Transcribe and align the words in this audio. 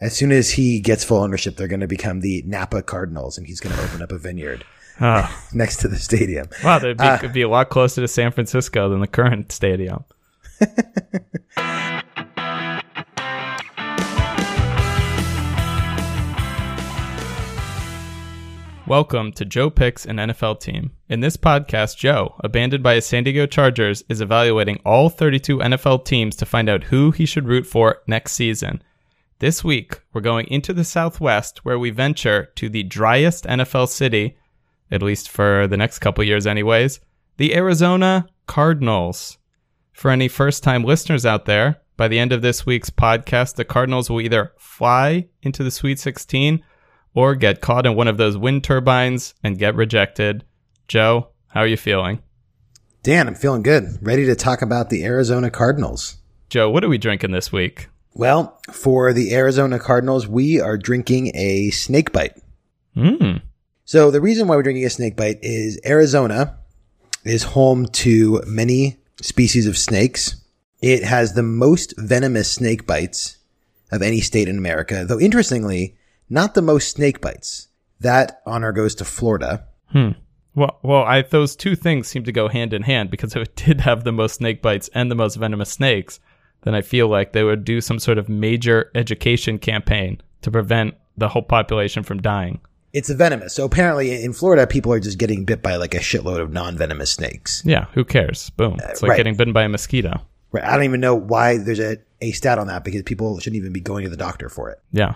As 0.00 0.16
soon 0.16 0.30
as 0.30 0.50
he 0.52 0.80
gets 0.80 1.02
full 1.02 1.18
ownership, 1.18 1.56
they're 1.56 1.66
going 1.68 1.80
to 1.80 1.88
become 1.88 2.20
the 2.20 2.42
Napa 2.46 2.82
Cardinals, 2.82 3.36
and 3.36 3.46
he's 3.46 3.58
going 3.60 3.74
to 3.74 3.82
open 3.82 4.02
up 4.02 4.12
a 4.12 4.18
vineyard 4.18 4.64
Oh, 5.00 5.28
next 5.52 5.76
to 5.80 5.88
the 5.88 5.96
stadium. 5.96 6.48
wow, 6.64 6.78
that'd 6.78 6.98
be, 6.98 7.04
Uh, 7.04 7.18
could 7.18 7.32
be 7.32 7.42
a 7.42 7.48
lot 7.48 7.68
closer 7.68 8.00
to 8.00 8.08
San 8.08 8.30
Francisco 8.32 8.88
than 8.88 9.00
the 9.00 9.06
current 9.06 9.50
stadium. 9.52 10.04
Welcome 18.86 19.32
to 19.32 19.44
Joe 19.44 19.68
Picks 19.68 20.06
an 20.06 20.16
NFL 20.16 20.60
team. 20.60 20.92
In 21.10 21.20
this 21.20 21.36
podcast, 21.36 21.98
Joe, 21.98 22.34
abandoned 22.40 22.82
by 22.82 22.94
his 22.94 23.04
San 23.04 23.22
Diego 23.24 23.44
Chargers, 23.44 24.02
is 24.08 24.22
evaluating 24.22 24.80
all 24.86 25.10
32 25.10 25.58
NFL 25.58 26.06
teams 26.06 26.34
to 26.36 26.46
find 26.46 26.70
out 26.70 26.84
who 26.84 27.10
he 27.10 27.26
should 27.26 27.46
root 27.46 27.66
for 27.66 27.98
next 28.06 28.32
season. 28.32 28.82
This 29.40 29.62
week, 29.62 30.00
we're 30.12 30.20
going 30.20 30.48
into 30.48 30.72
the 30.72 30.82
Southwest 30.82 31.64
where 31.64 31.78
we 31.78 31.90
venture 31.90 32.46
to 32.56 32.68
the 32.68 32.82
driest 32.82 33.44
NFL 33.44 33.86
city, 33.86 34.36
at 34.90 35.00
least 35.00 35.28
for 35.28 35.68
the 35.68 35.76
next 35.76 36.00
couple 36.00 36.24
years, 36.24 36.44
anyways, 36.44 36.98
the 37.36 37.54
Arizona 37.54 38.26
Cardinals. 38.48 39.38
For 39.92 40.10
any 40.10 40.26
first 40.26 40.64
time 40.64 40.82
listeners 40.82 41.24
out 41.24 41.44
there, 41.44 41.80
by 41.96 42.08
the 42.08 42.18
end 42.18 42.32
of 42.32 42.42
this 42.42 42.66
week's 42.66 42.90
podcast, 42.90 43.54
the 43.54 43.64
Cardinals 43.64 44.10
will 44.10 44.20
either 44.20 44.54
fly 44.58 45.28
into 45.42 45.62
the 45.62 45.70
Sweet 45.70 46.00
16 46.00 46.60
or 47.14 47.36
get 47.36 47.60
caught 47.60 47.86
in 47.86 47.94
one 47.94 48.08
of 48.08 48.16
those 48.16 48.36
wind 48.36 48.64
turbines 48.64 49.34
and 49.44 49.56
get 49.56 49.76
rejected. 49.76 50.44
Joe, 50.88 51.28
how 51.46 51.60
are 51.60 51.66
you 51.68 51.76
feeling? 51.76 52.20
Dan, 53.04 53.28
I'm 53.28 53.36
feeling 53.36 53.62
good. 53.62 53.84
Ready 54.02 54.26
to 54.26 54.34
talk 54.34 54.62
about 54.62 54.90
the 54.90 55.04
Arizona 55.04 55.48
Cardinals. 55.48 56.16
Joe, 56.50 56.68
what 56.68 56.82
are 56.82 56.88
we 56.88 56.98
drinking 56.98 57.30
this 57.30 57.52
week? 57.52 57.88
Well, 58.18 58.60
for 58.72 59.12
the 59.12 59.32
Arizona 59.32 59.78
Cardinals, 59.78 60.26
we 60.26 60.60
are 60.60 60.76
drinking 60.76 61.30
a 61.36 61.70
snake 61.70 62.10
bite. 62.12 62.36
Mmm. 62.96 63.40
So 63.84 64.10
the 64.10 64.20
reason 64.20 64.48
why 64.48 64.56
we're 64.56 64.64
drinking 64.64 64.86
a 64.86 64.90
snake 64.90 65.16
bite 65.16 65.38
is 65.40 65.80
Arizona 65.86 66.58
is 67.24 67.44
home 67.44 67.86
to 67.86 68.42
many 68.44 68.96
species 69.22 69.68
of 69.68 69.78
snakes. 69.78 70.44
It 70.82 71.04
has 71.04 71.34
the 71.34 71.44
most 71.44 71.94
venomous 71.96 72.50
snake 72.50 72.88
bites 72.88 73.38
of 73.92 74.02
any 74.02 74.20
state 74.20 74.48
in 74.48 74.58
America, 74.58 75.04
though 75.04 75.20
interestingly, 75.20 75.96
not 76.28 76.54
the 76.54 76.62
most 76.62 76.90
snake 76.90 77.20
bites. 77.20 77.68
That 78.00 78.42
honor 78.44 78.72
goes 78.72 78.96
to 78.96 79.04
Florida. 79.04 79.68
Hmm. 79.92 80.10
Well, 80.56 80.80
well, 80.82 81.04
I 81.04 81.22
those 81.22 81.54
two 81.54 81.76
things 81.76 82.08
seem 82.08 82.24
to 82.24 82.32
go 82.32 82.48
hand 82.48 82.74
in 82.74 82.82
hand 82.82 83.12
because 83.12 83.36
if 83.36 83.42
it 83.42 83.54
did 83.54 83.82
have 83.82 84.02
the 84.02 84.10
most 84.10 84.34
snake 84.38 84.60
bites 84.60 84.90
and 84.92 85.08
the 85.08 85.14
most 85.14 85.36
venomous 85.36 85.70
snakes, 85.70 86.18
then 86.62 86.74
I 86.74 86.82
feel 86.82 87.08
like 87.08 87.32
they 87.32 87.44
would 87.44 87.64
do 87.64 87.80
some 87.80 87.98
sort 87.98 88.18
of 88.18 88.28
major 88.28 88.90
education 88.94 89.58
campaign 89.58 90.20
to 90.42 90.50
prevent 90.50 90.94
the 91.16 91.28
whole 91.28 91.42
population 91.42 92.02
from 92.02 92.20
dying. 92.20 92.60
It's 92.92 93.10
a 93.10 93.14
venomous. 93.14 93.54
So 93.54 93.64
apparently 93.64 94.22
in 94.22 94.32
Florida, 94.32 94.66
people 94.66 94.92
are 94.92 95.00
just 95.00 95.18
getting 95.18 95.44
bit 95.44 95.62
by 95.62 95.76
like 95.76 95.94
a 95.94 95.98
shitload 95.98 96.40
of 96.40 96.52
non-venomous 96.52 97.10
snakes. 97.12 97.62
Yeah, 97.64 97.86
who 97.92 98.04
cares? 98.04 98.50
Boom. 98.50 98.74
Uh, 98.74 98.88
it's 98.88 99.02
like 99.02 99.10
right. 99.10 99.16
getting 99.16 99.36
bitten 99.36 99.52
by 99.52 99.64
a 99.64 99.68
mosquito. 99.68 100.20
Right. 100.52 100.64
I 100.64 100.74
don't 100.74 100.84
even 100.84 101.00
know 101.00 101.14
why 101.14 101.58
there's 101.58 101.80
a, 101.80 101.98
a 102.20 102.32
stat 102.32 102.58
on 102.58 102.68
that 102.68 102.84
because 102.84 103.02
people 103.02 103.38
shouldn't 103.38 103.58
even 103.58 103.72
be 103.72 103.80
going 103.80 104.04
to 104.04 104.10
the 104.10 104.16
doctor 104.16 104.48
for 104.48 104.70
it. 104.70 104.80
Yeah. 104.92 105.14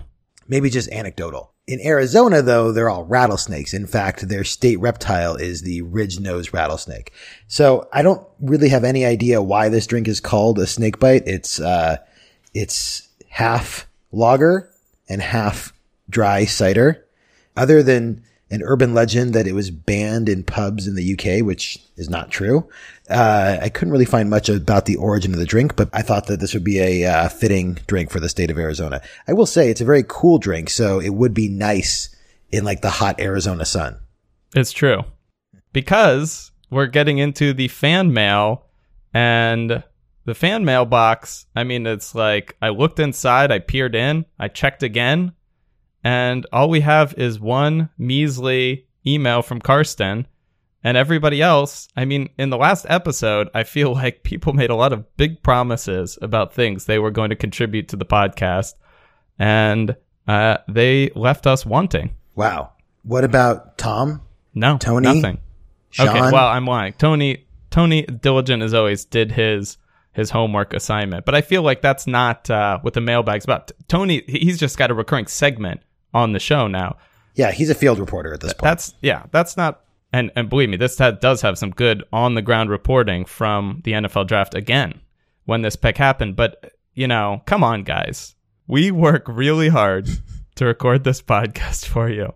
maybe 0.48 0.70
just 0.70 0.90
anecdotal. 0.90 1.51
In 1.66 1.80
Arizona, 1.80 2.42
though, 2.42 2.72
they're 2.72 2.90
all 2.90 3.04
rattlesnakes. 3.04 3.72
In 3.72 3.86
fact, 3.86 4.28
their 4.28 4.42
state 4.42 4.80
reptile 4.80 5.36
is 5.36 5.62
the 5.62 5.82
ridge-nosed 5.82 6.52
rattlesnake. 6.52 7.12
So 7.46 7.88
I 7.92 8.02
don't 8.02 8.26
really 8.40 8.68
have 8.70 8.82
any 8.82 9.04
idea 9.04 9.40
why 9.40 9.68
this 9.68 9.86
drink 9.86 10.08
is 10.08 10.18
called 10.18 10.58
a 10.58 10.66
snake 10.66 10.98
bite. 10.98 11.22
It's, 11.26 11.60
uh, 11.60 11.98
it's 12.52 13.08
half 13.28 13.86
lager 14.10 14.70
and 15.08 15.22
half 15.22 15.72
dry 16.10 16.46
cider. 16.46 17.06
Other 17.56 17.82
than 17.82 18.24
an 18.52 18.62
urban 18.62 18.92
legend 18.92 19.32
that 19.32 19.46
it 19.46 19.54
was 19.54 19.70
banned 19.70 20.28
in 20.28 20.44
pubs 20.44 20.86
in 20.86 20.94
the 20.94 21.14
UK, 21.14 21.44
which 21.44 21.78
is 21.96 22.10
not 22.10 22.30
true. 22.30 22.68
Uh, 23.08 23.58
I 23.60 23.70
couldn't 23.70 23.92
really 23.92 24.04
find 24.04 24.28
much 24.28 24.50
about 24.50 24.84
the 24.84 24.96
origin 24.96 25.32
of 25.32 25.38
the 25.38 25.46
drink, 25.46 25.74
but 25.74 25.88
I 25.94 26.02
thought 26.02 26.26
that 26.26 26.38
this 26.38 26.52
would 26.52 26.62
be 26.62 26.78
a 26.78 27.06
uh, 27.06 27.28
fitting 27.30 27.78
drink 27.86 28.10
for 28.10 28.20
the 28.20 28.28
state 28.28 28.50
of 28.50 28.58
Arizona. 28.58 29.00
I 29.26 29.32
will 29.32 29.46
say 29.46 29.70
it's 29.70 29.80
a 29.80 29.86
very 29.86 30.04
cool 30.06 30.38
drink, 30.38 30.68
so 30.68 31.00
it 31.00 31.14
would 31.14 31.32
be 31.32 31.48
nice 31.48 32.14
in 32.50 32.62
like 32.62 32.82
the 32.82 32.90
hot 32.90 33.18
Arizona 33.18 33.64
sun. 33.64 33.98
It's 34.54 34.72
true. 34.72 35.02
Because 35.72 36.52
we're 36.70 36.86
getting 36.86 37.16
into 37.16 37.54
the 37.54 37.68
fan 37.68 38.12
mail 38.12 38.66
and 39.14 39.82
the 40.26 40.34
fan 40.34 40.66
mail 40.66 40.84
box. 40.84 41.46
I 41.56 41.64
mean, 41.64 41.86
it's 41.86 42.14
like 42.14 42.54
I 42.60 42.68
looked 42.68 43.00
inside, 43.00 43.50
I 43.50 43.60
peered 43.60 43.94
in, 43.94 44.26
I 44.38 44.48
checked 44.48 44.82
again, 44.82 45.32
and 46.04 46.46
all 46.52 46.68
we 46.68 46.80
have 46.80 47.14
is 47.14 47.38
one 47.38 47.90
measly 47.96 48.86
email 49.06 49.42
from 49.42 49.60
Karsten. 49.60 50.26
And 50.84 50.96
everybody 50.96 51.40
else, 51.40 51.86
I 51.96 52.04
mean, 52.04 52.30
in 52.38 52.50
the 52.50 52.56
last 52.56 52.86
episode, 52.88 53.48
I 53.54 53.62
feel 53.62 53.92
like 53.94 54.24
people 54.24 54.52
made 54.52 54.70
a 54.70 54.74
lot 54.74 54.92
of 54.92 55.16
big 55.16 55.42
promises 55.42 56.18
about 56.20 56.54
things 56.54 56.84
they 56.84 56.98
were 56.98 57.10
going 57.10 57.30
to 57.30 57.36
contribute 57.36 57.88
to 57.88 57.96
the 57.96 58.04
podcast. 58.04 58.74
And 59.38 59.96
uh, 60.26 60.58
they 60.68 61.10
left 61.14 61.46
us 61.46 61.64
wanting. 61.64 62.16
Wow. 62.34 62.72
What 63.02 63.24
about 63.24 63.78
Tom? 63.78 64.22
No, 64.54 64.78
Tony? 64.78 65.14
nothing. 65.14 65.38
Sean? 65.90 66.08
Okay, 66.08 66.20
well, 66.20 66.48
I'm 66.48 66.66
lying. 66.66 66.94
Tony, 66.94 67.46
Tony, 67.70 68.02
diligent 68.02 68.62
as 68.62 68.74
always, 68.74 69.04
did 69.04 69.32
his 69.32 69.78
his 70.12 70.28
homework 70.28 70.74
assignment, 70.74 71.24
but 71.24 71.34
I 71.34 71.40
feel 71.40 71.62
like 71.62 71.80
that's 71.80 72.06
not 72.06 72.50
uh, 72.50 72.78
what 72.80 72.92
the 72.92 73.00
mailbag's 73.00 73.44
about. 73.44 73.72
Tony, 73.88 74.22
he's 74.28 74.58
just 74.58 74.76
got 74.76 74.90
a 74.90 74.94
recurring 74.94 75.26
segment 75.26 75.80
on 76.14 76.32
the 76.32 76.40
show 76.40 76.66
now. 76.66 76.96
yeah, 77.34 77.50
he's 77.50 77.70
a 77.70 77.74
field 77.74 77.98
reporter 77.98 78.32
at 78.34 78.40
this 78.40 78.52
point. 78.52 78.62
That's 78.62 78.94
yeah, 79.00 79.24
that's 79.30 79.56
not. 79.56 79.80
And 80.12 80.30
and 80.36 80.48
believe 80.48 80.68
me, 80.68 80.76
this 80.76 80.96
does 80.96 81.40
have 81.40 81.58
some 81.58 81.70
good 81.70 82.04
on 82.12 82.34
the 82.34 82.42
ground 82.42 82.70
reporting 82.70 83.24
from 83.24 83.80
the 83.84 83.92
NFL 83.92 84.26
draft 84.26 84.54
again 84.54 85.00
when 85.44 85.62
this 85.62 85.76
pick 85.76 85.96
happened. 85.96 86.36
But 86.36 86.72
you 86.94 87.08
know, 87.08 87.42
come 87.46 87.64
on, 87.64 87.84
guys, 87.84 88.34
we 88.66 88.90
work 88.90 89.24
really 89.26 89.68
hard 89.68 90.08
to 90.56 90.66
record 90.66 91.04
this 91.04 91.22
podcast 91.22 91.86
for 91.86 92.10
you, 92.10 92.34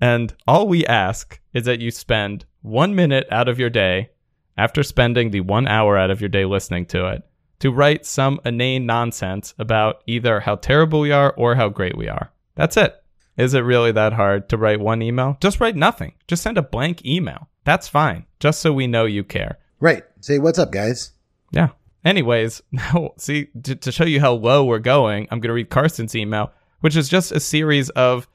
and 0.00 0.34
all 0.46 0.66
we 0.66 0.84
ask 0.86 1.40
is 1.52 1.64
that 1.64 1.80
you 1.80 1.90
spend 1.90 2.44
one 2.62 2.94
minute 2.94 3.26
out 3.30 3.48
of 3.48 3.60
your 3.60 3.70
day 3.70 4.10
after 4.56 4.82
spending 4.82 5.30
the 5.30 5.40
one 5.40 5.68
hour 5.68 5.96
out 5.96 6.10
of 6.10 6.20
your 6.20 6.28
day 6.28 6.44
listening 6.44 6.86
to 6.86 7.06
it 7.06 7.22
to 7.60 7.70
write 7.70 8.04
some 8.04 8.40
inane 8.44 8.86
nonsense 8.86 9.54
about 9.58 10.02
either 10.06 10.40
how 10.40 10.56
terrible 10.56 11.00
we 11.00 11.12
are 11.12 11.32
or 11.36 11.54
how 11.54 11.68
great 11.68 11.96
we 11.96 12.08
are. 12.08 12.30
That's 12.56 12.76
it. 12.76 12.94
Is 13.36 13.54
it 13.54 13.60
really 13.60 13.92
that 13.92 14.14
hard 14.14 14.48
to 14.48 14.56
write 14.56 14.80
one 14.80 15.02
email? 15.02 15.36
Just 15.40 15.60
write 15.60 15.76
nothing. 15.76 16.14
Just 16.26 16.42
send 16.42 16.58
a 16.58 16.62
blank 16.62 17.04
email. 17.04 17.48
That's 17.64 17.86
fine. 17.86 18.26
Just 18.40 18.60
so 18.60 18.72
we 18.72 18.86
know 18.86 19.04
you 19.04 19.22
care. 19.24 19.58
right. 19.78 20.02
Say, 20.20 20.38
what's 20.40 20.58
up, 20.58 20.72
guys? 20.72 21.12
Yeah. 21.52 21.68
Anyways, 22.04 22.62
now 22.72 23.12
see 23.18 23.48
to, 23.62 23.76
to 23.76 23.92
show 23.92 24.04
you 24.04 24.20
how 24.20 24.32
low 24.32 24.64
we're 24.64 24.78
going, 24.78 25.28
I'm 25.30 25.38
going 25.40 25.50
to 25.50 25.54
read 25.54 25.70
Carson's 25.70 26.16
email, 26.16 26.50
which 26.80 26.96
is 26.96 27.08
just 27.08 27.30
a 27.30 27.38
series 27.40 27.90
of 27.90 28.26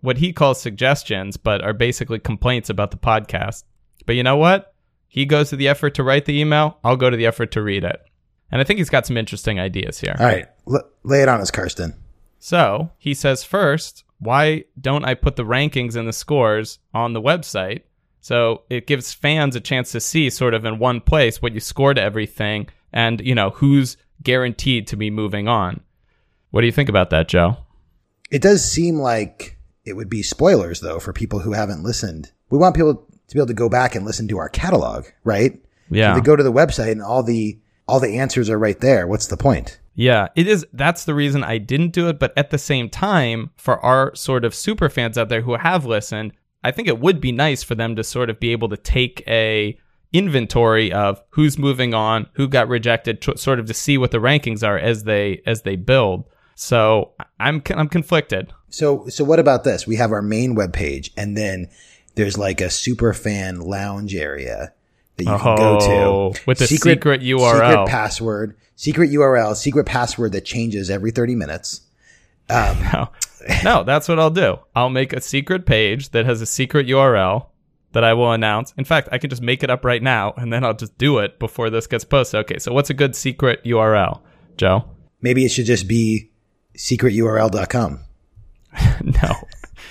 what 0.00 0.16
he 0.18 0.32
calls 0.32 0.60
suggestions, 0.60 1.36
but 1.36 1.62
are 1.62 1.72
basically 1.72 2.18
complaints 2.18 2.70
about 2.70 2.90
the 2.90 2.96
podcast. 2.96 3.64
But 4.06 4.16
you 4.16 4.22
know 4.22 4.36
what? 4.36 4.74
He 5.08 5.24
goes 5.26 5.50
to 5.50 5.56
the 5.56 5.68
effort 5.68 5.94
to 5.94 6.02
write 6.02 6.24
the 6.24 6.38
email. 6.40 6.78
I'll 6.82 6.96
go 6.96 7.10
to 7.10 7.16
the 7.16 7.26
effort 7.26 7.50
to 7.52 7.62
read 7.62 7.84
it. 7.84 8.00
And 8.50 8.60
I 8.60 8.64
think 8.64 8.78
he's 8.78 8.90
got 8.90 9.06
some 9.06 9.16
interesting 9.16 9.58
ideas 9.58 9.98
here. 10.00 10.14
All 10.18 10.26
right. 10.26 10.46
L- 10.68 10.88
lay 11.02 11.22
it 11.22 11.28
on 11.28 11.40
us, 11.40 11.50
Karsten. 11.50 11.94
So 12.46 12.92
he 12.96 13.12
says, 13.12 13.42
first, 13.42 14.04
why 14.20 14.66
don't 14.80 15.04
I 15.04 15.14
put 15.14 15.34
the 15.34 15.42
rankings 15.42 15.96
and 15.96 16.06
the 16.06 16.12
scores 16.12 16.78
on 16.94 17.12
the 17.12 17.20
website? 17.20 17.82
So 18.20 18.62
it 18.70 18.86
gives 18.86 19.12
fans 19.12 19.56
a 19.56 19.60
chance 19.60 19.90
to 19.90 20.00
see 20.00 20.30
sort 20.30 20.54
of 20.54 20.64
in 20.64 20.78
one 20.78 21.00
place 21.00 21.42
what 21.42 21.54
you 21.54 21.58
scored 21.58 21.98
everything 21.98 22.68
and, 22.92 23.20
you 23.20 23.34
know, 23.34 23.50
who's 23.50 23.96
guaranteed 24.22 24.86
to 24.86 24.96
be 24.96 25.10
moving 25.10 25.48
on. 25.48 25.80
What 26.52 26.60
do 26.60 26.68
you 26.68 26.72
think 26.72 26.88
about 26.88 27.10
that, 27.10 27.26
Joe? 27.26 27.56
It 28.30 28.42
does 28.42 28.64
seem 28.64 29.00
like 29.00 29.58
it 29.84 29.94
would 29.94 30.08
be 30.08 30.22
spoilers, 30.22 30.78
though, 30.78 31.00
for 31.00 31.12
people 31.12 31.40
who 31.40 31.52
haven't 31.52 31.82
listened. 31.82 32.30
We 32.48 32.58
want 32.58 32.76
people 32.76 32.94
to 33.26 33.34
be 33.34 33.40
able 33.40 33.48
to 33.48 33.54
go 33.54 33.68
back 33.68 33.96
and 33.96 34.06
listen 34.06 34.28
to 34.28 34.38
our 34.38 34.50
catalog, 34.50 35.06
right? 35.24 35.60
Yeah. 35.90 36.10
If 36.10 36.22
they 36.22 36.24
go 36.24 36.36
to 36.36 36.44
the 36.44 36.52
website 36.52 36.92
and 36.92 37.02
all 37.02 37.24
the 37.24 37.58
all 37.88 37.98
the 37.98 38.18
answers 38.18 38.48
are 38.50 38.58
right 38.58 38.78
there. 38.78 39.08
What's 39.08 39.26
the 39.26 39.36
point? 39.36 39.80
Yeah, 39.98 40.28
it 40.36 40.46
is. 40.46 40.64
That's 40.72 41.04
the 41.04 41.14
reason 41.14 41.42
I 41.42 41.58
didn't 41.58 41.92
do 41.92 42.08
it. 42.08 42.18
But 42.18 42.32
at 42.36 42.50
the 42.50 42.58
same 42.58 42.88
time, 42.90 43.50
for 43.56 43.84
our 43.84 44.14
sort 44.14 44.44
of 44.44 44.54
super 44.54 44.88
fans 44.88 45.16
out 45.18 45.28
there 45.30 45.40
who 45.40 45.56
have 45.56 45.84
listened, 45.86 46.32
I 46.62 46.70
think 46.70 46.86
it 46.86 47.00
would 47.00 47.20
be 47.20 47.32
nice 47.32 47.62
for 47.62 47.74
them 47.74 47.96
to 47.96 48.04
sort 48.04 48.28
of 48.30 48.38
be 48.38 48.52
able 48.52 48.68
to 48.68 48.76
take 48.76 49.24
a 49.26 49.78
inventory 50.12 50.92
of 50.92 51.22
who's 51.30 51.58
moving 51.58 51.94
on, 51.94 52.26
who 52.34 52.48
got 52.48 52.68
rejected, 52.68 53.20
tr- 53.22 53.36
sort 53.36 53.58
of 53.58 53.66
to 53.66 53.74
see 53.74 53.98
what 53.98 54.10
the 54.10 54.18
rankings 54.18 54.62
are 54.66 54.78
as 54.78 55.04
they 55.04 55.42
as 55.46 55.62
they 55.62 55.76
build. 55.76 56.24
So 56.54 57.12
I'm 57.40 57.62
I'm 57.74 57.88
conflicted. 57.88 58.52
So 58.68 59.06
so 59.08 59.24
what 59.24 59.38
about 59.38 59.64
this? 59.64 59.86
We 59.86 59.96
have 59.96 60.12
our 60.12 60.22
main 60.22 60.54
web 60.54 60.72
page, 60.72 61.10
and 61.16 61.36
then 61.36 61.68
there's 62.16 62.36
like 62.38 62.60
a 62.60 62.70
super 62.70 63.12
fan 63.12 63.60
lounge 63.60 64.14
area 64.14 64.72
that 65.16 65.24
you 65.24 65.30
can 65.38 65.56
go 65.56 65.78
Oh, 65.80 66.32
to 66.32 66.40
with 66.46 66.58
the 66.58 66.66
secret 66.66 67.20
URL. 67.20 67.52
secret 67.52 67.86
password, 67.88 68.56
secret 68.76 69.10
URL, 69.10 69.56
secret 69.56 69.86
password 69.86 70.30
that 70.32 70.44
changes 70.44 70.88
every 70.88 71.10
30 71.10 71.34
minutes. 71.34 71.80
Um, 72.48 72.78
No, 72.92 73.08
no, 73.64 73.82
that's 73.84 74.08
what 74.08 74.18
I'll 74.20 74.30
do. 74.30 74.58
I'll 74.74 74.88
make 74.90 75.12
a 75.12 75.20
secret 75.20 75.66
page 75.66 76.08
that 76.10 76.26
has 76.26 76.40
a 76.40 76.46
secret 76.46 76.86
URL 76.86 77.46
that 77.92 78.04
I 78.04 78.14
will 78.14 78.32
announce. 78.32 78.72
In 78.76 78.84
fact, 78.84 79.08
I 79.10 79.18
can 79.18 79.30
just 79.30 79.42
make 79.42 79.62
it 79.62 79.70
up 79.70 79.84
right 79.84 80.02
now 80.02 80.32
and 80.36 80.52
then 80.52 80.64
I'll 80.64 80.74
just 80.74 80.96
do 80.98 81.18
it 81.18 81.38
before 81.38 81.70
this 81.70 81.86
gets 81.86 82.04
posted. 82.04 82.40
Okay, 82.40 82.58
so 82.58 82.72
what's 82.72 82.90
a 82.90 82.94
good 82.94 83.14
secret 83.16 83.64
URL, 83.64 84.20
Joe? 84.56 84.84
maybe 85.20 85.44
it 85.44 85.50
should 85.50 85.66
just 85.66 85.88
be 85.88 86.30
secreturl.com. 86.76 88.00
no. 89.02 89.32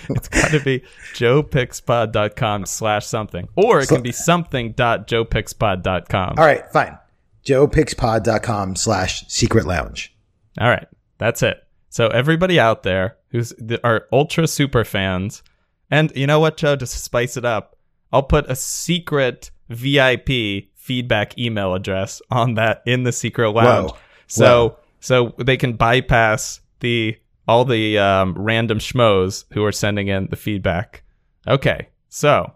It's 0.10 0.28
got 0.28 0.52
to 0.52 0.60
be 0.60 0.84
joepickspod.com 1.14 2.66
slash 2.66 3.06
something. 3.08 3.48
Or 3.56 3.80
it 3.80 3.88
can 3.90 4.02
be 4.02 4.12
something.joepickspod.com. 4.12 6.36
All 6.38 6.46
right, 6.46 6.70
fine. 6.72 6.98
joepickspod.com 7.46 8.76
slash 8.76 9.28
secret 9.28 9.66
lounge. 9.66 10.16
All 10.60 10.70
right, 10.70 10.88
that's 11.18 11.44
it. 11.44 11.58
So 11.90 12.08
everybody 12.08 12.60
out 12.60 12.84
there 12.84 13.18
who's 13.30 13.54
are 13.84 14.08
ultra 14.12 14.48
super 14.48 14.84
fans, 14.84 15.44
and 15.90 16.12
you 16.16 16.28
know 16.28 16.40
what, 16.40 16.58
Joe, 16.58 16.76
just 16.76 16.94
to 16.94 17.00
spice 17.00 17.38
it 17.38 17.46
up, 17.46 17.78
I'll 18.12 18.24
put 18.24 18.50
a 18.50 18.56
secret 18.56 19.52
VIP 19.70 20.70
feedback 20.76 21.38
email 21.38 21.74
address 21.74 22.22
on 22.30 22.56
that 22.56 22.82
in 22.86 23.04
the 23.04 23.12
secret 23.12 23.52
lounge. 23.52 23.92
Whoa. 23.92 23.98
So 24.28 24.46
Whoa. 24.46 24.80
so 25.00 25.36
they 25.38 25.58
can 25.58 25.74
bypass 25.74 26.62
the 26.80 27.18
all 27.48 27.66
the 27.66 27.98
um, 27.98 28.34
random 28.38 28.80
schmoes 28.80 29.46
who 29.54 29.64
are 29.64 29.72
sending 29.72 30.08
in 30.08 30.28
the 30.28 30.36
feedback. 30.36 31.04
Okay, 31.48 31.90
so 32.10 32.54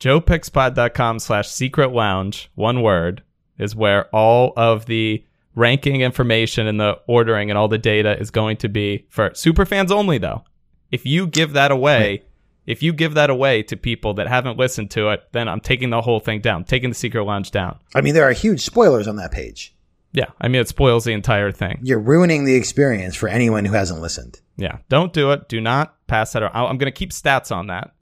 joepickspod.com 0.00 1.18
slash 1.18 1.48
secret 1.48 1.92
lounge, 1.92 2.50
one 2.54 2.82
word, 2.82 3.22
is 3.58 3.74
where 3.76 4.06
all 4.14 4.52
of 4.56 4.86
the 4.86 5.24
ranking 5.54 6.00
information 6.00 6.66
and 6.66 6.80
the 6.80 6.98
ordering 7.06 7.50
and 7.50 7.58
all 7.58 7.68
the 7.68 7.78
data 7.78 8.18
is 8.18 8.30
going 8.30 8.56
to 8.58 8.68
be 8.68 9.06
for 9.10 9.30
super 9.34 9.66
fans 9.66 9.92
only 9.92 10.18
though. 10.18 10.44
If 10.90 11.04
you 11.06 11.26
give 11.26 11.52
that 11.54 11.70
away, 11.70 11.98
Right. 12.10 12.26
if 12.66 12.82
you 12.82 12.92
give 12.92 13.14
that 13.14 13.30
away 13.30 13.62
to 13.64 13.76
people 13.76 14.14
that 14.14 14.28
haven't 14.28 14.58
listened 14.58 14.90
to 14.92 15.10
it, 15.10 15.22
then 15.32 15.48
I'm 15.48 15.60
taking 15.60 15.90
the 15.90 16.00
whole 16.00 16.20
thing 16.20 16.40
down, 16.40 16.64
taking 16.64 16.90
the 16.90 16.94
secret 16.94 17.24
lounge 17.24 17.50
down. 17.50 17.78
I 17.94 18.00
mean, 18.00 18.14
there 18.14 18.28
are 18.28 18.32
huge 18.32 18.60
spoilers 18.62 19.06
on 19.08 19.16
that 19.16 19.32
page. 19.32 19.74
Yeah, 20.14 20.26
I 20.40 20.48
mean 20.48 20.60
it 20.60 20.68
spoils 20.68 21.04
the 21.04 21.12
entire 21.12 21.50
thing. 21.52 21.80
You're 21.82 21.98
ruining 21.98 22.44
the 22.44 22.54
experience 22.54 23.14
for 23.16 23.28
anyone 23.30 23.64
who 23.64 23.72
hasn't 23.72 24.00
listened. 24.02 24.40
Yeah, 24.58 24.78
don't 24.90 25.12
do 25.14 25.32
it. 25.32 25.48
Do 25.48 25.60
not 25.60 25.96
pass 26.06 26.32
that 26.32 26.42
around. 26.42 26.54
I'm 26.54 26.76
going 26.76 26.92
to 26.92 26.98
keep 26.98 27.10
stats 27.10 27.50
on 27.54 27.68
that. 27.68 27.92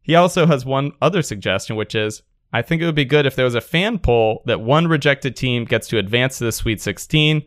He 0.00 0.14
also 0.14 0.46
has 0.46 0.64
one 0.64 0.92
other 1.02 1.22
suggestion, 1.22 1.74
which 1.76 1.94
is 1.96 2.22
I 2.52 2.62
think 2.62 2.82
it 2.82 2.86
would 2.86 2.94
be 2.94 3.04
good 3.04 3.26
if 3.26 3.36
there 3.36 3.44
was 3.44 3.54
a 3.54 3.60
fan 3.60 3.98
poll 3.98 4.42
that 4.46 4.60
one 4.60 4.88
rejected 4.88 5.36
team 5.36 5.64
gets 5.64 5.88
to 5.88 5.98
advance 5.98 6.38
to 6.38 6.44
the 6.44 6.52
Sweet 6.52 6.80
16. 6.80 7.42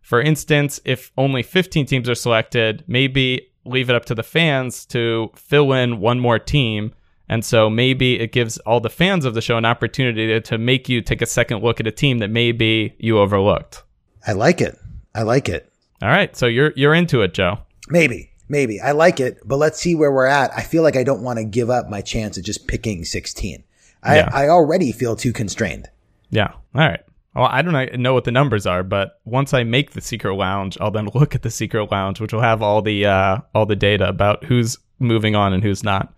For 0.00 0.20
instance, 0.20 0.80
if 0.84 1.12
only 1.18 1.42
15 1.42 1.84
teams 1.86 2.08
are 2.08 2.14
selected, 2.14 2.84
maybe 2.86 3.50
leave 3.64 3.90
it 3.90 3.96
up 3.96 4.04
to 4.06 4.14
the 4.14 4.22
fans 4.22 4.86
to 4.86 5.30
fill 5.34 5.72
in 5.72 6.00
one 6.00 6.20
more 6.20 6.38
team. 6.38 6.94
And 7.28 7.44
so 7.44 7.68
maybe 7.68 8.20
it 8.20 8.32
gives 8.32 8.58
all 8.58 8.80
the 8.80 8.88
fans 8.88 9.24
of 9.24 9.34
the 9.34 9.40
show 9.40 9.56
an 9.56 9.64
opportunity 9.64 10.28
to, 10.28 10.40
to 10.42 10.58
make 10.58 10.88
you 10.88 11.02
take 11.02 11.22
a 11.22 11.26
second 11.26 11.62
look 11.62 11.80
at 11.80 11.86
a 11.86 11.92
team 11.92 12.18
that 12.18 12.30
maybe 12.30 12.94
you 12.98 13.18
overlooked. 13.18 13.82
I 14.26 14.32
like 14.32 14.60
it. 14.60 14.78
I 15.14 15.22
like 15.22 15.48
it. 15.48 15.72
All 16.02 16.08
right, 16.08 16.36
so 16.36 16.46
you're 16.46 16.72
you're 16.76 16.94
into 16.94 17.22
it, 17.22 17.32
Joe. 17.32 17.58
Maybe, 17.88 18.30
maybe. 18.48 18.80
I 18.80 18.92
like 18.92 19.18
it, 19.18 19.38
but 19.44 19.56
let's 19.56 19.80
see 19.80 19.94
where 19.94 20.12
we're 20.12 20.26
at. 20.26 20.50
I 20.54 20.60
feel 20.60 20.82
like 20.82 20.94
I 20.94 21.04
don't 21.04 21.22
want 21.22 21.38
to 21.38 21.44
give 21.44 21.70
up 21.70 21.88
my 21.88 22.02
chance 22.02 22.36
at 22.36 22.44
just 22.44 22.68
picking 22.68 23.04
16. 23.04 23.64
I, 24.06 24.16
Yeah. 24.16 24.30
I 24.32 24.48
already 24.48 24.92
feel 24.92 25.16
too 25.16 25.32
constrained. 25.32 25.88
Yeah. 26.30 26.52
All 26.74 26.86
right. 26.86 27.00
Well, 27.34 27.48
I 27.50 27.60
don't 27.60 28.00
know 28.00 28.14
what 28.14 28.24
the 28.24 28.32
numbers 28.32 28.66
are, 28.66 28.82
but 28.82 29.20
once 29.24 29.52
I 29.52 29.62
make 29.62 29.90
the 29.90 30.00
secret 30.00 30.34
lounge, 30.34 30.78
I'll 30.80 30.90
then 30.90 31.08
look 31.14 31.34
at 31.34 31.42
the 31.42 31.50
secret 31.50 31.90
lounge, 31.90 32.20
which 32.20 32.32
will 32.32 32.40
have 32.40 32.62
all 32.62 32.80
the 32.82 33.06
uh, 33.06 33.38
all 33.54 33.66
the 33.66 33.76
data 33.76 34.08
about 34.08 34.44
who's 34.44 34.78
moving 34.98 35.34
on 35.36 35.52
and 35.52 35.62
who's 35.62 35.82
not. 35.84 36.14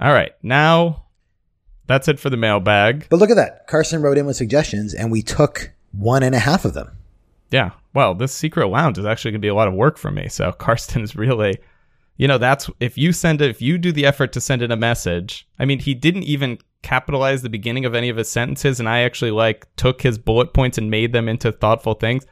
All 0.00 0.12
right. 0.12 0.32
Now 0.42 1.04
that's 1.86 2.08
it 2.08 2.20
for 2.20 2.30
the 2.30 2.36
mailbag. 2.36 3.06
But 3.10 3.18
look 3.18 3.30
at 3.30 3.36
that. 3.36 3.66
Carson 3.66 4.00
wrote 4.00 4.16
in 4.16 4.24
with 4.26 4.36
suggestions 4.36 4.94
and 4.94 5.10
we 5.10 5.22
took 5.22 5.72
one 5.92 6.22
and 6.22 6.34
a 6.34 6.38
half 6.38 6.64
of 6.64 6.72
them. 6.74 6.96
Yeah. 7.50 7.70
Well, 7.94 8.14
this 8.14 8.32
secret 8.32 8.68
lounge 8.68 8.96
is 8.96 9.04
actually 9.04 9.32
going 9.32 9.40
to 9.40 9.44
be 9.44 9.48
a 9.48 9.54
lot 9.54 9.66
of 9.68 9.74
work 9.74 9.98
for 9.98 10.10
me. 10.10 10.28
So 10.28 10.52
Karsten 10.58 11.02
is 11.02 11.16
really, 11.16 11.58
you 12.20 12.28
know, 12.28 12.36
that's 12.36 12.68
if 12.80 12.98
you 12.98 13.14
send 13.14 13.40
it, 13.40 13.48
if 13.48 13.62
you 13.62 13.78
do 13.78 13.92
the 13.92 14.04
effort 14.04 14.34
to 14.34 14.42
send 14.42 14.60
in 14.60 14.70
a 14.70 14.76
message. 14.76 15.48
I 15.58 15.64
mean, 15.64 15.78
he 15.78 15.94
didn't 15.94 16.24
even 16.24 16.58
capitalize 16.82 17.40
the 17.40 17.48
beginning 17.48 17.86
of 17.86 17.94
any 17.94 18.10
of 18.10 18.18
his 18.18 18.30
sentences, 18.30 18.78
and 18.78 18.86
I 18.86 19.00
actually 19.00 19.30
like 19.30 19.66
took 19.76 20.02
his 20.02 20.18
bullet 20.18 20.52
points 20.52 20.76
and 20.76 20.90
made 20.90 21.14
them 21.14 21.30
into 21.30 21.50
thoughtful 21.50 21.94
things. 21.94 22.26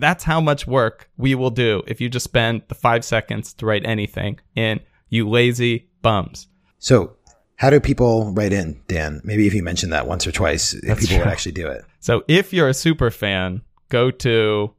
That's 0.00 0.24
how 0.24 0.40
much 0.40 0.66
work 0.66 1.10
we 1.18 1.34
will 1.34 1.50
do 1.50 1.82
if 1.86 2.00
you 2.00 2.08
just 2.08 2.24
spend 2.24 2.62
the 2.68 2.74
five 2.74 3.04
seconds 3.04 3.52
to 3.54 3.66
write 3.66 3.84
anything 3.84 4.40
in. 4.54 4.80
You 5.10 5.28
lazy 5.28 5.90
bums. 6.00 6.48
So 6.78 7.16
how 7.56 7.68
do 7.68 7.78
people 7.78 8.32
write 8.32 8.54
in, 8.54 8.80
Dan? 8.88 9.20
Maybe 9.22 9.46
if 9.46 9.52
you 9.52 9.62
mentioned 9.62 9.92
that 9.92 10.06
once 10.06 10.26
or 10.26 10.32
twice, 10.32 10.72
if 10.72 10.98
people 10.98 11.18
would 11.18 11.26
actually 11.26 11.52
do 11.52 11.68
it. 11.68 11.84
So 12.00 12.24
if 12.26 12.54
you're 12.54 12.68
a 12.68 12.74
super 12.74 13.10
fan, 13.10 13.60
go 13.90 14.10
to 14.10 14.72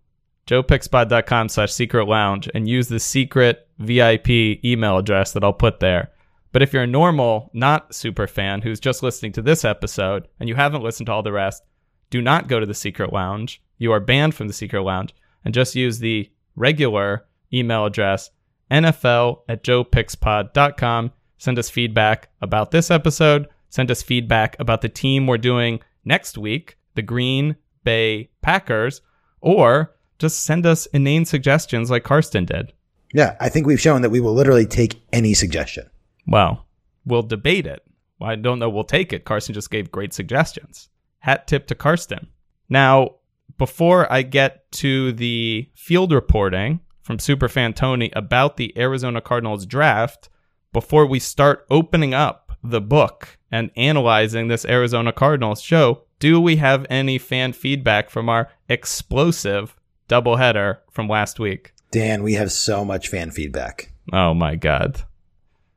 joepickspod.com 0.47 1.49
slash 1.49 1.71
secret 1.73 2.07
lounge 2.07 2.49
and 2.55 2.67
use 2.67 2.87
the 2.87 2.99
secret 2.99 3.66
VIP 3.79 4.29
email 4.63 4.97
address 4.97 5.33
that 5.33 5.43
I'll 5.43 5.53
put 5.53 5.79
there. 5.79 6.11
But 6.51 6.61
if 6.61 6.73
you're 6.73 6.83
a 6.83 6.87
normal, 6.87 7.51
not 7.53 7.93
super 7.93 8.27
fan 8.27 8.61
who's 8.61 8.79
just 8.79 9.03
listening 9.03 9.31
to 9.33 9.41
this 9.41 9.63
episode 9.65 10.27
and 10.39 10.49
you 10.49 10.55
haven't 10.55 10.83
listened 10.83 11.07
to 11.07 11.11
all 11.11 11.23
the 11.23 11.31
rest, 11.31 11.63
do 12.09 12.21
not 12.21 12.47
go 12.47 12.59
to 12.59 12.65
the 12.65 12.73
secret 12.73 13.13
lounge. 13.13 13.61
You 13.77 13.91
are 13.91 13.99
banned 13.99 14.33
from 14.33 14.47
the 14.47 14.53
secret 14.53 14.81
lounge 14.81 15.13
and 15.43 15.53
just 15.53 15.75
use 15.75 15.99
the 15.99 16.31
regular 16.55 17.25
email 17.53 17.85
address 17.85 18.31
nfl 18.71 19.41
at 19.47 19.63
joepickspod.com. 19.63 21.11
Send 21.37 21.59
us 21.59 21.69
feedback 21.69 22.29
about 22.41 22.71
this 22.71 22.89
episode. 22.89 23.47
Send 23.69 23.91
us 23.91 24.01
feedback 24.01 24.55
about 24.59 24.81
the 24.81 24.89
team 24.89 25.27
we're 25.27 25.37
doing 25.37 25.79
next 26.03 26.37
week, 26.37 26.77
the 26.95 27.01
Green 27.01 27.55
Bay 27.83 28.29
Packers, 28.41 29.01
or 29.41 29.95
just 30.19 30.43
send 30.43 30.65
us 30.65 30.87
inane 30.87 31.25
suggestions 31.25 31.91
like 31.91 32.03
Karsten 32.03 32.45
did. 32.45 32.73
Yeah. 33.13 33.35
I 33.39 33.49
think 33.49 33.65
we've 33.67 33.81
shown 33.81 34.01
that 34.01 34.09
we 34.09 34.19
will 34.19 34.33
literally 34.33 34.65
take 34.65 35.01
any 35.13 35.33
suggestion. 35.33 35.89
Well, 36.25 36.65
we'll 37.05 37.23
debate 37.23 37.65
it. 37.65 37.83
I 38.21 38.35
don't 38.35 38.59
know. 38.59 38.69
We'll 38.69 38.83
take 38.83 39.13
it. 39.13 39.25
Carson 39.25 39.53
just 39.53 39.71
gave 39.71 39.91
great 39.91 40.13
suggestions. 40.13 40.89
Hat 41.19 41.47
tip 41.47 41.67
to 41.67 41.75
Karsten. 41.75 42.27
Now, 42.69 43.15
before 43.57 44.11
I 44.11 44.21
get 44.21 44.71
to 44.73 45.11
the 45.13 45.69
field 45.75 46.11
reporting 46.11 46.81
from 47.01 47.17
Superfan 47.17 47.75
Tony 47.75 48.11
about 48.13 48.57
the 48.57 48.77
Arizona 48.77 49.21
Cardinals 49.21 49.65
draft, 49.65 50.29
before 50.73 51.05
we 51.05 51.19
start 51.19 51.65
opening 51.69 52.13
up 52.13 52.51
the 52.63 52.81
book 52.81 53.37
and 53.51 53.71
analyzing 53.77 54.47
this 54.47 54.65
Arizona 54.65 55.13
Cardinals 55.13 55.61
show, 55.61 56.03
do 56.19 56.41
we 56.41 56.57
have 56.57 56.85
any 56.89 57.17
fan 57.17 57.53
feedback 57.53 58.09
from 58.09 58.27
our 58.29 58.49
explosive 58.67 59.75
doubleheader 60.09 60.79
from 60.91 61.07
last 61.07 61.39
week? 61.39 61.73
Dan, 61.97 62.21
we 62.21 62.33
have 62.33 62.51
so 62.51 62.85
much 62.85 63.07
fan 63.07 63.31
feedback. 63.31 63.91
Oh 64.13 64.35
my 64.35 64.55
God. 64.55 65.01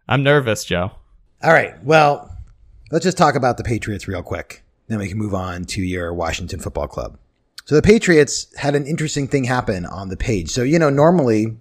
I'm 0.06 0.22
nervous, 0.22 0.66
Joe. 0.66 0.90
All 1.42 1.50
right. 1.50 1.82
Well, 1.82 2.30
let's 2.90 3.04
just 3.04 3.16
talk 3.16 3.36
about 3.36 3.56
the 3.56 3.64
Patriots 3.64 4.06
real 4.06 4.22
quick. 4.22 4.62
Then 4.88 4.98
we 4.98 5.08
can 5.08 5.16
move 5.16 5.32
on 5.32 5.64
to 5.64 5.80
your 5.80 6.12
Washington 6.12 6.60
football 6.60 6.88
club. 6.88 7.18
So 7.64 7.74
the 7.74 7.80
Patriots 7.80 8.54
had 8.58 8.74
an 8.74 8.86
interesting 8.86 9.28
thing 9.28 9.44
happen 9.44 9.86
on 9.86 10.10
the 10.10 10.16
page. 10.18 10.50
So, 10.50 10.62
you 10.62 10.78
know, 10.78 10.90
normally 10.90 11.56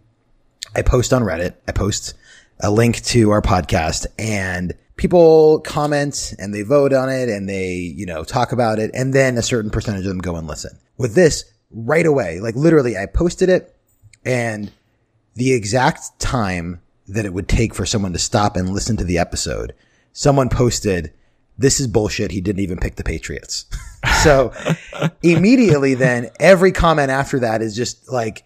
I 0.75 0.82
post 0.82 1.13
on 1.13 1.22
Reddit, 1.22 1.54
I 1.66 1.72
post 1.72 2.16
a 2.60 2.70
link 2.70 3.01
to 3.04 3.30
our 3.30 3.42
podcast 3.42 4.08
and 4.18 4.75
people 4.98 5.62
comment 5.62 6.34
and 6.38 6.54
they 6.54 6.63
vote 6.63 6.92
on 6.92 7.08
it 7.08 7.30
and 7.30 7.48
they, 7.48 7.75
you 7.75 8.06
know, 8.06 8.25
talk 8.25 8.51
about 8.51 8.78
it. 8.78 8.92
And 8.94 9.13
then 9.13 9.38
a 9.38 9.42
certain 9.42 9.72
percentage 9.72 10.01
of 10.01 10.10
them 10.10 10.20
go 10.20 10.36
and 10.36 10.48
listen. 10.48 10.78
With 10.98 11.16
this 11.16 11.46
right 11.72 12.06
away, 12.06 12.42
like 12.42 12.58
literally 12.58 12.98
I 12.98 13.06
posted 13.06 13.48
it 13.48 13.74
and 14.26 14.72
the 15.36 15.54
exact 15.54 16.20
time 16.20 16.82
that 17.08 17.26
it 17.26 17.34
would 17.34 17.48
take 17.48 17.74
for 17.74 17.86
someone 17.86 18.14
to 18.14 18.20
stop 18.20 18.56
and 18.56 18.70
listen 18.70 18.98
to 18.98 19.04
the 19.04 19.18
episode, 19.18 19.74
someone 20.14 20.50
posted, 20.50 21.12
this 21.58 21.80
is 21.80 21.88
bullshit. 21.88 22.32
He 22.32 22.42
didn't 22.42 22.62
even 22.62 22.78
pick 22.78 22.96
the 22.96 23.04
Patriots. 23.04 23.66
so 24.24 24.54
immediately 25.24 25.94
then 25.94 26.30
every 26.40 26.72
comment 26.72 27.10
after 27.10 27.40
that 27.40 27.62
is 27.62 27.76
just 27.76 28.12
like 28.12 28.44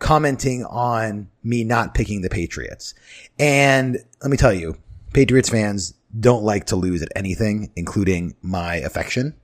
commenting 0.00 0.64
on 0.64 1.28
me 1.42 1.64
not 1.64 1.94
picking 1.94 2.20
the 2.22 2.28
Patriots. 2.30 2.94
And 3.38 3.98
let 4.22 4.30
me 4.30 4.36
tell 4.36 4.52
you, 4.52 4.76
Patriots 5.12 5.48
fans 5.48 5.94
don't 6.18 6.42
like 6.44 6.66
to 6.66 6.76
lose 6.76 7.02
at 7.02 7.08
anything, 7.16 7.72
including 7.76 8.34
my 8.42 8.76
affection. 8.76 9.34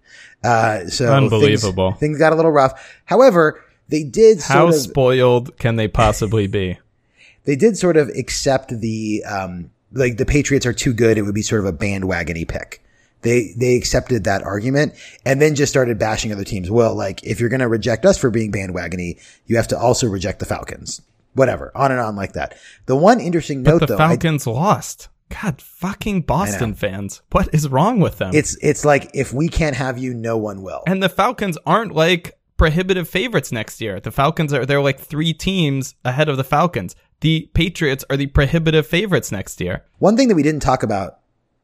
Uh, 0.45 0.87
so 0.87 1.07
things- 1.07 1.11
Unbelievable. 1.11 1.93
Things, 1.93 2.19
got 2.19 2.33
a 2.33 2.37
little 2.37 2.50
rough. 2.53 3.00
However, 3.07 3.62
they 3.90 4.02
did 4.04 4.40
How 4.42 4.68
of 4.68 4.75
spoiled 4.75 5.56
can 5.59 5.76
they 5.76 5.88
possibly 5.88 6.47
be? 6.47 6.78
they 7.44 7.56
did 7.56 7.76
sort 7.76 7.97
of 7.97 8.09
accept 8.09 8.80
the 8.80 9.23
um 9.25 9.70
like 9.92 10.16
the 10.16 10.26
Patriots 10.26 10.66
are 10.66 10.73
too 10.73 10.92
good. 10.92 11.18
It 11.18 11.23
would 11.23 11.35
be 11.35 11.42
sort 11.42 11.61
of 11.61 11.66
a 11.66 11.76
bandwagony 11.76 12.47
pick. 12.47 12.82
They 13.23 13.52
they 13.56 13.75
accepted 13.76 14.25
that 14.25 14.42
argument 14.42 14.94
and 15.26 15.42
then 15.42 15.54
just 15.54 15.70
started 15.70 15.99
bashing 15.99 16.32
other 16.32 16.44
teams. 16.44 16.70
Well, 16.70 16.94
like 16.94 17.23
if 17.25 17.38
you're 17.40 17.50
going 17.50 17.61
to 17.61 17.68
reject 17.68 18.06
us 18.06 18.16
for 18.16 18.30
being 18.30 18.50
bandwagony, 18.50 19.20
you 19.47 19.56
have 19.56 19.68
to 19.68 19.78
also 19.78 20.06
reject 20.06 20.38
the 20.38 20.47
Falcons. 20.47 21.02
whatever, 21.35 21.70
on 21.75 21.92
and 21.92 22.00
on 22.00 22.16
like 22.16 22.32
that. 22.32 22.56
The 22.87 22.97
one 22.97 23.20
interesting 23.20 23.62
note 23.62 23.80
But 23.80 23.88
the 23.88 23.97
though, 23.97 24.02
I- 24.02 24.09
Falcons 24.09 24.47
lost. 24.47 25.09
God, 25.42 25.62
fucking 25.62 26.23
Boston 26.23 26.75
fans. 26.75 27.23
What 27.30 27.49
is 27.54 27.68
wrong 27.68 28.00
with 28.00 28.18
them? 28.18 28.32
it's 28.35 28.56
it's 28.62 28.85
like 28.85 29.11
if 29.14 29.32
we 29.32 29.49
can't 29.49 29.76
have 29.76 29.97
you, 29.99 30.12
no 30.14 30.37
one 30.37 30.62
will. 30.62 30.82
and 30.87 31.02
the 31.02 31.09
Falcons 31.09 31.56
aren't 31.66 31.94
like 31.94 32.37
prohibitive 32.61 33.09
favorites 33.09 33.50
next 33.50 33.81
year. 33.81 33.99
The 34.00 34.11
Falcons 34.11 34.52
are 34.52 34.67
they're 34.67 34.83
like 34.83 35.00
three 35.00 35.33
teams 35.33 35.95
ahead 36.05 36.29
of 36.29 36.37
the 36.37 36.45
Falcons. 36.45 36.95
The 37.21 37.49
Patriots 37.55 38.05
are 38.11 38.19
the 38.19 38.26
prohibitive 38.26 38.87
favorites 38.87 39.33
next 39.33 39.62
year. 39.62 39.87
One 39.99 40.14
thing 40.14 40.29
that 40.29 40.35
we 40.35 40.43
didn't 40.43 40.61
talk 40.61 40.83
about 40.83 41.21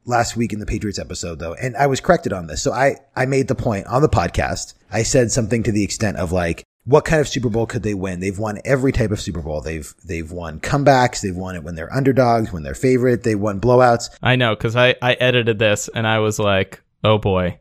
last 0.07 0.38
week 0.38 0.55
in 0.55 0.59
the 0.59 0.65
Patriots 0.65 0.99
episode 0.99 1.38
though, 1.38 1.53
and 1.53 1.76
I 1.76 1.87
was 1.87 2.00
corrected 2.00 2.33
on 2.33 2.47
this. 2.47 2.62
So 2.62 2.73
I, 2.73 2.97
I 3.15 3.26
made 3.26 3.49
the 3.49 3.55
point 3.55 3.87
on 3.88 4.00
the 4.00 4.09
podcast. 4.09 4.73
I 4.91 5.03
said 5.03 5.31
something 5.31 5.62
to 5.65 5.71
the 5.71 5.85
extent 5.85 6.17
of 6.17 6.33
like, 6.33 6.65
what 6.87 7.05
kind 7.05 7.21
of 7.21 7.29
Super 7.29 7.50
Bowl 7.50 7.67
could 7.67 7.83
they 7.83 7.93
win? 7.93 8.21
They've 8.21 8.38
won 8.38 8.59
every 8.65 8.93
type 8.93 9.11
of 9.11 9.21
Super 9.21 9.43
Bowl. 9.43 9.61
They've, 9.61 9.93
they've 10.03 10.33
won 10.33 10.61
comebacks. 10.61 11.21
They've 11.21 11.37
won 11.37 11.57
it 11.57 11.62
when 11.62 11.75
they're 11.75 11.93
underdogs, 11.93 12.55
when 12.55 12.62
they're 12.62 12.75
favorite. 12.75 13.23
They 13.23 13.35
won 13.35 13.61
blowouts. 13.61 14.09
I 14.23 14.37
know 14.37 14.57
cuz 14.57 14.75
I 14.76 14.95
I 15.03 15.12
edited 15.21 15.59
this 15.59 15.91
and 15.95 16.07
I 16.07 16.21
was 16.21 16.38
like, 16.38 16.83
"Oh 17.05 17.19
boy. 17.19 17.61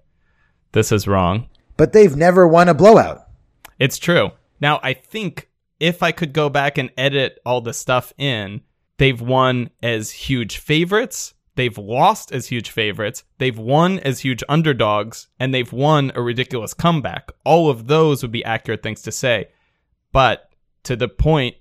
This 0.72 0.94
is 0.94 1.06
wrong." 1.06 1.50
but 1.78 1.94
they've 1.94 2.16
never 2.16 2.48
won 2.48 2.70
a 2.70 2.74
blowout. 2.74 3.25
It's 3.80 3.98
true. 3.98 4.32
Now, 4.60 4.80
I 4.84 4.94
think 4.94 5.50
if 5.80 6.02
I 6.02 6.12
could 6.12 6.34
go 6.34 6.50
back 6.50 6.78
and 6.78 6.92
edit 6.98 7.40
all 7.46 7.62
the 7.62 7.74
stuff 7.74 8.14
in, 8.18 8.62
they've 8.98 9.20
won 9.20 9.70
as 9.84 10.12
huge 10.12 10.58
favorites, 10.58 11.34
they've 11.56 11.78
lost 11.78 12.32
as 12.32 12.48
huge 12.48 12.70
favorites, 12.70 13.24
they've 13.38 13.58
won 13.58 14.00
as 14.00 14.20
huge 14.20 14.44
underdogs, 14.48 15.28
and 15.40 15.54
they've 15.54 15.74
won 15.74 16.12
a 16.16 16.22
ridiculous 16.22 16.74
comeback. 16.74 17.32
All 17.44 17.70
of 17.70 17.88
those 17.88 18.22
would 18.22 18.32
be 18.32 18.46
accurate 18.46 18.84
things 18.84 19.02
to 19.04 19.12
say. 19.12 19.50
But 20.12 20.50
to 20.84 20.96
the 20.96 21.10
point, 21.10 21.56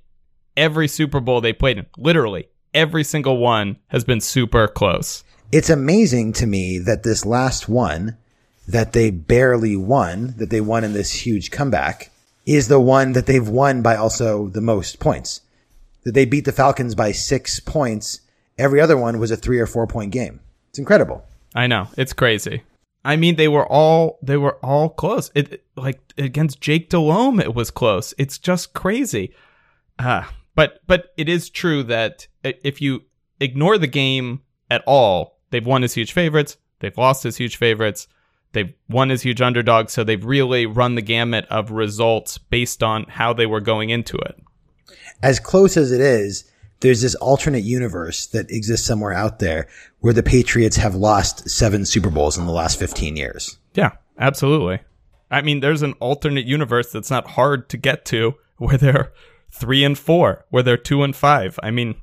every 0.56 0.87
Super 0.87 1.21
Bowl 1.21 1.40
they 1.40 1.52
played 1.52 1.78
in, 1.78 1.87
literally 1.97 2.49
every 2.73 3.04
single 3.04 3.38
one 3.38 3.78
has 3.88 4.04
been 4.04 4.21
super 4.21 4.68
close. 4.68 5.25
It's 5.52 5.71
amazing 5.71 6.33
to 6.35 6.47
me 6.47 6.78
that 6.78 7.04
this 7.04 7.25
last 7.25 7.68
one 7.68 8.18
that 8.66 8.92
they 8.92 9.11
barely 9.11 9.76
won, 9.76 10.35
that 10.38 10.50
they 10.50 10.61
won 10.61 10.85
in 10.85 10.92
this 10.92 11.12
huge 11.12 11.50
comeback, 11.50 12.11
is 12.47 12.68
the 12.68 12.80
one 12.80 13.12
that 13.12 13.26
they've 13.26 13.49
won 13.49 13.83
by 13.83 13.97
also 13.97 14.49
the 14.49 14.61
most 14.61 15.00
points. 15.00 15.40
That 16.04 16.12
they 16.12 16.25
beat 16.25 16.44
the 16.44 16.52
Falcons 16.52 16.94
by 16.94 17.12
six 17.12 17.61
points. 17.61 18.21
Every 18.59 18.80
other 18.80 18.97
one 18.97 19.18
was 19.18 19.30
a 19.30 19.37
three 19.37 19.59
or 19.59 19.66
four 19.66 19.87
point 19.87 20.12
game. 20.12 20.40
It's 20.71 20.78
incredible. 20.78 21.25
I 21.54 21.66
know 21.66 21.88
it's 21.97 22.12
crazy. 22.12 22.62
I 23.04 23.16
mean, 23.16 23.37
they 23.37 23.49
were 23.49 23.66
all 23.66 24.18
they 24.23 24.37
were 24.37 24.56
all 24.56 24.88
close. 24.88 25.30
It 25.35 25.64
like 25.76 26.00
against 26.16 26.61
Jake 26.61 26.90
Delhomme, 26.90 27.40
it 27.40 27.54
was 27.54 27.71
close. 27.71 28.14
It's 28.18 28.38
just 28.38 28.73
crazy. 28.73 29.35
Uh, 29.99 30.25
but 30.54 30.80
but 30.87 31.12
it 31.16 31.28
is 31.28 31.50
true 31.50 31.83
that 31.85 32.26
if 32.42 32.80
you 32.80 33.02
ignore 33.40 33.78
the 33.78 33.87
game 33.87 34.40
at 34.71 34.83
all, 34.87 35.38
they've 35.50 35.64
won 35.64 35.85
as 35.85 35.94
huge 35.94 36.12
favorites. 36.12 36.56
They've 36.80 36.97
lost 36.97 37.25
as 37.25 37.37
huge 37.37 37.56
favorites. 37.56 38.09
They've 38.54 38.73
won 38.88 39.11
as 39.11 39.23
huge 39.23 39.42
underdogs. 39.42 39.92
So 39.92 40.02
they've 40.02 40.25
really 40.25 40.66
run 40.66 40.94
the 40.94 41.02
gamut 41.02 41.46
of 41.50 41.70
results 41.70 42.38
based 42.38 42.82
on 42.82 43.04
how 43.04 43.32
they 43.32 43.46
were 43.46 43.61
going 43.61 43.90
into 43.90 44.16
it. 44.16 44.40
As 45.23 45.38
close 45.38 45.76
as 45.76 45.92
it 45.92 46.00
is, 46.00 46.50
there's 46.80 47.02
this 47.02 47.14
alternate 47.16 47.64
universe 47.64 48.26
that 48.28 48.50
exists 48.50 48.87
somewhere 48.87 49.12
out 49.12 49.38
there 49.38 49.68
where 50.00 50.12
the 50.12 50.23
Patriots 50.23 50.76
have 50.76 50.94
lost 50.94 51.49
seven 51.49 51.87
Super 51.87 52.11
Bowls 52.11 52.37
in 52.37 52.46
the 52.46 52.52
last 52.52 52.78
15 52.78 53.16
years. 53.16 53.58
Yeah, 53.75 53.92
absolutely. 54.18 54.80
I 55.30 55.42
mean, 55.42 55.61
there's 55.61 55.82
an 55.82 55.94
alternate 55.94 56.44
universe 56.46 56.92
that's 56.92 57.11
not 57.11 57.28
hard 57.28 57.68
to 57.70 57.76
get 57.76 58.04
to 58.06 58.34
where 58.58 58.76
they're 58.76 59.12
three 59.50 59.84
and 59.84 59.99
four, 59.99 60.44
where 60.50 60.62
they're 60.62 60.76
two 60.76 61.02
and 61.02 61.14
five. 61.16 61.58
I 61.62 61.70
mean, 61.70 61.94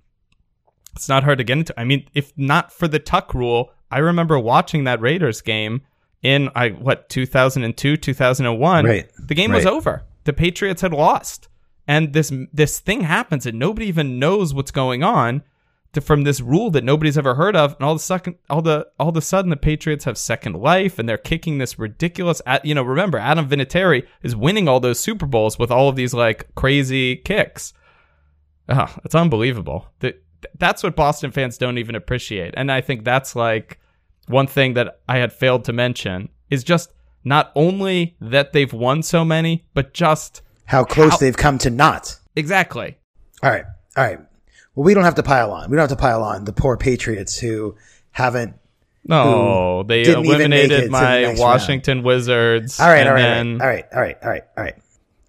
it's 0.95 1.09
not 1.09 1.23
hard 1.23 1.37
to 1.37 1.43
get 1.43 1.57
into. 1.59 1.79
I 1.79 1.83
mean, 1.83 2.07
if 2.13 2.33
not 2.37 2.71
for 2.71 2.87
the 2.87 2.99
tuck 2.99 3.33
rule, 3.33 3.71
I 3.91 3.99
remember 3.99 4.39
watching 4.39 4.85
that 4.85 5.01
Raiders 5.01 5.41
game 5.41 5.81
in 6.23 6.49
I 6.55 6.69
what 6.69 7.09
2002, 7.09 7.97
2001. 7.97 8.85
Right. 8.85 9.09
The 9.17 9.35
game 9.35 9.51
was 9.51 9.65
over. 9.65 10.03
The 10.23 10.33
Patriots 10.33 10.81
had 10.81 10.93
lost. 10.93 11.47
And 11.87 12.13
this 12.13 12.31
this 12.53 12.79
thing 12.79 13.01
happens 13.01 13.45
and 13.45 13.57
nobody 13.57 13.87
even 13.87 14.19
knows 14.19 14.53
what's 14.53 14.71
going 14.71 15.03
on 15.03 15.43
to, 15.93 15.99
from 15.99 16.23
this 16.23 16.39
rule 16.39 16.69
that 16.71 16.83
nobody's 16.83 17.17
ever 17.17 17.35
heard 17.35 17.55
of 17.55 17.73
and 17.73 17.83
all 17.83 17.95
the 17.95 17.99
second 17.99 18.35
all 18.49 18.61
the 18.61 18.87
all 18.99 19.09
of 19.09 19.17
a 19.17 19.21
sudden 19.21 19.49
the 19.49 19.57
Patriots 19.57 20.05
have 20.05 20.17
second 20.17 20.55
life 20.55 20.99
and 20.99 21.09
they're 21.09 21.17
kicking 21.17 21.57
this 21.57 21.77
ridiculous 21.77 22.41
at 22.45 22.63
you 22.63 22.75
know 22.75 22.83
remember 22.83 23.17
Adam 23.17 23.49
Vinatieri 23.49 24.05
is 24.21 24.35
winning 24.35 24.67
all 24.67 24.79
those 24.79 24.99
Super 24.99 25.25
Bowls 25.25 25.59
with 25.59 25.71
all 25.71 25.89
of 25.89 25.95
these 25.95 26.13
like 26.13 26.53
crazy 26.55 27.17
kicks. 27.17 27.73
Ah, 28.69 28.97
it's 29.03 29.15
unbelievable. 29.15 29.87
That 29.99 30.23
that's 30.57 30.83
what 30.83 30.95
Boston 30.95 31.31
fans 31.31 31.57
don't 31.57 31.77
even 31.77 31.95
appreciate. 31.95 32.53
And 32.55 32.71
I 32.71 32.79
think 32.79 33.03
that's 33.03 33.35
like 33.35 33.80
one 34.31 34.47
thing 34.47 34.73
that 34.75 34.99
I 35.07 35.17
had 35.17 35.31
failed 35.33 35.65
to 35.65 35.73
mention 35.73 36.29
is 36.49 36.63
just 36.63 36.91
not 37.23 37.51
only 37.55 38.15
that 38.19 38.53
they've 38.53 38.71
won 38.73 39.03
so 39.03 39.23
many, 39.23 39.65
but 39.73 39.93
just 39.93 40.41
How 40.65 40.83
close 40.83 41.11
How- 41.11 41.17
they've 41.17 41.37
come 41.37 41.57
to 41.59 41.69
not. 41.69 42.17
exactly. 42.35 42.97
All 43.43 43.49
right. 43.51 43.65
All 43.97 44.03
right. 44.03 44.19
Well, 44.75 44.85
we 44.85 44.93
don't 44.93 45.03
have 45.03 45.15
to 45.15 45.23
pile 45.23 45.51
on. 45.51 45.69
We 45.69 45.75
don't 45.75 45.87
have 45.89 45.97
to 45.97 46.01
pile 46.01 46.23
on 46.23 46.45
the 46.45 46.53
poor 46.53 46.77
Patriots 46.77 47.37
who 47.37 47.75
haven't. 48.11 48.55
No, 49.03 49.83
they 49.83 50.03
didn't 50.03 50.25
even 50.27 50.49
make 50.51 50.65
it 50.65 50.67
to 50.69 50.75
eliminated 50.75 50.91
my 50.91 51.33
Washington 51.37 52.03
Wizards. 52.03 52.79
All 52.79 52.87
right 52.87 53.05
all 53.07 53.13
right, 53.13 53.21
then- 53.21 53.59
all 53.61 53.67
right, 53.67 53.85
all 53.93 53.99
right, 54.01 54.17
all 54.23 54.29
right, 54.29 54.43
all 54.57 54.63
right, 54.63 54.75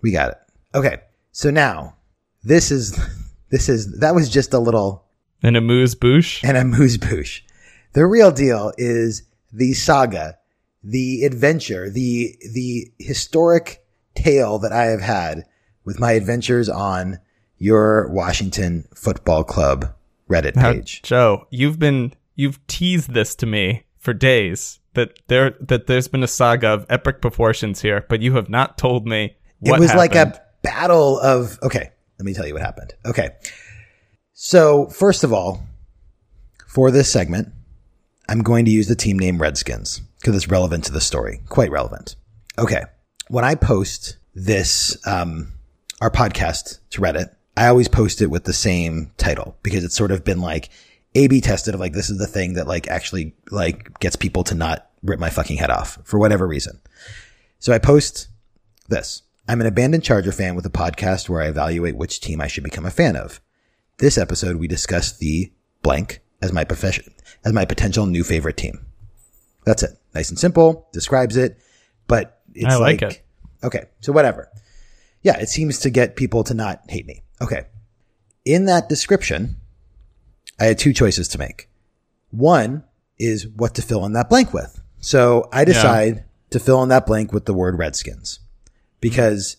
We 0.02 0.12
got 0.12 0.30
it. 0.32 0.38
Okay. 0.74 0.98
So 1.32 1.50
now 1.50 1.96
this 2.44 2.70
is, 2.70 2.98
this 3.50 3.68
is, 3.68 3.98
that 4.00 4.14
was 4.14 4.28
just 4.28 4.52
a 4.54 4.58
little 4.58 5.04
And 5.42 5.56
amuse-bouche. 5.56 6.44
and 6.44 6.56
amuse-bouche. 6.56 7.42
The 7.92 8.06
real 8.06 8.30
deal 8.30 8.72
is 8.78 9.22
the 9.52 9.74
saga, 9.74 10.38
the 10.82 11.24
adventure, 11.24 11.90
the, 11.90 12.36
the 12.52 12.90
historic 12.98 13.84
tale 14.14 14.58
that 14.60 14.72
I 14.72 14.84
have 14.86 15.00
had 15.00 15.44
with 15.84 15.98
my 15.98 16.12
adventures 16.12 16.68
on 16.68 17.18
your 17.58 18.08
Washington 18.08 18.88
football 18.94 19.44
club 19.44 19.94
Reddit 20.28 20.56
Now, 20.56 20.72
page. 20.72 21.02
Joe, 21.02 21.46
you've 21.50 21.78
been 21.78 22.14
you've 22.34 22.66
teased 22.66 23.12
this 23.12 23.34
to 23.36 23.46
me 23.46 23.84
for 23.98 24.12
days 24.14 24.80
that 24.94 25.18
there 25.28 25.54
that 25.60 25.86
there's 25.86 26.08
been 26.08 26.22
a 26.22 26.28
saga 26.28 26.68
of 26.68 26.86
epic 26.88 27.20
proportions 27.20 27.82
here, 27.82 28.06
but 28.08 28.22
you 28.22 28.34
have 28.34 28.48
not 28.48 28.78
told 28.78 29.06
me 29.06 29.36
what 29.60 29.76
it 29.76 29.80
was 29.80 29.94
like 29.94 30.14
a 30.14 30.40
battle 30.62 31.18
of 31.20 31.58
okay 31.62 31.90
let 32.18 32.24
me 32.24 32.34
tell 32.34 32.46
you 32.46 32.54
what 32.54 32.62
happened. 32.62 32.94
Okay. 33.04 33.30
So 34.32 34.86
first 34.86 35.24
of 35.24 35.32
all 35.32 35.62
for 36.66 36.90
this 36.90 37.12
segment 37.12 37.52
i'm 38.32 38.42
going 38.42 38.64
to 38.64 38.70
use 38.70 38.88
the 38.88 38.96
team 38.96 39.18
name 39.18 39.40
redskins 39.40 40.00
because 40.20 40.34
it's 40.34 40.48
relevant 40.48 40.84
to 40.84 40.92
the 40.92 41.00
story 41.00 41.40
quite 41.48 41.70
relevant 41.70 42.16
okay 42.58 42.82
when 43.28 43.44
i 43.44 43.54
post 43.54 44.16
this 44.34 44.96
um 45.06 45.52
our 46.00 46.10
podcast 46.10 46.80
to 46.90 47.00
reddit 47.00 47.34
i 47.56 47.68
always 47.68 47.88
post 47.88 48.20
it 48.20 48.26
with 48.26 48.44
the 48.44 48.52
same 48.52 49.12
title 49.16 49.56
because 49.62 49.84
it's 49.84 49.94
sort 49.94 50.10
of 50.10 50.24
been 50.24 50.40
like 50.40 50.70
a 51.14 51.28
b 51.28 51.40
tested 51.40 51.74
of 51.74 51.80
like 51.80 51.92
this 51.92 52.10
is 52.10 52.18
the 52.18 52.26
thing 52.26 52.54
that 52.54 52.66
like 52.66 52.88
actually 52.88 53.34
like 53.50 53.98
gets 54.00 54.16
people 54.16 54.42
to 54.42 54.54
not 54.54 54.90
rip 55.02 55.20
my 55.20 55.30
fucking 55.30 55.58
head 55.58 55.70
off 55.70 55.98
for 56.02 56.18
whatever 56.18 56.46
reason 56.46 56.80
so 57.58 57.72
i 57.72 57.78
post 57.78 58.28
this. 58.92 59.22
I'm 59.48 59.60
an 59.60 59.66
abandoned 59.66 60.04
Charger 60.04 60.32
fan 60.32 60.54
with 60.54 60.66
a 60.66 60.70
podcast 60.70 61.28
where 61.28 61.42
I 61.42 61.48
evaluate 61.48 61.96
which 61.96 62.20
team 62.20 62.40
I 62.40 62.46
should 62.46 62.62
become 62.62 62.86
a 62.86 62.90
fan 62.90 63.16
of. 63.16 63.40
This 63.98 64.16
episode, 64.16 64.56
we 64.56 64.68
discuss 64.68 65.16
the 65.16 65.52
blank 65.82 66.20
as 66.40 66.52
my 66.52 66.64
profession, 66.64 67.12
as 67.44 67.52
my 67.52 67.64
potential 67.64 68.06
new 68.06 68.24
favorite 68.24 68.56
team. 68.56 68.84
That's 69.64 69.82
it. 69.82 69.98
Nice 70.14 70.30
and 70.30 70.38
simple. 70.38 70.88
Describes 70.92 71.36
it, 71.36 71.58
but 72.06 72.40
it's 72.54 72.74
I 72.74 72.78
like 72.78 73.02
it. 73.02 73.22
Okay. 73.64 73.84
So 74.00 74.12
whatever. 74.12 74.48
Yeah. 75.22 75.38
It 75.38 75.48
seems 75.48 75.78
to 75.80 75.90
get 75.90 76.16
people 76.16 76.44
to 76.44 76.54
not 76.54 76.82
hate 76.88 77.06
me. 77.06 77.22
Okay. 77.40 77.64
In 78.44 78.66
that 78.66 78.88
description, 78.88 79.56
I 80.60 80.64
had 80.64 80.78
two 80.78 80.92
choices 80.92 81.28
to 81.28 81.38
make. 81.38 81.68
One 82.30 82.84
is 83.18 83.46
what 83.46 83.74
to 83.76 83.82
fill 83.82 84.04
in 84.04 84.12
that 84.14 84.28
blank 84.28 84.52
with. 84.52 84.80
So 84.98 85.48
I 85.52 85.64
decide 85.64 86.24
to 86.50 86.60
fill 86.60 86.82
in 86.82 86.88
that 86.90 87.06
blank 87.06 87.32
with 87.32 87.46
the 87.46 87.54
word 87.54 87.78
Redskins 87.78 88.40
because 89.00 89.56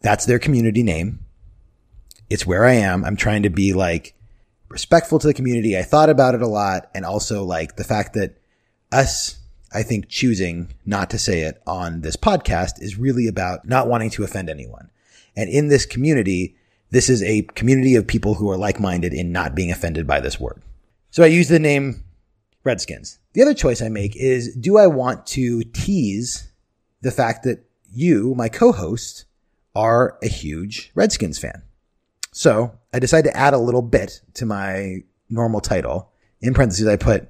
that's 0.00 0.26
their 0.26 0.38
community 0.38 0.82
name. 0.82 1.20
It's 2.30 2.46
where 2.46 2.64
I 2.64 2.74
am. 2.74 3.04
I'm 3.04 3.16
trying 3.16 3.42
to 3.44 3.50
be 3.50 3.72
like 3.72 4.14
respectful 4.68 5.18
to 5.18 5.26
the 5.26 5.34
community. 5.34 5.76
I 5.76 5.82
thought 5.82 6.10
about 6.10 6.34
it 6.34 6.42
a 6.42 6.48
lot. 6.48 6.90
And 6.94 7.04
also 7.04 7.44
like 7.44 7.76
the 7.76 7.84
fact 7.84 8.14
that 8.14 8.36
us, 8.92 9.38
I 9.72 9.82
think 9.82 10.08
choosing 10.08 10.74
not 10.84 11.10
to 11.10 11.18
say 11.18 11.40
it 11.40 11.60
on 11.66 12.02
this 12.02 12.16
podcast 12.16 12.80
is 12.80 12.98
really 12.98 13.26
about 13.26 13.66
not 13.66 13.88
wanting 13.88 14.10
to 14.10 14.24
offend 14.24 14.48
anyone. 14.48 14.90
And 15.36 15.50
in 15.50 15.68
this 15.68 15.84
community, 15.84 16.56
this 16.90 17.08
is 17.08 17.22
a 17.24 17.42
community 17.54 17.96
of 17.96 18.06
people 18.06 18.34
who 18.34 18.48
are 18.50 18.56
like-minded 18.56 19.12
in 19.12 19.32
not 19.32 19.56
being 19.56 19.72
offended 19.72 20.06
by 20.06 20.20
this 20.20 20.38
word. 20.38 20.62
So 21.10 21.24
I 21.24 21.26
use 21.26 21.48
the 21.48 21.58
name 21.58 22.04
Redskins. 22.62 23.18
The 23.32 23.42
other 23.42 23.54
choice 23.54 23.82
I 23.82 23.88
make 23.88 24.14
is 24.14 24.54
do 24.54 24.78
I 24.78 24.86
want 24.86 25.26
to 25.28 25.64
tease 25.64 26.52
the 27.02 27.10
fact 27.10 27.42
that 27.42 27.64
you, 27.92 28.32
my 28.36 28.48
co-host, 28.48 29.24
are 29.74 30.18
a 30.22 30.28
huge 30.28 30.92
Redskins 30.94 31.38
fan? 31.38 31.63
So 32.36 32.72
I 32.92 32.98
decided 32.98 33.30
to 33.30 33.36
add 33.36 33.54
a 33.54 33.58
little 33.58 33.80
bit 33.80 34.20
to 34.34 34.44
my 34.44 34.96
normal 35.30 35.60
title. 35.60 36.10
In 36.40 36.52
parentheses, 36.52 36.88
I 36.88 36.96
put 36.96 37.28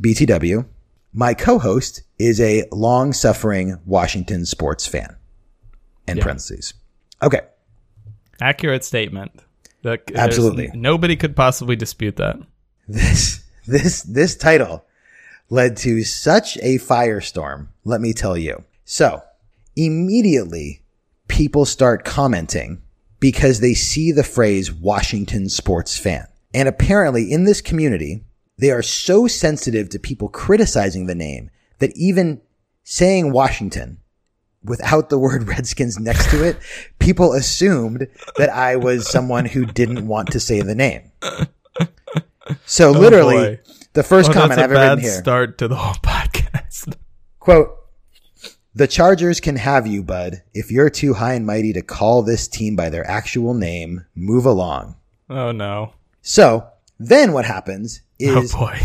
BTW. 0.00 0.64
My 1.12 1.34
co-host 1.34 2.02
is 2.20 2.40
a 2.40 2.64
long-suffering 2.70 3.78
Washington 3.84 4.46
sports 4.46 4.86
fan. 4.86 5.16
In 6.06 6.18
Yeah. 6.18 6.22
parentheses. 6.22 6.72
Okay. 7.20 7.40
Accurate 8.40 8.84
statement. 8.84 9.32
Absolutely. 10.14 10.70
Nobody 10.72 11.16
could 11.16 11.34
possibly 11.34 11.74
dispute 11.74 12.16
that. 12.16 12.36
This, 12.86 13.42
this, 13.66 14.02
this 14.02 14.36
title 14.36 14.84
led 15.50 15.76
to 15.78 16.04
such 16.04 16.58
a 16.58 16.78
firestorm. 16.78 17.68
Let 17.84 18.00
me 18.00 18.12
tell 18.12 18.36
you. 18.36 18.62
So 18.84 19.20
immediately 19.74 20.82
people 21.26 21.64
start 21.64 22.04
commenting 22.04 22.82
because 23.24 23.60
they 23.60 23.72
see 23.72 24.12
the 24.12 24.22
phrase 24.22 24.70
Washington 24.70 25.48
sports 25.48 25.96
fan. 25.96 26.26
And 26.52 26.68
apparently 26.68 27.32
in 27.32 27.44
this 27.44 27.62
community, 27.62 28.22
they 28.58 28.70
are 28.70 28.82
so 28.82 29.26
sensitive 29.26 29.88
to 29.88 29.98
people 29.98 30.28
criticizing 30.28 31.06
the 31.06 31.14
name 31.14 31.48
that 31.78 31.96
even 31.96 32.42
saying 32.82 33.32
Washington 33.32 33.96
without 34.62 35.08
the 35.08 35.18
word 35.18 35.48
Redskins 35.48 35.98
next 35.98 36.30
to 36.32 36.44
it, 36.44 36.58
people 36.98 37.32
assumed 37.32 38.08
that 38.36 38.50
I 38.50 38.76
was 38.76 39.10
someone 39.10 39.46
who 39.46 39.64
didn't 39.64 40.06
want 40.06 40.30
to 40.32 40.38
say 40.38 40.60
the 40.60 40.74
name. 40.74 41.10
So 42.66 42.90
oh, 42.90 42.92
literally, 42.92 43.56
boy. 43.56 43.60
the 43.94 44.02
first 44.02 44.28
Oh, 44.28 44.34
comment 44.34 44.60
I've 44.60 44.70
ever 44.70 44.74
written 44.74 44.98
here, 44.98 45.12
start 45.12 45.56
to 45.56 45.68
the 45.68 45.76
whole 45.76 45.94
podcast. 46.02 46.94
quote, 47.40 47.74
the 48.74 48.88
Chargers 48.88 49.40
can 49.40 49.56
have 49.56 49.86
you, 49.86 50.02
bud. 50.02 50.42
If 50.52 50.70
you're 50.70 50.90
too 50.90 51.14
high 51.14 51.34
and 51.34 51.46
mighty 51.46 51.72
to 51.74 51.82
call 51.82 52.22
this 52.22 52.48
team 52.48 52.74
by 52.74 52.90
their 52.90 53.08
actual 53.08 53.54
name, 53.54 54.04
move 54.14 54.44
along. 54.44 54.96
Oh 55.30 55.52
no. 55.52 55.92
So 56.22 56.68
then 56.98 57.32
what 57.32 57.44
happens 57.44 58.02
oh, 58.22 58.42
is. 58.42 58.54
Oh 58.54 58.58
boy. 58.58 58.80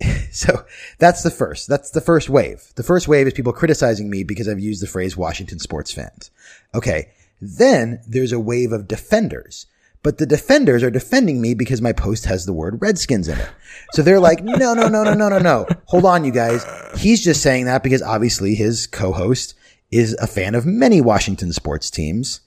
so 0.32 0.64
that's 0.98 1.22
the 1.22 1.30
first, 1.30 1.68
that's 1.68 1.90
the 1.90 2.00
first 2.00 2.28
wave. 2.28 2.72
The 2.74 2.82
first 2.82 3.06
wave 3.06 3.26
is 3.26 3.32
people 3.32 3.52
criticizing 3.52 4.10
me 4.10 4.24
because 4.24 4.48
I've 4.48 4.58
used 4.58 4.82
the 4.82 4.88
phrase 4.88 5.16
Washington 5.16 5.58
sports 5.58 5.92
fans. 5.92 6.30
Okay. 6.74 7.10
Then 7.40 8.00
there's 8.06 8.32
a 8.32 8.40
wave 8.40 8.72
of 8.72 8.88
defenders. 8.88 9.66
But 10.02 10.18
the 10.18 10.26
defenders 10.26 10.82
are 10.82 10.90
defending 10.90 11.40
me 11.40 11.54
because 11.54 11.80
my 11.80 11.92
post 11.92 12.24
has 12.24 12.44
the 12.44 12.52
word 12.52 12.78
Redskins 12.82 13.28
in 13.28 13.38
it. 13.38 13.48
So 13.92 14.02
they're 14.02 14.18
like, 14.18 14.42
no, 14.42 14.54
no, 14.56 14.74
no, 14.74 14.88
no, 14.88 15.14
no, 15.14 15.28
no, 15.28 15.38
no. 15.38 15.66
Hold 15.86 16.04
on, 16.04 16.24
you 16.24 16.32
guys. 16.32 16.64
He's 16.98 17.22
just 17.22 17.40
saying 17.40 17.66
that 17.66 17.82
because 17.84 18.02
obviously 18.02 18.54
his 18.56 18.86
co-host 18.88 19.54
is 19.92 20.14
a 20.14 20.26
fan 20.26 20.54
of 20.56 20.66
many 20.66 21.00
Washington 21.00 21.52
sports 21.52 21.88
teams. 21.90 22.40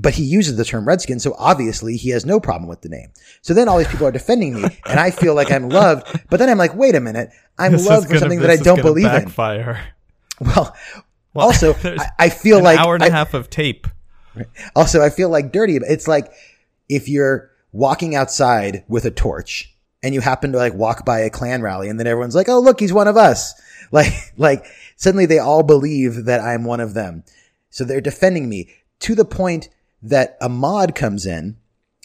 But 0.00 0.14
he 0.14 0.22
uses 0.24 0.56
the 0.56 0.64
term 0.64 0.86
Redskins, 0.86 1.24
so 1.24 1.34
obviously 1.38 1.96
he 1.96 2.10
has 2.10 2.24
no 2.24 2.38
problem 2.38 2.68
with 2.68 2.82
the 2.82 2.88
name. 2.88 3.08
So 3.42 3.52
then 3.54 3.66
all 3.68 3.78
these 3.78 3.88
people 3.88 4.06
are 4.06 4.12
defending 4.12 4.54
me, 4.54 4.62
and 4.86 5.00
I 5.00 5.10
feel 5.10 5.34
like 5.34 5.50
I'm 5.50 5.68
loved. 5.70 6.20
But 6.30 6.36
then 6.38 6.48
I'm 6.48 6.58
like, 6.58 6.74
wait 6.76 6.94
a 6.94 7.00
minute, 7.00 7.30
I'm 7.58 7.72
This 7.72 7.84
loved 7.86 8.04
for 8.06 8.10
gonna- 8.10 8.20
something 8.20 8.40
that 8.40 8.50
I 8.50 8.56
don't 8.56 8.80
believe 8.80 9.06
in. 9.06 9.24
backfire. 9.24 9.88
Well, 10.40 10.76
also, 11.34 11.74
I, 11.82 12.10
I 12.18 12.28
feel 12.28 12.58
An 12.58 12.64
like 12.64 12.78
hour 12.78 12.94
and 12.94 13.02
I- 13.02 13.08
a 13.08 13.10
half 13.10 13.34
of 13.34 13.50
tape. 13.50 13.88
also, 14.76 15.02
I 15.02 15.10
feel 15.10 15.30
like 15.30 15.50
dirty. 15.52 15.76
It's 15.76 16.06
like 16.06 16.30
if 16.88 17.08
you're 17.08 17.50
walking 17.72 18.14
outside 18.14 18.84
with 18.88 19.04
a 19.04 19.10
torch 19.10 19.74
and 20.02 20.14
you 20.14 20.20
happen 20.20 20.52
to 20.52 20.58
like 20.58 20.74
walk 20.74 21.04
by 21.04 21.20
a 21.20 21.30
Klan 21.30 21.60
rally 21.62 21.88
and 21.88 21.98
then 21.98 22.06
everyone's 22.06 22.34
like, 22.34 22.48
Oh, 22.48 22.60
look, 22.60 22.80
he's 22.80 22.92
one 22.92 23.08
of 23.08 23.16
us. 23.16 23.54
Like, 23.90 24.12
like 24.36 24.66
suddenly 24.96 25.24
they 25.24 25.38
all 25.38 25.62
believe 25.62 26.26
that 26.26 26.42
I'm 26.42 26.64
one 26.64 26.80
of 26.80 26.92
them. 26.92 27.24
So 27.70 27.84
they're 27.84 28.02
defending 28.02 28.46
me 28.46 28.68
to 29.00 29.14
the 29.14 29.24
point 29.24 29.70
that 30.02 30.36
a 30.42 30.50
mod 30.50 30.94
comes 30.94 31.24
in 31.24 31.56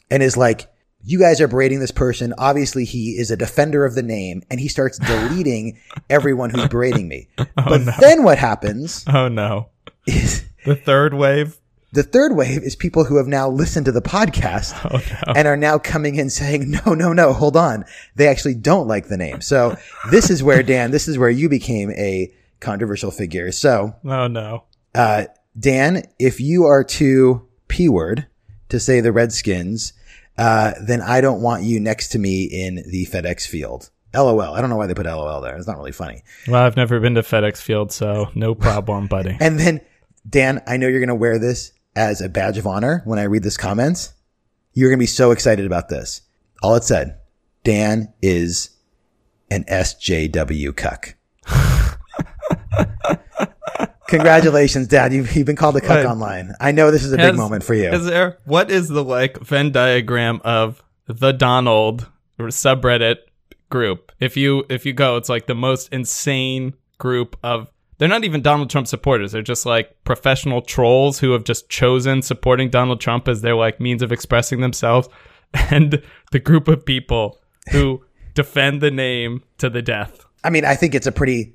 and 0.10 0.24
is 0.24 0.38
like, 0.38 0.72
you 1.04 1.20
guys 1.20 1.42
are 1.42 1.50
berating 1.50 1.82
this 1.82 1.92
person. 1.92 2.34
Obviously, 2.38 2.86
he 2.86 3.18
is 3.18 3.32
a 3.32 3.36
defender 3.36 3.84
of 3.84 3.96
the 3.96 4.02
name 4.02 4.44
and 4.50 4.62
he 4.62 4.70
starts 4.70 4.98
deleting 5.06 5.78
everyone 6.10 6.52
who's 6.52 6.70
berating 6.70 7.10
me. 7.10 7.28
Oh, 7.38 7.46
but 7.68 7.82
no. 7.82 7.92
then 8.00 8.24
what 8.24 8.38
happens 8.38 9.04
Oh 9.14 9.28
no. 9.28 9.68
is 10.08 10.46
The 10.64 10.78
third 10.78 11.14
wave. 11.14 11.58
The 11.94 12.04
third 12.04 12.36
wave 12.36 12.64
is 12.64 12.76
people 12.76 13.06
who 13.06 13.18
have 13.18 13.28
now 13.28 13.48
listened 13.50 13.86
to 13.86 13.92
the 13.92 14.02
podcast 14.02 14.74
Oh 14.92 14.98
no. 14.98 15.34
and 15.40 15.48
are 15.48 15.56
now 15.58 15.78
coming 15.78 16.16
in 16.16 16.30
saying, 16.30 16.70
no, 16.72 16.94
no, 16.94 17.14
no, 17.14 17.32
hold 17.34 17.56
on. 17.56 17.86
They 18.16 18.28
actually 18.28 18.56
don't 18.56 18.88
like 18.88 19.08
the 19.08 19.18
name. 19.18 19.42
So 19.42 19.78
this 20.12 20.30
is 20.30 20.44
where, 20.44 20.64
Dan, 20.64 20.92
this 20.92 21.08
is 21.08 21.18
where 21.18 21.30
you 21.30 21.48
became 21.50 21.92
a 21.92 22.34
controversial 22.60 23.12
figure. 23.12 23.52
So, 23.52 23.96
Oh 24.06 24.28
no. 24.28 24.64
uh, 24.96 25.26
Dan, 25.58 26.04
if 26.20 26.40
you 26.42 26.66
are 26.66 26.84
too 26.84 27.48
P 27.68 27.88
word 27.90 28.28
to 28.70 28.80
say 28.80 29.00
the 29.00 29.12
Redskins, 29.12 29.94
uh, 30.38 30.74
then 30.82 31.00
I 31.02 31.22
don't 31.22 31.42
want 31.42 31.64
you 31.64 31.80
next 31.80 32.10
to 32.10 32.20
me 32.20 32.46
in 32.46 32.84
the 32.90 33.06
FedEx 33.06 33.46
field. 33.48 33.92
LOL. 34.16 34.42
I 34.42 34.62
don't 34.62 34.70
know 34.70 34.76
why 34.78 34.88
they 34.88 34.94
put 34.94 35.06
LOL 35.06 35.42
there. 35.42 35.56
It's 35.58 35.68
not 35.68 35.78
really 35.78 35.92
funny. 35.92 36.24
Well, 36.48 36.64
I've 36.64 36.76
never 36.78 37.00
been 37.00 37.16
to 37.16 37.22
FedEx 37.22 37.58
Field, 37.62 37.92
so 37.92 38.30
no 38.36 38.54
problem, 38.56 39.08
buddy. 39.08 39.36
And 39.42 39.60
then, 39.60 39.82
Dan, 40.30 40.62
I 40.68 40.78
know 40.78 40.88
you're 40.88 41.00
going 41.00 41.08
to 41.10 41.16
wear 41.16 41.38
this 41.40 41.72
as 41.96 42.22
a 42.22 42.30
badge 42.30 42.58
of 42.58 42.68
honor 42.68 43.02
when 43.06 43.20
I 43.20 43.24
read 43.24 43.44
this 43.44 43.58
comment. 43.58 44.14
You're 44.74 44.90
going 44.90 45.00
to 45.00 45.04
be 45.04 45.08
so 45.08 45.32
excited 45.32 45.66
about 45.66 45.90
this. 45.90 46.22
All 46.62 46.76
it 46.76 46.84
said, 46.84 47.20
Dan 47.64 48.14
is 48.22 48.72
an 49.52 49.64
SJW 49.66 50.76
cuck. 50.76 51.16
Congratulations, 54.08 54.88
Dad. 54.88 55.14
You've, 55.14 55.36
you've 55.36 55.46
been 55.46 55.56
called 55.56 55.76
a 55.76 55.82
cuck 55.82 55.98
Wait. 55.98 56.06
online. 56.06 56.54
I 56.60 56.72
know 56.72 56.92
this 56.92 57.04
is 57.04 57.14
a 57.14 57.18
big 57.18 57.36
moment 57.36 57.64
for 57.64 57.74
you. 57.74 57.90
Is 57.90 58.06
there 58.06 58.38
what 58.46 58.70
is 58.70 58.88
the 58.88 59.04
like 59.04 59.40
Venn 59.40 59.72
diagram 59.72 60.40
of 60.44 60.84
the 61.08 61.32
Donald 61.32 62.10
subreddit 62.40 63.18
group? 63.70 64.12
If 64.20 64.38
you 64.38 64.66
if 64.70 64.86
you 64.86 64.94
go, 64.94 65.18
it's 65.18 65.30
like 65.30 65.48
the 65.48 65.56
most 65.56 65.92
insane 65.92 66.76
group 67.00 67.38
of 67.44 67.72
they're 67.98 68.08
not 68.08 68.24
even 68.24 68.42
Donald 68.42 68.70
Trump 68.70 68.88
supporters. 68.88 69.32
They're 69.32 69.42
just 69.42 69.66
like 69.66 69.96
professional 70.04 70.62
trolls 70.62 71.20
who 71.20 71.32
have 71.32 71.44
just 71.44 71.70
chosen 71.70 72.22
supporting 72.22 72.70
Donald 72.70 73.00
Trump 73.00 73.28
as 73.28 73.42
their 73.42 73.56
like 73.56 73.80
means 73.80 74.02
of 74.02 74.12
expressing 74.12 74.62
themselves. 74.62 75.08
And 75.70 76.02
the 76.32 76.40
group 76.40 76.68
of 76.68 76.84
people 76.84 77.40
who 77.72 78.04
defend 78.34 78.82
the 78.82 78.90
name 78.90 79.44
to 79.60 79.70
the 79.70 79.84
death. 79.84 80.26
I 80.44 80.50
mean, 80.50 80.66
I 80.66 80.74
think 80.76 80.96
it's 80.96 81.06
a 81.06 81.12
pretty, 81.12 81.54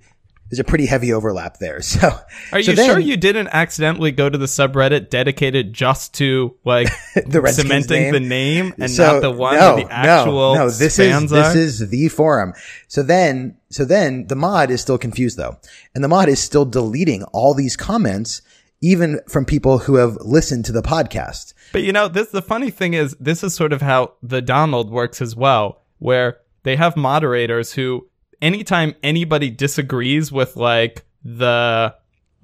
there's 0.50 0.60
a 0.60 0.64
pretty 0.64 0.86
heavy 0.86 1.12
overlap 1.12 1.58
there. 1.58 1.80
So, 1.88 2.08
Are 2.52 2.62
so 2.62 2.70
you 2.70 2.76
then- 2.76 2.86
sure 2.90 2.98
you 2.98 3.16
didn't 3.16 3.48
accidentally 3.48 4.10
go 4.12 4.28
to 4.28 4.38
the 4.38 4.46
subreddit 4.46 5.10
dedicated 5.10 5.72
just 5.72 6.14
to 6.14 6.54
like 6.64 6.88
The 7.26 7.40
Redskins 7.40 7.68
cementing 7.86 8.02
name? 8.02 8.12
the 8.12 8.20
name 8.20 8.74
and 8.78 8.90
So, 8.90 9.12
not 9.14 9.20
the 9.22 9.30
one 9.30 9.54
no, 9.56 9.76
the 9.76 9.92
actual 9.92 10.54
no, 10.54 10.64
no. 10.64 10.70
This 10.70 10.96
fans 10.96 11.24
is 11.24 11.30
this 11.30 11.54
is 11.54 11.88
the 11.90 12.08
forum. 12.08 12.54
So 12.86 13.02
then, 13.02 13.56
so 13.70 13.84
then 13.84 14.26
the 14.28 14.36
mod 14.36 14.70
is 14.70 14.80
still 14.80 14.98
confused 14.98 15.36
though, 15.36 15.58
and 15.94 16.02
the 16.02 16.08
mod 16.08 16.28
is 16.28 16.40
still 16.40 16.64
deleting 16.64 17.24
all 17.24 17.54
these 17.54 17.76
comments, 17.76 18.40
even 18.80 19.20
from 19.28 19.44
people 19.44 19.78
who 19.78 19.96
have 19.96 20.16
listened 20.16 20.64
to 20.66 20.72
the 20.72 20.82
podcast. 20.82 21.52
But 21.72 21.82
you 21.82 21.92
know, 21.92 22.08
this 22.08 22.28
the 22.30 22.42
funny 22.42 22.70
thing 22.70 22.94
is 22.94 23.14
this 23.20 23.42
is 23.44 23.54
sort 23.54 23.72
of 23.72 23.82
how 23.82 24.14
the 24.22 24.40
Donald 24.40 24.90
works 24.90 25.20
as 25.20 25.36
well, 25.36 25.82
where 25.98 26.38
they 26.62 26.76
have 26.76 26.96
moderators 26.96 27.72
who 27.72 28.06
anytime 28.42 28.94
anybody 29.02 29.50
disagrees 29.50 30.30
with 30.32 30.56
like 30.56 31.04
the 31.24 31.94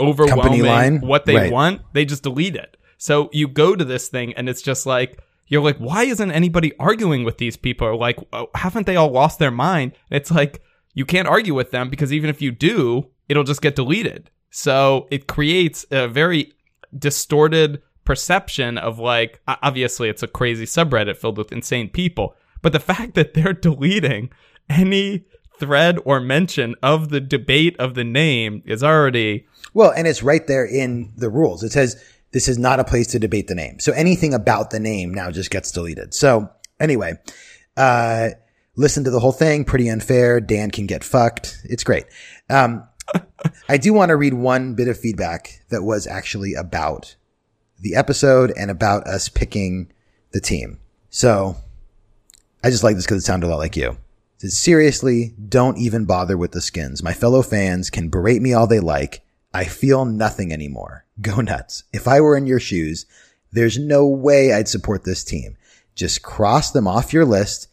overwhelming 0.01 0.63
line? 0.65 1.01
what 1.01 1.25
they 1.27 1.37
Right. 1.37 1.53
want, 1.53 1.83
they 1.93 2.05
just 2.05 2.23
delete 2.23 2.57
it. 2.57 2.77
So 2.99 3.29
you 3.33 3.49
go 3.49 3.77
to 3.77 3.85
this 3.85 4.09
thing 4.09 4.33
and 4.35 4.49
it's 4.49 4.63
just 4.63 4.87
like 4.87 5.19
you're 5.47 5.63
like, 5.63 5.77
why 5.77 6.05
isn't 6.05 6.31
anybody 6.33 6.73
arguing 6.79 7.23
with 7.23 7.37
these 7.39 7.57
people? 7.57 7.87
Or 7.87 7.97
like, 7.97 8.19
oh, 8.33 8.49
haven't 8.55 8.87
they 8.87 8.97
all 8.97 9.11
lost 9.11 9.39
their 9.39 9.51
mind? 9.51 9.93
It's 10.11 10.31
like 10.31 10.63
you 10.95 11.05
can't 11.05 11.29
argue 11.29 11.55
with 11.55 11.71
them 11.71 11.91
because 11.91 12.13
even 12.13 12.31
if 12.31 12.41
you 12.41 12.51
do, 12.51 13.11
it'll 13.29 13.45
just 13.45 13.61
get 13.61 13.77
deleted. 13.77 14.31
So 14.51 15.07
it 15.11 15.27
creates 15.27 15.85
a 15.91 16.09
very 16.09 16.53
distorted 16.97 17.83
perception 18.05 18.79
of 18.79 18.99
like 18.99 19.41
obviously 19.49 20.09
it's 20.09 20.23
a 20.23 20.29
crazy 20.29 20.65
subreddit 20.67 21.17
filled 21.17 21.39
with 21.39 21.51
insane 21.53 21.89
people 21.89 22.37
but 22.63 22.73
the 22.73 22.79
fact 22.93 23.15
that 23.15 23.33
they're 23.35 23.53
deleting 23.55 24.31
any 24.69 25.25
thread 25.65 25.99
or 26.05 26.21
mention 26.21 26.75
of 26.83 27.09
the 27.09 27.21
debate 27.21 27.77
of 27.79 27.95
the 27.95 28.05
name 28.05 28.63
is 28.65 28.83
already 28.83 29.47
Well, 29.73 29.91
and 29.91 30.07
it's 30.07 30.23
right 30.23 30.47
there 30.47 30.65
in 30.65 31.13
the 31.17 31.31
rules. 31.31 31.63
It 31.63 31.73
says 31.73 32.03
this 32.33 32.49
is 32.49 32.59
not 32.59 32.81
a 32.81 32.85
place 32.85 33.07
to 33.09 33.19
debate 33.19 33.47
the 33.47 33.55
name. 33.55 33.79
So 33.79 33.93
anything 33.93 34.35
about 34.35 34.71
the 34.71 34.81
name 34.81 35.15
now 35.15 35.31
just 35.31 35.51
gets 35.51 35.71
deleted. 35.71 36.15
So 36.15 36.51
anyway, 36.81 37.15
uh, 37.77 38.31
listen 38.77 39.05
to 39.05 39.11
the 39.11 39.21
whole 39.21 39.33
thing. 39.33 39.65
Pretty 39.65 39.89
unfair. 39.89 40.41
Dan 40.41 40.71
can 40.71 40.87
get 40.87 41.05
fucked. 41.05 41.59
It's 41.65 41.85
great. 41.85 42.07
Um, 42.51 42.87
I 43.69 43.77
do 43.77 43.93
want 43.93 44.09
to 44.09 44.17
read 44.17 44.35
one 44.35 44.75
bit 44.75 44.89
of 44.89 44.99
feedback 44.99 45.65
that 45.69 45.83
was 45.83 46.07
actually 46.07 46.55
about 46.55 47.15
the 47.81 47.95
episode 47.95 48.53
and 48.57 48.71
about 48.71 49.07
us 49.07 49.29
picking 49.29 49.93
the 50.33 50.41
team. 50.41 50.81
So 51.11 51.57
I 52.65 52.71
just 52.71 52.83
like 52.83 52.97
this 52.97 53.05
because 53.05 53.23
it 53.23 53.27
sounded 53.27 53.47
a 53.47 53.51
lot 53.51 53.59
like 53.59 53.77
you. 53.77 53.97
Seriously, 54.47 55.35
don't 55.49 55.79
even 55.79 56.05
bother 56.05 56.37
with 56.37 56.53
the 56.53 56.61
skins. 56.61 57.03
My 57.03 57.15
fellow 57.15 57.41
fans 57.41 57.89
can 57.89 58.11
berate 58.11 58.43
me 58.43 58.53
all 58.53 58.67
they 58.67 58.81
like. 58.81 59.25
I 59.55 59.65
feel 59.65 60.05
nothing 60.05 60.53
anymore. 60.53 61.07
Go 61.21 61.41
nuts. 61.41 61.85
If 61.95 62.07
I 62.07 62.21
were 62.21 62.37
in 62.37 62.45
your 62.45 62.61
shoes, 62.61 63.07
there's 63.53 63.79
no 63.79 64.07
way 64.07 64.53
I'd 64.53 64.69
support 64.69 65.05
this 65.05 65.25
team. 65.25 65.57
Just 65.95 66.23
cross 66.23 66.71
them 66.73 66.87
off 66.87 67.13
your 67.13 67.25
list 67.25 67.69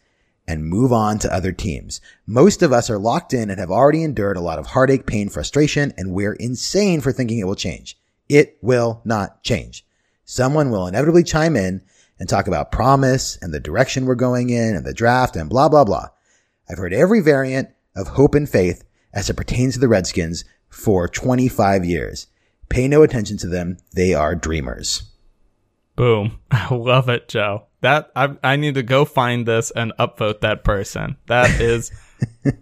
and 0.48 0.64
move 0.64 0.92
on 0.92 1.18
to 1.18 1.32
other 1.32 1.52
teams. 1.52 2.00
Most 2.26 2.62
of 2.62 2.72
us 2.72 2.88
are 2.88 2.98
locked 2.98 3.34
in 3.34 3.50
and 3.50 3.60
have 3.60 3.70
already 3.70 4.02
endured 4.02 4.38
a 4.38 4.40
lot 4.42 4.58
of 4.58 4.68
heartache, 4.68 5.06
pain, 5.06 5.28
frustration, 5.28 5.92
and 5.98 6.12
we're 6.12 6.34
insane 6.34 7.00
for 7.00 7.12
thinking 7.12 7.38
it 7.38 7.46
will 7.46 7.54
change. 7.54 7.98
It 8.28 8.56
will 8.62 9.02
not 9.04 9.42
change. 9.42 9.84
Someone 10.24 10.70
will 10.70 10.86
inevitably 10.86 11.24
chime 11.24 11.56
in 11.56 11.82
and 12.18 12.28
talk 12.28 12.46
about 12.46 12.72
promise 12.72 13.36
and 13.42 13.52
the 13.52 13.60
direction 13.60 14.06
we're 14.06 14.14
going 14.14 14.48
in 14.48 14.74
and 14.74 14.86
the 14.86 14.94
draft 14.94 15.36
and 15.36 15.50
blah, 15.50 15.68
blah, 15.68 15.84
blah. 15.84 16.08
I've 16.68 16.78
heard 16.78 16.92
every 16.92 17.20
variant 17.20 17.70
of 17.94 18.08
hope 18.08 18.34
and 18.34 18.48
faith 18.48 18.84
as 19.12 19.28
it 19.28 19.36
pertains 19.36 19.74
to 19.74 19.80
the 19.80 19.88
Redskins 19.88 20.44
for 20.68 21.08
25 21.08 21.84
years. 21.84 22.26
Pay 22.68 22.88
no 22.88 23.02
attention 23.02 23.36
to 23.38 23.48
them. 23.48 23.76
They 23.94 24.14
are 24.14 24.34
dreamers. 24.34 25.02
Boom. 25.96 26.38
I 26.50 26.74
love 26.74 27.08
it, 27.08 27.28
Joe. 27.28 27.66
That 27.80 28.10
I 28.16 28.36
I 28.42 28.56
need 28.56 28.74
to 28.74 28.82
go 28.82 29.04
find 29.04 29.46
this 29.46 29.70
and 29.72 29.92
upvote 29.98 30.40
that 30.40 30.64
person. 30.64 31.16
That 31.26 31.50
is 31.60 31.92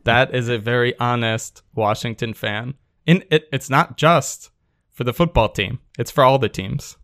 that 0.05 0.35
is 0.35 0.49
a 0.49 0.59
very 0.59 0.99
honest 0.99 1.63
Washington 1.75 2.35
fan. 2.35 2.75
In 3.07 3.23
it, 3.31 3.49
it's 3.53 3.71
not 3.71 3.97
just 3.97 4.51
for 4.91 5.05
the 5.05 5.13
football 5.13 5.49
team. 5.49 5.79
It's 5.99 6.11
for 6.11 6.25
all 6.25 6.39
the 6.39 6.49
teams. 6.49 6.97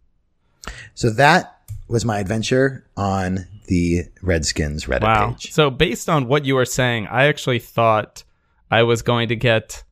So 0.94 1.10
that 1.10 1.60
was 1.88 2.04
my 2.04 2.18
adventure 2.18 2.88
on 2.96 3.46
the 3.66 4.04
Redskins 4.22 4.84
Reddit 4.84 5.02
wow. 5.02 5.30
page. 5.30 5.52
So 5.52 5.70
based 5.70 6.08
on 6.08 6.28
what 6.28 6.44
you 6.44 6.54
were 6.54 6.64
saying, 6.64 7.06
I 7.06 7.26
actually 7.26 7.58
thought 7.58 8.24
I 8.70 8.82
was 8.82 9.02
going 9.02 9.28
to 9.28 9.36
get 9.36 9.84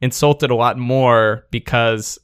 insulted 0.00 0.50
a 0.50 0.54
lot 0.54 0.78
more 0.78 1.46
because 1.50 2.18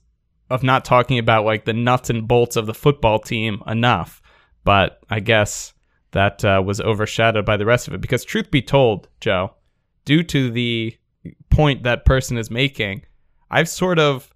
of 0.50 0.62
not 0.62 0.84
talking 0.84 1.18
about 1.18 1.44
like 1.44 1.64
the 1.64 1.72
nuts 1.72 2.10
and 2.10 2.28
bolts 2.28 2.56
of 2.56 2.66
the 2.66 2.74
football 2.74 3.18
team 3.18 3.62
enough. 3.66 4.20
But 4.64 5.00
I 5.10 5.20
guess 5.20 5.72
that 6.12 6.44
uh, 6.44 6.62
was 6.64 6.80
overshadowed 6.80 7.44
by 7.44 7.56
the 7.56 7.66
rest 7.66 7.88
of 7.88 7.94
it 7.94 8.00
because, 8.00 8.24
truth 8.24 8.50
be 8.50 8.62
told, 8.62 9.08
Joe, 9.20 9.54
due 10.04 10.22
to 10.24 10.50
the 10.50 10.96
point 11.50 11.82
that 11.82 12.04
person 12.04 12.36
is 12.36 12.50
making, 12.50 13.02
I've 13.50 13.68
sort 13.68 13.98
of, 13.98 14.32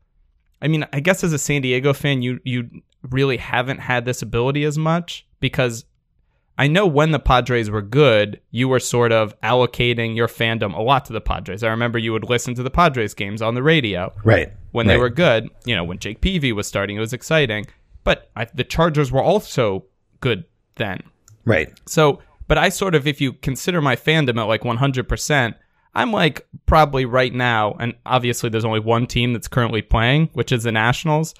I 0.60 0.68
mean, 0.68 0.86
I 0.92 1.00
guess 1.00 1.22
as 1.22 1.32
a 1.32 1.38
San 1.38 1.62
Diego 1.62 1.92
fan, 1.92 2.22
you 2.22 2.40
you 2.44 2.70
really 3.02 3.36
haven't 3.36 3.78
had 3.78 4.04
this 4.04 4.22
ability 4.22 4.64
as 4.64 4.78
much 4.78 5.26
because 5.38 5.84
I 6.58 6.68
know 6.68 6.86
when 6.86 7.10
the 7.10 7.18
Padres 7.18 7.70
were 7.70 7.82
good, 7.82 8.40
you 8.50 8.68
were 8.68 8.80
sort 8.80 9.12
of 9.12 9.38
allocating 9.42 10.16
your 10.16 10.28
fandom 10.28 10.74
a 10.74 10.80
lot 10.80 11.04
to 11.06 11.12
the 11.12 11.20
Padres. 11.20 11.62
I 11.62 11.68
remember 11.68 11.98
you 11.98 12.12
would 12.12 12.28
listen 12.28 12.54
to 12.54 12.62
the 12.62 12.70
Padres 12.70 13.12
games 13.14 13.42
on 13.42 13.54
the 13.54 13.62
radio. 13.62 14.12
Right. 14.24 14.52
When 14.72 14.86
right. 14.86 14.94
they 14.94 14.98
were 14.98 15.10
good, 15.10 15.50
you 15.64 15.76
know, 15.76 15.84
when 15.84 15.98
Jake 15.98 16.20
Peavy 16.20 16.52
was 16.52 16.66
starting, 16.66 16.96
it 16.96 17.00
was 17.00 17.12
exciting. 17.12 17.66
But 18.04 18.30
I, 18.36 18.46
the 18.54 18.64
Chargers 18.64 19.12
were 19.12 19.22
also 19.22 19.84
good 20.20 20.44
then. 20.76 21.02
Right. 21.44 21.78
So, 21.86 22.20
but 22.48 22.56
I 22.56 22.70
sort 22.70 22.94
of, 22.94 23.06
if 23.06 23.20
you 23.20 23.34
consider 23.34 23.82
my 23.82 23.96
fandom 23.96 24.40
at 24.40 24.44
like 24.44 24.62
100%, 24.62 25.54
I'm 25.94 26.12
like 26.12 26.46
probably 26.66 27.04
right 27.04 27.34
now, 27.34 27.72
and 27.80 27.94
obviously 28.06 28.48
there's 28.48 28.64
only 28.64 28.80
one 28.80 29.06
team 29.06 29.32
that's 29.32 29.48
currently 29.48 29.82
playing, 29.82 30.30
which 30.32 30.52
is 30.52 30.62
the 30.62 30.72
Nationals 30.72 31.34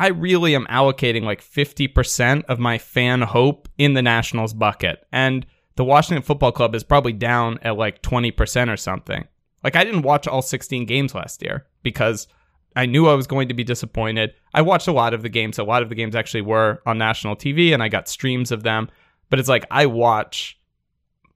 I 0.00 0.08
really 0.08 0.54
am 0.54 0.66
allocating 0.70 1.24
like 1.24 1.42
50% 1.42 2.44
of 2.46 2.58
my 2.58 2.78
fan 2.78 3.20
hope 3.20 3.68
in 3.76 3.92
the 3.92 4.00
Nationals 4.00 4.54
bucket. 4.54 5.06
And 5.12 5.44
the 5.76 5.84
Washington 5.84 6.22
Football 6.22 6.52
Club 6.52 6.74
is 6.74 6.82
probably 6.82 7.12
down 7.12 7.58
at 7.60 7.76
like 7.76 8.00
20% 8.00 8.72
or 8.72 8.78
something. 8.78 9.28
Like 9.62 9.76
I 9.76 9.84
didn't 9.84 10.00
watch 10.00 10.26
all 10.26 10.40
16 10.40 10.86
games 10.86 11.14
last 11.14 11.42
year 11.42 11.66
because 11.82 12.28
I 12.74 12.86
knew 12.86 13.08
I 13.08 13.14
was 13.14 13.26
going 13.26 13.48
to 13.48 13.54
be 13.54 13.62
disappointed. 13.62 14.32
I 14.54 14.62
watched 14.62 14.88
a 14.88 14.92
lot 14.92 15.12
of 15.12 15.20
the 15.20 15.28
games. 15.28 15.58
A 15.58 15.64
lot 15.64 15.82
of 15.82 15.90
the 15.90 15.94
games 15.94 16.16
actually 16.16 16.40
were 16.40 16.80
on 16.86 16.96
national 16.96 17.36
TV 17.36 17.74
and 17.74 17.82
I 17.82 17.88
got 17.88 18.08
streams 18.08 18.50
of 18.50 18.62
them. 18.62 18.88
But 19.28 19.38
it's 19.38 19.50
like 19.50 19.66
I 19.70 19.84
watch 19.84 20.58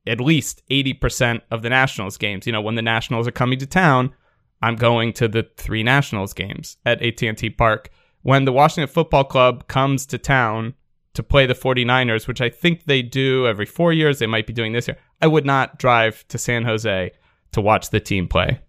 at 0.06 0.22
least 0.22 0.62
80% 0.70 1.42
of 1.50 1.60
the 1.60 1.68
Nationals 1.68 2.16
games. 2.16 2.46
You 2.46 2.52
know, 2.54 2.62
when 2.62 2.76
the 2.76 2.82
Nationals 2.82 3.28
are 3.28 3.32
coming 3.32 3.58
to 3.58 3.66
town, 3.66 4.14
I'm 4.62 4.76
going 4.76 5.12
to 5.14 5.28
the 5.28 5.46
three 5.58 5.82
Nationals 5.82 6.32
games 6.32 6.78
at 6.86 7.02
AT&T 7.02 7.50
Park 7.50 7.90
when 8.24 8.46
the 8.46 8.52
Washington 8.52 8.92
Football 8.92 9.24
Club 9.24 9.68
comes 9.68 10.06
to 10.06 10.18
town 10.18 10.74
to 11.12 11.22
play 11.22 11.46
the 11.46 11.54
49ers, 11.54 12.26
which 12.26 12.40
I 12.40 12.48
think 12.48 12.84
they 12.84 13.02
do 13.02 13.46
every 13.46 13.66
four 13.66 13.92
years, 13.92 14.18
they 14.18 14.26
might 14.26 14.46
be 14.46 14.52
doing 14.52 14.72
this 14.72 14.88
year, 14.88 14.96
I 15.22 15.26
would 15.26 15.44
not 15.44 15.78
drive 15.78 16.26
to 16.28 16.38
San 16.38 16.64
Jose 16.64 17.12
to 17.52 17.60
watch 17.60 17.90
the 17.90 18.00
team 18.00 18.26
play. 18.26 18.60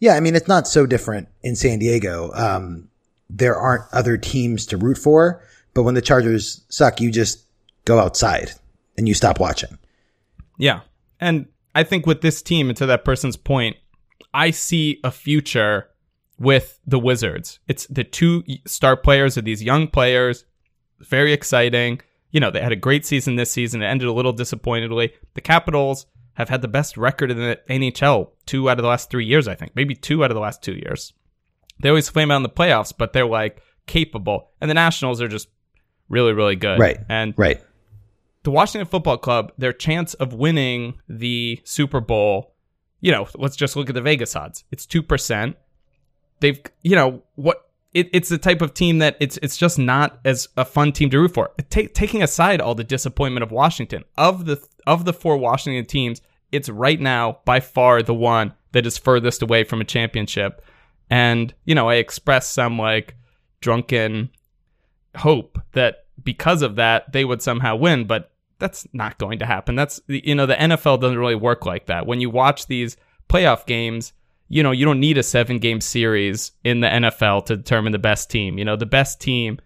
Yeah, 0.00 0.14
I 0.14 0.20
mean, 0.20 0.34
it's 0.34 0.48
not 0.48 0.66
so 0.66 0.86
different 0.86 1.28
in 1.42 1.54
San 1.54 1.78
Diego. 1.78 2.32
Um, 2.34 2.88
there 3.30 3.56
aren't 3.56 3.84
other 3.92 4.16
teams 4.16 4.66
to 4.66 4.76
root 4.76 4.98
for, 4.98 5.40
but 5.72 5.84
when 5.84 5.94
the 5.94 6.02
Chargers 6.02 6.64
suck, 6.68 7.00
you 7.00 7.12
just 7.12 7.44
go 7.84 8.00
outside 8.00 8.50
and 8.96 9.06
you 9.06 9.14
stop 9.14 9.38
watching. 9.38 9.78
Yeah. 10.58 10.80
And 11.20 11.46
I 11.76 11.84
think 11.84 12.06
with 12.06 12.22
this 12.22 12.42
team, 12.42 12.68
and 12.68 12.76
to 12.78 12.86
that 12.86 13.04
person's 13.04 13.36
point, 13.36 13.76
I 14.34 14.50
see 14.50 14.98
a 15.04 15.12
future 15.12 15.88
with 16.38 16.78
the 16.86 16.98
Wizards. 16.98 17.58
It's 17.68 17.86
the 17.86 18.04
two 18.04 18.44
star 18.66 18.96
players 18.96 19.36
are 19.36 19.42
these 19.42 19.62
young 19.62 19.88
players, 19.88 20.44
very 21.00 21.32
exciting. 21.32 22.00
You 22.30 22.40
know, 22.40 22.50
they 22.50 22.60
had 22.60 22.72
a 22.72 22.76
great 22.76 23.06
season 23.06 23.36
this 23.36 23.50
season. 23.50 23.82
It 23.82 23.86
ended 23.86 24.08
a 24.08 24.12
little 24.12 24.32
disappointingly. 24.32 25.14
The 25.34 25.40
Capitals 25.40 26.06
have 26.34 26.48
had 26.48 26.62
the 26.62 26.68
best 26.68 26.96
record 26.96 27.30
in 27.30 27.38
the 27.38 27.58
NHL 27.68 28.30
two 28.46 28.70
out 28.70 28.78
of 28.78 28.82
the 28.82 28.88
last 28.88 29.10
three 29.10 29.24
years, 29.24 29.48
I 29.48 29.54
think, 29.54 29.72
maybe 29.74 29.94
two 29.94 30.22
out 30.24 30.30
of 30.30 30.34
the 30.34 30.40
last 30.40 30.62
two 30.62 30.74
years. 30.74 31.12
They 31.80 31.88
always 31.88 32.08
flame 32.08 32.30
out 32.30 32.36
in 32.36 32.42
the 32.42 32.48
playoffs, 32.48 32.92
but 32.96 33.12
they're 33.12 33.26
like 33.26 33.62
capable. 33.86 34.50
And 34.60 34.70
the 34.70 34.74
Nationals 34.74 35.20
are 35.20 35.28
just 35.28 35.48
really, 36.08 36.32
really 36.32 36.56
good. 36.56 36.78
Right. 36.78 36.98
And 37.08 37.34
right. 37.36 37.60
The 38.44 38.50
Washington 38.50 38.86
Football 38.86 39.18
Club, 39.18 39.52
their 39.58 39.72
chance 39.72 40.14
of 40.14 40.32
winning 40.32 41.00
the 41.08 41.60
Super 41.64 42.00
Bowl, 42.00 42.54
you 43.00 43.10
know, 43.10 43.26
let's 43.34 43.56
just 43.56 43.76
look 43.76 43.88
at 43.88 43.94
the 43.94 44.00
Vegas 44.00 44.34
odds. 44.36 44.64
It's 44.70 44.86
two 44.86 45.02
percent 45.02 45.56
they've 46.40 46.60
you 46.82 46.96
know 46.96 47.22
what 47.34 47.68
it, 47.94 48.10
it's 48.12 48.28
the 48.28 48.38
type 48.38 48.62
of 48.62 48.74
team 48.74 48.98
that 48.98 49.16
it's 49.20 49.38
it's 49.42 49.56
just 49.56 49.78
not 49.78 50.20
as 50.24 50.48
a 50.56 50.64
fun 50.64 50.92
team 50.92 51.10
to 51.10 51.18
root 51.18 51.34
for. 51.34 51.50
taking 51.70 52.22
aside 52.22 52.60
all 52.60 52.74
the 52.74 52.84
disappointment 52.84 53.42
of 53.42 53.50
Washington, 53.50 54.04
of 54.16 54.44
the 54.44 54.62
of 54.86 55.04
the 55.04 55.12
four 55.12 55.36
Washington 55.36 55.84
teams, 55.86 56.20
it's 56.52 56.68
right 56.68 57.00
now 57.00 57.38
by 57.44 57.60
far 57.60 58.02
the 58.02 58.14
one 58.14 58.54
that 58.72 58.86
is 58.86 58.98
furthest 58.98 59.42
away 59.42 59.64
from 59.64 59.80
a 59.80 59.84
championship. 59.84 60.64
And 61.10 61.54
you 61.64 61.74
know, 61.74 61.88
I 61.88 61.94
expressed 61.94 62.52
some 62.52 62.78
like 62.78 63.16
drunken 63.60 64.30
hope 65.16 65.58
that 65.72 66.06
because 66.22 66.62
of 66.62 66.76
that 66.76 67.12
they 67.12 67.24
would 67.24 67.42
somehow 67.42 67.76
win, 67.76 68.04
but 68.04 68.32
that's 68.58 68.86
not 68.92 69.18
going 69.18 69.38
to 69.38 69.46
happen. 69.46 69.76
That's 69.76 70.00
you 70.06 70.34
know, 70.34 70.46
the 70.46 70.54
NFL 70.54 71.00
doesn't 71.00 71.18
really 71.18 71.34
work 71.34 71.64
like 71.64 71.86
that. 71.86 72.06
When 72.06 72.20
you 72.20 72.28
watch 72.28 72.66
these 72.66 72.96
playoff 73.28 73.66
games, 73.66 74.12
you 74.48 74.62
know, 74.62 74.70
you 74.70 74.84
don't 74.84 75.00
need 75.00 75.18
a 75.18 75.22
seven 75.22 75.58
game 75.58 75.80
series 75.80 76.52
in 76.64 76.80
the 76.80 76.88
NFL 76.88 77.46
to 77.46 77.56
determine 77.56 77.92
the 77.92 77.98
best 77.98 78.30
team. 78.30 78.58
You 78.58 78.64
know, 78.64 78.76
the 78.76 78.86
best 78.86 79.20
team 79.20 79.58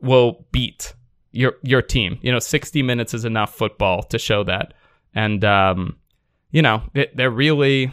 will 0.00 0.46
beat 0.52 0.94
your 1.32 1.54
your 1.62 1.82
team. 1.82 2.18
You 2.22 2.32
know, 2.32 2.38
60 2.38 2.82
minutes 2.82 3.14
is 3.14 3.24
enough 3.24 3.54
football 3.54 4.02
to 4.04 4.18
show 4.18 4.44
that. 4.44 4.74
And 5.14 5.44
um, 5.44 5.96
you 6.50 6.62
know, 6.62 6.82
they're 7.14 7.30
really 7.30 7.92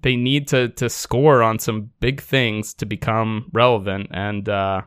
they 0.00 0.16
need 0.16 0.48
to 0.48 0.68
to 0.68 0.88
score 0.88 1.42
on 1.42 1.58
some 1.58 1.90
big 2.00 2.20
things 2.20 2.74
to 2.74 2.86
become 2.86 3.50
relevant 3.52 4.08
and 4.12 4.48
uh, 4.48 4.82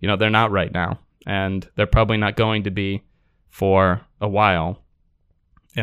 you 0.00 0.08
know, 0.08 0.16
they're 0.16 0.30
not 0.30 0.52
right 0.52 0.72
now 0.72 1.00
and 1.26 1.68
they're 1.74 1.86
probably 1.86 2.16
not 2.16 2.36
going 2.36 2.62
to 2.62 2.70
be 2.70 3.02
for 3.48 4.00
a 4.20 4.28
while 4.28 4.82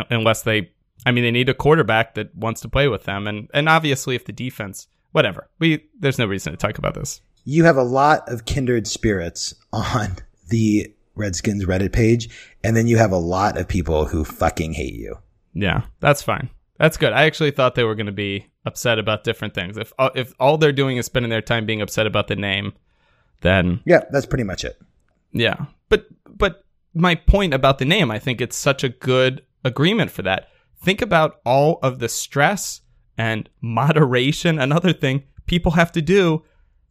unless 0.09 0.43
they 0.43 0.71
I 1.05 1.11
mean, 1.11 1.23
they 1.23 1.31
need 1.31 1.49
a 1.49 1.53
quarterback 1.53 2.15
that 2.15 2.35
wants 2.35 2.61
to 2.61 2.69
play 2.69 2.87
with 2.87 3.03
them, 3.03 3.27
and 3.27 3.49
and 3.53 3.67
obviously, 3.69 4.15
if 4.15 4.25
the 4.25 4.31
defense, 4.31 4.87
whatever, 5.11 5.49
we 5.59 5.85
there's 5.99 6.19
no 6.19 6.25
reason 6.25 6.51
to 6.53 6.57
talk 6.57 6.77
about 6.77 6.95
this. 6.95 7.21
You 7.45 7.65
have 7.65 7.77
a 7.77 7.83
lot 7.83 8.27
of 8.29 8.45
kindred 8.45 8.87
spirits 8.87 9.53
on 9.71 10.17
the 10.49 10.93
Redskins 11.15 11.65
Reddit 11.65 11.91
page, 11.91 12.29
and 12.63 12.75
then 12.75 12.87
you 12.87 12.97
have 12.97 13.11
a 13.11 13.17
lot 13.17 13.57
of 13.57 13.67
people 13.67 14.05
who 14.05 14.23
fucking 14.23 14.73
hate 14.73 14.95
you. 14.95 15.17
Yeah, 15.53 15.83
that's 15.99 16.21
fine. 16.21 16.49
That's 16.79 16.97
good. 16.97 17.13
I 17.13 17.25
actually 17.25 17.51
thought 17.51 17.75
they 17.75 17.83
were 17.83 17.95
going 17.95 18.07
to 18.07 18.11
be 18.11 18.47
upset 18.65 18.97
about 18.97 19.23
different 19.23 19.53
things. 19.53 19.77
If 19.77 19.93
uh, 19.99 20.09
if 20.15 20.33
all 20.39 20.57
they're 20.57 20.71
doing 20.71 20.97
is 20.97 21.05
spending 21.05 21.29
their 21.29 21.41
time 21.41 21.65
being 21.65 21.81
upset 21.81 22.07
about 22.07 22.27
the 22.27 22.35
name, 22.35 22.73
then 23.41 23.81
yeah, 23.85 24.03
that's 24.11 24.25
pretty 24.25 24.43
much 24.43 24.63
it. 24.63 24.81
Yeah, 25.31 25.65
but 25.89 26.07
but 26.27 26.63
my 26.93 27.15
point 27.15 27.53
about 27.53 27.79
the 27.79 27.85
name, 27.85 28.11
I 28.11 28.19
think 28.19 28.41
it's 28.41 28.57
such 28.57 28.83
a 28.83 28.89
good 28.89 29.43
agreement 29.63 30.11
for 30.11 30.21
that 30.23 30.49
think 30.83 31.01
about 31.01 31.39
all 31.45 31.79
of 31.81 31.99
the 31.99 32.09
stress 32.09 32.81
and 33.17 33.49
moderation, 33.61 34.59
another 34.59 34.93
thing 34.93 35.23
people 35.45 35.71
have 35.73 35.91
to 35.91 36.01
do 36.01 36.43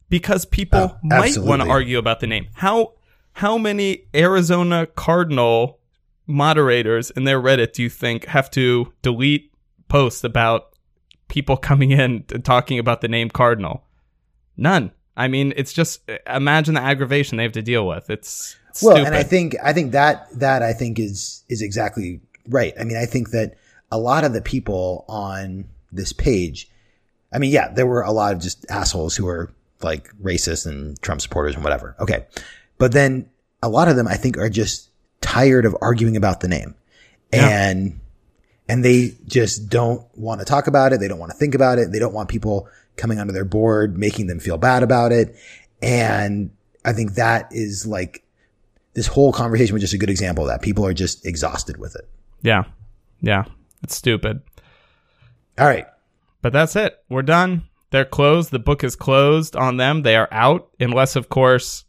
because 0.09 0.45
people 0.45 0.79
oh, 0.79 0.99
might 1.01 1.37
want 1.37 1.61
to 1.61 1.67
argue 1.67 1.97
about 1.97 2.19
the 2.19 2.27
name. 2.27 2.47
How 2.53 2.93
how 3.33 3.57
many 3.57 4.05
Arizona 4.13 4.85
Cardinal 4.85 5.79
moderators 6.27 7.09
in 7.11 7.23
their 7.23 7.41
Reddit 7.41 7.73
do 7.73 7.83
you 7.83 7.89
think 7.89 8.25
have 8.25 8.51
to 8.51 8.93
delete 9.01 9.51
posts 9.87 10.23
about 10.23 10.75
people 11.27 11.57
coming 11.57 11.91
in 11.91 12.25
and 12.31 12.45
talking 12.45 12.77
about 12.77 13.01
the 13.01 13.07
name 13.07 13.29
Cardinal? 13.29 13.83
None. 14.55 14.91
I 15.17 15.27
mean, 15.27 15.53
it's 15.55 15.73
just 15.73 16.07
imagine 16.27 16.75
the 16.75 16.81
aggravation 16.81 17.37
they 17.37 17.43
have 17.43 17.51
to 17.53 17.61
deal 17.61 17.87
with. 17.87 18.09
It's, 18.09 18.55
it's 18.69 18.81
well, 18.81 18.95
stupid. 18.95 19.07
and 19.07 19.15
I 19.15 19.23
think 19.23 19.55
I 19.63 19.73
think 19.73 19.91
that 19.91 20.27
that 20.39 20.61
I 20.61 20.73
think 20.73 20.99
is 20.99 21.43
is 21.49 21.61
exactly 21.61 22.21
right. 22.47 22.73
I 22.79 22.83
mean, 22.83 22.97
I 22.97 23.05
think 23.05 23.31
that 23.31 23.55
a 23.93 23.99
lot 23.99 24.23
of 24.23 24.33
the 24.33 24.41
people 24.41 25.05
on 25.07 25.65
this 25.91 26.11
page, 26.13 26.67
I 27.31 27.37
mean, 27.37 27.51
yeah, 27.51 27.69
there 27.69 27.85
were 27.85 28.01
a 28.01 28.11
lot 28.11 28.33
of 28.33 28.39
just 28.41 28.65
assholes 28.69 29.15
who 29.15 29.25
were 29.25 29.53
like 29.83 30.09
racist 30.21 30.65
and 30.65 30.99
Trump 31.01 31.21
supporters 31.21 31.53
and 31.53 31.63
whatever. 31.63 31.95
Okay, 31.99 32.25
but 32.79 32.91
then 32.91 33.29
a 33.61 33.69
lot 33.69 33.87
of 33.87 33.95
them, 33.95 34.07
I 34.07 34.15
think, 34.15 34.37
are 34.37 34.49
just 34.49 34.89
tired 35.21 35.65
of 35.65 35.75
arguing 35.81 36.17
about 36.17 36.39
the 36.41 36.47
name, 36.47 36.73
Yeah. 37.31 37.47
and 37.69 37.99
and 38.67 38.83
they 38.83 39.13
just 39.27 39.69
don't 39.69 40.01
want 40.17 40.39
to 40.39 40.45
talk 40.45 40.67
about 40.67 40.93
it. 40.93 40.99
They 40.99 41.07
don't 41.07 41.19
want 41.19 41.31
to 41.31 41.37
think 41.37 41.53
about 41.53 41.77
it. 41.79 41.91
They 41.91 41.99
don't 41.99 42.13
want 42.13 42.29
people 42.29 42.67
coming 42.95 43.19
onto 43.19 43.33
their 43.33 43.45
board 43.45 43.97
making 43.97 44.27
them 44.27 44.39
feel 44.39 44.57
bad 44.57 44.83
about 44.83 45.11
it. 45.11 45.35
And 45.81 46.51
I 46.85 46.93
think 46.93 47.15
that 47.15 47.49
is 47.51 47.85
like 47.85 48.23
this 48.93 49.07
whole 49.07 49.33
conversation 49.33 49.73
was 49.73 49.81
just 49.81 49.93
a 49.93 49.97
good 49.97 50.09
example 50.09 50.45
of 50.45 50.49
that. 50.49 50.61
People 50.61 50.85
are 50.85 50.93
just 50.93 51.25
exhausted 51.25 51.77
with 51.77 51.95
it. 51.95 52.07
yeah. 52.41 52.63
Yeah. 53.21 53.45
It's 53.83 53.95
stupid. 53.95 54.41
All 55.59 55.67
right. 55.67 55.85
But 56.41 56.53
that's 56.53 56.75
it. 56.75 56.97
We're 57.09 57.21
done. 57.21 57.63
They're 57.91 58.05
closed. 58.05 58.51
The 58.51 58.59
book 58.59 58.83
is 58.83 58.95
closed 58.95 59.55
on 59.55 59.77
them. 59.77 60.01
They 60.01 60.15
are 60.15 60.27
out, 60.31 60.69
unless, 60.79 61.15
of 61.15 61.29
course, 61.29 61.85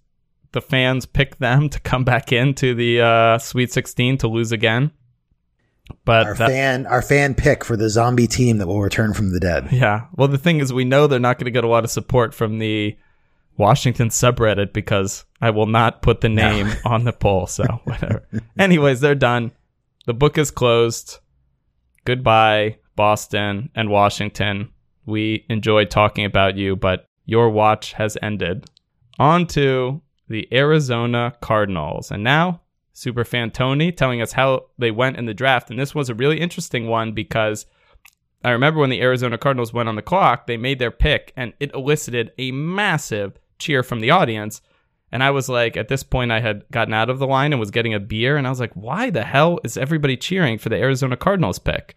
the 0.52 0.60
fans 0.60 1.06
pick 1.06 1.36
them 1.38 1.68
to 1.70 1.80
come 1.80 2.04
back 2.04 2.32
into 2.32 2.74
the 2.74 3.00
uh, 3.00 3.38
Sweet 3.38 3.72
16 3.72 4.18
to 4.18 4.28
lose 4.28 4.52
again. 4.52 4.90
But 6.04 6.26
Our 6.26 6.34
that- 6.34 6.48
fan, 6.50 6.86
our 6.86 7.02
fan 7.02 7.34
pick 7.34 7.64
for 7.64 7.76
the 7.76 7.88
zombie 7.90 8.26
team 8.26 8.58
that 8.58 8.66
will 8.66 8.80
return 8.80 9.12
from 9.14 9.32
the 9.32 9.40
dead. 9.40 9.68
yeah. 9.72 10.06
Well, 10.14 10.28
the 10.28 10.38
thing 10.38 10.58
is, 10.60 10.72
we 10.72 10.84
know 10.84 11.06
they're 11.06 11.18
not 11.18 11.38
going 11.38 11.46
to 11.46 11.50
get 11.50 11.64
a 11.64 11.68
lot 11.68 11.84
of 11.84 11.90
support 11.90 12.32
from 12.34 12.58
the 12.58 12.96
Washington 13.56 14.08
subreddit 14.08 14.72
because 14.72 15.24
I 15.40 15.50
will 15.50 15.66
not 15.66 16.02
put 16.02 16.20
the 16.20 16.28
name 16.28 16.70
on 16.84 17.04
the 17.04 17.12
poll. 17.12 17.46
So, 17.46 17.64
whatever. 17.84 18.26
Anyways, 18.58 19.00
they're 19.00 19.14
done. 19.14 19.52
The 20.06 20.14
book 20.14 20.38
is 20.38 20.50
closed. 20.50 21.18
Goodbye, 22.04 22.78
Boston 22.96 23.70
and 23.74 23.88
Washington. 23.88 24.70
We 25.06 25.46
enjoyed 25.48 25.90
talking 25.90 26.24
about 26.24 26.56
you, 26.56 26.76
but 26.76 27.08
your 27.24 27.50
watch 27.50 27.94
has 27.94 28.18
ended. 28.22 28.66
On 29.18 29.46
to 29.48 30.02
the 30.28 30.48
Arizona 30.52 31.34
Cardinals. 31.40 32.10
And 32.10 32.24
now, 32.24 32.60
Superfan 32.94 33.52
Tony 33.52 33.90
telling 33.90 34.22
us 34.22 34.32
how 34.32 34.66
they 34.78 34.90
went 34.90 35.16
in 35.16 35.26
the 35.26 35.34
draft. 35.34 35.70
And 35.70 35.78
this 35.78 35.94
was 35.94 36.08
a 36.08 36.14
really 36.14 36.40
interesting 36.40 36.86
one 36.86 37.12
because 37.12 37.66
I 38.44 38.50
remember 38.50 38.80
when 38.80 38.90
the 38.90 39.00
Arizona 39.00 39.38
Cardinals 39.38 39.72
went 39.72 39.88
on 39.88 39.96
the 39.96 40.02
clock, 40.02 40.46
they 40.46 40.56
made 40.56 40.78
their 40.78 40.90
pick 40.90 41.32
and 41.36 41.54
it 41.58 41.74
elicited 41.74 42.32
a 42.38 42.52
massive 42.52 43.38
cheer 43.58 43.82
from 43.82 44.00
the 44.00 44.10
audience. 44.10 44.60
And 45.14 45.22
I 45.22 45.30
was 45.30 45.48
like, 45.48 45.76
at 45.76 45.86
this 45.86 46.02
point, 46.02 46.32
I 46.32 46.40
had 46.40 46.64
gotten 46.72 46.92
out 46.92 47.08
of 47.08 47.20
the 47.20 47.26
line 47.28 47.52
and 47.52 47.60
was 47.60 47.70
getting 47.70 47.94
a 47.94 48.00
beer. 48.00 48.36
And 48.36 48.48
I 48.48 48.50
was 48.50 48.58
like, 48.58 48.74
why 48.74 49.10
the 49.10 49.22
hell 49.22 49.60
is 49.62 49.76
everybody 49.76 50.16
cheering 50.16 50.58
for 50.58 50.70
the 50.70 50.76
Arizona 50.76 51.16
Cardinals 51.16 51.60
pick? 51.60 51.96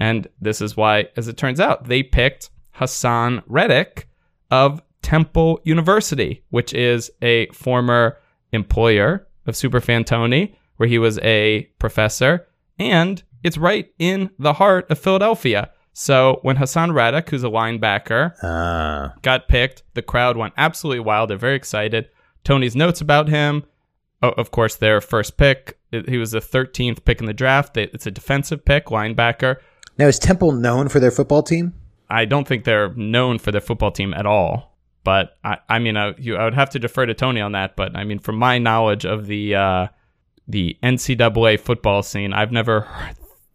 And 0.00 0.26
this 0.40 0.60
is 0.60 0.76
why, 0.76 1.06
as 1.16 1.28
it 1.28 1.36
turns 1.36 1.60
out, 1.60 1.84
they 1.84 2.02
picked 2.02 2.50
Haason 2.76 3.44
Reddick 3.46 4.08
of 4.50 4.82
Temple 5.02 5.60
University, 5.62 6.42
which 6.50 6.74
is 6.74 7.12
a 7.22 7.46
former 7.50 8.18
employer 8.50 9.28
of 9.46 9.54
Superfan 9.54 10.04
Tony, 10.04 10.58
where 10.78 10.88
he 10.88 10.98
was 10.98 11.20
a 11.20 11.62
professor. 11.78 12.48
And 12.76 13.22
it's 13.44 13.56
right 13.56 13.88
in 14.00 14.30
the 14.36 14.54
heart 14.54 14.90
of 14.90 14.98
Philadelphia. 14.98 15.70
So 15.92 16.40
when 16.42 16.56
Haason 16.56 16.92
Reddick, 16.92 17.30
who's 17.30 17.44
a 17.44 17.48
linebacker, 17.48 18.34
Uh, 18.42 19.10
got 19.22 19.46
picked, 19.46 19.84
the 19.94 20.02
crowd 20.02 20.36
went 20.36 20.54
absolutely 20.56 21.00
wild. 21.00 21.30
They're 21.30 21.38
very 21.38 21.54
excited. 21.54 22.08
Tony's 22.44 22.76
notes 22.76 23.00
about 23.00 23.28
him, 23.28 23.64
oh, 24.22 24.30
of 24.30 24.50
course, 24.50 24.76
their 24.76 25.00
first 25.00 25.36
pick. 25.36 25.78
He 25.90 26.18
was 26.18 26.32
the 26.32 26.40
13th 26.40 27.04
pick 27.04 27.20
in 27.20 27.26
the 27.26 27.32
draft. 27.32 27.76
It's 27.76 28.06
a 28.06 28.10
defensive 28.10 28.64
pick, 28.64 28.86
linebacker. 28.86 29.56
now 29.98 30.06
is 30.06 30.18
Temple 30.18 30.52
known 30.52 30.88
for 30.88 31.00
their 31.00 31.10
football 31.10 31.42
team? 31.42 31.74
I 32.10 32.24
don't 32.24 32.46
think 32.48 32.64
they're 32.64 32.92
known 32.94 33.38
for 33.38 33.52
their 33.52 33.60
football 33.60 33.90
team 33.90 34.14
at 34.14 34.26
all. 34.26 34.76
But 35.04 35.36
I, 35.44 35.58
I 35.68 35.78
mean, 35.78 35.96
I, 35.96 36.14
you, 36.18 36.36
I 36.36 36.44
would 36.44 36.54
have 36.54 36.70
to 36.70 36.78
defer 36.78 37.06
to 37.06 37.14
Tony 37.14 37.40
on 37.40 37.52
that. 37.52 37.76
But 37.76 37.96
I 37.96 38.04
mean, 38.04 38.18
from 38.18 38.36
my 38.36 38.58
knowledge 38.58 39.06
of 39.06 39.26
the 39.26 39.54
uh, 39.54 39.86
the 40.46 40.76
NCAA 40.82 41.60
football 41.60 42.02
scene, 42.02 42.32
I've 42.34 42.52
never 42.52 42.86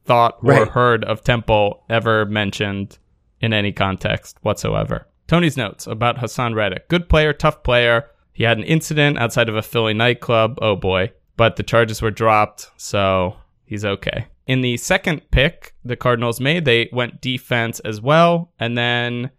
thought 0.06 0.38
or 0.44 0.50
Right. 0.50 0.68
heard 0.70 1.04
of 1.04 1.24
Temple 1.24 1.84
ever 1.90 2.26
mentioned 2.26 2.98
in 3.42 3.54
any 3.54 3.72
context 3.72 4.38
whatsoever. 4.42 5.08
Tony's 5.28 5.58
notes 5.58 5.86
about 5.86 6.18
Haason 6.18 6.56
Reddick: 6.56 6.88
good 6.90 7.10
player, 7.10 7.34
tough 7.34 7.62
player. 7.64 8.06
He 8.34 8.44
had 8.44 8.58
an 8.58 8.64
incident 8.64 9.18
outside 9.18 9.48
of 9.48 9.56
a 9.56 9.62
Philly 9.62 9.94
nightclub. 9.94 10.58
Oh 10.62 10.76
boy! 10.76 11.12
But 11.38 11.56
the 11.56 11.64
charges 11.64 12.02
were 12.02 12.12
dropped, 12.12 12.70
so 12.78 13.38
he's 13.66 13.86
okay. 13.86 14.28
In 14.46 14.62
the 14.62 14.78
second 14.78 15.22
pick 15.32 15.74
the 15.86 15.96
Cardinals 15.96 16.42
made, 16.42 16.66
they 16.66 16.90
went 16.92 17.22
defense 17.22 17.80
as 17.82 18.02
well. 18.02 18.52
And 18.60 18.78
then 18.78 19.32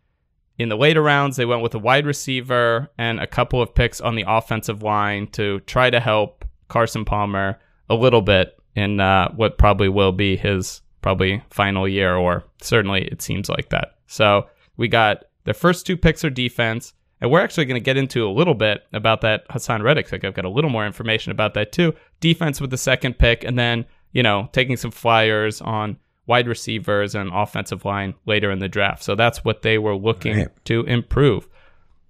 in 0.59 0.69
the 0.69 0.77
later 0.77 1.03
rounds, 1.03 1.37
they 1.37 1.45
went 1.45 1.63
with 1.63 1.75
a 1.75 1.79
wide 1.79 2.07
receiver 2.07 2.91
and 2.97 3.21
a 3.21 3.27
couple 3.27 3.61
of 3.61 3.75
picks 3.75 4.01
on 4.01 4.15
the 4.15 4.25
offensive 4.27 4.83
line 4.83 5.27
to 5.33 5.61
try 5.61 5.91
to 5.91 6.01
help 6.01 6.45
Carson 6.69 7.05
Palmer 7.05 7.59
a 7.91 7.95
little 7.95 8.23
bit 8.23 8.57
in 8.75 9.01
uh, 9.01 9.31
what 9.33 9.59
probably 9.59 9.89
will 9.89 10.13
be 10.13 10.37
his 10.37 10.81
probably 11.03 11.43
final 11.51 11.87
year, 11.87 12.17
or 12.17 12.45
certainly 12.63 13.05
it 13.05 13.21
seems 13.21 13.49
like 13.49 13.69
that. 13.69 13.97
So 14.07 14.49
we 14.77 14.89
got 14.89 15.25
the 15.45 15.55
first 15.55 15.87
two 15.87 15.97
picks 15.97 16.25
are 16.25 16.31
defense. 16.31 16.95
And 17.25 17.31
we're 17.33 17.41
actually 17.41 17.65
going 17.65 17.81
to 17.81 17.85
get 17.85 17.97
into 17.97 18.29
a 18.29 18.31
little 18.31 18.53
bit 18.53 18.83
about 18.93 19.23
that 19.23 19.49
Haason 19.49 19.83
Reddick 19.83 20.11
pick. 20.11 20.25
I've 20.25 20.35
got 20.35 20.45
a 20.45 20.51
little 20.51 20.69
more 20.69 20.85
information 20.85 21.33
about 21.33 21.55
that 21.55 21.73
too. 21.73 21.95
Defense 22.21 22.61
with 22.61 22.69
the 22.69 22.77
second 22.77 23.19
pick, 23.19 23.45
and 23.45 23.59
then, 23.59 23.87
you 24.13 24.23
know, 24.23 24.51
taking 24.53 24.77
some 24.77 24.91
flyers 24.91 25.63
on 25.63 25.97
wide 26.27 26.47
receivers 26.47 27.15
and 27.15 27.31
offensive 27.33 27.87
line 27.87 28.13
later 28.27 28.51
in 28.51 28.59
the 28.59 28.69
draft. 28.69 29.03
So 29.03 29.15
that's 29.15 29.43
what 29.43 29.63
they 29.63 29.79
were 29.79 29.97
looking 29.97 30.37
Right. 30.37 30.65
to 30.67 30.83
improve. 30.83 31.49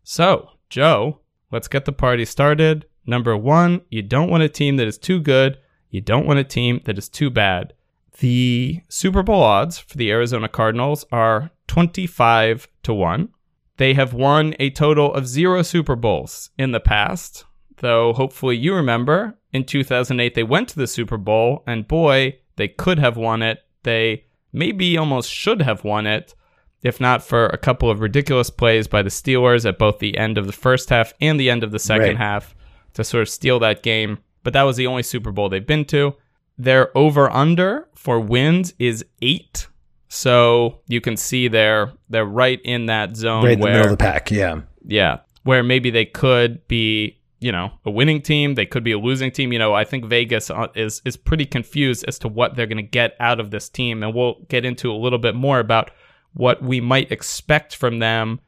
So, 0.03 0.51
Joe, 0.69 1.21
let's 1.53 1.69
get 1.69 1.85
the 1.85 1.93
party 1.93 2.25
started. 2.25 2.85
Number 3.07 3.37
one, 3.37 3.83
you 3.91 4.03
don't 4.03 4.31
want 4.31 4.43
a 4.43 4.49
team 4.49 4.79
that 4.79 4.89
is 4.89 4.99
too 4.99 5.21
good. 5.21 5.59
You 5.91 6.01
don't 6.01 6.27
want 6.27 6.41
a 6.41 6.45
team 6.45 6.81
that 6.87 6.99
is 6.99 7.09
too 7.09 7.31
bad. 7.31 7.73
The 8.19 8.81
Super 8.89 9.23
Bowl 9.23 9.45
odds 9.45 9.79
for 9.79 9.97
the 9.97 10.11
Arizona 10.11 10.49
Cardinals 10.49 11.05
are 11.13 11.53
25 11.69 12.67
to 12.83 12.93
1. 12.93 13.29
They 13.77 13.95
have 13.95 14.13
won 14.15 14.55
a 14.59 14.71
total 14.71 15.13
of 15.13 15.27
zero 15.27 15.63
Super 15.63 15.97
Bowls 15.97 16.51
in 16.59 16.73
the 16.73 16.81
past, 16.81 17.45
though 17.79 18.13
hopefully 18.13 18.57
you 18.57 18.75
remember 18.75 19.37
in 19.53 19.65
2008 19.65 20.35
they 20.35 20.43
went 20.43 20.69
to 20.71 20.77
the 20.77 20.87
Super 20.87 21.17
Bowl, 21.17 21.63
and 21.67 21.89
boy, 21.89 22.39
they 22.57 22.69
could 22.69 22.99
have 22.99 23.17
won 23.17 23.43
it. 23.43 23.61
They 23.83 24.25
maybe 24.53 24.97
almost 24.97 25.31
should 25.31 25.63
have 25.63 25.83
won 25.85 26.07
it, 26.07 26.35
if 26.83 27.01
not 27.01 27.23
for 27.25 27.47
a 27.47 27.59
couple 27.59 27.91
of 27.91 28.01
ridiculous 28.01 28.51
plays 28.51 28.87
by 28.87 29.03
the 29.03 29.11
Steelers 29.11 29.67
at 29.67 29.79
both 29.79 29.99
the 29.99 30.17
end 30.17 30.39
of 30.39 30.47
the 30.47 30.53
first 30.53 30.91
half 30.91 31.13
and 31.21 31.39
the 31.41 31.51
end 31.51 31.65
of 31.65 31.73
the 31.73 31.79
second 31.79 32.09
Right. 32.09 32.17
half 32.17 32.55
to 32.95 33.03
sort 33.03 33.23
of 33.23 33.29
steal 33.29 33.59
that 33.59 33.83
game. 33.83 34.19
But 34.45 34.53
that 34.53 34.63
was 34.63 34.77
the 34.77 34.87
only 34.87 35.03
Super 35.03 35.33
Bowl 35.33 35.49
they've 35.49 35.67
been 35.67 35.85
to. 35.87 36.15
Their 36.57 36.97
over 36.97 37.29
under 37.31 37.89
for 37.95 38.21
wins 38.21 38.75
is 38.79 39.05
eight. 39.21 39.67
So 40.09 40.81
you 40.87 41.01
can 41.01 41.17
see 41.17 41.49
they're 41.49 41.93
they're 42.09 42.25
right 42.25 42.61
in 42.65 42.87
that 42.87 43.17
zone 43.17 43.45
right 43.45 43.55
in 43.55 43.61
the 43.61 43.67
middle 43.67 43.85
of 43.85 43.91
the 43.91 43.97
pack. 43.97 44.31
Yeah. 44.31 44.61
yeah, 44.87 45.19
where 45.43 45.63
maybe 45.63 45.91
they 45.91 46.05
could 46.05 46.67
be, 46.69 47.19
you 47.41 47.51
know, 47.51 47.73
a 47.85 47.91
winning 47.91 48.23
team, 48.23 48.55
they 48.55 48.67
could 48.67 48.85
be 48.85 48.93
a 48.93 48.99
losing 48.99 49.31
team. 49.31 49.53
You 49.53 49.59
know, 49.59 49.75
I 49.75 49.85
think 49.85 50.05
Vegas 50.05 50.51
uh, 50.51 50.69
is 50.75 51.03
is 51.05 51.17
pretty 51.17 51.47
confused 51.47 52.05
as 52.07 52.19
to 52.21 52.29
what 52.29 52.55
they're 52.55 52.67
going 52.67 52.77
to 52.77 52.83
get 52.83 53.17
out 53.19 53.41
of 53.41 53.51
this 53.51 53.69
team, 53.69 54.03
and 54.03 54.15
we'll 54.15 54.37
get 54.49 54.65
into 54.65 54.93
a 54.93 54.95
little 54.97 55.19
bit 55.19 55.35
more 55.35 55.59
about 55.59 55.91
what 56.35 56.63
we 56.63 56.81
might 56.81 57.11
expect 57.11 57.75
from 57.77 57.99
them 57.99 58.41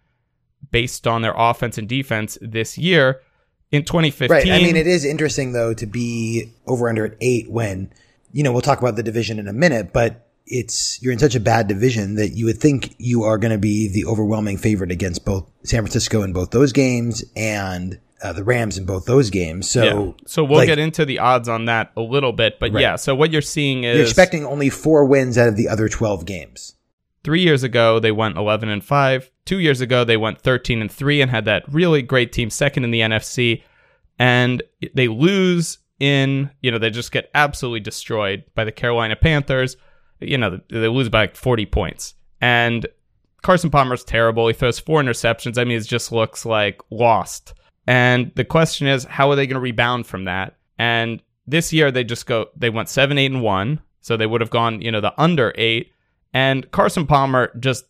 based 0.71 1.07
on 1.07 1.23
their 1.23 1.35
offense 1.37 1.79
and 1.79 1.89
defense 1.89 2.39
this 2.41 2.77
year. 2.79 3.21
In 3.73 3.85
2015, 3.85 4.31
Right. 4.31 4.49
I 4.49 4.65
mean, 4.65 4.77
it 4.77 4.87
is 4.87 5.05
interesting 5.05 5.53
though 5.53 5.75
to 5.75 5.87
be 5.87 6.53
over 6.67 6.89
under 6.89 7.05
at 7.05 7.17
eight 7.21 7.51
when, 7.51 7.93
you 8.33 8.43
know, 8.45 8.53
we'll 8.53 8.63
talk 8.63 8.81
about 8.81 8.95
the 8.95 9.03
division 9.03 9.39
in 9.41 9.49
a 9.49 9.53
minute, 9.53 9.93
but 9.93 10.26
it's, 10.47 11.03
you're 11.03 11.13
in 11.13 11.19
such 11.19 11.35
a 11.35 11.41
bad 11.41 11.69
division 11.69 12.15
that 12.17 12.31
you 12.31 12.47
would 12.47 12.59
think 12.59 12.95
you 12.99 13.25
are 13.25 13.39
going 13.39 13.53
to 13.53 13.59
be 13.59 13.89
the 13.89 14.05
overwhelming 14.07 14.57
favorite 14.57 14.91
against 14.91 15.25
both 15.25 15.51
San 15.65 15.83
Francisco 15.83 16.23
in 16.23 16.33
both 16.33 16.51
those 16.51 16.73
games 16.73 17.25
and 17.35 17.99
uh, 18.23 18.33
the 18.33 18.45
Rams 18.45 18.79
in 18.79 18.87
both 18.87 19.05
those 19.07 19.31
games. 19.31 19.69
So, 19.69 19.83
yeah. 19.85 20.13
So 20.27 20.45
we'll 20.45 20.59
like, 20.59 20.69
get 20.69 20.79
into 20.79 21.05
the 21.05 21.19
odds 21.19 21.49
on 21.49 21.67
that 21.67 21.93
a 21.97 22.01
little 22.01 22.33
bit, 22.33 22.59
but 22.59 22.73
Right. 22.73 22.81
yeah. 22.81 22.97
So 22.97 23.15
what 23.15 23.31
you're 23.31 23.43
seeing 23.43 23.85
is 23.85 23.97
you're 23.97 24.07
expecting 24.07 24.45
only 24.47 24.71
four 24.71 25.05
wins 25.05 25.37
out 25.37 25.49
of 25.49 25.57
the 25.57 25.69
other 25.69 25.89
12 25.89 26.25
games. 26.25 26.75
Three 27.25 27.43
years 27.43 27.63
ago, 27.65 27.99
they 27.99 28.13
went 28.13 28.37
11 28.37 28.69
and 28.69 28.85
5. 28.85 29.31
Two 29.45 29.59
years 29.59 29.81
ago, 29.81 30.05
they 30.05 30.17
went 30.17 30.41
13 30.41 30.81
and 30.81 30.91
3 30.91 31.23
and 31.23 31.31
had 31.31 31.45
that 31.47 31.65
really 31.69 32.01
great 32.03 32.33
team 32.33 32.51
second 32.51 32.85
in 32.85 32.93
the 32.93 33.01
NFC. 33.01 33.63
And 34.19 34.63
they 34.95 35.09
lose 35.09 35.79
in, 35.99 36.51
you 36.63 36.71
know, 36.71 36.79
they 36.79 36.91
just 36.91 37.13
get 37.13 37.31
absolutely 37.35 37.81
destroyed 37.81 38.45
by 38.55 38.65
the 38.65 38.73
Carolina 38.73 39.17
Panthers. 39.17 39.77
You 40.21 40.39
know, 40.39 40.61
they 40.69 40.89
lose 40.89 41.09
by 41.09 41.23
like 41.23 41.37
40 41.37 41.67
points. 41.67 42.15
And 42.41 42.87
Carson 43.43 43.71
Palmer's 43.71 44.05
terrible. 44.05 44.49
He 44.49 44.55
throws 44.55 44.79
four 44.79 45.03
interceptions. 45.03 45.59
I 45.59 45.65
mean, 45.65 45.79
it 45.79 45.87
just 45.87 46.13
looks 46.13 46.45
like 46.45 46.81
lost. 46.91 47.55
And 47.87 48.33
the 48.35 48.45
question 48.45 48.87
is, 48.87 49.05
how 49.05 49.31
are 49.31 49.37
they 49.37 49.47
going 49.47 49.55
to 49.55 49.61
rebound 49.61 50.07
from 50.07 50.25
that? 50.25 50.57
And 50.79 51.23
this 51.47 51.73
year 51.73 51.91
they 51.91 52.05
just 52.05 52.27
go, 52.27 52.47
they 52.57 52.71
went 52.71 52.89
seven, 52.89 53.19
eight, 53.19 53.31
and 53.31 53.43
one. 53.43 53.81
So 54.01 54.17
they 54.17 54.27
would 54.27 54.41
have 54.41 54.51
gone, 54.51 54.81
you 54.81 54.91
know, 54.91 55.01
the 55.01 55.15
under 55.21 55.53
eight. 55.57 55.93
And 56.33 56.71
Carson 56.71 57.07
Palmer 57.07 57.53
just, 57.59 57.85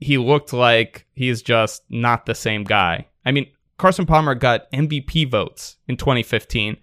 he 0.00 0.18
looked 0.18 0.52
like 0.52 1.06
he's 1.14 1.42
just 1.42 1.82
not 1.90 2.26
the 2.26 2.34
same 2.34 2.64
guy. 2.64 3.06
I 3.24 3.32
mean, 3.32 3.50
Carson 3.78 4.06
Palmer 4.06 4.34
got 4.34 4.70
MVP 4.72 5.30
votes 5.30 5.76
in 5.88 5.96
2015. 5.96 6.76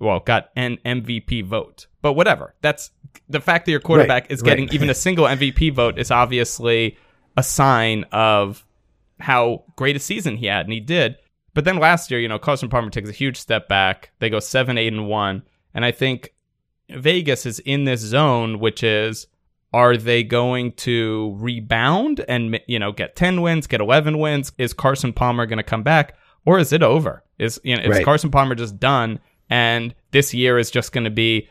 Well, 0.00 0.20
got 0.20 0.50
an 0.54 0.78
MVP 0.84 1.44
vote, 1.44 1.86
but 2.02 2.12
whatever. 2.12 2.54
That's 2.60 2.90
the 3.28 3.40
fact 3.40 3.66
that 3.66 3.72
your 3.72 3.80
quarterback 3.80 4.24
right, 4.24 4.32
is 4.32 4.42
getting 4.42 4.66
right. 4.66 4.74
even 4.74 4.90
a 4.90 4.94
single 4.94 5.24
MVP 5.26 5.74
vote 5.74 5.98
is 5.98 6.10
obviously 6.10 6.96
a 7.36 7.42
sign 7.42 8.04
of 8.12 8.64
how 9.20 9.64
great 9.76 9.96
a 9.96 10.00
season 10.00 10.36
he 10.36 10.46
had, 10.46 10.66
and 10.66 10.72
he 10.72 10.80
did. 10.80 11.16
But 11.54 11.64
then 11.64 11.78
last 11.78 12.10
year, 12.10 12.20
you 12.20 12.28
know, 12.28 12.38
Carson 12.38 12.68
Palmer 12.68 12.90
takes 12.90 13.08
a 13.08 13.12
huge 13.12 13.36
step 13.36 13.68
back. 13.68 14.10
They 14.20 14.30
go 14.30 14.38
seven, 14.38 14.78
eight, 14.78 14.92
and 14.92 15.08
one, 15.08 15.42
and 15.74 15.84
I 15.84 15.90
think 15.90 16.34
Vegas 16.88 17.44
is 17.46 17.58
in 17.60 17.84
this 17.84 18.00
zone, 18.00 18.60
which 18.60 18.82
is 18.82 19.26
are 19.72 19.96
they 19.96 20.22
going 20.22 20.72
to 20.72 21.34
rebound 21.38 22.24
and 22.28 22.60
you 22.66 22.78
know 22.78 22.92
get 22.92 23.16
10 23.16 23.42
wins 23.42 23.66
get 23.66 23.80
11 23.80 24.18
wins 24.18 24.52
is 24.58 24.72
carson 24.72 25.12
palmer 25.12 25.46
going 25.46 25.58
to 25.58 25.62
come 25.62 25.82
back 25.82 26.16
or 26.46 26.58
is 26.58 26.72
it 26.72 26.82
over 26.82 27.22
is 27.38 27.60
you 27.64 27.76
know 27.76 27.82
is 27.82 27.90
right. 27.90 28.04
carson 28.04 28.30
palmer 28.30 28.54
just 28.54 28.78
done 28.80 29.18
and 29.50 29.94
this 30.10 30.34
year 30.34 30.58
is 30.58 30.70
just 30.70 30.92
going 30.92 31.04
to 31.04 31.10
be 31.10 31.48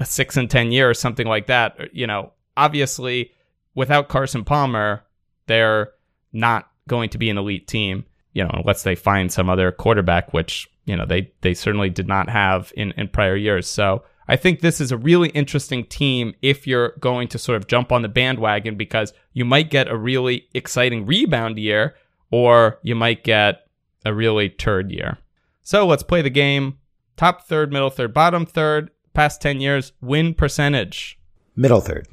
a 0.00 0.04
6 0.04 0.36
and 0.36 0.50
10 0.50 0.72
year 0.72 0.88
or 0.88 0.94
something 0.94 1.26
like 1.26 1.46
that 1.46 1.76
you 1.92 2.06
know 2.06 2.32
obviously 2.56 3.32
without 3.74 4.08
carson 4.08 4.44
palmer 4.44 5.04
they're 5.46 5.90
not 6.32 6.70
going 6.88 7.08
to 7.10 7.18
be 7.18 7.30
an 7.30 7.38
elite 7.38 7.66
team 7.66 8.04
you 8.32 8.42
know 8.42 8.50
unless 8.52 8.82
they 8.82 8.94
find 8.94 9.32
some 9.32 9.48
other 9.48 9.70
quarterback 9.70 10.32
which 10.32 10.68
you 10.84 10.96
know 10.96 11.06
they 11.06 11.32
they 11.42 11.54
certainly 11.54 11.90
did 11.90 12.08
not 12.08 12.28
have 12.28 12.72
in 12.76 12.92
in 12.92 13.08
prior 13.08 13.36
years 13.36 13.66
so 13.66 14.02
I 14.26 14.36
think 14.36 14.60
this 14.60 14.80
is 14.80 14.90
a 14.90 14.96
really 14.96 15.28
interesting 15.30 15.84
team 15.84 16.34
if 16.40 16.66
you're 16.66 16.94
going 17.00 17.28
to 17.28 17.38
sort 17.38 17.56
of 17.56 17.66
jump 17.66 17.92
on 17.92 18.02
the 18.02 18.08
bandwagon 18.08 18.76
because 18.76 19.12
you 19.32 19.44
might 19.44 19.70
get 19.70 19.88
a 19.88 19.96
really 19.96 20.48
exciting 20.54 21.04
rebound 21.04 21.58
year 21.58 21.94
or 22.30 22.78
you 22.82 22.94
might 22.94 23.22
get 23.22 23.66
a 24.04 24.14
really 24.14 24.48
turd 24.48 24.90
year. 24.90 25.18
So 25.62 25.86
let's 25.86 26.02
play 26.02 26.22
the 26.22 26.30
game. 26.30 26.78
Top 27.16 27.46
third, 27.46 27.72
middle 27.72 27.90
third, 27.90 28.12
bottom 28.12 28.44
third, 28.44 28.90
past 29.12 29.40
10 29.40 29.60
years, 29.60 29.92
win 30.00 30.34
percentage. 30.34 31.18
Middle 31.56 31.80
third. 31.80 32.08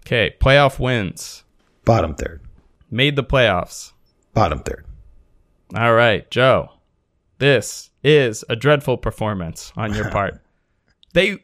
Okay, 0.00 0.34
playoff 0.40 0.78
wins. 0.78 1.44
Bottom 1.84 2.14
third. 2.14 2.42
Made 2.90 3.16
the 3.16 3.24
playoffs. 3.24 3.92
Bottom 4.32 4.60
third. 4.60 4.86
All 5.74 5.94
right, 5.94 6.30
Joe. 6.30 6.70
This 7.38 7.90
is 8.02 8.44
a 8.48 8.56
dreadful 8.56 8.96
performance 8.96 9.72
on 9.76 9.94
your 9.94 10.10
part. 10.12 10.40
They 11.12 11.42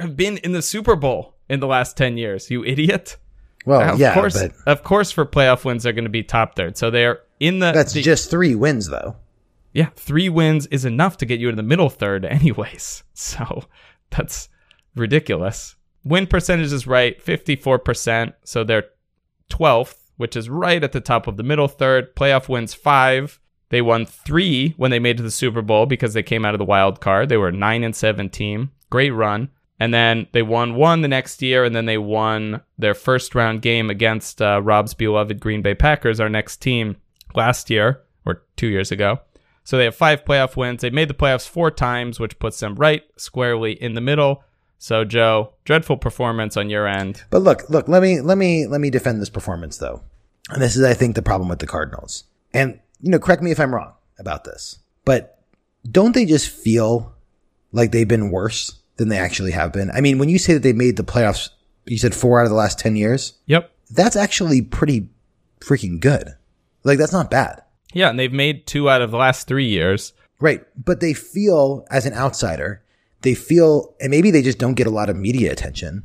have 0.00 0.16
been 0.16 0.38
in 0.38 0.52
the 0.52 0.62
Super 0.62 0.96
Bowl 0.96 1.34
in 1.48 1.60
the 1.60 1.66
last 1.66 1.96
10 1.96 2.16
years, 2.16 2.50
you 2.50 2.64
idiot. 2.64 3.16
Well, 3.66 3.94
of 3.94 4.00
yeah, 4.00 4.14
course, 4.14 4.40
but 4.40 4.52
of 4.66 4.82
course, 4.82 5.10
for 5.10 5.26
playoff 5.26 5.64
wins, 5.64 5.82
they're 5.82 5.92
going 5.92 6.04
to 6.04 6.10
be 6.10 6.22
top 6.22 6.56
third. 6.56 6.78
So 6.78 6.90
they're 6.90 7.20
in 7.38 7.58
the. 7.58 7.72
That's 7.72 7.92
the, 7.92 8.02
just 8.02 8.30
three 8.30 8.54
wins, 8.54 8.88
though. 8.88 9.16
Yeah, 9.78 9.90
three 9.94 10.28
wins 10.28 10.66
is 10.66 10.84
enough 10.84 11.18
to 11.18 11.24
get 11.24 11.38
you 11.38 11.48
in 11.48 11.54
the 11.54 11.62
middle 11.62 11.88
third, 11.88 12.24
anyways. 12.24 13.04
So 13.14 13.62
that's 14.10 14.48
ridiculous. 14.96 15.76
Win 16.02 16.26
percentage 16.26 16.72
is 16.72 16.88
right, 16.88 17.24
54%. 17.24 18.32
So 18.42 18.64
they're 18.64 18.86
12th, 19.52 19.94
which 20.16 20.34
is 20.34 20.50
right 20.50 20.82
at 20.82 20.90
the 20.90 21.00
top 21.00 21.28
of 21.28 21.36
the 21.36 21.44
middle 21.44 21.68
third. 21.68 22.16
Playoff 22.16 22.48
wins 22.48 22.74
five. 22.74 23.38
They 23.68 23.80
won 23.80 24.04
three 24.04 24.74
when 24.78 24.90
they 24.90 24.98
made 24.98 25.16
to 25.18 25.22
the 25.22 25.30
Super 25.30 25.62
Bowl 25.62 25.86
because 25.86 26.12
they 26.12 26.24
came 26.24 26.44
out 26.44 26.56
of 26.56 26.58
the 26.58 26.64
wild 26.64 27.00
card. 27.00 27.28
They 27.28 27.36
were 27.36 27.52
nine 27.52 27.84
and 27.84 27.94
seven 27.94 28.30
team. 28.30 28.72
Great 28.90 29.10
run. 29.10 29.48
And 29.78 29.94
then 29.94 30.26
they 30.32 30.42
won 30.42 30.74
one 30.74 31.02
the 31.02 31.06
next 31.06 31.40
year, 31.40 31.62
and 31.62 31.76
then 31.76 31.86
they 31.86 31.98
won 31.98 32.62
their 32.78 32.94
first 32.94 33.36
round 33.36 33.62
game 33.62 33.90
against 33.90 34.42
uh, 34.42 34.60
Rob's 34.60 34.94
beloved 34.94 35.38
Green 35.38 35.62
Bay 35.62 35.76
Packers, 35.76 36.18
our 36.18 36.28
next 36.28 36.56
team, 36.56 36.96
last 37.36 37.70
year 37.70 38.02
or 38.26 38.42
two 38.56 38.66
years 38.66 38.90
ago. 38.90 39.20
So 39.68 39.76
they 39.76 39.84
have 39.84 39.94
five 39.94 40.24
playoff 40.24 40.56
wins. 40.56 40.80
They 40.80 40.88
made 40.88 41.08
the 41.08 41.14
playoffs 41.14 41.46
four 41.46 41.70
times, 41.70 42.18
which 42.18 42.38
puts 42.38 42.58
them 42.58 42.76
right 42.76 43.02
squarely 43.18 43.72
in 43.72 43.92
the 43.92 44.00
middle. 44.00 44.42
So 44.78 45.04
Joe, 45.04 45.52
dreadful 45.66 45.98
performance 45.98 46.56
on 46.56 46.70
your 46.70 46.86
end. 46.86 47.24
But 47.28 47.42
look, 47.42 47.68
look, 47.68 47.86
let 47.86 48.00
me 48.00 48.22
let 48.22 48.38
me 48.38 48.66
let 48.66 48.80
me 48.80 48.88
defend 48.88 49.20
this 49.20 49.28
performance 49.28 49.76
though. 49.76 50.00
And 50.48 50.62
this 50.62 50.74
is 50.74 50.84
I 50.84 50.94
think 50.94 51.16
the 51.16 51.20
problem 51.20 51.50
with 51.50 51.58
the 51.58 51.66
Cardinals. 51.66 52.24
And 52.54 52.80
you 53.02 53.10
know, 53.10 53.18
correct 53.18 53.42
me 53.42 53.50
if 53.50 53.60
I'm 53.60 53.74
wrong 53.74 53.92
about 54.18 54.44
this. 54.44 54.78
But 55.04 55.38
don't 55.84 56.14
they 56.14 56.24
just 56.24 56.48
feel 56.48 57.14
like 57.70 57.92
they've 57.92 58.08
been 58.08 58.30
worse 58.30 58.80
than 58.96 59.10
they 59.10 59.18
actually 59.18 59.52
have 59.52 59.74
been. 59.74 59.90
I 59.90 60.00
mean, 60.00 60.16
when 60.16 60.30
you 60.30 60.38
say 60.38 60.54
that 60.54 60.62
they 60.62 60.72
made 60.72 60.96
the 60.96 61.04
playoffs, 61.04 61.50
you 61.84 61.98
said 61.98 62.14
four 62.14 62.40
out 62.40 62.44
of 62.44 62.50
the 62.50 62.56
last 62.56 62.78
10 62.78 62.96
years. 62.96 63.34
Yep. 63.44 63.70
That's 63.90 64.16
actually 64.16 64.62
pretty 64.62 65.10
freaking 65.60 66.00
good. 66.00 66.36
Like, 66.84 66.96
that's 66.96 67.12
not 67.12 67.30
bad. 67.30 67.64
Yeah. 67.92 68.10
And 68.10 68.18
they've 68.18 68.32
made 68.32 68.66
two 68.66 68.88
out 68.88 69.02
of 69.02 69.10
the 69.10 69.16
last 69.16 69.46
three 69.46 69.66
years. 69.66 70.12
Right. 70.40 70.64
But 70.76 71.00
they 71.00 71.14
feel, 71.14 71.86
as 71.90 72.06
an 72.06 72.14
outsider, 72.14 72.82
they 73.22 73.34
feel, 73.34 73.94
and 74.00 74.10
maybe 74.10 74.30
they 74.30 74.42
just 74.42 74.58
don't 74.58 74.74
get 74.74 74.86
a 74.86 74.90
lot 74.90 75.10
of 75.10 75.16
media 75.16 75.50
attention, 75.50 76.04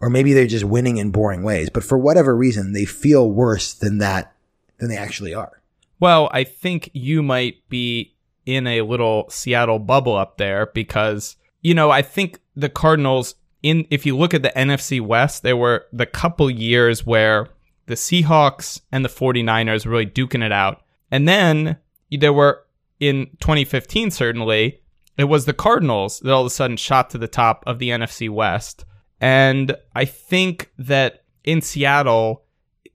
or 0.00 0.08
maybe 0.08 0.32
they're 0.32 0.46
just 0.46 0.64
winning 0.64 0.98
in 0.98 1.10
boring 1.10 1.42
ways. 1.42 1.70
But 1.70 1.84
for 1.84 1.98
whatever 1.98 2.36
reason, 2.36 2.72
they 2.72 2.84
feel 2.84 3.30
worse 3.30 3.74
than 3.74 3.98
that, 3.98 4.34
than 4.78 4.88
they 4.88 4.96
actually 4.96 5.34
are. 5.34 5.60
Well, 5.98 6.28
I 6.32 6.44
think 6.44 6.90
you 6.92 7.22
might 7.22 7.68
be 7.68 8.14
in 8.46 8.66
a 8.66 8.82
little 8.82 9.28
Seattle 9.28 9.80
bubble 9.80 10.14
up 10.14 10.38
there 10.38 10.66
because, 10.66 11.36
you 11.60 11.74
know, 11.74 11.90
I 11.90 12.02
think 12.02 12.38
the 12.54 12.68
Cardinals 12.68 13.34
in 13.62 13.86
if 13.90 14.06
you 14.06 14.16
look 14.16 14.34
at 14.34 14.42
the 14.42 14.52
NFC 14.54 15.00
West, 15.00 15.42
there 15.42 15.56
were 15.56 15.86
the 15.92 16.06
couple 16.06 16.50
years 16.50 17.04
where 17.04 17.48
the 17.86 17.94
Seahawks 17.94 18.80
and 18.92 19.04
the 19.04 19.08
49ers 19.08 19.84
were 19.84 19.92
really 19.92 20.06
duking 20.06 20.44
it 20.44 20.52
out. 20.52 20.82
And 21.10 21.28
then 21.28 21.78
there 22.10 22.32
were 22.32 22.64
in 23.00 23.26
2015 23.40 24.10
certainly, 24.10 24.80
it 25.16 25.24
was 25.24 25.44
the 25.44 25.52
Cardinals 25.52 26.20
that 26.20 26.32
all 26.32 26.42
of 26.42 26.46
a 26.46 26.50
sudden 26.50 26.76
shot 26.76 27.10
to 27.10 27.18
the 27.18 27.28
top 27.28 27.64
of 27.66 27.78
the 27.78 27.90
NFC 27.90 28.30
West. 28.30 28.84
And 29.20 29.76
I 29.94 30.04
think 30.04 30.70
that 30.78 31.24
in 31.44 31.60
Seattle, 31.60 32.44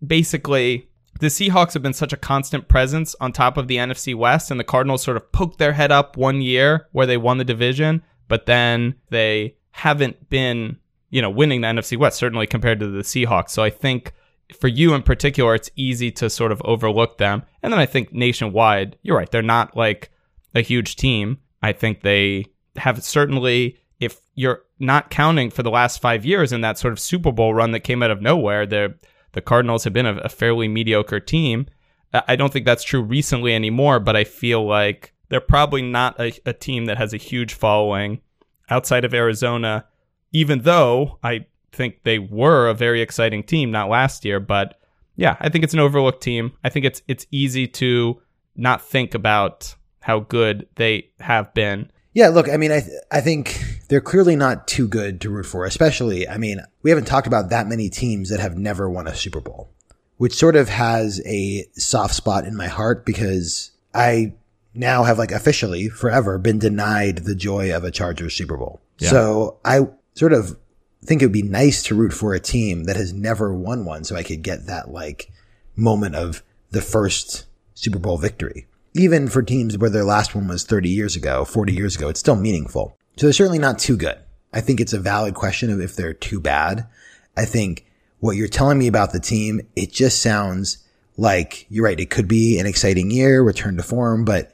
basically 0.05 0.89
the 1.19 1.27
Seahawks 1.27 1.73
have 1.73 1.83
been 1.83 1.93
such 1.93 2.13
a 2.13 2.17
constant 2.17 2.67
presence 2.67 3.15
on 3.21 3.31
top 3.31 3.57
of 3.57 3.67
the 3.67 3.77
NFC 3.77 4.15
West, 4.15 4.51
and 4.51 4.59
the 4.59 4.65
Cardinals 4.65 5.03
sort 5.03 5.17
of 5.17 5.31
poked 5.31 5.57
their 5.57 5.73
head 5.73 5.91
up 5.91 6.17
one 6.17 6.41
year 6.41 6.87
where 6.91 7.05
they 7.05 7.17
won 7.17 7.37
the 7.37 7.45
division, 7.45 8.01
but 8.27 8.45
then 8.45 8.95
they 9.09 9.55
haven't 9.71 10.29
been, 10.29 10.77
you 11.09 11.21
know, 11.21 11.29
winning 11.29 11.61
the 11.61 11.67
NFC 11.67 11.97
West, 11.97 12.17
certainly 12.17 12.47
compared 12.47 12.79
to 12.79 12.87
the 12.87 13.03
Seahawks. 13.03 13.51
So 13.51 13.63
I 13.63 13.69
think 13.69 14.13
for 14.55 14.67
you 14.67 14.93
in 14.93 15.03
particular, 15.03 15.55
it's 15.55 15.69
easy 15.75 16.11
to 16.11 16.29
sort 16.29 16.51
of 16.51 16.61
overlook 16.65 17.17
them. 17.17 17.43
And 17.61 17.71
then 17.71 17.79
I 17.79 17.85
think 17.85 18.13
nationwide, 18.13 18.97
you're 19.01 19.17
right, 19.17 19.29
they're 19.29 19.41
not 19.41 19.75
like 19.75 20.11
a 20.55 20.61
huge 20.61 20.95
team. 20.95 21.39
I 21.61 21.71
think 21.71 22.01
they 22.01 22.45
have 22.75 23.03
certainly, 23.03 23.79
if 23.99 24.19
you're 24.35 24.63
not 24.79 25.09
counting 25.09 25.49
for 25.49 25.63
the 25.63 25.71
last 25.71 26.01
five 26.01 26.25
years 26.25 26.51
in 26.51 26.61
that 26.61 26.77
sort 26.77 26.91
of 26.91 26.99
Super 26.99 27.31
Bowl 27.31 27.53
run 27.53 27.71
that 27.71 27.81
came 27.81 28.03
out 28.03 28.11
of 28.11 28.21
nowhere, 28.21 28.65
they're 28.65 28.95
the 29.33 29.41
Cardinals 29.41 29.83
have 29.83 29.93
been 29.93 30.05
a, 30.05 30.15
a 30.17 30.29
fairly 30.29 30.67
mediocre 30.67 31.19
team. 31.19 31.67
I 32.13 32.35
don't 32.35 32.53
think 32.53 32.65
that's 32.65 32.83
true 32.83 33.01
recently 33.01 33.55
anymore, 33.55 33.99
but 33.99 34.15
I 34.15 34.23
feel 34.23 34.63
like 34.65 35.13
they're 35.29 35.41
probably 35.41 35.81
not 35.81 36.19
a, 36.19 36.31
a 36.45 36.53
team 36.53 36.85
that 36.85 36.99
has 36.99 37.13
a 37.13 37.17
huge 37.17 37.55
following 37.55 38.21
outside 38.69 39.03
of 39.03 39.15
Arizona, 39.15 39.85
even 40.31 40.61
though 40.61 41.17
I 41.23 41.47
think 41.73 42.03
they 42.03 42.19
were 42.19 42.67
a 42.67 42.73
very 42.73 43.01
exciting 43.01 43.43
team, 43.43 43.71
not 43.71 43.89
last 43.89 44.25
year, 44.25 44.39
but 44.39 44.79
yeah, 45.15 45.37
I 45.39 45.49
think 45.49 45.63
it's 45.63 45.73
an 45.73 45.79
overlooked 45.79 46.23
team. 46.23 46.53
I 46.63 46.69
think 46.69 46.85
it's 46.85 47.01
it's 47.07 47.27
easy 47.31 47.67
to 47.67 48.21
not 48.55 48.81
think 48.81 49.13
about 49.13 49.75
how 49.99 50.21
good 50.21 50.67
they 50.75 51.09
have 51.19 51.53
been. 51.53 51.91
Yeah, 52.13 52.29
look, 52.29 52.47
I 52.49 52.57
mean, 52.57 52.71
I 52.71 52.81
th- 52.81 53.01
I 53.11 53.21
think 53.21 53.63
they're 53.89 54.01
clearly 54.01 54.35
not 54.35 54.67
too 54.67 54.87
good 54.87 55.21
to 55.21 55.29
root 55.29 55.45
for. 55.45 55.65
Especially, 55.65 56.27
I 56.27 56.37
mean, 56.37 56.61
we 56.81 56.89
haven't 56.89 57.05
talked 57.05 57.27
about 57.27 57.49
that 57.49 57.67
many 57.67 57.89
teams 57.89 58.29
that 58.29 58.39
have 58.39 58.57
never 58.57 58.89
won 58.89 59.07
a 59.07 59.15
Super 59.15 59.41
Bowl, 59.41 59.69
which 60.17 60.33
sort 60.33 60.55
of 60.55 60.69
has 60.69 61.21
a 61.25 61.65
soft 61.73 62.13
spot 62.13 62.45
in 62.45 62.55
my 62.55 62.67
heart 62.67 63.05
because 63.05 63.71
I 63.93 64.33
now 64.75 65.03
have 65.03 65.19
like 65.19 65.31
officially 65.31 65.89
forever 65.89 66.37
been 66.37 66.59
denied 66.59 67.19
the 67.19 67.35
joy 67.35 67.75
of 67.75 67.83
a 67.83 67.91
Chargers 67.91 68.35
Super 68.35 68.57
Bowl. 68.57 68.81
Yeah. 68.99 69.09
So 69.09 69.59
I 69.65 69.81
sort 70.15 70.33
of 70.33 70.57
think 71.03 71.21
it 71.21 71.25
would 71.25 71.33
be 71.33 71.41
nice 71.43 71.83
to 71.83 71.95
root 71.95 72.13
for 72.13 72.33
a 72.33 72.39
team 72.39 72.85
that 72.85 72.95
has 72.95 73.13
never 73.13 73.53
won 73.53 73.85
one, 73.85 74.03
so 74.03 74.15
I 74.15 74.23
could 74.23 74.41
get 74.41 74.67
that 74.67 74.91
like 74.91 75.31
moment 75.75 76.15
of 76.15 76.43
the 76.71 76.81
first 76.81 77.45
Super 77.73 77.99
Bowl 77.99 78.17
victory 78.17 78.67
even 78.95 79.27
for 79.27 79.41
teams 79.41 79.77
where 79.77 79.89
their 79.89 80.03
last 80.03 80.35
one 80.35 80.47
was 80.47 80.63
30 80.63 80.89
years 80.89 81.15
ago, 81.15 81.45
40 81.45 81.73
years 81.73 81.95
ago, 81.95 82.09
it's 82.09 82.19
still 82.19 82.35
meaningful. 82.35 82.95
So 83.17 83.25
they're 83.25 83.33
certainly 83.33 83.59
not 83.59 83.79
too 83.79 83.97
good. 83.97 84.17
I 84.53 84.61
think 84.61 84.79
it's 84.79 84.93
a 84.93 84.99
valid 84.99 85.33
question 85.33 85.71
of 85.71 85.81
if 85.81 85.95
they're 85.95 86.13
too 86.13 86.39
bad. 86.39 86.87
I 87.35 87.45
think 87.45 87.85
what 88.19 88.35
you're 88.35 88.47
telling 88.47 88.77
me 88.77 88.87
about 88.87 89.11
the 89.11 89.19
team, 89.19 89.61
it 89.75 89.91
just 89.91 90.21
sounds 90.21 90.77
like 91.17 91.65
you're 91.69 91.85
right. 91.85 91.99
It 91.99 92.09
could 92.09 92.27
be 92.27 92.59
an 92.59 92.65
exciting 92.65 93.09
year, 93.09 93.41
return 93.41 93.77
to 93.77 93.83
form, 93.83 94.25
but 94.25 94.51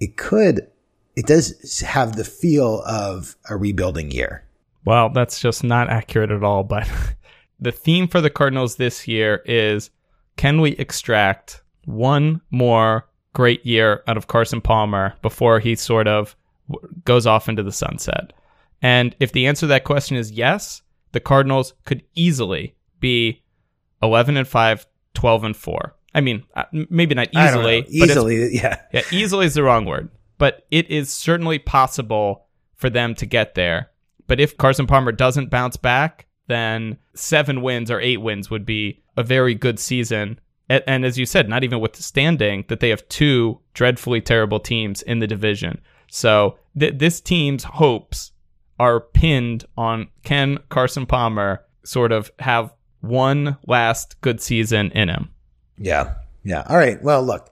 it 0.00 0.16
could, 0.16 0.66
it 1.14 1.26
does 1.26 1.80
have 1.80 2.16
the 2.16 2.24
feel 2.24 2.82
of 2.86 3.36
a 3.50 3.56
rebuilding 3.56 4.10
year. 4.10 4.44
Well, 4.88 5.10
that's 5.10 5.38
just 5.38 5.64
not 5.64 5.90
accurate 5.90 6.30
at 6.30 6.42
all. 6.42 6.64
But 6.64 6.90
the 7.60 7.72
theme 7.72 8.08
for 8.08 8.22
the 8.22 8.30
Cardinals 8.30 8.76
this 8.76 9.06
year 9.06 9.42
is 9.44 9.90
can 10.38 10.62
we 10.62 10.70
extract 10.76 11.62
one 11.84 12.40
more 12.50 13.06
great 13.34 13.66
year 13.66 14.02
out 14.06 14.16
of 14.16 14.28
Carson 14.28 14.62
Palmer 14.62 15.12
before 15.20 15.60
he 15.60 15.74
sort 15.74 16.08
of 16.08 16.34
goes 17.04 17.26
off 17.26 17.50
into 17.50 17.62
the 17.62 17.70
sunset? 17.70 18.32
And 18.80 19.14
if 19.20 19.32
the 19.32 19.46
answer 19.46 19.60
to 19.60 19.66
that 19.66 19.84
question 19.84 20.16
is 20.16 20.30
yes, 20.30 20.80
the 21.12 21.20
Cardinals 21.20 21.74
could 21.84 22.02
easily 22.14 22.74
be 22.98 23.42
11 24.02 24.38
and 24.38 24.48
5, 24.48 24.86
12 25.12 25.44
and 25.44 25.54
4. 25.54 25.96
I 26.14 26.22
mean, 26.22 26.44
uh, 26.56 26.64
maybe 26.72 27.14
not 27.14 27.28
easily. 27.36 27.84
Easily, 27.90 28.56
yeah. 28.56 28.80
Yeah, 28.94 29.02
easily 29.12 29.44
is 29.44 29.52
the 29.52 29.64
wrong 29.64 29.84
word. 29.84 30.08
But 30.38 30.66
it 30.70 30.90
is 30.90 31.12
certainly 31.12 31.58
possible 31.58 32.46
for 32.74 32.88
them 32.88 33.14
to 33.16 33.26
get 33.26 33.54
there. 33.54 33.90
But 34.28 34.38
if 34.38 34.56
Carson 34.56 34.86
Palmer 34.86 35.10
doesn't 35.10 35.50
bounce 35.50 35.76
back, 35.76 36.26
then 36.46 36.96
seven 37.14 37.62
wins 37.62 37.90
or 37.90 38.00
eight 38.00 38.18
wins 38.18 38.50
would 38.50 38.64
be 38.64 39.02
a 39.16 39.24
very 39.24 39.54
good 39.54 39.80
season. 39.80 40.38
And, 40.70 41.06
as 41.06 41.18
you 41.18 41.24
said, 41.24 41.48
not 41.48 41.64
even 41.64 41.80
withstanding 41.80 42.66
that 42.68 42.80
they 42.80 42.90
have 42.90 43.08
two 43.08 43.58
dreadfully 43.72 44.20
terrible 44.20 44.60
teams 44.60 45.00
in 45.00 45.18
the 45.18 45.26
division. 45.26 45.80
So 46.10 46.58
th- 46.78 46.98
this 46.98 47.22
team's 47.22 47.64
hopes 47.64 48.32
are 48.78 49.00
pinned 49.00 49.64
on 49.78 50.08
can 50.24 50.58
Carson 50.68 51.06
Palmer 51.06 51.64
sort 51.84 52.12
of 52.12 52.30
have 52.38 52.72
one 53.00 53.56
last 53.66 54.20
good 54.20 54.42
season 54.42 54.90
in 54.92 55.08
him. 55.08 55.30
Yeah. 55.78 56.14
Yeah. 56.44 56.64
All 56.68 56.76
right. 56.76 57.02
Well, 57.02 57.22
look, 57.22 57.50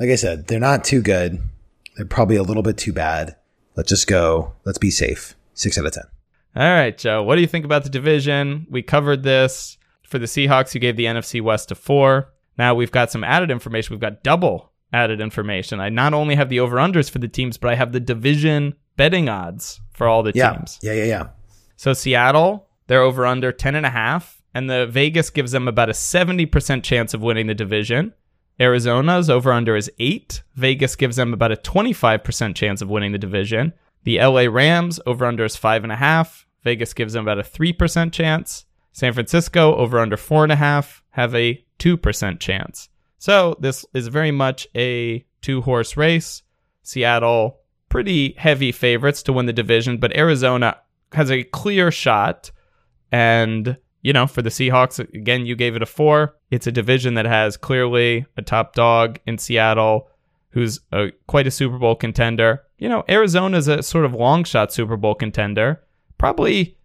like 0.00 0.10
I 0.10 0.16
said, 0.16 0.48
they're 0.48 0.58
not 0.58 0.82
too 0.82 1.00
good. 1.00 1.40
They're 1.96 2.06
probably 2.06 2.36
a 2.36 2.42
little 2.42 2.62
bit 2.64 2.76
too 2.76 2.92
bad. 2.92 3.36
Let's 3.76 3.88
just 3.88 4.08
go. 4.08 4.54
Let's 4.64 4.78
be 4.78 4.90
safe. 4.90 5.36
Six 5.58 5.76
out 5.76 5.86
of 5.86 5.92
10. 5.92 6.04
All 6.56 6.62
right, 6.62 6.96
Joe. 6.96 7.22
What 7.22 7.34
do 7.34 7.40
you 7.40 7.46
think 7.46 7.64
about 7.64 7.82
the 7.82 7.90
division? 7.90 8.66
We 8.70 8.82
covered 8.82 9.22
this. 9.22 9.76
For 10.04 10.18
the 10.18 10.26
Seahawks, 10.26 10.72
you 10.72 10.80
gave 10.80 10.96
the 10.96 11.04
NFC 11.04 11.42
West 11.42 11.70
a 11.70 11.74
four. 11.74 12.32
Now 12.56 12.74
we've 12.74 12.90
got 12.90 13.10
some 13.10 13.22
added 13.22 13.50
information. 13.50 13.92
We've 13.92 14.00
got 14.00 14.22
double 14.22 14.72
added 14.92 15.20
information. 15.20 15.80
I 15.80 15.90
not 15.90 16.14
only 16.14 16.34
have 16.36 16.48
the 16.48 16.60
over 16.60 16.76
unders 16.76 17.10
for 17.10 17.18
the 17.18 17.28
teams, 17.28 17.58
but 17.58 17.70
I 17.70 17.74
have 17.74 17.92
the 17.92 18.00
division 18.00 18.74
betting 18.96 19.28
odds 19.28 19.80
for 19.92 20.08
all 20.08 20.22
the 20.22 20.32
yeah. 20.34 20.52
teams. 20.52 20.78
Yeah. 20.80 20.94
Yeah. 20.94 21.04
Yeah. 21.04 21.28
So 21.76 21.92
Seattle, 21.92 22.68
they're 22.86 23.02
over 23.02 23.26
under 23.26 23.52
10 23.52 23.74
and 23.74 23.84
a 23.84 23.90
half, 23.90 24.42
and 24.54 24.70
the 24.70 24.86
Vegas 24.86 25.28
gives 25.30 25.52
them 25.52 25.68
about 25.68 25.90
a 25.90 25.92
70% 25.92 26.82
chance 26.82 27.12
of 27.12 27.20
winning 27.20 27.48
the 27.48 27.54
division. 27.54 28.14
Arizona's 28.58 29.28
over 29.28 29.52
under 29.52 29.76
is 29.76 29.90
eight. 29.98 30.42
Vegas 30.54 30.96
gives 30.96 31.16
them 31.16 31.34
about 31.34 31.52
a 31.52 31.56
25% 31.56 32.54
chance 32.54 32.80
of 32.80 32.88
winning 32.88 33.12
the 33.12 33.18
division. 33.18 33.72
The 34.08 34.22
LA 34.22 34.46
Rams 34.50 34.98
over 35.04 35.26
under 35.26 35.44
is 35.44 35.54
five 35.54 35.82
and 35.82 35.92
a 35.92 35.96
half. 35.96 36.46
Vegas 36.64 36.94
gives 36.94 37.12
them 37.12 37.24
about 37.28 37.38
a 37.38 37.42
3% 37.42 38.10
chance. 38.10 38.64
San 38.90 39.12
Francisco 39.12 39.76
over 39.76 39.98
under 39.98 40.16
four 40.16 40.44
and 40.44 40.50
a 40.50 40.56
half 40.56 41.02
have 41.10 41.34
a 41.34 41.62
2% 41.78 42.40
chance. 42.40 42.88
So 43.18 43.58
this 43.60 43.84
is 43.92 44.08
very 44.08 44.30
much 44.30 44.66
a 44.74 45.26
two 45.42 45.60
horse 45.60 45.98
race. 45.98 46.42
Seattle, 46.82 47.58
pretty 47.90 48.32
heavy 48.38 48.72
favorites 48.72 49.22
to 49.24 49.32
win 49.34 49.44
the 49.44 49.52
division, 49.52 49.98
but 49.98 50.16
Arizona 50.16 50.78
has 51.12 51.30
a 51.30 51.44
clear 51.44 51.90
shot. 51.90 52.50
And, 53.12 53.76
you 54.00 54.14
know, 54.14 54.26
for 54.26 54.40
the 54.40 54.48
Seahawks, 54.48 55.00
again, 55.00 55.44
you 55.44 55.54
gave 55.54 55.76
it 55.76 55.82
a 55.82 55.86
four. 55.86 56.34
It's 56.50 56.66
a 56.66 56.72
division 56.72 57.12
that 57.12 57.26
has 57.26 57.58
clearly 57.58 58.24
a 58.38 58.40
top 58.40 58.74
dog 58.74 59.20
in 59.26 59.36
Seattle 59.36 60.08
who's 60.50 60.80
a, 60.92 61.10
quite 61.26 61.46
a 61.46 61.50
Super 61.50 61.78
Bowl 61.78 61.94
contender. 61.94 62.62
You 62.78 62.88
know, 62.88 63.04
Arizona's 63.08 63.68
a 63.68 63.82
sort 63.82 64.04
of 64.04 64.14
long 64.14 64.44
shot 64.44 64.72
Super 64.72 64.96
Bowl 64.96 65.14
contender. 65.14 65.82
Probably 66.16 66.76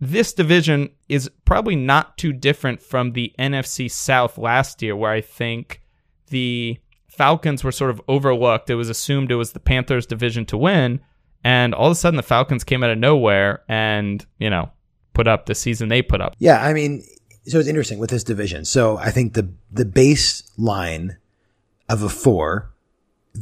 this 0.00 0.32
division 0.32 0.90
is 1.08 1.30
probably 1.44 1.76
not 1.76 2.16
too 2.16 2.32
different 2.32 2.80
from 2.82 3.12
the 3.12 3.32
NFC 3.38 3.90
South 3.90 4.38
last 4.38 4.82
year, 4.82 4.94
where 4.94 5.10
I 5.10 5.20
think 5.20 5.82
the 6.28 6.78
Falcons 7.08 7.64
were 7.64 7.72
sort 7.72 7.90
of 7.90 8.00
overlooked. 8.06 8.70
It 8.70 8.76
was 8.76 8.88
assumed 8.88 9.32
it 9.32 9.36
was 9.36 9.52
the 9.52 9.60
Panthers' 9.60 10.06
division 10.06 10.46
to 10.46 10.56
win. 10.56 11.00
And 11.42 11.74
all 11.74 11.86
of 11.86 11.92
a 11.92 11.94
sudden, 11.94 12.16
the 12.16 12.22
Falcons 12.22 12.64
came 12.64 12.82
out 12.82 12.90
of 12.90 12.98
nowhere 12.98 13.62
and, 13.68 14.24
you 14.38 14.50
know, 14.50 14.70
put 15.14 15.26
up 15.26 15.46
the 15.46 15.54
season 15.54 15.88
they 15.88 16.02
put 16.02 16.20
up. 16.20 16.34
Yeah. 16.38 16.62
I 16.64 16.72
mean, 16.72 17.02
so 17.46 17.58
it's 17.58 17.68
interesting 17.68 17.98
with 17.98 18.10
this 18.10 18.22
division. 18.22 18.64
So 18.64 18.98
I 18.98 19.10
think 19.10 19.34
the, 19.34 19.52
the 19.70 19.84
baseline 19.84 21.16
of 21.88 22.02
a 22.02 22.08
four 22.08 22.72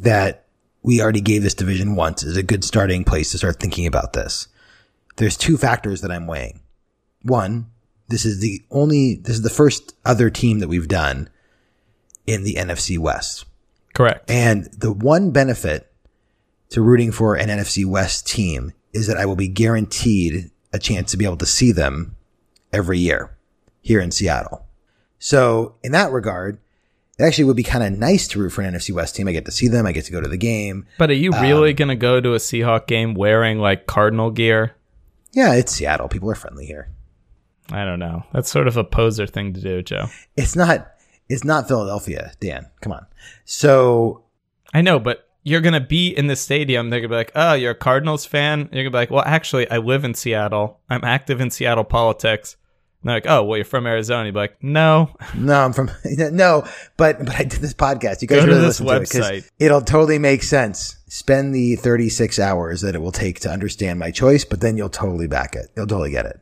that 0.03 0.47
we 0.82 1.01
already 1.01 1.20
gave 1.20 1.42
this 1.42 1.55
division 1.55 1.97
once 1.97 2.22
is 2.22 2.36
a 2.36 2.42
good 2.42 2.64
starting 2.64 3.05
place 3.05 3.32
to 3.32 3.38
start 3.38 3.59
thinking 3.59 3.86
about 3.86 4.12
this. 4.12 4.49
There's 5.16 5.36
two 5.36 5.57
factors 5.57 6.01
that 6.03 6.12
I'm 6.12 6.26
weighing. 6.26 6.61
One, 7.22 7.66
this 8.09 8.24
is 8.24 8.40
the 8.40 8.62
only, 8.70 9.16
this 9.16 9.34
is 9.36 9.42
the 9.42 9.51
first 9.51 9.94
other 10.05 10.30
team 10.30 10.61
that 10.61 10.68
we've 10.68 10.88
done 10.88 11.28
in 12.26 12.44
the 12.44 12.55
NFC 12.55 12.99
West. 12.99 13.47
Correct. 13.94 14.30
And 14.30 14.66
the 14.66 14.92
one 14.92 15.30
benefit 15.30 15.92
to 16.70 16.82
rooting 16.82 17.12
for 17.12 17.34
an 17.34 17.49
NFC 17.49 17.84
West 17.84 18.26
team 18.26 18.72
is 18.92 19.07
that 19.07 19.16
I 19.16 19.26
will 19.26 19.36
be 19.36 19.49
guaranteed 19.49 20.51
a 20.72 20.78
chance 20.78 21.11
to 21.11 21.16
be 21.16 21.24
able 21.24 21.36
to 21.38 21.47
see 21.47 21.72
them 21.72 22.16
every 22.72 22.99
year 22.99 23.36
here 23.80 24.01
in 24.01 24.11
Seattle. 24.11 24.66
So 25.18 25.76
in 25.82 25.92
that 25.92 26.12
regard, 26.12 26.59
it 27.18 27.24
actually 27.24 27.44
would 27.44 27.56
be 27.56 27.62
kind 27.62 27.82
of 27.82 27.98
nice 27.98 28.28
to 28.28 28.38
root 28.38 28.50
for 28.50 28.62
an 28.62 28.74
NFC 28.74 28.92
West 28.92 29.16
team. 29.16 29.26
I 29.26 29.32
get 29.32 29.46
to 29.46 29.50
see 29.50 29.68
them. 29.68 29.86
I 29.86 29.92
get 29.92 30.04
to 30.04 30.12
go 30.12 30.20
to 30.20 30.28
the 30.28 30.36
game. 30.36 30.86
But 30.98 31.10
are 31.10 31.14
you 31.14 31.32
really 31.32 31.70
um, 31.70 31.76
going 31.76 31.88
to 31.88 31.96
go 31.96 32.20
to 32.20 32.34
a 32.34 32.38
Seahawk 32.38 32.86
game 32.86 33.14
wearing 33.14 33.58
like 33.58 33.86
Cardinal 33.86 34.30
gear? 34.30 34.76
Yeah, 35.32 35.54
it's 35.54 35.72
Seattle. 35.72 36.08
People 36.08 36.30
are 36.30 36.34
friendly 36.34 36.66
here. 36.66 36.90
I 37.72 37.84
don't 37.84 37.98
know. 37.98 38.24
That's 38.32 38.50
sort 38.50 38.68
of 38.68 38.76
a 38.76 38.84
poser 38.84 39.26
thing 39.26 39.54
to 39.54 39.60
do, 39.60 39.82
Joe. 39.82 40.06
It's 40.36 40.54
not. 40.54 40.92
It's 41.28 41.44
not 41.44 41.66
Philadelphia, 41.66 42.32
Dan. 42.38 42.66
Come 42.80 42.92
on. 42.92 43.06
So 43.44 44.24
I 44.72 44.82
know, 44.82 45.00
but 45.00 45.28
you're 45.42 45.60
gonna 45.60 45.80
be 45.80 46.08
in 46.08 46.28
the 46.28 46.36
stadium. 46.36 46.90
They're 46.90 47.00
gonna 47.00 47.08
be 47.08 47.16
like, 47.16 47.32
"Oh, 47.34 47.54
you're 47.54 47.72
a 47.72 47.74
Cardinals 47.74 48.24
fan." 48.24 48.68
You're 48.72 48.84
gonna 48.84 48.90
be 48.90 48.98
like, 48.98 49.10
"Well, 49.10 49.24
actually, 49.26 49.68
I 49.68 49.78
live 49.78 50.04
in 50.04 50.14
Seattle. 50.14 50.78
I'm 50.88 51.02
active 51.02 51.40
in 51.40 51.50
Seattle 51.50 51.84
politics." 51.84 52.56
And 53.03 53.09
they're 53.11 53.16
like, 53.16 53.26
"Oh, 53.28 53.44
well, 53.44 53.57
you're 53.57 53.64
from 53.64 53.86
Arizona." 53.86 54.26
You'd 54.26 54.34
be 54.34 54.40
like, 54.40 54.62
"No, 54.62 55.14
no, 55.36 55.64
I'm 55.64 55.72
from 55.72 55.90
no." 56.05 56.64
But 56.97 57.18
but 57.24 57.34
I 57.36 57.44
did 57.44 57.61
this 57.61 57.74
podcast. 57.74 58.22
You 58.22 58.28
guys 58.28 58.40
Go 58.40 58.47
really 58.47 58.61
to 58.61 58.66
this 58.66 58.80
listen 58.80 59.20
website. 59.22 59.28
to 59.30 59.36
it 59.36 59.51
it'll 59.59 59.82
totally 59.82 60.18
make 60.18 60.42
sense. 60.42 60.97
Spend 61.09 61.55
the 61.55 61.76
36 61.76 62.38
hours 62.38 62.80
that 62.80 62.94
it 62.94 62.99
will 62.99 63.12
take 63.12 63.40
to 63.40 63.51
understand 63.51 63.99
my 63.99 64.11
choice, 64.11 64.44
but 64.44 64.61
then 64.61 64.76
you'll 64.76 64.88
totally 64.88 65.28
back 65.28 65.55
it. 65.55 65.70
You'll 65.76 65.86
totally 65.86 66.11
get 66.11 66.26
it. 66.26 66.40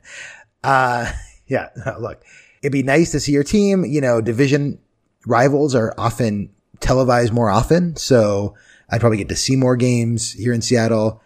Uh, 0.62 1.12
yeah. 1.46 1.68
Look, 2.00 2.22
it'd 2.62 2.72
be 2.72 2.82
nice 2.82 3.10
to 3.12 3.20
see 3.20 3.32
your 3.32 3.44
team. 3.44 3.84
You 3.84 4.00
know, 4.00 4.20
division 4.20 4.78
rivals 5.26 5.74
are 5.74 5.92
often 5.98 6.50
televised 6.80 7.32
more 7.32 7.50
often, 7.50 7.96
so 7.96 8.54
I'd 8.90 9.00
probably 9.00 9.18
get 9.18 9.28
to 9.28 9.36
see 9.36 9.56
more 9.56 9.76
games 9.76 10.32
here 10.32 10.52
in 10.52 10.62
Seattle. 10.62 11.20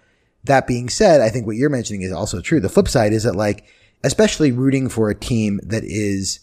That 0.44 0.66
being 0.66 0.88
said, 0.88 1.20
I 1.20 1.28
think 1.28 1.46
what 1.46 1.56
you're 1.56 1.70
mentioning 1.70 2.02
is 2.02 2.12
also 2.12 2.40
true. 2.40 2.60
The 2.60 2.68
flip 2.68 2.88
side 2.88 3.12
is 3.12 3.24
that 3.24 3.36
like 3.36 3.66
especially 4.04 4.52
rooting 4.52 4.88
for 4.88 5.10
a 5.10 5.14
team 5.14 5.60
that 5.62 5.84
is 5.84 6.40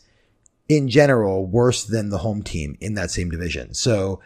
in 0.67 0.89
general 0.89 1.45
worse 1.45 1.83
than 1.83 2.09
the 2.09 2.19
home 2.19 2.41
team 2.41 2.77
in 2.79 2.95
that 2.95 3.11
same 3.11 3.29
division. 3.29 3.73
So 3.73 4.21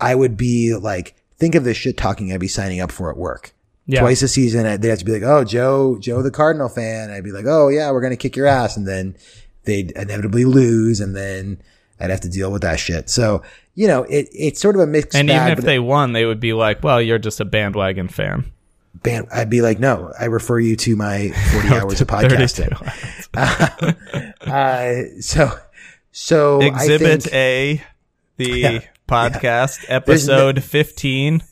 I 0.00 0.14
would 0.14 0.36
be 0.36 0.74
like, 0.74 1.14
think 1.36 1.54
of 1.54 1.64
the 1.64 1.74
shit 1.74 1.96
talking 1.96 2.32
I'd 2.32 2.40
be 2.40 2.48
signing 2.48 2.80
up 2.80 2.92
for 2.92 3.10
at 3.10 3.16
work. 3.16 3.52
Yeah. 3.86 4.00
Twice 4.00 4.22
a 4.22 4.28
season, 4.28 4.62
they'd 4.80 4.88
have 4.88 5.00
to 5.00 5.04
be 5.04 5.10
like, 5.10 5.24
"Oh, 5.24 5.42
Joe, 5.42 5.98
Joe, 5.98 6.22
the 6.22 6.30
Cardinal 6.30 6.68
fan." 6.68 7.10
I'd 7.10 7.24
be 7.24 7.32
like, 7.32 7.46
"Oh 7.48 7.68
yeah, 7.68 7.90
we're 7.90 8.02
gonna 8.02 8.16
kick 8.16 8.36
your 8.36 8.46
ass," 8.46 8.76
and 8.76 8.86
then 8.86 9.16
they'd 9.64 9.90
inevitably 9.92 10.44
lose, 10.44 11.00
and 11.00 11.16
then 11.16 11.60
I'd 11.98 12.10
have 12.10 12.20
to 12.20 12.28
deal 12.28 12.52
with 12.52 12.62
that 12.62 12.78
shit. 12.78 13.10
So 13.10 13.42
you 13.74 13.88
know, 13.88 14.04
it 14.04 14.28
it's 14.32 14.60
sort 14.60 14.76
of 14.76 14.82
a 14.82 14.86
mixed. 14.86 15.16
And 15.16 15.26
bag, 15.26 15.52
even 15.52 15.58
if 15.58 15.64
they 15.64 15.80
won, 15.80 16.12
they 16.12 16.24
would 16.24 16.38
be 16.38 16.52
like, 16.52 16.84
"Well, 16.84 17.02
you're 17.02 17.18
just 17.18 17.40
a 17.40 17.44
bandwagon 17.44 18.06
fan." 18.06 18.52
Band, 18.94 19.28
I'd 19.32 19.50
be 19.50 19.62
like, 19.62 19.78
no, 19.78 20.12
I 20.18 20.26
refer 20.26 20.58
you 20.58 20.76
to 20.76 20.96
my 20.96 21.30
40 21.52 21.68
hours 21.74 22.00
of 22.00 22.08
podcasting. 22.08 22.72
uh, 23.34 24.50
uh, 24.50 25.20
so, 25.20 25.52
so 26.12 26.60
Exhibit 26.60 27.24
think, 27.24 27.34
A, 27.34 27.82
the 28.36 28.50
yeah, 28.58 28.80
podcast 29.08 29.84
yeah. 29.84 29.96
episode 29.96 30.56
no, 30.56 30.62
15. 30.62 31.42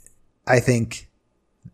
I 0.46 0.60
think 0.60 1.08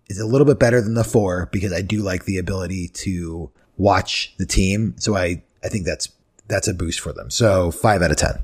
is 0.08 0.18
a 0.18 0.26
little 0.26 0.46
bit 0.46 0.58
better 0.58 0.80
than 0.80 0.94
the 0.94 1.04
four 1.04 1.48
because 1.52 1.72
I 1.72 1.82
do 1.82 2.02
like 2.02 2.24
the 2.24 2.38
ability 2.38 2.88
to 2.88 3.50
watch 3.76 4.34
the 4.38 4.46
team. 4.46 4.94
So 4.98 5.16
I, 5.16 5.42
I 5.62 5.68
think 5.68 5.86
that's, 5.86 6.08
that's 6.46 6.68
a 6.68 6.74
boost 6.74 7.00
for 7.00 7.12
them. 7.12 7.30
So 7.30 7.70
five 7.70 8.02
out 8.02 8.10
of 8.10 8.16
10. 8.16 8.42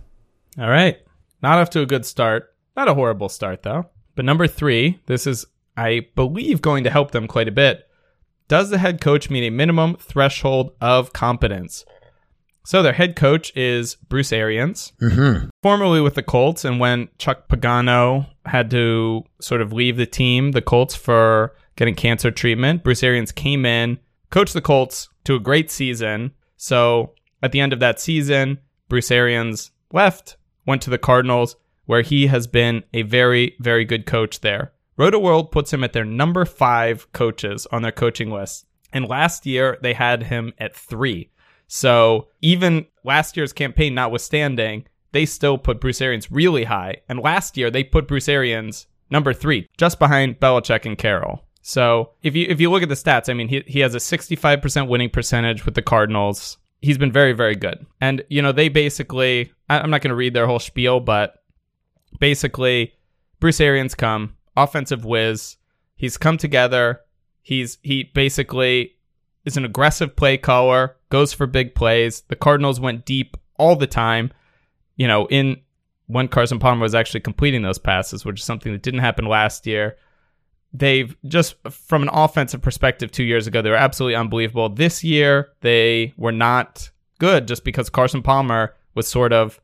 All 0.59 0.71
right. 0.71 0.99
Not 1.43 1.59
off 1.59 1.71
to 1.71 1.83
a 1.83 1.87
good 1.87 2.07
start. 2.07 2.55
Not 2.77 2.89
a 2.89 2.95
horrible 2.95 3.29
start 3.29 3.63
though. 3.63 3.87
But 4.15 4.25
number 4.25 4.47
three, 4.47 5.01
this 5.07 5.27
is 5.27 5.47
I 5.77 6.07
believe 6.15 6.61
going 6.63 6.85
to 6.85 6.91
help 6.91 7.11
them 7.13 7.27
quite 7.27 7.49
a 7.49 7.53
bit. 7.53 7.87
Does 8.49 8.71
the 8.71 8.79
head 8.79 9.01
coach 9.01 9.31
meet 9.31 9.47
a 9.47 9.51
minimum 9.51 9.97
threshold 9.97 10.73
of 10.81 11.13
competence? 11.13 11.85
So 12.65 12.83
their 12.83 12.93
head 12.93 13.17
coach 13.17 13.57
is 13.57 13.95
Bruce 13.95 14.33
Arians, 14.33 14.93
Mm-hmm. 15.01 15.49
formerly 15.63 16.01
with 16.01 16.15
the 16.15 16.23
Colts. 16.23 16.65
And 16.65 16.79
when 16.79 17.09
Chuck 17.19 17.49
Pagano 17.49 18.27
had 18.45 18.71
to 18.73 19.25
sort 19.41 19.61
of 19.61 19.73
leave 19.73 19.97
the 19.97 20.07
team, 20.07 20.53
the 20.53 20.61
Colts, 20.63 20.95
for 20.95 21.55
getting 21.77 21.95
cancer 21.95 22.31
treatment, 22.31 22.83
Bruce 22.85 23.03
Arians 23.03 23.33
came 23.33 23.65
in, 23.65 23.99
coached 24.31 24.53
the 24.55 24.61
Colts 24.61 25.09
to 25.25 25.35
a 25.35 25.41
great 25.41 25.71
season. 25.71 26.33
So 26.57 27.15
at 27.43 27.53
the 27.53 27.61
end 27.61 27.73
of 27.73 27.81
that 27.81 27.99
season, 27.99 28.59
Bruce 28.89 29.11
Arians 29.11 29.71
left, 29.93 30.37
went 30.67 30.83
to 30.83 30.91
the 30.91 30.99
Cardinals, 30.99 31.57
where 31.87 32.03
he 32.03 32.27
has 32.27 32.47
been 32.47 32.85
a 32.93 33.03
very, 33.03 33.57
very 33.59 33.85
good 33.85 34.05
coach 34.07 34.41
there. 34.41 34.73
Rotoworld 35.01 35.51
puts 35.51 35.73
him 35.73 35.83
at 35.83 35.95
their 35.95 36.05
number 36.05 36.45
five 36.45 37.11
coaches 37.13 37.67
on 37.73 37.81
their 37.81 37.91
coaching 37.91 38.31
list. 38.31 38.67
And 38.93 39.09
last 39.09 39.47
year, 39.47 39.79
they 39.81 39.95
had 39.95 40.25
him 40.25 40.53
at 40.59 40.77
three. 40.77 41.31
So 41.69 42.29
even 42.43 42.85
last 43.03 43.35
year's 43.35 43.55
campaign 43.55 43.95
notwithstanding, 43.95 44.85
they 45.13 45.25
still 45.25 45.57
put 45.57 45.81
Bruce 45.81 46.03
Arians 46.03 46.31
really 46.31 46.65
high. 46.65 46.99
And 47.09 47.19
last 47.19 47.57
year, 47.57 47.71
they 47.71 47.83
put 47.83 48.09
Bruce 48.09 48.29
Arians 48.29 48.89
number 49.09 49.33
three, 49.33 49.69
just 49.79 49.99
behind 49.99 50.39
Belichick 50.39 50.85
and 50.85 50.99
Carroll. 50.99 51.45
So 51.63 52.11
if 52.23 52.37
you 52.37 52.45
if 52.51 52.61
you 52.61 52.71
look 52.71 52.83
at 52.83 52.91
the 52.91 52.95
stats, 52.95 53.31
I 53.31 53.33
mean, 53.33 53.49
he 53.49 53.63
he 53.67 53.81
has 53.81 53.95
a 53.95 53.99
65% 53.99 54.87
winning 54.87 55.09
percentage 55.09 55.65
with 55.65 55.77
the 55.77 55.83
Cardinals. 55.83 56.59
He's 56.83 56.99
been 56.99 57.13
very 57.13 57.33
very 57.33 57.55
good. 57.55 57.87
And 58.03 58.23
you 58.29 58.43
know, 58.43 58.53
they 58.53 58.69
basically 58.69 59.51
I'm 59.71 59.89
not 59.89 60.03
going 60.03 60.11
to 60.11 60.15
read 60.15 60.35
their 60.35 60.47
whole 60.47 60.59
spiel, 60.59 61.01
but 61.01 61.37
basically 62.19 62.93
Bruce 63.41 63.61
Arians 63.61 63.95
come, 63.95 64.37
offensive 64.63 65.05
whiz. 65.05 65.57
He's 65.97 66.17
come 66.17 66.37
together. 66.37 67.01
He's 67.43 67.79
he 67.83 68.05
basically 68.05 68.97
is 69.45 69.57
an 69.57 69.65
aggressive 69.65 70.17
play 70.17 70.37
caller, 70.37 70.97
goes 71.09 71.33
for 71.33 71.47
big 71.47 71.75
plays. 71.75 72.23
The 72.29 72.37
Cardinals 72.37 72.81
went 72.81 73.05
deep 73.05 73.37
all 73.59 73.77
the 73.77 73.87
time. 73.87 74.33
You 74.97 75.09
know, 75.09 75.27
in 75.27 75.61
when 76.07 76.29
Carson 76.29 76.59
Palmer 76.59 76.83
was 76.83 76.95
actually 76.95 77.21
completing 77.21 77.63
those 77.63 77.79
passes, 77.79 78.25
which 78.25 78.41
is 78.41 78.45
something 78.45 78.73
that 78.73 78.83
didn't 78.83 79.01
happen 79.01 79.27
last 79.27 79.67
year. 79.67 79.97
They've 80.73 81.17
just 81.27 81.57
from 81.69 82.03
an 82.03 82.11
offensive 82.13 82.63
perspective, 82.63 83.11
two 83.11 83.25
years 83.25 83.47
ago, 83.47 83.63
they 83.63 83.71
were 83.71 83.77
absolutely 83.77 84.17
unbelievable. 84.17 84.69
This 84.69 85.03
year, 85.03 85.51
they 85.61 86.15
were 86.17 86.33
not 86.33 86.91
good 87.19 87.49
just 87.49 87.65
because 87.65 87.91
Carson 87.91 88.23
Palmer 88.23 88.75
was 88.95 89.09
sort 89.09 89.33
of 89.33 89.61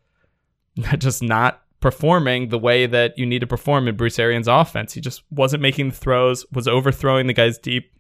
just 0.99 1.23
not 1.23 1.63
performing 1.81 2.49
the 2.49 2.59
way 2.59 2.87
that 2.87 3.17
you 3.19 3.27
need 3.27 3.41
to 3.41 3.47
perform 3.47 3.89
in 3.89 3.97
Bruce 3.97 4.19
Arians' 4.19 4.49
offense. 4.49 4.93
He 4.95 5.01
just 5.01 5.23
wasn't 5.31 5.63
making 5.63 5.91
the 5.91 5.95
throws, 5.95 6.47
was 6.53 6.67
overthrowing 6.67 7.27
the 7.27 7.33
guys 7.33 7.59
deep, 7.59 7.93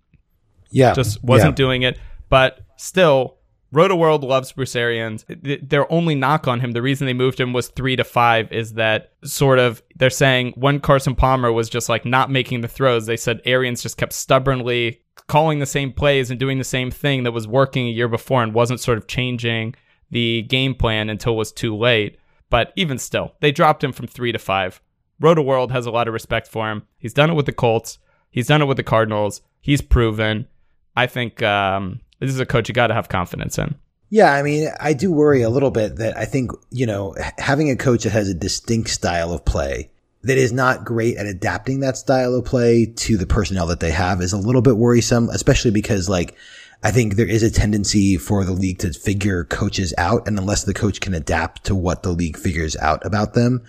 Yeah. 0.70 0.92
just 0.94 1.22
wasn't 1.22 1.52
yeah. 1.52 1.64
doing 1.64 1.82
it. 1.82 1.98
But 2.28 2.60
still, 2.76 3.36
Rotoworld 3.74 4.22
loves 4.22 4.52
Bruce 4.52 4.76
Arians. 4.76 5.24
Their 5.28 5.90
only 5.92 6.14
knock 6.14 6.48
on 6.48 6.60
him, 6.60 6.72
the 6.72 6.82
reason 6.82 7.06
they 7.06 7.12
moved 7.12 7.38
him 7.40 7.52
was 7.52 7.68
three 7.68 7.96
to 7.96 8.04
five, 8.04 8.50
is 8.52 8.74
that 8.74 9.12
sort 9.24 9.58
of 9.58 9.82
they're 9.96 10.08
saying 10.08 10.52
when 10.56 10.80
Carson 10.80 11.14
Palmer 11.14 11.52
was 11.52 11.68
just 11.68 11.88
like 11.88 12.04
not 12.04 12.30
making 12.30 12.60
the 12.62 12.68
throws, 12.68 13.06
they 13.06 13.16
said 13.16 13.40
Arians 13.44 13.82
just 13.82 13.96
kept 13.98 14.12
stubbornly 14.12 15.02
calling 15.26 15.58
the 15.58 15.66
same 15.66 15.92
plays 15.92 16.30
and 16.30 16.38
doing 16.38 16.58
the 16.58 16.64
same 16.64 16.90
thing 16.90 17.24
that 17.24 17.32
was 17.32 17.48
working 17.48 17.86
a 17.88 17.90
year 17.90 18.08
before 18.08 18.42
and 18.42 18.54
wasn't 18.54 18.80
sort 18.80 18.98
of 18.98 19.08
changing 19.08 19.74
the 20.10 20.42
game 20.42 20.74
plan 20.74 21.10
until 21.10 21.32
it 21.32 21.36
was 21.36 21.52
too 21.52 21.76
late. 21.76 22.16
But 22.50 22.72
even 22.76 22.98
still, 22.98 23.34
they 23.40 23.52
dropped 23.52 23.82
him 23.82 23.92
from 23.92 24.06
three 24.06 24.32
to 24.32 24.38
five. 24.38 24.80
Rotoworld 25.20 25.70
has 25.70 25.86
a 25.86 25.90
lot 25.90 26.08
of 26.08 26.14
respect 26.14 26.46
for 26.46 26.70
him. 26.70 26.82
He's 26.98 27.14
done 27.14 27.30
it 27.30 27.34
with 27.34 27.46
the 27.46 27.52
Colts. 27.52 27.98
He's 28.30 28.46
done 28.46 28.62
it 28.62 28.66
with 28.66 28.76
the 28.76 28.82
Cardinals. 28.82 29.40
He's 29.60 29.80
proven. 29.80 30.46
I 30.94 31.06
think 31.06 31.42
um, 31.42 32.00
this 32.20 32.30
is 32.30 32.40
a 32.40 32.46
coach 32.46 32.68
you 32.68 32.74
got 32.74 32.88
to 32.88 32.94
have 32.94 33.08
confidence 33.08 33.58
in. 33.58 33.74
Yeah, 34.08 34.32
I 34.32 34.42
mean, 34.42 34.68
I 34.78 34.92
do 34.92 35.10
worry 35.10 35.42
a 35.42 35.50
little 35.50 35.70
bit 35.70 35.96
that 35.96 36.16
I 36.16 36.26
think, 36.26 36.52
you 36.70 36.86
know, 36.86 37.16
having 37.38 37.70
a 37.70 37.76
coach 37.76 38.04
that 38.04 38.10
has 38.10 38.28
a 38.28 38.34
distinct 38.34 38.90
style 38.90 39.32
of 39.32 39.44
play 39.44 39.90
that 40.22 40.38
is 40.38 40.52
not 40.52 40.84
great 40.84 41.16
at 41.16 41.26
adapting 41.26 41.80
that 41.80 41.96
style 41.96 42.34
of 42.34 42.44
play 42.44 42.86
to 42.86 43.16
the 43.16 43.26
personnel 43.26 43.66
that 43.66 43.80
they 43.80 43.90
have 43.90 44.20
is 44.20 44.32
a 44.32 44.38
little 44.38 44.62
bit 44.62 44.76
worrisome, 44.76 45.28
especially 45.30 45.70
because 45.70 46.08
like 46.08 46.36
I 46.82 46.90
think 46.90 47.14
there 47.14 47.28
is 47.28 47.42
a 47.42 47.50
tendency 47.50 48.16
for 48.16 48.44
the 48.44 48.52
league 48.52 48.78
to 48.80 48.92
figure 48.92 49.44
coaches 49.44 49.94
out. 49.98 50.26
And 50.28 50.38
unless 50.38 50.64
the 50.64 50.74
coach 50.74 51.00
can 51.00 51.14
adapt 51.14 51.64
to 51.64 51.74
what 51.74 52.02
the 52.02 52.12
league 52.12 52.36
figures 52.36 52.76
out 52.76 53.04
about 53.04 53.34
them, 53.34 53.64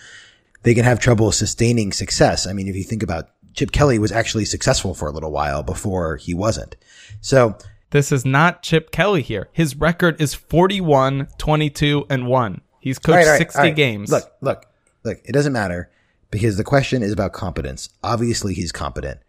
they 0.63 0.73
can 0.73 0.83
have 0.83 0.99
trouble 0.99 1.31
sustaining 1.31 1.91
success. 1.91 2.45
I 2.45 2.53
mean, 2.53 2.67
if 2.67 2.75
you 2.75 2.83
think 2.83 3.03
about 3.03 3.29
Chip 3.53 3.71
Kelly 3.71 3.97
was 3.97 4.11
actually 4.11 4.45
successful 4.45 4.93
for 4.93 5.07
a 5.07 5.11
little 5.11 5.31
while 5.31 5.63
before 5.63 6.17
he 6.17 6.33
wasn't. 6.33 6.75
So 7.21 7.57
This 7.89 8.11
is 8.11 8.23
not 8.23 8.61
Chip 8.61 8.91
Kelly 8.91 9.23
here. 9.23 9.49
His 9.51 9.75
record 9.75 10.21
is 10.21 10.35
41, 10.35 11.29
22, 11.39 12.05
and 12.09 12.27
1. 12.27 12.61
He's 12.79 12.99
coached 12.99 13.13
All 13.13 13.15
right, 13.15 13.25
all 13.25 13.31
right, 13.31 13.39
60 13.39 13.57
all 13.57 13.65
right. 13.65 13.75
games. 13.75 14.11
Look, 14.11 14.31
look, 14.41 14.65
look. 15.03 15.17
It 15.25 15.31
doesn't 15.31 15.53
matter 15.53 15.89
because 16.29 16.57
the 16.57 16.63
question 16.63 17.01
is 17.01 17.11
about 17.11 17.33
competence. 17.33 17.89
Obviously, 18.03 18.53
he's 18.53 18.71
competent. 18.71 19.19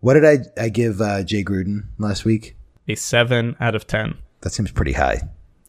What 0.00 0.14
did 0.14 0.24
I 0.26 0.62
I 0.62 0.68
give 0.68 1.00
uh, 1.00 1.22
Jay 1.22 1.42
Gruden 1.42 1.84
last 1.96 2.26
week? 2.26 2.56
A 2.88 2.94
7 2.94 3.56
out 3.60 3.74
of 3.74 3.86
10. 3.86 4.16
That 4.40 4.50
seems 4.50 4.70
pretty 4.70 4.92
high. 4.92 5.20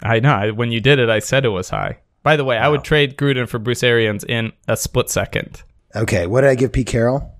I 0.01 0.19
know. 0.19 0.33
I, 0.33 0.51
when 0.51 0.71
you 0.71 0.79
did 0.79 0.99
it, 0.99 1.09
I 1.09 1.19
said 1.19 1.45
it 1.45 1.49
was 1.49 1.69
high. 1.69 1.99
By 2.23 2.35
the 2.35 2.45
way, 2.45 2.57
I 2.57 2.67
would 2.67 2.83
trade 2.83 3.17
Gruden 3.17 3.47
for 3.47 3.59
Bruce 3.59 3.83
Arians 3.83 4.23
in 4.23 4.51
a 4.67 4.77
split 4.77 5.09
second. 5.09 5.63
Okay, 5.95 6.27
what 6.27 6.41
did 6.41 6.49
I 6.49 6.55
give 6.55 6.71
Pete 6.71 6.87
Carroll? 6.87 7.33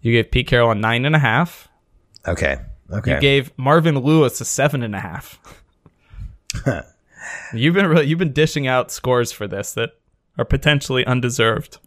You 0.00 0.12
gave 0.12 0.30
Pete 0.30 0.46
Carroll 0.46 0.72
a 0.72 0.74
9.5. 0.74 1.66
Okay, 2.26 2.58
okay. 2.90 3.14
You 3.14 3.20
gave 3.20 3.52
Marvin 3.56 3.98
Lewis 3.98 4.40
a 4.40 4.44
seven 4.44 4.82
and 4.82 4.94
a 4.94 5.00
half. 5.00 5.38
you've 7.54 7.74
been 7.74 7.86
really, 7.86 8.06
you've 8.06 8.18
been 8.18 8.32
dishing 8.32 8.66
out 8.66 8.90
scores 8.90 9.30
for 9.30 9.46
this 9.46 9.72
that 9.74 9.90
are 10.38 10.44
potentially 10.44 11.04
undeserved. 11.06 11.78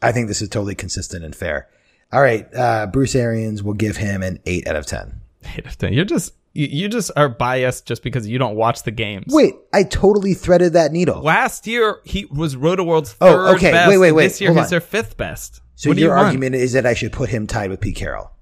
I 0.00 0.12
think 0.12 0.28
this 0.28 0.42
is 0.42 0.48
totally 0.48 0.74
consistent 0.74 1.24
and 1.24 1.34
fair. 1.34 1.68
All 2.12 2.20
right, 2.20 2.46
uh, 2.54 2.86
Bruce 2.86 3.14
Arians 3.14 3.62
will 3.62 3.74
give 3.74 3.96
him 3.96 4.22
an 4.22 4.40
eight 4.46 4.66
out 4.68 4.76
of 4.76 4.86
ten. 4.86 5.20
Eight 5.56 5.66
of 5.66 5.78
10. 5.78 5.92
You're 5.92 6.04
just 6.04 6.34
you, 6.58 6.66
you 6.70 6.88
just 6.88 7.10
are 7.16 7.28
biased 7.28 7.86
just 7.86 8.02
because 8.02 8.26
you 8.26 8.38
don't 8.38 8.56
watch 8.56 8.82
the 8.82 8.90
games. 8.90 9.32
Wait, 9.32 9.54
I 9.72 9.84
totally 9.84 10.34
threaded 10.34 10.72
that 10.72 10.92
needle. 10.92 11.22
Last 11.22 11.66
year 11.66 12.00
he 12.04 12.24
was 12.26 12.56
Rotoworld's 12.56 13.14
Oh, 13.20 13.54
okay. 13.54 13.70
best. 13.70 13.88
Wait, 13.88 13.98
wait, 13.98 14.12
wait. 14.12 14.24
This 14.24 14.40
year 14.40 14.50
Hold 14.50 14.58
he's 14.58 14.66
on. 14.66 14.70
their 14.70 14.80
fifth 14.80 15.16
best. 15.16 15.60
So 15.76 15.90
what 15.90 15.96
your 15.98 16.08
you 16.10 16.14
want? 16.16 16.26
argument 16.26 16.56
is 16.56 16.72
that 16.72 16.84
I 16.86 16.94
should 16.94 17.12
put 17.12 17.28
him 17.28 17.46
tied 17.46 17.70
with 17.70 17.80
Pete 17.80 17.94
Carroll. 17.96 18.32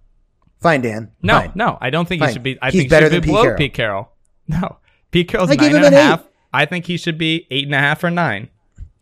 Fine, 0.60 0.80
Dan. 0.80 1.12
No, 1.22 1.34
Fine. 1.40 1.52
no, 1.54 1.76
I 1.80 1.90
don't 1.90 2.08
think 2.08 2.20
Fine. 2.20 2.28
he 2.28 2.32
should 2.32 2.42
be. 2.42 2.58
I 2.62 2.70
He's 2.70 2.80
think 2.80 2.90
better 2.90 3.08
he 3.10 3.16
should 3.16 3.22
be 3.22 3.26
than 3.26 3.26
Pete 3.26 3.32
below 3.32 3.42
Carroll. 3.42 3.58
Pete 3.58 3.74
Carroll. 3.74 4.12
No, 4.48 4.78
Pete 5.10 5.28
Carroll's 5.28 5.50
I 5.50 5.54
nine 5.56 5.74
and 5.74 5.84
a 5.84 5.90
half. 5.90 6.20
eight. 6.20 6.26
I 6.54 6.64
think 6.66 6.86
he 6.86 6.96
should 6.96 7.18
be 7.18 7.46
eight 7.50 7.64
and 7.66 7.74
a 7.74 7.78
half 7.78 8.02
or 8.04 8.10
nine. 8.10 8.48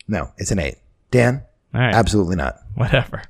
No, 0.09 0.33
it's 0.39 0.51
an 0.51 0.59
eight. 0.59 0.77
Dan, 1.11 1.43
All 1.75 1.81
right, 1.81 1.95
absolutely 1.95 2.35
not. 2.37 2.57
whatever, 2.75 3.23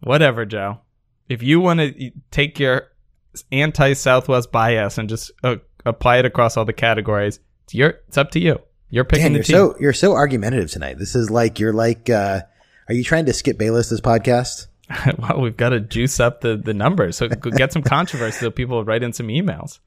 whatever, 0.00 0.44
Joe. 0.44 0.80
If 1.28 1.42
you 1.42 1.60
want 1.60 1.80
to 1.80 2.10
take 2.30 2.58
your 2.58 2.88
anti-Southwest 3.52 4.52
bias 4.52 4.98
and 4.98 5.08
just 5.08 5.30
uh, 5.44 5.56
apply 5.84 6.18
it 6.18 6.24
across 6.24 6.56
all 6.56 6.64
the 6.64 6.72
categories, 6.72 7.40
it's 7.64 7.74
your. 7.74 8.00
It's 8.08 8.18
up 8.18 8.30
to 8.32 8.40
you. 8.40 8.60
You're 8.90 9.04
picking 9.04 9.24
Dan, 9.24 9.32
the 9.32 9.38
you're 9.38 9.44
team. 9.44 9.56
so 9.56 9.76
you're 9.80 9.92
so 9.92 10.12
argumentative 10.12 10.70
tonight. 10.70 10.98
This 10.98 11.14
is 11.14 11.30
like 11.30 11.58
you're 11.58 11.72
like. 11.72 12.08
uh 12.10 12.42
Are 12.88 12.94
you 12.94 13.02
trying 13.02 13.26
to 13.26 13.32
Skip 13.32 13.58
Bayless 13.58 13.88
this 13.88 14.00
podcast? 14.00 14.68
well, 15.18 15.40
we've 15.40 15.56
got 15.56 15.70
to 15.70 15.80
juice 15.80 16.20
up 16.20 16.40
the, 16.40 16.56
the 16.56 16.74
numbers. 16.74 17.16
So 17.16 17.28
get 17.28 17.72
some 17.72 17.82
controversy 17.82 18.38
so 18.38 18.50
people 18.50 18.84
write 18.84 19.02
in 19.02 19.12
some 19.12 19.28
emails. 19.28 19.80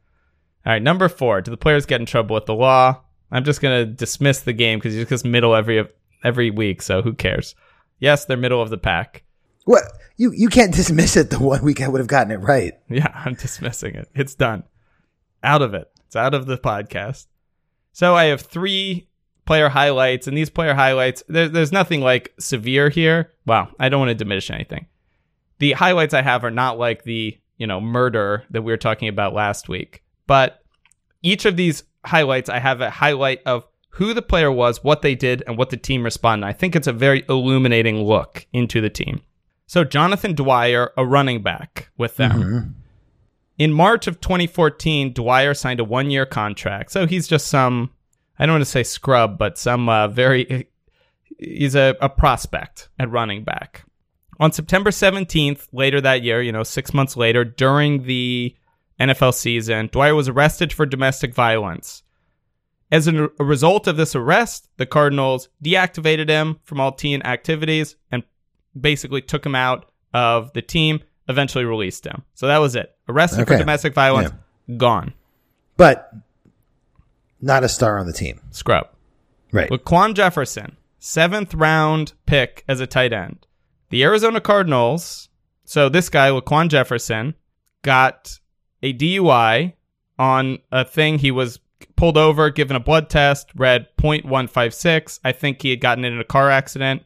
All 0.65 0.73
right, 0.73 0.81
number 0.81 1.07
four. 1.07 1.41
Do 1.41 1.51
the 1.51 1.57
players 1.57 1.85
get 1.85 2.01
in 2.01 2.05
trouble 2.05 2.33
with 2.33 2.45
the 2.45 2.53
law? 2.53 3.01
I'm 3.31 3.45
just 3.45 3.61
going 3.61 3.85
to 3.85 3.91
dismiss 3.91 4.41
the 4.41 4.53
game 4.53 4.79
because 4.79 4.95
it's 4.95 5.09
just 5.09 5.23
middle 5.23 5.55
every 5.55 5.87
every 6.23 6.51
week. 6.51 6.81
So 6.81 7.01
who 7.01 7.13
cares? 7.13 7.55
Yes, 7.99 8.25
they're 8.25 8.37
middle 8.37 8.61
of 8.61 8.69
the 8.69 8.77
pack. 8.77 9.23
What 9.69 9.83
you 10.17 10.31
you 10.31 10.49
can't 10.49 10.73
dismiss 10.73 11.15
it. 11.15 11.29
The 11.29 11.37
one 11.37 11.63
week 11.63 11.79
I 11.79 11.87
would 11.87 11.99
have 11.99 12.07
gotten 12.07 12.31
it 12.31 12.37
right. 12.37 12.73
Yeah, 12.89 13.11
I'm 13.23 13.35
dismissing 13.35 13.93
it. 13.93 14.09
It's 14.15 14.33
done. 14.33 14.63
Out 15.43 15.61
of 15.61 15.75
it. 15.75 15.91
It's 16.07 16.15
out 16.15 16.33
of 16.33 16.47
the 16.47 16.57
podcast. 16.57 17.27
So 17.91 18.15
I 18.15 18.25
have 18.25 18.41
three 18.41 19.07
player 19.45 19.69
highlights, 19.69 20.25
and 20.25 20.35
these 20.35 20.49
player 20.49 20.73
highlights, 20.73 21.21
there, 21.27 21.47
there's 21.47 21.71
nothing 21.71 22.01
like 22.01 22.33
severe 22.39 22.89
here. 22.89 23.31
Wow, 23.45 23.69
I 23.79 23.89
don't 23.89 23.99
want 23.99 24.09
to 24.09 24.15
diminish 24.15 24.49
anything. 24.49 24.87
The 25.59 25.73
highlights 25.73 26.15
I 26.15 26.23
have 26.23 26.43
are 26.43 26.49
not 26.49 26.79
like 26.79 27.03
the 27.03 27.37
you 27.57 27.67
know 27.67 27.79
murder 27.79 28.45
that 28.49 28.63
we 28.63 28.71
were 28.71 28.77
talking 28.77 29.07
about 29.07 29.35
last 29.35 29.69
week, 29.69 30.01
but 30.25 30.63
each 31.21 31.45
of 31.45 31.57
these 31.57 31.83
highlights, 32.03 32.49
I 32.49 32.57
have 32.57 32.81
a 32.81 32.89
highlight 32.89 33.43
of 33.45 33.67
who 33.89 34.15
the 34.15 34.23
player 34.23 34.51
was, 34.51 34.83
what 34.83 35.03
they 35.03 35.13
did, 35.13 35.43
and 35.45 35.59
what 35.59 35.69
the 35.69 35.77
team 35.77 36.03
responded. 36.03 36.47
I 36.47 36.53
think 36.53 36.75
it's 36.75 36.87
a 36.87 36.91
very 36.91 37.23
illuminating 37.29 38.01
look 38.01 38.47
into 38.51 38.81
the 38.81 38.89
team. 38.89 39.21
So 39.69 39.83
Jonathan 39.83 40.33
Dwyer, 40.33 40.91
a 40.97 41.05
running 41.05 41.43
back 41.43 41.91
with 41.95 42.15
them. 42.15 42.31
In 43.59 43.71
March 43.71 44.07
of 44.07 44.19
2014, 44.19 45.13
Dwyer 45.13 45.53
signed 45.53 45.79
a 45.79 45.83
one-year 45.83 46.25
contract. 46.25 46.91
So 46.91 47.05
he's 47.05 47.27
just 47.27 47.49
some, 47.49 47.91
I 48.39 48.47
don't 48.47 48.53
want 48.55 48.63
to 48.63 48.65
say 48.71 48.81
scrub, 48.81 49.37
but 49.37 49.59
some 49.59 49.87
uh, 49.87 50.07
very, 50.07 50.67
he's 51.37 51.75
a, 51.75 51.95
a 52.01 52.09
prospect 52.09 52.89
at 52.97 53.11
running 53.11 53.43
back. 53.43 53.83
On 54.39 54.51
September 54.51 54.89
17th, 54.89 55.67
later 55.71 56.01
that 56.01 56.23
year, 56.23 56.41
you 56.41 56.51
know, 56.51 56.63
six 56.63 56.91
months 56.91 57.15
later, 57.15 57.45
during 57.45 58.05
the 58.05 58.55
NFL 58.99 59.35
season, 59.35 59.87
Dwyer 59.91 60.15
was 60.15 60.27
arrested 60.27 60.73
for 60.73 60.87
domestic 60.87 61.35
violence. 61.35 62.01
As 62.91 63.07
a, 63.07 63.25
a 63.39 63.43
result 63.43 63.85
of 63.85 63.97
this 63.97 64.15
arrest, 64.15 64.67
the 64.77 64.87
Cardinals 64.87 65.49
deactivated 65.63 66.27
him 66.27 66.59
from 66.63 66.79
all 66.79 66.91
team 66.91 67.21
activities 67.23 67.95
and 68.11 68.23
basically 68.79 69.21
took 69.21 69.45
him 69.45 69.55
out 69.55 69.89
of 70.13 70.53
the 70.53 70.61
team, 70.61 71.01
eventually 71.27 71.65
released 71.65 72.05
him. 72.05 72.23
So 72.33 72.47
that 72.47 72.57
was 72.57 72.75
it. 72.75 72.95
Arrested 73.07 73.47
for 73.47 73.57
domestic 73.57 73.93
violence, 73.93 74.31
gone. 74.77 75.13
But 75.77 76.13
not 77.41 77.63
a 77.63 77.69
star 77.69 77.99
on 77.99 78.05
the 78.05 78.13
team. 78.13 78.41
Scrub. 78.51 78.87
Right. 79.51 79.69
Laquan 79.69 80.13
Jefferson, 80.13 80.77
seventh 80.99 81.53
round 81.53 82.13
pick 82.25 82.63
as 82.67 82.79
a 82.79 82.87
tight 82.87 83.13
end. 83.13 83.47
The 83.89 84.03
Arizona 84.03 84.41
Cardinals, 84.41 85.29
so 85.63 85.89
this 85.89 86.09
guy, 86.09 86.29
Laquan 86.29 86.69
Jefferson, 86.69 87.33
got 87.81 88.39
a 88.83 88.93
DUI 88.93 89.73
on 90.19 90.59
a 90.71 90.85
thing 90.85 91.17
he 91.17 91.31
was 91.31 91.59
pulled 91.95 92.17
over, 92.17 92.49
given 92.49 92.75
a 92.75 92.79
blood 92.79 93.09
test, 93.09 93.49
read 93.55 93.87
.156. 93.97 95.19
I 95.23 95.31
think 95.31 95.61
he 95.61 95.69
had 95.71 95.81
gotten 95.81 96.05
in 96.05 96.19
a 96.19 96.23
car 96.23 96.49
accident, 96.49 97.03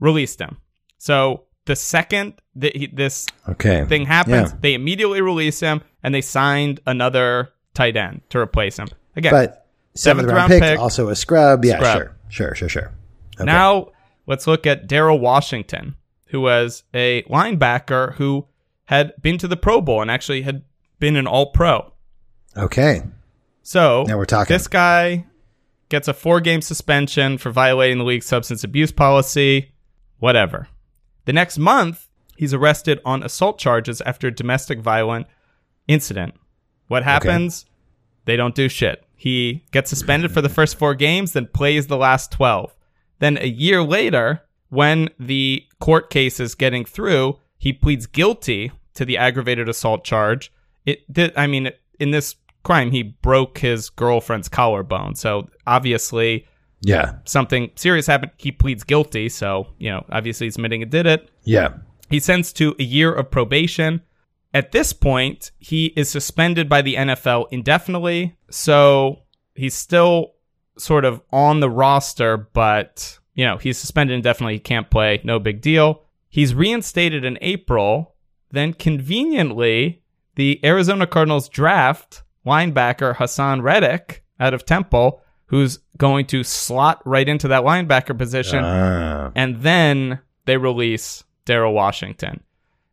released 0.00 0.40
him. 0.40 0.58
So 0.98 1.44
the 1.64 1.76
second 1.76 2.34
that 2.56 2.76
he, 2.76 2.86
this 2.86 3.26
Okay. 3.48 3.84
thing 3.86 4.06
happens, 4.06 4.50
Yeah. 4.50 4.56
they 4.60 4.74
immediately 4.74 5.20
release 5.20 5.60
him 5.60 5.80
and 6.02 6.14
they 6.14 6.20
signed 6.20 6.80
another 6.86 7.50
tight 7.74 7.96
end 7.96 8.22
to 8.30 8.38
replace 8.38 8.76
him. 8.78 8.88
Again, 9.16 9.32
But 9.32 9.66
seventh, 9.94 10.26
Seventh 10.26 10.26
round, 10.28 10.36
round 10.38 10.50
pick, 10.50 10.62
pick. 10.62 10.78
also 10.78 11.08
a 11.08 11.16
scrub. 11.16 11.64
Yeah, 11.64 11.76
Scrub. 11.78 11.96
sure. 11.96 12.16
Sure, 12.28 12.54
sure, 12.54 12.68
sure. 12.68 12.92
Okay. 13.36 13.44
Now 13.44 13.88
let's 14.26 14.46
look 14.46 14.66
at 14.66 14.88
Daryl 14.88 15.18
Washington, 15.20 15.94
who 16.28 16.40
was 16.40 16.82
a 16.94 17.22
linebacker 17.24 18.14
who 18.14 18.46
had 18.86 19.12
been 19.22 19.38
to 19.38 19.48
the 19.48 19.56
Pro 19.56 19.80
Bowl 19.80 20.02
and 20.02 20.10
actually 20.10 20.42
had 20.42 20.62
been 20.98 21.16
an 21.16 21.26
All 21.26 21.46
Pro. 21.52 21.92
Okay. 22.56 23.02
So 23.62 24.04
Now 24.08 24.16
we're 24.16 24.24
talking. 24.24 24.52
This 24.54 24.66
guy 24.66 25.26
gets 25.90 26.08
a 26.08 26.14
four-game 26.14 26.60
suspension 26.62 27.38
for 27.38 27.50
violating 27.50 27.98
the 27.98 28.04
league's 28.04 28.26
substance 28.26 28.64
abuse 28.64 28.90
policy. 28.92 29.72
Whatever. 30.18 30.68
The 31.28 31.34
next 31.34 31.58
month, 31.58 32.08
he's 32.38 32.54
arrested 32.54 33.02
on 33.04 33.22
assault 33.22 33.58
charges 33.58 34.00
after 34.00 34.28
a 34.28 34.34
domestic 34.34 34.80
violent 34.80 35.26
incident. 35.86 36.32
What 36.86 37.02
happens? 37.02 37.66
They 38.24 38.34
don't 38.34 38.54
do 38.54 38.70
shit. 38.70 39.04
He 39.14 39.62
gets 39.70 39.90
suspended 39.90 40.32
for 40.32 40.40
the 40.40 40.48
first 40.48 40.78
four 40.78 40.94
games, 40.94 41.34
then 41.34 41.44
plays 41.52 41.86
the 41.86 41.98
last 41.98 42.32
12. 42.32 42.74
Then 43.18 43.36
a 43.36 43.46
year 43.46 43.82
later, 43.82 44.40
when 44.70 45.10
the 45.18 45.66
court 45.80 46.08
case 46.08 46.40
is 46.40 46.54
getting 46.54 46.86
through, 46.86 47.38
he 47.58 47.74
pleads 47.74 48.06
guilty 48.06 48.72
to 48.94 49.04
the 49.04 49.18
aggravated 49.18 49.68
assault 49.68 50.04
charge. 50.04 50.50
It 50.86 51.12
did, 51.12 51.34
I 51.36 51.46
mean, 51.46 51.72
in 52.00 52.10
this 52.10 52.36
crime, 52.62 52.90
he 52.90 53.02
broke 53.02 53.58
his 53.58 53.90
girlfriend's 53.90 54.48
collarbone. 54.48 55.14
So 55.14 55.50
obviously, 55.66 56.46
Yeah. 56.80 57.16
something 57.24 57.70
serious 57.74 58.06
happened. 58.06 58.32
He 58.36 58.52
pleads 58.52 58.84
guilty. 58.84 59.28
So, 59.28 59.68
you 59.78 59.90
know, 59.90 60.04
obviously 60.10 60.46
he's 60.46 60.56
admitting 60.56 60.82
it 60.82 60.90
did 60.90 61.06
it. 61.06 61.30
Yeah. 61.42 61.74
He's 62.08 62.24
sentenced 62.24 62.56
to 62.58 62.74
a 62.78 62.82
year 62.82 63.12
of 63.12 63.30
probation. 63.30 64.02
At 64.54 64.72
this 64.72 64.92
point, 64.92 65.50
he 65.58 65.86
is 65.96 66.08
suspended 66.08 66.68
by 66.68 66.82
the 66.82 66.94
NFL 66.94 67.46
indefinitely. 67.50 68.36
So 68.50 69.22
he's 69.54 69.74
still 69.74 70.34
sort 70.78 71.04
of 71.04 71.20
on 71.32 71.60
the 71.60 71.68
roster, 71.68 72.36
but, 72.36 73.18
you 73.34 73.44
know, 73.44 73.58
he's 73.58 73.76
suspended 73.76 74.14
indefinitely. 74.14 74.54
He 74.54 74.60
can't 74.60 74.88
play. 74.90 75.20
No 75.24 75.38
big 75.38 75.60
deal. 75.60 76.04
He's 76.30 76.54
reinstated 76.54 77.24
in 77.24 77.38
April. 77.40 78.14
Then 78.50 78.72
conveniently, 78.72 80.02
the 80.36 80.60
Arizona 80.64 81.06
Cardinals 81.06 81.48
draft 81.48 82.22
linebacker 82.46 83.16
Haason 83.16 83.62
Reddick 83.62 84.24
out 84.40 84.54
of 84.54 84.64
Temple, 84.64 85.20
who's 85.48 85.78
going 85.96 86.24
to 86.26 86.42
slot 86.44 87.02
right 87.04 87.28
into 87.28 87.48
that 87.48 87.62
linebacker 87.64 88.16
position 88.16 88.62
Ah. 88.64 89.30
and 89.34 89.62
then 89.62 90.20
they 90.46 90.56
release 90.56 91.24
Daryl 91.46 91.72
Washington. 91.74 92.42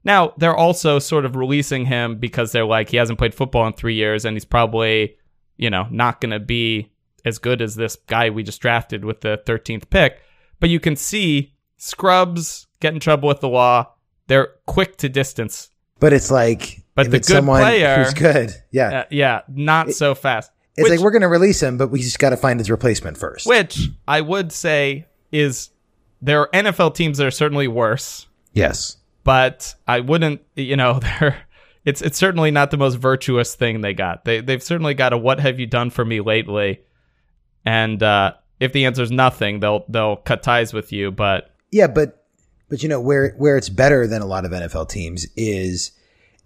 Now, 0.04 0.34
they're 0.38 0.56
also 0.56 1.00
sort 1.00 1.26
of 1.26 1.36
releasing 1.36 1.86
him 1.86 2.18
because 2.18 2.52
they're 2.52 2.66
like, 2.66 2.90
he 2.90 2.98
hasn't 2.98 3.18
played 3.18 3.34
football 3.34 3.66
in 3.68 3.74
three 3.74 3.96
years 3.96 4.24
and 4.26 4.36
he's 4.36 4.46
probably, 4.46 5.16
you 5.58 5.70
know, 5.70 5.88
not 5.90 6.22
going 6.22 6.32
to 6.32 6.40
be 6.40 6.92
as 7.26 7.40
good 7.40 7.62
as 7.62 7.76
this 7.76 7.96
guy 8.08 8.30
we 8.30 8.44
just 8.44 8.62
drafted 8.62 9.04
with 9.04 9.22
the 9.22 9.42
13th 9.46 9.90
pick. 9.90 10.22
But 10.60 10.70
you 10.70 10.80
can 10.80 10.96
see 10.96 11.54
scrubs 11.78 12.68
get 12.80 12.94
in 12.94 13.00
trouble 13.00 13.28
with 13.28 13.40
the 13.40 13.50
law. 13.50 13.94
They're 14.28 14.50
quick 14.68 14.98
to 14.98 15.10
distance. 15.10 15.70
But 16.00 16.14
it's 16.14 16.30
like, 16.30 16.84
But 16.94 17.06
the 17.10 17.18
good 17.18 17.26
someone 17.26 17.62
player- 17.62 18.04
who's 18.04 18.14
good, 18.14 18.52
yeah, 18.72 19.00
Uh, 19.00 19.04
yeah, 19.10 19.42
not 19.48 19.92
so 19.92 20.14
fast. 20.14 20.52
It's 20.78 20.84
Which- 20.84 20.92
like 20.92 21.00
we're 21.00 21.12
going 21.12 21.22
to 21.22 21.28
release 21.28 21.62
him, 21.62 21.78
but 21.78 21.90
we 21.90 22.02
just 22.02 22.20
got 22.20 22.32
to 22.32 22.38
find 22.38 22.60
his 22.60 22.70
replacement 22.70 23.18
first. 23.18 23.48
which 23.48 23.90
I 24.08 24.22
would 24.22 24.52
say 24.52 25.08
is 25.32 25.70
there 26.22 26.42
are 26.42 26.50
NFL 26.54 26.96
teams 26.96 27.18
that 27.18 27.28
are 27.28 27.32
certainly 27.32 27.68
worse. 27.68 28.28
Yes, 28.54 28.98
but 29.24 29.76
I 29.88 30.00
wouldn't, 30.02 30.42
you 30.56 30.76
know, 30.76 31.00
they're 31.20 31.38
it's 31.84 32.02
it's 32.02 32.18
certainly 32.18 32.52
not 32.52 32.72
the 32.72 32.78
most 32.78 32.96
virtuous 32.96 33.56
thing 33.56 33.82
they 33.82 33.94
got. 33.94 34.26
They 34.26 34.42
they've 34.42 34.64
certainly 34.64 34.94
got 34.94 35.14
a 35.14 35.18
what 35.18 35.40
have 35.40 35.60
you 35.60 35.68
done 35.68 35.90
for 35.92 36.04
me 36.04 36.20
lately? 36.22 36.82
And 37.66 38.02
uh 38.02 38.34
if 38.60 38.72
the 38.72 38.86
answer 38.86 39.04
is 39.04 39.12
nothing, 39.12 39.60
they'll 39.60 39.86
they'll 39.90 40.16
cut 40.16 40.42
ties 40.42 40.74
with 40.74 40.92
you, 40.92 41.12
but 41.12 41.52
yeah, 41.72 41.88
but 41.88 42.26
but 42.70 42.82
you 42.82 42.90
know 42.90 43.02
where 43.02 43.32
where 43.38 43.58
it's 43.58 43.70
better 43.70 44.08
than 44.08 44.22
a 44.22 44.26
lot 44.26 44.46
of 44.46 44.52
NFL 44.52 44.90
teams 44.90 45.28
is 45.36 45.92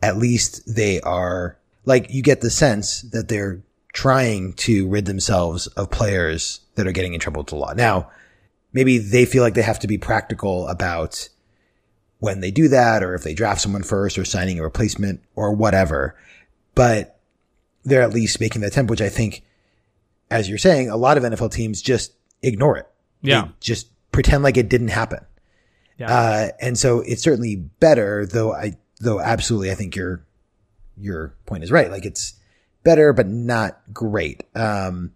at 0.01 0.17
least 0.17 0.61
they 0.75 0.99
are 1.01 1.57
like 1.85 2.09
you 2.09 2.21
get 2.21 2.41
the 2.41 2.49
sense 2.49 3.01
that 3.11 3.27
they're 3.27 3.61
trying 3.93 4.53
to 4.53 4.87
rid 4.87 5.05
themselves 5.05 5.67
of 5.67 5.89
players 5.89 6.61
that 6.75 6.87
are 6.87 6.91
getting 6.91 7.13
in 7.13 7.19
trouble 7.19 7.41
with 7.41 7.47
the 7.49 7.55
law. 7.55 7.73
Now, 7.73 8.09
maybe 8.71 8.97
they 8.99 9.25
feel 9.25 9.43
like 9.43 9.55
they 9.55 9.61
have 9.63 9.79
to 9.79 9.87
be 9.87 9.97
practical 9.97 10.67
about 10.67 11.27
when 12.19 12.39
they 12.41 12.51
do 12.51 12.67
that 12.67 13.01
or 13.03 13.15
if 13.15 13.23
they 13.23 13.33
draft 13.33 13.61
someone 13.61 13.81
first 13.83 14.17
or 14.17 14.25
signing 14.25 14.59
a 14.59 14.63
replacement 14.63 15.21
or 15.35 15.53
whatever. 15.53 16.15
But 16.75 17.19
they're 17.83 18.01
at 18.03 18.13
least 18.13 18.39
making 18.39 18.61
the 18.61 18.67
attempt, 18.67 18.91
which 18.91 19.01
I 19.01 19.09
think, 19.09 19.43
as 20.29 20.47
you're 20.49 20.57
saying, 20.57 20.89
a 20.89 20.97
lot 20.97 21.17
of 21.17 21.23
NFL 21.23 21.51
teams 21.51 21.81
just 21.81 22.13
ignore 22.43 22.77
it. 22.77 22.87
They 23.23 23.31
Yeah. 23.31 23.47
just 23.59 23.87
pretend 24.11 24.43
like 24.43 24.57
it 24.57 24.69
didn't 24.69 24.89
happen. 24.89 25.25
yeah. 25.97 26.13
Uh, 26.13 26.49
and 26.61 26.77
so 26.77 26.99
it's 27.01 27.21
certainly 27.23 27.55
better, 27.55 28.25
though 28.25 28.53
I, 28.53 28.77
though 29.01 29.19
absolutely 29.19 29.71
I 29.71 29.75
think 29.75 29.95
your, 29.95 30.23
your 30.97 31.33
point 31.45 31.63
is 31.63 31.71
right. 31.71 31.89
Like 31.89 32.05
it's 32.05 32.33
better, 32.89 33.13
but 33.13 33.27
not 33.27 33.79
great. 33.93 34.43
Um, 34.55 35.11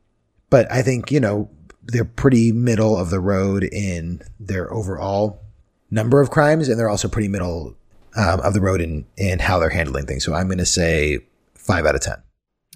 but 0.51 0.71
I 0.71 0.83
think, 0.83 1.11
you 1.11 1.19
know, 1.19 1.49
they're 1.81 2.05
pretty 2.05 2.51
middle 2.51 2.95
of 2.95 3.09
the 3.09 3.19
road 3.19 3.63
in 3.63 4.21
their 4.39 4.71
overall 4.71 5.41
number 5.89 6.21
of 6.21 6.29
crimes, 6.29 6.69
and 6.69 6.77
they're 6.77 6.87
also 6.87 7.07
pretty 7.07 7.29
middle 7.29 7.75
um, 8.15 8.41
of 8.41 8.53
the 8.53 8.61
road 8.61 8.79
in, 8.79 9.07
in 9.17 9.39
how 9.39 9.57
they're 9.57 9.71
handling 9.71 10.05
things. 10.05 10.23
So 10.23 10.35
I'm 10.35 10.45
going 10.45 10.59
to 10.59 10.67
say 10.67 11.21
five 11.55 11.87
out 11.87 11.95
of 11.95 12.01
10. 12.01 12.13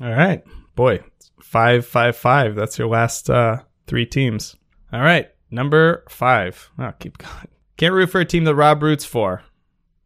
All 0.01 0.15
right. 0.15 0.43
Boy, 0.75 1.01
five, 1.39 1.85
five, 1.85 2.15
five. 2.17 2.55
That's 2.55 2.79
your 2.79 2.87
last 2.87 3.29
uh, 3.29 3.57
three 3.85 4.07
teams. 4.07 4.55
All 4.91 5.01
right. 5.01 5.29
Number 5.51 6.05
five. 6.09 6.71
Oh, 6.79 6.93
keep 6.97 7.19
going. 7.19 7.49
Can't 7.77 7.93
root 7.93 8.09
for 8.09 8.21
a 8.21 8.25
team 8.25 8.45
that 8.45 8.55
Rob 8.55 8.81
roots 8.81 9.05
for. 9.05 9.43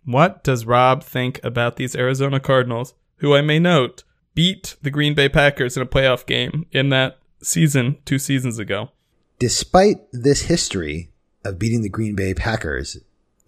What 0.03 0.43
does 0.43 0.65
Rob 0.65 1.01
think 1.01 1.39
about 1.45 1.77
these 1.77 1.95
Arizona 1.95 2.41
Cardinals, 2.41 2.93
who 3.19 3.33
I 3.33 3.41
may 3.41 3.57
note 3.57 4.03
beat 4.33 4.75
the 4.81 4.91
Green 4.91 5.13
Bay 5.13 5.29
Packers 5.29 5.75
in 5.75 5.83
a 5.83 5.87
playoff 5.87 6.25
game 6.25 6.65
in 6.71 6.89
that 6.89 7.19
season 7.41 7.97
two 8.05 8.19
seasons 8.19 8.59
ago? 8.59 8.91
Despite 9.39 9.97
this 10.11 10.43
history 10.43 11.11
of 11.43 11.59
beating 11.59 11.81
the 11.81 11.89
Green 11.89 12.15
Bay 12.15 12.33
Packers, 12.33 12.97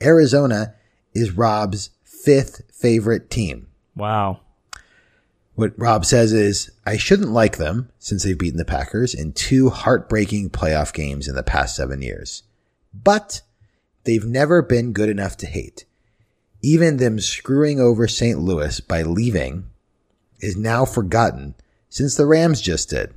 Arizona 0.01 0.75
is 1.13 1.31
Rob's 1.31 1.91
fifth 2.03 2.63
favorite 2.73 3.29
team. 3.29 3.67
Wow. 3.95 4.39
What 5.55 5.77
Rob 5.77 6.03
says 6.03 6.33
is, 6.33 6.71
I 6.85 6.97
shouldn't 6.97 7.29
like 7.29 7.57
them 7.57 7.91
since 7.99 8.23
they've 8.23 8.37
beaten 8.37 8.57
the 8.57 8.65
Packers 8.65 9.13
in 9.13 9.33
two 9.33 9.69
heartbreaking 9.69 10.49
playoff 10.49 10.93
games 10.93 11.27
in 11.27 11.35
the 11.35 11.43
past 11.43 11.75
seven 11.75 12.01
years. 12.01 12.43
But 12.91 13.41
they've 14.03 14.25
never 14.25 14.63
been 14.63 14.93
good 14.93 15.09
enough 15.09 15.37
to 15.37 15.45
hate. 15.45 15.85
Even 16.63 16.97
them 16.97 17.19
screwing 17.19 17.79
over 17.79 18.07
St. 18.07 18.39
Louis 18.39 18.79
by 18.79 19.03
leaving 19.03 19.69
is 20.43 20.55
now 20.57 20.85
forgotten 20.85 21.55
since 21.89 22.15
the 22.15 22.25
Rams 22.25 22.61
just 22.61 22.89
did. 22.89 23.13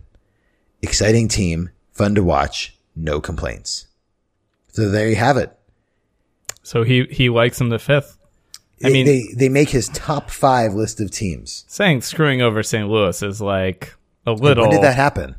Exciting 0.82 1.28
team, 1.28 1.70
fun 1.92 2.14
to 2.14 2.22
watch, 2.22 2.76
no 2.94 3.20
complaints. 3.20 3.86
So 4.68 4.88
there 4.90 5.08
you 5.08 5.16
have 5.16 5.36
it. 5.36 5.56
So 6.62 6.82
he 6.82 7.04
he 7.10 7.28
likes 7.28 7.60
him 7.60 7.68
the 7.70 7.78
fifth. 7.78 8.16
I 8.84 8.88
They- 8.88 8.92
mean- 8.92 9.06
they, 9.06 9.22
they 9.34 9.48
make 9.48 9.70
his 9.70 9.88
top 9.88 10.30
five 10.30 10.74
list 10.74 11.00
of 11.00 11.10
teams. 11.10 11.64
Saying 11.68 12.02
screwing 12.02 12.42
over 12.42 12.62
St. 12.62 12.88
Louis 12.88 13.22
is 13.22 13.40
like 13.40 13.94
a 14.26 14.32
little. 14.32 14.64
When 14.64 14.72
did 14.72 14.82
that 14.82 14.96
happen? 14.96 15.30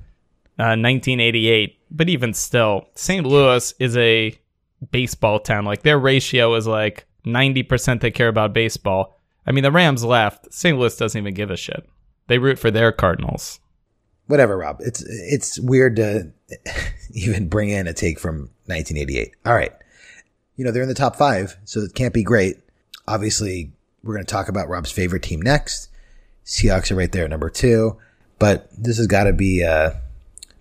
uh, 0.59 0.73
1988. 0.73 1.77
But 1.91 2.09
even 2.09 2.33
still, 2.33 2.87
St. 2.95 3.25
Louis 3.25 3.73
is 3.79 3.95
a 3.95 4.33
baseball 4.91 5.39
town. 5.39 5.65
Like 5.65 5.83
their 5.83 5.99
ratio 5.99 6.55
is 6.55 6.65
like 6.65 7.05
90% 7.25 8.01
they 8.01 8.09
care 8.11 8.27
about 8.27 8.53
baseball. 8.53 9.16
I 9.47 9.51
mean, 9.51 9.63
the 9.63 9.71
Rams 9.71 10.03
left. 10.03 10.53
St. 10.53 10.77
Louis 10.77 10.95
doesn't 10.97 11.17
even 11.17 11.33
give 11.33 11.49
a 11.49 11.57
shit. 11.57 11.87
They 12.27 12.37
root 12.37 12.59
for 12.59 12.69
their 12.69 12.91
Cardinals. 12.91 13.59
whatever, 14.27 14.57
Rob. 14.57 14.77
It's 14.81 15.01
it's 15.07 15.59
weird 15.59 15.95
to 15.95 16.31
even 17.13 17.47
bring 17.47 17.69
in 17.69 17.87
a 17.87 17.93
take 17.93 18.19
from 18.19 18.49
1988. 18.65 19.33
All 19.45 19.55
right, 19.55 19.71
you 20.57 20.65
know 20.65 20.71
they're 20.71 20.83
in 20.83 20.89
the 20.89 20.93
top 20.93 21.15
five, 21.15 21.57
so 21.63 21.79
it 21.79 21.95
can't 21.95 22.13
be 22.13 22.23
great. 22.23 22.57
Obviously, 23.07 23.71
we're 24.03 24.15
going 24.15 24.25
to 24.25 24.31
talk 24.31 24.49
about 24.49 24.67
Rob's 24.67 24.91
favorite 24.91 25.23
team 25.23 25.41
next. 25.41 25.89
Seahawks 26.45 26.91
are 26.91 26.95
right 26.95 27.11
there 27.11 27.23
at 27.23 27.29
number 27.29 27.49
two, 27.49 27.97
but 28.39 28.69
this 28.77 28.97
has 28.97 29.07
got 29.07 29.23
to 29.25 29.33
be 29.33 29.61
a 29.61 30.01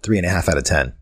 three 0.02 0.18
and 0.18 0.26
a 0.26 0.30
half 0.30 0.48
out 0.48 0.58
of 0.58 0.64
ten. 0.64 0.92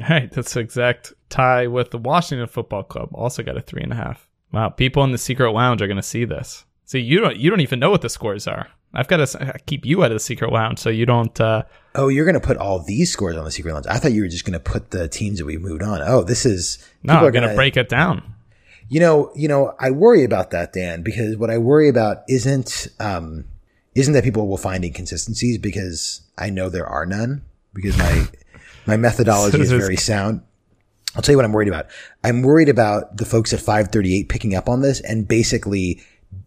All 0.00 0.06
right, 0.08 0.30
that's 0.30 0.54
the 0.54 0.60
exact 0.60 1.12
tie 1.28 1.66
with 1.66 1.90
the 1.90 1.98
Washington 1.98 2.46
Football 2.46 2.84
Club. 2.84 3.10
Also 3.12 3.42
got 3.42 3.56
a 3.56 3.60
three 3.60 3.82
and 3.82 3.92
a 3.92 3.96
half. 3.96 4.28
Wow, 4.52 4.68
people 4.68 5.02
in 5.02 5.10
the 5.10 5.18
secret 5.18 5.50
lounge 5.50 5.82
are 5.82 5.86
going 5.88 5.96
to 5.96 6.02
see 6.02 6.24
this. 6.24 6.64
See, 6.92 7.00
you 7.00 7.20
don't 7.20 7.38
you 7.38 7.48
don't 7.48 7.60
even 7.60 7.78
know 7.78 7.88
what 7.88 8.02
the 8.02 8.10
scores 8.10 8.46
are. 8.46 8.68
I've 8.92 9.08
got 9.08 9.26
to 9.26 9.58
keep 9.64 9.86
you 9.86 10.04
out 10.04 10.10
of 10.10 10.16
the 10.16 10.20
secret 10.20 10.52
lounge 10.52 10.78
so 10.78 10.90
you 10.90 11.06
don't. 11.06 11.40
Uh, 11.40 11.62
oh, 11.94 12.08
you're 12.08 12.26
going 12.26 12.38
to 12.38 12.46
put 12.46 12.58
all 12.58 12.80
these 12.80 13.10
scores 13.10 13.34
on 13.34 13.46
the 13.46 13.50
secret 13.50 13.72
lounge. 13.72 13.86
I 13.88 13.96
thought 13.96 14.12
you 14.12 14.20
were 14.20 14.28
just 14.28 14.44
going 14.44 14.52
to 14.52 14.60
put 14.60 14.90
the 14.90 15.08
teams 15.08 15.38
that 15.38 15.46
we 15.46 15.56
moved 15.56 15.82
on. 15.82 16.02
Oh, 16.02 16.22
this 16.22 16.44
is 16.44 16.86
no. 17.02 17.14
I'm 17.14 17.32
going 17.32 17.48
to 17.48 17.54
break 17.54 17.78
it 17.78 17.88
down. 17.88 18.34
You 18.90 19.00
know, 19.00 19.32
you 19.34 19.48
know, 19.48 19.74
I 19.80 19.90
worry 19.90 20.22
about 20.22 20.50
that, 20.50 20.74
Dan, 20.74 21.00
because 21.00 21.38
what 21.38 21.48
I 21.48 21.56
worry 21.56 21.88
about 21.88 22.24
isn't 22.28 22.88
um, 23.00 23.46
isn't 23.94 24.12
that 24.12 24.22
people 24.22 24.46
will 24.46 24.58
find 24.58 24.84
inconsistencies 24.84 25.56
because 25.56 26.20
I 26.36 26.50
know 26.50 26.68
there 26.68 26.86
are 26.86 27.06
none 27.06 27.40
because 27.72 27.96
my 27.96 28.26
my 28.84 28.98
methodology 28.98 29.58
is 29.62 29.72
very 29.72 29.96
sound. 29.96 30.42
I'll 31.16 31.22
tell 31.22 31.32
you 31.32 31.38
what 31.38 31.46
I'm 31.46 31.52
worried 31.52 31.68
about. 31.68 31.86
I'm 32.22 32.42
worried 32.42 32.68
about 32.68 33.16
the 33.16 33.24
folks 33.24 33.54
at 33.54 33.60
538 33.60 34.28
picking 34.28 34.54
up 34.54 34.68
on 34.68 34.82
this 34.82 35.00
and 35.00 35.26
basically 35.26 36.02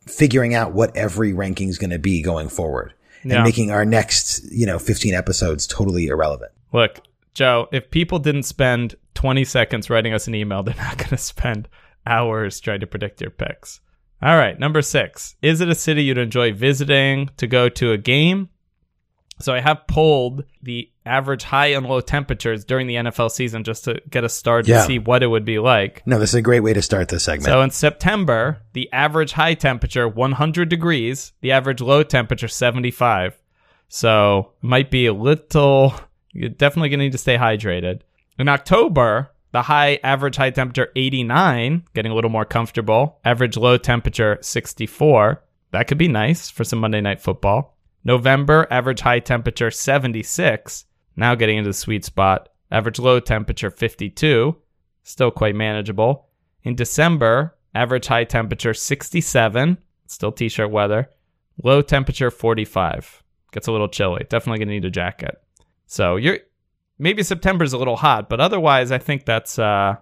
figuring 0.06 0.54
out 0.54 0.74
what 0.74 0.96
every 0.96 1.34
ranking 1.34 1.70
is 1.70 1.78
going 1.78 1.90
to 1.90 2.00
be 2.00 2.22
going 2.22 2.50
forward 2.50 2.94
yeah. 3.24 3.36
and 3.36 3.44
making 3.44 3.72
our 3.72 3.86
next, 3.86 4.44
you 4.52 4.66
know, 4.66 4.80
15 4.80 5.14
episodes 5.14 5.68
totally 5.68 6.08
irrelevant. 6.08 6.52
Look, 6.72 7.02
Joe, 7.34 7.68
if 7.72 7.90
people 7.92 8.20
didn't 8.20 8.44
spend 8.44 8.96
20 9.16 9.44
seconds 9.44 9.90
writing 9.90 10.14
us 10.14 10.28
an 10.28 10.36
email, 10.36 10.64
they're 10.64 10.76
not 10.76 10.98
going 10.98 11.10
to 11.10 11.18
spend 11.18 11.68
hours 12.06 12.60
trying 12.60 12.82
to 12.82 12.88
predict 12.88 13.22
your 13.22 13.32
picks. 13.32 13.82
All 14.22 14.38
right, 14.38 14.58
number 14.58 14.82
six. 14.82 15.36
Is 15.42 15.62
it 15.62 15.70
a 15.70 15.76
city 15.76 16.04
you'd 16.04 16.18
enjoy 16.18 16.54
visiting 16.54 17.30
to 17.38 17.48
go 17.48 17.68
to 17.70 17.92
a 17.92 17.98
game? 17.98 18.50
So 19.40 19.54
I 19.54 19.60
have 19.60 19.86
pulled 19.88 20.46
the 20.64 20.90
average 21.06 21.44
high 21.44 21.68
and 21.68 21.86
low 21.86 22.02
temperatures 22.02 22.64
during 22.64 22.88
the 22.88 22.96
NFL 22.96 23.32
season 23.32 23.64
just 23.64 23.84
to 23.84 24.02
get 24.10 24.24
a 24.24 24.30
start 24.30 24.68
yeah. 24.68 24.80
to 24.80 24.86
see 24.86 25.00
what 25.00 25.24
it 25.24 25.28
would 25.28 25.46
be 25.46 25.60
like. 25.60 26.02
No, 26.06 26.20
this 26.20 26.30
is 26.30 26.36
a 26.36 26.42
great 26.42 26.62
way 26.62 26.74
to 26.74 26.82
start 26.82 27.10
this 27.10 27.24
segment. 27.24 27.46
So 27.46 27.62
in 27.62 27.70
September, 27.70 28.62
the 28.74 28.92
average 28.94 29.34
high 29.34 29.54
temperature 29.54 30.08
100 30.08 30.70
degrees, 30.70 31.34
the 31.42 31.52
average 31.52 31.82
low 31.82 32.02
temperature 32.04 32.48
75. 32.48 33.38
So 33.90 34.54
it 34.64 34.68
might 34.68 34.90
be 34.90 35.06
a 35.06 35.14
little 35.14 35.94
you're 36.36 36.50
definitely 36.50 36.90
going 36.90 37.00
to 37.00 37.06
need 37.06 37.12
to 37.14 37.18
stay 37.18 37.38
hydrated. 37.38 38.02
In 38.38 38.50
October, 38.50 39.32
the 39.54 39.62
high 39.62 40.00
average 40.04 40.36
high 40.36 40.50
temperature 40.50 40.92
89, 40.98 41.86
getting 41.94 42.12
a 42.12 42.16
little 42.16 42.30
more 42.30 42.44
comfortable. 42.44 43.20
Average 43.24 43.56
low 43.56 43.78
temperature 43.78 44.38
64. 44.42 45.42
That 45.72 45.88
could 45.88 45.98
be 45.98 46.10
nice 46.10 46.50
for 46.50 46.66
some 46.66 46.80
Monday 46.80 47.00
night 47.00 47.22
football. 47.22 47.75
November, 48.06 48.68
average 48.70 49.02
high 49.02 49.20
temperature 49.20 49.72
76. 49.72 50.86
Now 51.16 51.36
getting 51.36 51.58
into 51.58 51.70
the 51.70 51.74
sweet 51.74 52.06
spot. 52.06 52.50
Average 52.72 53.00
low 53.00 53.20
temperature 53.20 53.72
52. 53.72 54.56
Still 55.04 55.32
quite 55.32 55.56
manageable. 55.56 56.28
In 56.64 56.76
December, 56.76 57.56
average 57.74 58.08
high 58.08 58.24
temperature 58.24 58.74
67. 58.74 59.78
Still 60.08 60.32
t 60.32 60.50
shirt 60.50 60.72
weather. 60.72 61.10
Low 61.64 61.82
temperature 61.82 62.30
45. 62.30 63.24
Gets 63.52 63.68
a 63.68 63.72
little 63.72 63.88
chilly. 63.88 64.26
Definitely 64.30 64.60
going 64.60 64.68
to 64.68 64.74
need 64.76 64.86
a 64.86 64.92
jacket. 64.92 65.42
So 65.88 66.16
you're 66.16 66.40
maybe 67.00 67.24
September's 67.24 67.74
a 67.74 67.78
little 67.78 67.96
hot, 67.96 68.30
but 68.30 68.40
otherwise, 68.40 68.92
I 68.92 68.98
think 68.98 69.26
that's. 69.26 69.58
uh 69.58 69.96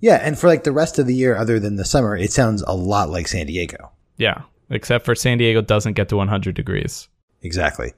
Yeah, 0.00 0.16
and 0.16 0.38
for 0.38 0.48
like 0.48 0.64
the 0.64 0.72
rest 0.72 0.98
of 0.98 1.06
the 1.06 1.14
year, 1.14 1.36
other 1.36 1.60
than 1.60 1.76
the 1.76 1.84
summer, 1.84 2.16
it 2.16 2.32
sounds 2.32 2.62
a 2.62 2.74
lot 2.74 3.10
like 3.10 3.28
San 3.28 3.46
Diego. 3.46 3.92
Yeah, 4.16 4.42
except 4.70 5.04
for 5.04 5.14
San 5.14 5.38
Diego 5.38 5.60
doesn't 5.60 5.92
get 5.92 6.08
to 6.08 6.16
100 6.16 6.54
degrees. 6.54 7.08
Exactly. 7.42 7.92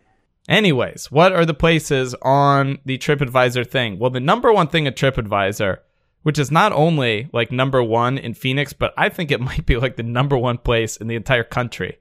Anyways, 0.49 1.11
what 1.13 1.33
are 1.33 1.45
the 1.45 1.55
places 1.55 2.15
on 2.23 2.79
the 2.85 2.99
TripAdvisor 2.99 3.69
thing? 3.69 3.99
Well, 3.99 4.11
the 4.11 4.21
number 4.21 4.53
one 4.53 4.69
thing 4.69 4.87
at 4.87 4.97
TripAdvisor, 4.97 5.79
which 6.23 6.39
is 6.39 6.51
not 6.51 6.73
only 6.73 7.29
like 7.33 7.53
number 7.53 7.83
one 7.83 8.19
in 8.19 8.35
Phoenix, 8.35 8.73
but 8.73 8.93
I 8.97 9.09
think 9.09 9.31
it 9.31 9.41
might 9.51 9.67
be 9.67 9.77
like 9.77 9.97
the 9.97 10.03
number 10.03 10.37
one 10.37 10.59
place 10.59 10.97
in 10.97 11.07
the 11.07 11.15
entire 11.17 11.45
country 11.45 11.99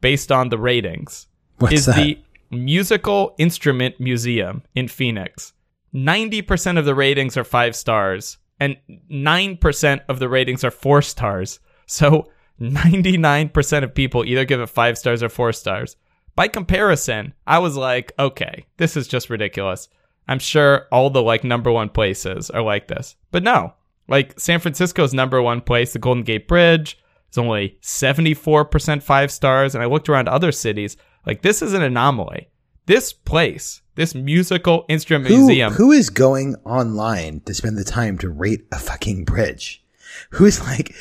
based 0.00 0.30
on 0.32 0.48
the 0.48 0.58
ratings, 0.58 1.26
What's 1.58 1.74
is 1.74 1.86
that? 1.86 1.96
the 1.96 2.18
Musical 2.50 3.34
Instrument 3.38 3.98
Museum 3.98 4.62
in 4.74 4.88
Phoenix. 4.88 5.52
90% 5.94 6.78
of 6.78 6.84
the 6.84 6.94
ratings 6.94 7.36
are 7.36 7.44
five 7.44 7.74
stars, 7.74 8.38
and 8.60 8.76
9% 9.10 10.00
of 10.08 10.18
the 10.18 10.28
ratings 10.28 10.62
are 10.64 10.70
four 10.70 11.02
stars. 11.02 11.60
So 11.86 12.30
99% 12.60 13.84
of 13.84 13.94
people 13.94 14.24
either 14.24 14.44
give 14.44 14.60
it 14.60 14.68
five 14.68 14.98
stars 14.98 15.22
or 15.22 15.28
four 15.28 15.52
stars. 15.52 15.96
By 16.36 16.48
comparison, 16.48 17.32
I 17.46 17.58
was 17.58 17.76
like, 17.76 18.12
okay, 18.18 18.66
this 18.76 18.96
is 18.96 19.08
just 19.08 19.30
ridiculous. 19.30 19.88
I'm 20.28 20.38
sure 20.38 20.86
all 20.92 21.08
the 21.08 21.22
like 21.22 21.44
number 21.44 21.72
one 21.72 21.88
places 21.88 22.50
are 22.50 22.62
like 22.62 22.88
this. 22.88 23.16
But 23.30 23.42
no, 23.42 23.72
like 24.06 24.38
San 24.38 24.60
Francisco's 24.60 25.14
number 25.14 25.40
one 25.40 25.62
place, 25.62 25.94
the 25.94 25.98
Golden 25.98 26.24
Gate 26.24 26.46
Bridge, 26.46 26.98
is 27.30 27.38
only 27.38 27.78
74% 27.82 29.02
five 29.02 29.32
stars. 29.32 29.74
And 29.74 29.82
I 29.82 29.86
looked 29.86 30.08
around 30.08 30.28
other 30.28 30.52
cities, 30.52 30.96
like 31.24 31.40
this 31.40 31.62
is 31.62 31.72
an 31.72 31.82
anomaly. 31.82 32.50
This 32.84 33.12
place, 33.12 33.80
this 33.94 34.14
musical 34.14 34.84
instrument 34.88 35.28
who, 35.28 35.38
museum. 35.38 35.72
Who 35.72 35.90
is 35.90 36.10
going 36.10 36.54
online 36.64 37.40
to 37.40 37.54
spend 37.54 37.78
the 37.78 37.84
time 37.84 38.18
to 38.18 38.28
rate 38.28 38.66
a 38.70 38.78
fucking 38.78 39.24
bridge? 39.24 39.82
Who's 40.30 40.60
like, 40.60 40.94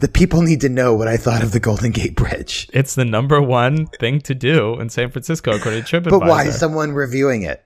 the 0.00 0.08
people 0.08 0.42
need 0.42 0.60
to 0.62 0.68
know 0.68 0.94
what 0.94 1.08
I 1.08 1.16
thought 1.16 1.42
of 1.42 1.52
the 1.52 1.60
Golden 1.60 1.90
Gate 1.90 2.16
Bridge. 2.16 2.68
It's 2.72 2.94
the 2.94 3.04
number 3.04 3.40
one 3.40 3.86
thing 3.86 4.20
to 4.22 4.34
do 4.34 4.80
in 4.80 4.88
San 4.88 5.10
Francisco, 5.10 5.52
according 5.52 5.84
to 5.84 6.00
TripAdvisor. 6.00 6.10
But 6.20 6.28
why 6.28 6.44
is 6.44 6.58
someone 6.58 6.92
reviewing 6.92 7.42
it? 7.42 7.64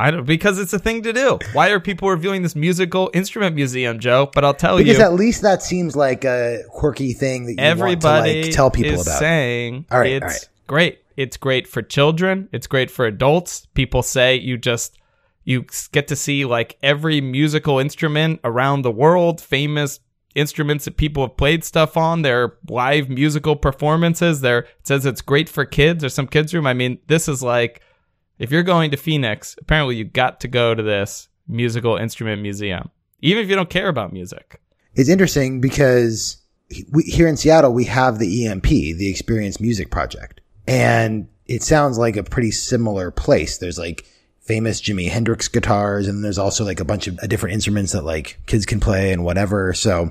I 0.00 0.12
don't 0.12 0.24
because 0.24 0.60
it's 0.60 0.72
a 0.72 0.78
thing 0.78 1.02
to 1.02 1.12
do. 1.12 1.40
Why 1.52 1.70
are 1.70 1.80
people 1.80 2.08
reviewing 2.08 2.42
this 2.42 2.54
musical 2.54 3.10
instrument 3.14 3.56
museum, 3.56 3.98
Joe? 3.98 4.30
But 4.32 4.44
I'll 4.44 4.54
tell 4.54 4.76
because 4.76 4.86
you, 4.86 4.94
because 4.94 5.12
at 5.12 5.18
least 5.18 5.42
that 5.42 5.60
seems 5.60 5.96
like 5.96 6.24
a 6.24 6.62
quirky 6.70 7.12
thing 7.14 7.46
that 7.46 7.52
you 7.52 7.58
everybody 7.58 8.20
want 8.20 8.26
to 8.26 8.42
like 8.42 8.52
tell 8.52 8.70
people 8.70 8.92
is 8.92 9.06
about. 9.06 9.18
Saying 9.18 9.86
all 9.90 9.98
right, 9.98 10.12
it's 10.12 10.22
all 10.22 10.28
right. 10.28 10.48
great. 10.68 10.98
It's 11.16 11.36
great 11.36 11.66
for 11.66 11.82
children. 11.82 12.48
It's 12.52 12.68
great 12.68 12.92
for 12.92 13.06
adults. 13.06 13.66
People 13.74 14.04
say 14.04 14.36
you 14.36 14.56
just 14.56 14.96
you 15.42 15.64
get 15.90 16.06
to 16.08 16.14
see 16.14 16.44
like 16.44 16.78
every 16.80 17.20
musical 17.20 17.80
instrument 17.80 18.38
around 18.44 18.82
the 18.82 18.92
world, 18.92 19.40
famous 19.40 19.98
instruments 20.34 20.84
that 20.84 20.96
people 20.96 21.26
have 21.26 21.36
played 21.36 21.64
stuff 21.64 21.96
on, 21.96 22.22
their 22.22 22.54
live 22.68 23.08
musical 23.08 23.56
performances. 23.56 24.40
There 24.40 24.60
it 24.60 24.86
says 24.86 25.06
it's 25.06 25.22
great 25.22 25.48
for 25.48 25.64
kids 25.64 26.04
or 26.04 26.08
some 26.08 26.26
kids 26.26 26.54
room. 26.54 26.66
I 26.66 26.74
mean, 26.74 26.98
this 27.06 27.28
is 27.28 27.42
like 27.42 27.82
if 28.38 28.50
you're 28.50 28.62
going 28.62 28.90
to 28.90 28.96
Phoenix, 28.96 29.56
apparently 29.60 29.96
you 29.96 30.04
got 30.04 30.40
to 30.40 30.48
go 30.48 30.74
to 30.74 30.82
this 30.82 31.28
musical 31.46 31.96
instrument 31.96 32.42
museum, 32.42 32.90
even 33.20 33.42
if 33.42 33.48
you 33.48 33.56
don't 33.56 33.70
care 33.70 33.88
about 33.88 34.12
music. 34.12 34.60
It's 34.94 35.08
interesting 35.08 35.60
because 35.60 36.36
we, 36.92 37.02
here 37.04 37.28
in 37.28 37.36
Seattle 37.36 37.72
we 37.72 37.84
have 37.84 38.18
the 38.18 38.46
EMP, 38.46 38.64
the 38.64 39.08
Experience 39.08 39.60
Music 39.60 39.90
Project, 39.90 40.40
and 40.66 41.28
it 41.46 41.62
sounds 41.62 41.98
like 41.98 42.16
a 42.16 42.22
pretty 42.22 42.50
similar 42.50 43.10
place. 43.10 43.58
There's 43.58 43.78
like 43.78 44.06
famous 44.48 44.80
Jimi 44.80 45.10
Hendrix 45.10 45.46
guitars, 45.46 46.08
and 46.08 46.24
there's 46.24 46.38
also 46.38 46.64
like 46.64 46.80
a 46.80 46.84
bunch 46.84 47.06
of 47.06 47.16
different 47.28 47.52
instruments 47.52 47.92
that 47.92 48.02
like 48.02 48.40
kids 48.46 48.64
can 48.64 48.80
play 48.80 49.12
and 49.12 49.22
whatever. 49.22 49.74
So 49.74 50.10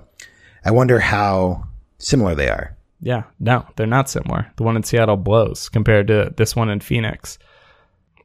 I 0.64 0.72
wonder 0.72 1.00
how 1.00 1.68
similar 1.98 2.36
they 2.36 2.48
are. 2.48 2.78
Yeah, 3.02 3.24
no, 3.40 3.66
they're 3.76 3.88
not 3.88 4.10
similar. 4.10 4.52
The 4.56 4.64
one 4.64 4.78
in 4.78 4.84
Seattle 4.84 5.18
blows 5.18 5.70
compared 5.70 6.08
to 6.08 6.34
this 6.38 6.56
one 6.56 6.70
in 6.70 6.80
Phoenix. 6.80 7.40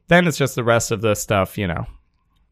Then 0.07 0.27
it's 0.27 0.37
just 0.37 0.55
the 0.55 0.63
rest 0.63 0.91
of 0.91 1.01
the 1.01 1.15
stuff, 1.15 1.57
you 1.57 1.67
know. 1.67 1.85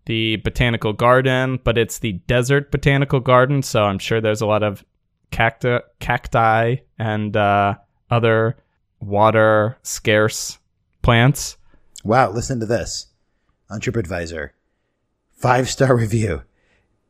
The 0.06 0.38
botanical 0.38 0.94
garden, 0.94 1.60
but 1.64 1.78
it's 1.78 2.00
the 2.00 2.14
desert 2.14 2.72
botanical 2.72 3.20
garden, 3.20 3.62
so 3.62 3.84
I'm 3.84 4.00
sure 4.00 4.20
there's 4.20 4.42
a 4.42 4.48
lot 4.48 4.64
of 4.64 4.84
cacti, 5.30 5.80
cacti 6.00 6.78
and 6.98 7.38
uh, 7.38 7.76
other 8.10 8.58
water 9.00 9.78
scarce 9.84 10.58
plants. 11.04 11.58
Wow, 12.04 12.32
listen 12.32 12.60
to 12.60 12.66
this 12.66 13.11
on 13.72 13.80
TripAdvisor. 13.80 14.52
Five 15.32 15.70
star 15.70 15.96
review. 15.98 16.44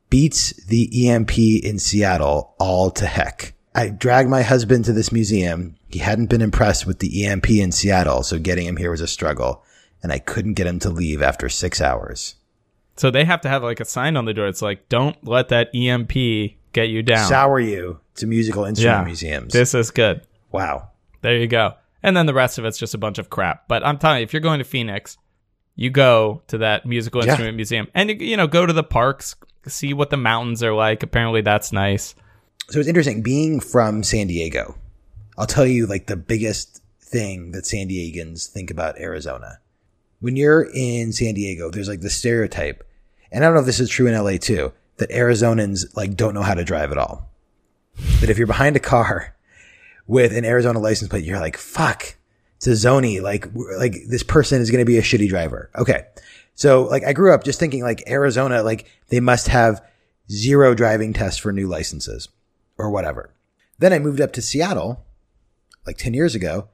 Beats 0.10 0.54
the 0.66 1.10
EMP 1.10 1.38
in 1.38 1.80
Seattle 1.80 2.54
all 2.60 2.92
to 2.92 3.06
heck. 3.06 3.54
I 3.74 3.90
dragged 3.90 4.30
my 4.30 4.42
husband 4.42 4.86
to 4.86 4.94
this 4.94 5.12
museum. 5.12 5.76
He 5.90 6.00
hadn't 6.00 6.30
been 6.30 6.42
impressed 6.42 6.86
with 6.86 7.00
the 7.00 7.26
EMP 7.26 7.50
in 7.52 7.72
Seattle, 7.72 8.24
so 8.24 8.38
getting 8.38 8.68
him 8.68 8.76
here 8.76 8.92
was 8.92 9.02
a 9.02 9.08
struggle. 9.08 9.64
And 10.04 10.12
I 10.12 10.20
couldn't 10.20 10.56
get 10.56 10.68
him 10.68 10.80
to 10.80 10.90
leave 10.90 11.22
after 11.22 11.48
six 11.48 11.80
hours. 11.80 12.36
So 12.98 13.10
they 13.10 13.24
have 13.24 13.42
to 13.42 13.50
have 13.50 13.64
like 13.64 13.80
a 13.80 13.86
sign 13.86 14.18
on 14.18 14.26
the 14.26 14.34
door. 14.34 14.48
It's 14.48 14.62
like, 14.62 14.90
don't 14.90 15.16
let 15.26 15.50
that 15.50 15.74
EMP 15.74 16.12
get 16.74 16.90
you 16.90 17.04
down. 17.04 17.30
Sour 17.30 17.60
you 17.60 18.00
to 18.16 18.28
musical 18.28 18.66
instrument 18.66 19.00
yeah, 19.00 19.06
museums. 19.06 19.54
This 19.54 19.74
is 19.74 19.92
good. 19.92 20.22
Wow. 20.52 20.90
There 21.22 21.38
you 21.38 21.48
go. 21.48 21.76
And 22.04 22.18
then 22.18 22.26
the 22.26 22.34
rest 22.34 22.58
of 22.58 22.66
it's 22.66 22.78
just 22.78 22.94
a 22.94 22.98
bunch 22.98 23.18
of 23.18 23.30
crap. 23.30 23.68
But 23.68 23.86
I'm 23.86 23.98
telling 23.98 24.20
you, 24.20 24.24
if 24.24 24.34
you're 24.34 24.42
going 24.42 24.60
to 24.60 24.66
Phoenix, 24.66 25.18
you 25.76 25.90
go 25.90 26.42
to 26.48 26.60
that 26.60 26.86
musical 26.86 27.22
Yeah. 27.24 27.32
instrument 27.32 27.56
museum 27.56 27.88
and 27.94 28.10
you, 28.10 28.16
you 28.18 28.38
know 28.38 28.48
go 28.48 28.66
to 28.66 28.74
the 28.74 28.84
parks, 28.84 29.36
see 29.68 29.94
what 29.94 30.10
the 30.10 30.18
mountains 30.18 30.64
are 30.64 30.74
like. 30.74 31.04
Apparently, 31.04 31.42
that's 31.42 31.72
nice. 31.72 32.16
So 32.70 32.80
it's 32.80 32.88
interesting 32.88 33.22
being 33.22 33.60
from 33.60 34.04
San 34.04 34.28
Diego. 34.28 34.76
I'll 35.38 35.48
tell 35.48 35.66
you 35.66 35.88
like 35.88 36.08
the 36.08 36.16
biggest 36.16 36.82
thing 37.02 37.52
that 37.52 37.66
San 37.66 37.88
Diegans 37.90 38.48
think 38.48 38.72
about 38.72 39.00
Arizona. 39.00 39.60
When 40.20 40.36
you're 40.36 40.70
in 40.74 41.12
San 41.14 41.34
Diego, 41.34 41.70
there's 41.72 41.90
like 41.90 42.02
the 42.02 42.10
stereotype, 42.10 42.84
and 43.32 43.44
I 43.44 43.48
don't 43.48 43.56
know 43.56 43.62
if 43.62 43.66
this 43.66 43.80
is 43.80 43.90
true 43.90 44.08
in 44.08 44.14
LA 44.14 44.38
too, 44.38 44.72
that 44.98 45.10
Arizonans 45.10 45.96
like 45.98 46.16
don't 46.16 46.34
know 46.36 46.44
how 46.44 46.54
to 46.54 46.64
drive 46.64 46.92
at 46.92 46.98
all. 46.98 47.30
That 48.20 48.30
if 48.30 48.38
you're 48.38 48.48
behind 48.48 48.76
a 48.76 48.80
car 48.80 49.36
with 50.08 50.32
an 50.36 50.46
Arizona 50.46 50.80
license 50.80 51.10
plate, 51.10 51.26
you're 51.26 51.40
like, 51.40 51.58
fuck, 51.58 52.16
it's 52.62 52.86
a 52.86 52.88
zony. 52.88 53.22
Like, 53.22 53.48
like 53.78 53.96
this 54.08 54.24
person 54.24 54.62
is 54.62 54.70
going 54.70 54.82
to 54.82 54.86
be 54.86 55.00
a 55.00 55.02
shitty 55.02 55.28
driver. 55.28 55.72
Okay. 55.76 56.06
So 56.54 56.84
like 56.84 57.04
I 57.04 57.14
grew 57.14 57.34
up 57.34 57.44
just 57.44 57.60
thinking 57.60 57.82
like 57.82 58.04
Arizona, 58.08 58.62
like 58.62 58.88
they 59.08 59.20
must 59.20 59.48
have 59.48 59.84
zero 60.30 60.76
driving 60.76 61.12
tests 61.14 61.40
for 61.40 61.52
new 61.52 61.68
licenses 61.68 62.30
or 62.78 62.92
whatever. 62.92 63.34
Then 63.80 63.94
I 63.94 64.00
moved 64.00 64.22
up 64.22 64.32
to 64.34 64.44
Seattle 64.44 65.04
like 65.88 65.98
10 65.98 66.14
years 66.14 66.36
ago 66.36 66.68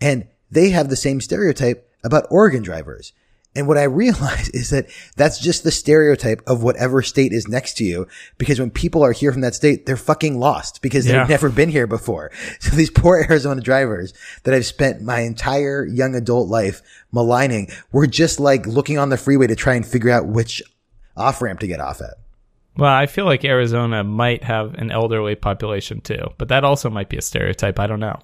and 0.00 0.26
they 0.50 0.70
have 0.70 0.88
the 0.88 0.96
same 0.96 1.20
stereotype 1.20 1.88
about 2.02 2.26
Oregon 2.30 2.62
drivers. 2.64 3.12
And 3.58 3.66
what 3.66 3.76
I 3.76 3.82
realize 3.82 4.48
is 4.54 4.70
that 4.70 4.86
that's 5.16 5.40
just 5.40 5.64
the 5.64 5.72
stereotype 5.72 6.42
of 6.46 6.62
whatever 6.62 7.02
state 7.02 7.32
is 7.32 7.48
next 7.48 7.76
to 7.78 7.84
you. 7.84 8.06
Because 8.38 8.60
when 8.60 8.70
people 8.70 9.04
are 9.04 9.10
here 9.10 9.32
from 9.32 9.40
that 9.40 9.56
state, 9.56 9.84
they're 9.84 9.96
fucking 9.96 10.38
lost 10.38 10.80
because 10.80 11.06
they've 11.06 11.28
never 11.28 11.50
been 11.50 11.68
here 11.68 11.88
before. 11.88 12.30
So 12.60 12.76
these 12.76 12.90
poor 12.90 13.24
Arizona 13.28 13.60
drivers 13.60 14.12
that 14.44 14.54
I've 14.54 14.66
spent 14.66 15.00
my 15.00 15.20
entire 15.20 15.84
young 15.84 16.14
adult 16.14 16.48
life 16.48 16.82
maligning 17.12 17.68
were 17.92 18.06
just 18.06 18.40
like 18.40 18.66
looking 18.66 18.98
on 18.98 19.08
the 19.08 19.16
freeway 19.16 19.46
to 19.46 19.56
try 19.56 19.74
and 19.74 19.86
figure 19.86 20.10
out 20.10 20.26
which 20.26 20.62
off 21.16 21.40
ramp 21.40 21.60
to 21.60 21.66
get 21.66 21.80
off 21.80 22.00
at. 22.00 22.14
Well, 22.76 22.92
I 22.92 23.06
feel 23.06 23.24
like 23.24 23.44
Arizona 23.44 24.04
might 24.04 24.44
have 24.44 24.74
an 24.74 24.90
elderly 24.90 25.34
population 25.34 26.00
too, 26.00 26.28
but 26.36 26.48
that 26.48 26.64
also 26.64 26.90
might 26.90 27.08
be 27.08 27.16
a 27.16 27.22
stereotype. 27.22 27.78
I 27.78 27.86
don't 27.86 28.00
know. 28.00 28.20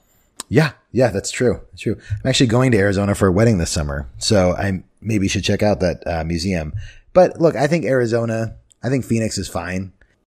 Yeah, 0.48 0.72
yeah, 0.92 1.08
that's 1.08 1.30
true. 1.30 1.60
That's 1.70 1.82
true. 1.82 1.98
I'm 2.10 2.28
actually 2.28 2.46
going 2.46 2.70
to 2.72 2.78
Arizona 2.78 3.14
for 3.14 3.28
a 3.28 3.32
wedding 3.32 3.58
this 3.58 3.70
summer, 3.70 4.08
so 4.18 4.52
I 4.52 4.82
maybe 5.00 5.28
should 5.28 5.44
check 5.44 5.62
out 5.62 5.80
that 5.80 6.06
uh, 6.06 6.24
museum. 6.24 6.72
But 7.12 7.40
look, 7.40 7.56
I 7.56 7.66
think 7.66 7.84
Arizona, 7.84 8.56
I 8.82 8.88
think 8.88 9.04
Phoenix 9.04 9.38
is 9.38 9.48
fine. 9.48 9.92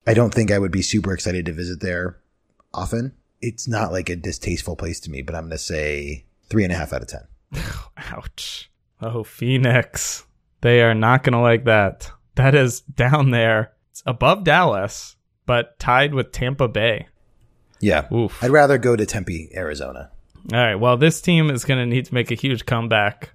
I 0.05 0.13
don't 0.13 0.33
think 0.33 0.51
I 0.51 0.59
would 0.59 0.71
be 0.71 0.81
super 0.81 1.13
excited 1.13 1.45
to 1.45 1.51
visit 1.53 1.81
there 1.81 2.17
often. 2.73 3.13
It's 3.41 3.67
not 3.67 3.91
like 3.91 4.09
a 4.09 4.15
distasteful 4.15 4.75
place 4.75 4.99
to 5.01 5.11
me, 5.11 5.21
but 5.21 5.35
I'm 5.35 5.43
going 5.43 5.51
to 5.51 5.57
say 5.57 6.25
three 6.49 6.63
and 6.63 6.71
a 6.71 6.77
half 6.77 6.93
out 6.93 7.01
of 7.01 7.07
ten. 7.07 7.27
Ouch. 7.97 8.71
Oh, 9.01 9.23
Phoenix. 9.23 10.25
They 10.61 10.81
are 10.81 10.95
not 10.95 11.23
going 11.23 11.33
to 11.33 11.39
like 11.39 11.65
that. 11.65 12.09
That 12.35 12.55
is 12.55 12.81
down 12.81 13.31
there. 13.31 13.73
It's 13.91 14.01
above 14.05 14.43
Dallas, 14.43 15.15
but 15.45 15.77
tied 15.79 16.13
with 16.13 16.31
Tampa 16.31 16.67
Bay. 16.67 17.07
Yeah, 17.79 18.11
Oof. 18.13 18.43
I'd 18.43 18.51
rather 18.51 18.77
go 18.77 18.95
to 18.95 19.05
Tempe, 19.05 19.49
Arizona. 19.55 20.11
All 20.53 20.59
right. 20.59 20.75
Well, 20.75 20.97
this 20.97 21.21
team 21.21 21.49
is 21.49 21.65
going 21.65 21.79
to 21.79 21.85
need 21.85 22.05
to 22.05 22.13
make 22.13 22.31
a 22.31 22.35
huge 22.35 22.65
comeback 22.65 23.31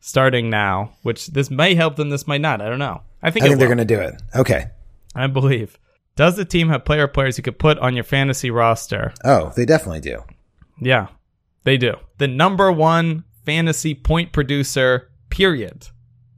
starting 0.00 0.50
now, 0.50 0.92
which 1.02 1.28
this 1.28 1.50
may 1.50 1.74
help 1.74 1.96
them. 1.96 2.10
This 2.10 2.26
might 2.26 2.40
not. 2.40 2.60
I 2.60 2.68
don't 2.68 2.78
know. 2.78 3.02
I 3.22 3.30
think, 3.30 3.44
I 3.44 3.48
think 3.48 3.58
they're 3.58 3.68
going 3.68 3.78
to 3.78 3.84
do 3.84 4.00
it. 4.00 4.14
Okay. 4.36 4.66
I 5.14 5.26
believe. 5.26 5.78
Does 6.16 6.36
the 6.36 6.44
team 6.44 6.68
have 6.68 6.84
player 6.84 7.08
players 7.08 7.36
you 7.38 7.42
could 7.42 7.58
put 7.58 7.78
on 7.78 7.94
your 7.94 8.04
fantasy 8.04 8.50
roster? 8.50 9.12
Oh, 9.24 9.52
they 9.56 9.64
definitely 9.64 10.00
do. 10.00 10.22
Yeah, 10.80 11.08
they 11.64 11.76
do. 11.76 11.94
The 12.18 12.28
number 12.28 12.70
one 12.70 13.24
fantasy 13.44 13.94
point 13.94 14.32
producer, 14.32 15.10
period, 15.30 15.88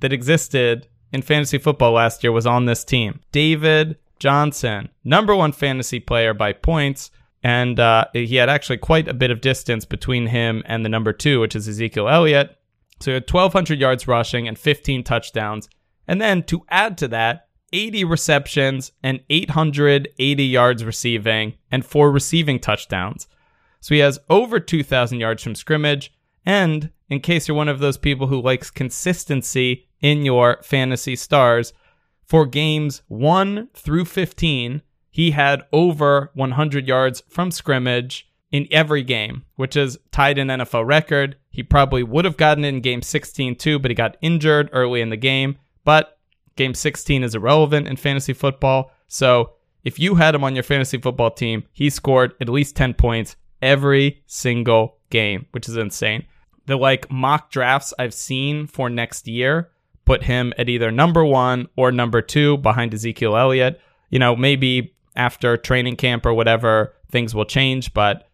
that 0.00 0.12
existed 0.12 0.88
in 1.12 1.22
fantasy 1.22 1.58
football 1.58 1.92
last 1.92 2.22
year 2.22 2.32
was 2.32 2.46
on 2.46 2.64
this 2.64 2.84
team. 2.84 3.20
David 3.32 3.98
Johnson, 4.18 4.88
number 5.04 5.36
one 5.36 5.52
fantasy 5.52 6.00
player 6.00 6.32
by 6.32 6.52
points. 6.52 7.10
And 7.42 7.78
uh, 7.78 8.06
he 8.12 8.36
had 8.36 8.48
actually 8.48 8.78
quite 8.78 9.08
a 9.08 9.14
bit 9.14 9.30
of 9.30 9.40
distance 9.40 9.84
between 9.84 10.26
him 10.26 10.62
and 10.66 10.84
the 10.84 10.88
number 10.88 11.12
two, 11.12 11.40
which 11.40 11.54
is 11.54 11.68
Ezekiel 11.68 12.08
Elliott. 12.08 12.56
So 13.00 13.10
he 13.10 13.14
had 13.14 13.30
1,200 13.30 13.78
yards 13.78 14.08
rushing 14.08 14.48
and 14.48 14.58
15 14.58 15.04
touchdowns. 15.04 15.68
And 16.08 16.20
then 16.20 16.42
to 16.44 16.62
add 16.68 16.98
to 16.98 17.08
that, 17.08 17.48
80 17.72 18.04
receptions 18.04 18.92
and 19.02 19.20
880 19.28 20.44
yards 20.44 20.84
receiving 20.84 21.54
and 21.70 21.84
four 21.84 22.10
receiving 22.10 22.58
touchdowns. 22.58 23.26
So 23.80 23.94
he 23.94 24.00
has 24.00 24.18
over 24.30 24.58
2,000 24.58 25.20
yards 25.20 25.42
from 25.42 25.54
scrimmage. 25.54 26.12
And 26.44 26.90
in 27.08 27.20
case 27.20 27.48
you're 27.48 27.56
one 27.56 27.68
of 27.68 27.80
those 27.80 27.98
people 27.98 28.28
who 28.28 28.40
likes 28.40 28.70
consistency 28.70 29.88
in 30.00 30.24
your 30.24 30.62
fantasy 30.62 31.16
stars, 31.16 31.72
for 32.26 32.44
games 32.44 33.02
1 33.06 33.68
through 33.72 34.04
15, 34.04 34.82
he 35.16 35.30
had 35.30 35.64
over 35.72 36.30
100 36.34 36.86
yards 36.86 37.22
from 37.30 37.50
scrimmage 37.50 38.28
in 38.52 38.68
every 38.70 39.02
game, 39.02 39.44
which 39.54 39.74
is 39.74 39.98
tied 40.12 40.36
an 40.36 40.48
NFL 40.48 40.86
record. 40.86 41.36
He 41.48 41.62
probably 41.62 42.02
would 42.02 42.26
have 42.26 42.36
gotten 42.36 42.66
it 42.66 42.68
in 42.68 42.82
game 42.82 43.00
16 43.00 43.56
too, 43.56 43.78
but 43.78 43.90
he 43.90 43.94
got 43.94 44.18
injured 44.20 44.68
early 44.74 45.00
in 45.00 45.08
the 45.08 45.16
game. 45.16 45.56
But 45.84 46.18
game 46.54 46.74
16 46.74 47.22
is 47.22 47.34
irrelevant 47.34 47.88
in 47.88 47.96
fantasy 47.96 48.34
football. 48.34 48.92
So 49.08 49.54
if 49.84 49.98
you 49.98 50.16
had 50.16 50.34
him 50.34 50.44
on 50.44 50.54
your 50.54 50.62
fantasy 50.62 50.98
football 50.98 51.30
team, 51.30 51.64
he 51.72 51.88
scored 51.88 52.34
at 52.38 52.50
least 52.50 52.76
10 52.76 52.92
points 52.92 53.36
every 53.62 54.22
single 54.26 54.98
game, 55.08 55.46
which 55.52 55.66
is 55.66 55.78
insane. 55.78 56.26
The 56.66 56.76
like 56.76 57.10
mock 57.10 57.50
drafts 57.50 57.94
I've 57.98 58.12
seen 58.12 58.66
for 58.66 58.90
next 58.90 59.26
year 59.26 59.70
put 60.04 60.24
him 60.24 60.52
at 60.58 60.68
either 60.68 60.90
number 60.90 61.24
one 61.24 61.68
or 61.74 61.90
number 61.90 62.20
two 62.20 62.58
behind 62.58 62.92
Ezekiel 62.92 63.34
Elliott. 63.34 63.80
You 64.10 64.18
know, 64.18 64.36
maybe 64.36 64.92
after 65.16 65.56
training 65.56 65.96
camp 65.96 66.26
or 66.26 66.34
whatever, 66.34 66.94
things 67.10 67.34
will 67.34 67.44
change, 67.44 67.94
but 67.94 68.28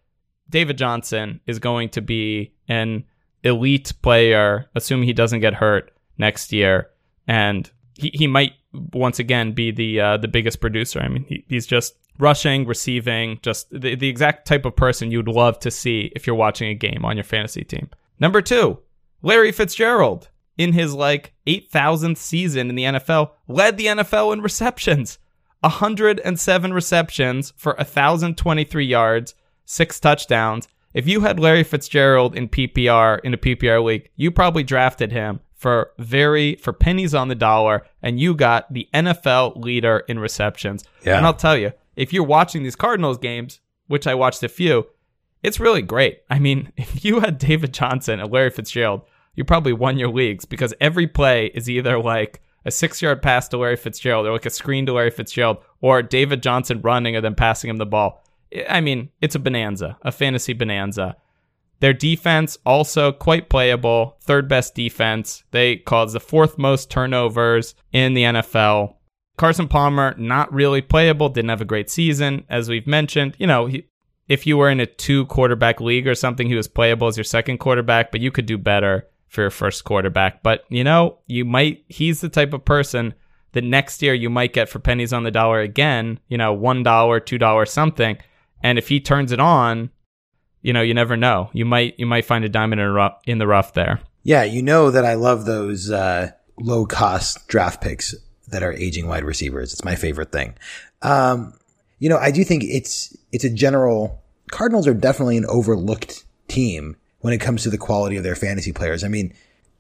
David 0.49 0.79
Johnson 0.79 1.41
is 1.47 1.59
going 1.59 1.89
to 1.91 2.03
be 2.03 2.53
an 2.69 3.05
elite 3.43 3.93
player, 4.03 4.69
assuming 4.75 5.07
he 5.07 5.13
doesn't 5.13 5.41
get 5.41 5.55
hurt 5.55 5.93
next 6.19 6.53
year. 6.53 6.91
And 7.27 7.71
he, 7.95 8.11
he 8.15 8.27
might 8.27 8.53
once 8.93 9.19
again 9.19 9.53
be 9.53 9.71
the 9.71 10.01
uh, 10.01 10.17
the 10.17 10.29
biggest 10.29 10.61
producer. 10.61 11.01
I 11.01 11.09
mean, 11.09 11.25
he, 11.29 11.45
he's 11.49 11.67
just 11.67 11.95
rushing, 12.19 12.67
receiving, 12.67 13.39
just 13.43 13.71
the, 13.71 13.95
the 13.95 14.09
exact 14.09 14.47
type 14.47 14.65
of 14.65 14.77
person 14.77 15.11
you'd 15.11 15.29
love 15.29 15.59
to 15.61 15.71
see 15.71 16.13
if 16.15 16.27
you're 16.27 16.37
watching 16.37 16.69
a 16.69 16.75
game 16.75 17.05
on 17.05 17.17
your 17.17 17.25
fantasy 17.25 17.65
team. 17.65 17.89
Number 18.21 18.43
two, 18.43 18.79
Larry 19.23 19.53
Fitzgerald 19.53 20.29
in 20.59 20.73
his 20.73 20.95
like 20.95 21.33
8,000th 21.47 22.19
season 22.19 22.69
in 22.69 22.77
the 22.77 22.85
NFL 22.85 23.31
led 23.49 23.77
the 23.77 23.87
NFL 23.87 24.33
in 24.33 24.43
receptions. 24.43 25.19
107 25.63 26.73
receptions 26.73 27.53
for 27.57 27.75
1,023 27.75 28.85
yards, 28.85 29.35
six 29.65 29.99
touchdowns. 30.01 30.69
If 30.93 31.09
you 31.09 31.21
had 31.23 31.41
Larry 31.41 31.65
Fitzgerald 31.65 32.37
in 32.37 32.49
PPR 32.49 33.21
in 33.25 33.33
a 33.33 33.39
PPR 33.39 33.83
league, 33.83 34.11
you 34.17 34.31
probably 34.31 34.63
drafted 34.63 35.13
him 35.13 35.41
for 35.55 35.93
very 35.99 36.57
for 36.57 36.73
pennies 36.73 37.15
on 37.15 37.29
the 37.29 37.37
dollar, 37.37 37.87
and 38.03 38.19
you 38.19 38.35
got 38.35 38.73
the 38.73 38.89
NFL 38.93 39.63
leader 39.63 40.03
in 40.09 40.19
receptions. 40.19 40.85
Yeah. 41.05 41.17
And 41.17 41.25
I'll 41.25 41.35
tell 41.35 41.57
you, 41.57 41.73
if 41.95 42.13
you're 42.13 42.25
watching 42.25 42.65
these 42.65 42.77
Cardinals 42.77 43.19
games, 43.19 43.61
which 43.87 44.07
I 44.09 44.15
watched 44.15 44.43
a 44.43 44.49
few, 44.49 44.87
it's 45.43 45.61
really 45.61 45.83
great. 45.83 46.23
I 46.29 46.41
mean, 46.41 46.73
if 46.77 47.05
you 47.05 47.21
had 47.21 47.39
David 47.39 47.73
Johnson 47.73 48.19
and 48.19 48.33
Larry 48.33 48.51
Fitzgerald, 48.51 49.03
you 49.35 49.45
probably 49.45 49.73
won 49.73 49.99
your 49.99 50.11
leagues 50.11 50.45
because 50.45 50.75
every 50.81 51.07
play 51.07 51.47
is 51.55 51.71
either 51.71 51.99
like 51.99 52.43
a 52.65 52.71
six 52.71 53.03
yard 53.03 53.23
pass 53.23 53.49
to 53.49 53.59
Larry 53.59 53.77
Fitzgerald 53.77 54.27
or 54.27 54.33
like 54.33 54.47
a 54.47 54.51
screen 54.51 54.87
to 54.87 54.93
Larry 54.93 55.11
Fitzgerald 55.11 55.59
or 55.81 56.03
David 56.03 56.43
Johnson 56.43 56.81
running 56.81 57.17
and 57.17 57.25
then 57.25 57.35
passing 57.35 57.71
him 57.71 57.77
the 57.77 57.87
ball. 57.87 58.25
I 58.69 58.81
mean, 58.81 59.11
it's 59.21 59.35
a 59.35 59.41
bonanza, 59.41 59.99
a 60.03 60.13
fantasy 60.13 60.53
bonanza. 60.53 61.17
Their 61.81 61.93
defense 61.93 62.59
also 62.65 63.11
quite 63.11 63.49
playable, 63.49 64.17
third 64.23 64.49
best 64.49 64.75
defense. 64.75 65.43
They 65.51 65.77
caused 65.77 66.15
the 66.15 66.21
fourth 66.21 66.59
most 66.59 66.91
turnovers 66.91 67.75
in 67.93 68.15
the 68.15 68.23
NFL. 68.23 68.95
Carson 69.37 69.67
Palmer 69.67 70.15
not 70.17 70.53
really 70.53 70.83
playable, 70.83 71.29
didn't 71.29 71.49
have 71.49 71.61
a 71.61 71.67
great 71.67 71.91
season 71.91 72.45
as 72.49 72.69
we've 72.69 72.87
mentioned. 72.87 73.35
You 73.39 73.47
know, 73.47 73.67
he, 73.67 73.89
if 74.29 74.47
you 74.47 74.57
were 74.57 74.71
in 74.71 74.81
a 74.81 74.87
two 74.87 75.27
quarterback 75.27 75.81
league 75.81 76.07
or 76.07 76.15
something, 76.15 76.47
he 76.47 76.55
was 76.55 76.69
playable 76.69 77.09
as 77.09 77.17
your 77.17 77.25
second 77.25 77.59
quarterback, 77.59 78.13
but 78.13 78.21
you 78.21 78.31
could 78.31 78.47
do 78.47 78.59
better 78.59 79.09
for 79.33 79.41
your 79.41 79.51
first 79.51 79.85
quarterback. 79.85 80.43
But 80.43 80.65
you 80.69 80.85
know, 80.85 81.19
you 81.27 81.45
might 81.45 81.85
he's 81.89 82.21
the 82.21 82.29
type 82.29 82.53
of 82.53 82.65
person 82.65 83.15
that 83.53 83.65
next 83.65 84.03
year 84.03 84.15
you 84.15 84.31
might 84.31 84.53
get 84.53 84.69
for 84.69 84.79
pennies 84.79 85.13
on 85.13 85.25
the 85.25 85.31
dollar 85.31 85.61
again, 85.61 86.21
you 86.29 86.39
know, 86.39 86.53
one 86.53 86.83
dollar, 86.83 87.19
two 87.19 87.39
dollars 87.39 87.73
something. 87.73 88.19
And 88.63 88.79
if 88.79 88.89
he 88.89 89.01
turns 89.01 89.33
it 89.33 89.41
on, 89.41 89.91
you 90.61 90.73
know, 90.73 90.83
you 90.83 90.95
never 90.95 91.17
know. 91.17 91.51
You 91.53 91.65
might 91.65 91.99
you 91.99 92.07
might 92.07 92.27
find 92.27 92.45
a 92.45 92.49
diamond 92.49 92.81
in, 92.81 92.89
rough, 92.89 93.21
in 93.27 93.39
the 93.39 93.47
rough 93.47 93.73
there. 93.73 94.01
Yeah, 94.23 94.45
you 94.45 94.63
know 94.63 94.91
that 94.91 95.05
I 95.05 95.15
love 95.15 95.47
those 95.47 95.91
uh, 95.91 96.31
low 96.61 96.87
cost 96.87 97.49
draft 97.49 97.81
picks 97.81 98.15
that 98.49 98.63
are 98.63 98.73
aging 98.73 99.09
wide 99.09 99.25
receivers. 99.25 99.73
It's 99.73 99.85
my 99.85 99.97
favorite 99.97 100.31
thing. 100.31 100.55
Um, 101.01 101.55
you 101.99 102.09
know, 102.09 102.19
I 102.19 102.31
do 102.31 102.45
think 102.45 102.65
it's 102.65 103.17
it's 103.33 103.45
a 103.45 103.51
general. 103.51 104.23
Cardinals 104.51 104.87
are 104.87 104.95
definitely 104.95 105.39
an 105.39 105.47
overlooked 105.49 106.25
team 106.49 106.97
when 107.23 107.33
it 107.33 107.39
comes 107.41 107.63
to 107.65 107.71
the 107.71 107.79
quality 107.79 108.17
of 108.17 108.23
their 108.23 108.37
fantasy 108.37 108.73
players. 108.73 109.03
I 109.03 109.09
mean, 109.09 109.33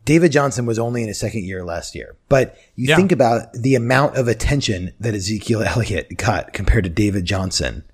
David 0.04 0.32
Johnson 0.32 0.66
was 0.66 0.78
only 0.80 1.02
in 1.02 1.08
his 1.08 1.20
second 1.20 1.44
year 1.44 1.64
last 1.64 1.94
year, 1.94 2.16
but 2.28 2.56
you 2.74 2.88
Yeah. 2.88 2.96
think 2.96 3.12
about 3.12 3.52
the 3.52 3.76
amount 3.76 4.16
of 4.16 4.26
attention 4.26 4.92
that 4.98 5.14
Ezekiel 5.14 5.62
Elliott 5.66 6.16
got 6.16 6.52
compared 6.52 6.84
to 6.84 6.90
David 6.90 7.24
Johnson, 7.24 7.84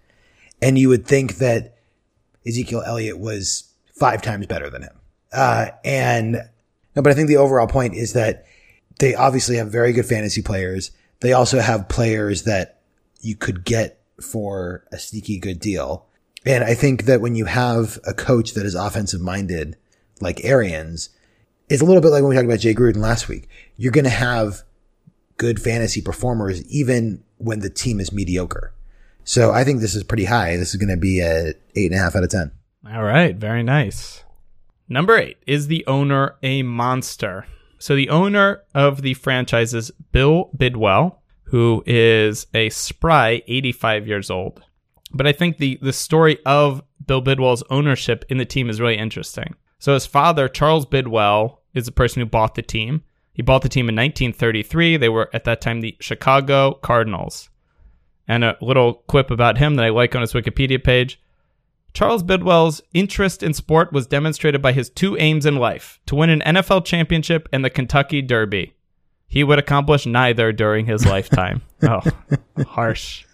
and 0.63 0.79
you 0.79 0.89
would 0.89 1.07
think 1.07 1.37
that 1.37 1.77
Ezekiel 2.47 2.83
Elliott 2.87 3.19
was 3.19 3.65
five 3.99 4.23
times 4.23 4.47
better 4.47 4.71
than 4.71 4.83
him. 4.83 4.95
Uh, 5.33 5.67
and 5.85 6.33
no, 6.97 7.03
but 7.03 7.09
I 7.09 7.15
think 7.15 7.29
the 7.29 7.37
overall 7.37 7.67
point 7.67 7.95
is 7.95 8.15
that 8.15 8.47
they 8.99 9.15
obviously 9.15 9.57
have 9.57 9.71
very 9.71 9.93
good 9.93 10.07
fantasy 10.07 10.41
players. 10.41 10.91
They 11.21 11.33
also 11.33 11.61
have 11.61 11.89
players 11.89 12.45
that 12.45 12.81
you 13.21 13.37
could 13.37 13.65
get 13.65 14.01
for 14.23 14.85
a 14.93 14.99
sneaky 14.99 15.39
good 15.39 15.61
deal. 15.61 16.07
And 16.49 16.65
I 16.65 16.73
think 16.73 17.05
that 17.05 17.21
when 17.21 17.35
you 17.35 17.45
have 17.45 17.99
a 18.07 18.15
coach 18.15 18.55
that 18.55 18.65
is 18.65 18.75
offensive 18.75 19.21
minded, 19.21 19.77
like 20.23 20.43
Arians, 20.47 21.11
it's 21.69 21.83
a 21.83 21.85
little 21.85 22.01
bit 22.01 22.09
like 22.09 22.23
when 22.23 22.31
we 22.31 22.37
talked 22.37 22.47
about 22.47 22.61
Jay 22.61 22.73
Gruden 22.73 22.97
last 22.97 23.29
week. 23.29 23.51
You're 23.77 23.93
going 23.93 24.05
to 24.05 24.11
have 24.11 24.63
good 25.37 25.61
fantasy 25.61 26.01
performers 26.01 26.67
even 26.71 27.23
when 27.37 27.61
the 27.61 27.69
team 27.69 28.01
is 28.01 28.15
mediocre. 28.15 28.73
So 29.25 29.53
I 29.53 29.63
think 29.63 29.81
this 29.81 29.95
is 29.95 30.03
pretty 30.03 30.25
high. 30.25 30.57
This 30.57 30.71
is 30.71 30.77
going 30.77 30.89
to 30.89 30.97
be 30.97 31.21
a 31.21 31.53
eight 31.77 31.93
and 31.93 31.95
a 31.95 32.03
half 32.03 32.17
out 32.17 32.25
of 32.25 32.31
10. 32.31 32.51
All 32.95 33.05
right, 33.05 33.37
very 33.37 33.63
nice. 33.63 34.25
Number 34.89 35.19
eight 35.19 35.37
is 35.47 35.67
the 35.67 35.87
owner 35.87 36.37
a 36.43 36.63
monster? 36.63 37.47
So 37.79 37.95
the 37.95 38.09
owner 38.09 38.63
of 38.75 39.03
the 39.03 39.13
franchise 39.13 39.75
is 39.75 39.91
Bill 40.13 40.49
Bidwell, 40.57 41.21
who 41.45 41.85
is 41.85 42.47
a 42.55 42.71
spry 42.71 43.43
85 43.47 44.09
years 44.09 44.31
old. 44.31 44.63
But 45.13 45.27
I 45.27 45.33
think 45.33 45.59
the 45.59 45.79
the 45.81 45.93
story 45.93 46.39
of 46.45 46.83
Bill 47.07 47.21
Bidwell's 47.21 47.65
ownership 47.71 48.25
in 48.29 48.39
the 48.39 48.45
team 48.45 48.69
is 48.69 48.81
really 48.81 48.99
interesting. 48.99 49.55
So 49.79 49.95
his 49.95 50.07
father, 50.07 50.49
Charles 50.49 50.87
Bidwell, 50.87 51.63
is 51.75 51.87
the 51.87 51.93
person 51.93 52.21
who 52.21 52.27
bought 52.27 52.55
the 52.55 52.63
team. 52.63 53.03
He 53.33 53.43
bought 53.43 53.63
the 53.63 53.69
team 53.69 53.89
in 53.89 53.95
1933. 53.95 54.97
They 54.97 55.09
were 55.09 55.31
at 55.33 55.45
that 55.45 55.61
time 55.61 55.81
the 55.81 55.97
Chicago 56.01 56.75
Cardinals. 56.75 57.51
And 58.27 58.45
a 58.45 58.59
little 58.61 58.95
quip 58.95 59.31
about 59.31 59.59
him 59.59 59.77
that 59.77 59.85
I 59.85 59.91
like 59.91 60.15
on 60.15 60.21
his 60.21 60.33
Wikipedia 60.33 60.83
page. 60.83 61.21
Charles 61.95 62.23
Bidwell's 62.23 62.83
interest 62.93 63.43
in 63.43 63.55
sport 63.55 63.93
was 63.93 64.07
demonstrated 64.07 64.61
by 64.61 64.73
his 64.73 64.91
two 64.91 65.17
aims 65.19 65.47
in 65.47 65.57
life 65.57 66.01
to 66.07 66.15
win 66.15 66.31
an 66.31 66.43
NFL 66.43 66.85
championship 66.85 67.49
and 67.53 67.65
the 67.65 67.71
Kentucky 67.71 68.21
Derby. 68.21 68.75
He 69.27 69.45
would 69.45 69.59
accomplish 69.59 70.05
neither 70.05 70.53
during 70.53 70.87
his 70.87 71.07
lifetime. 71.07 71.63
oh, 71.83 72.03
harsh. 72.67 73.25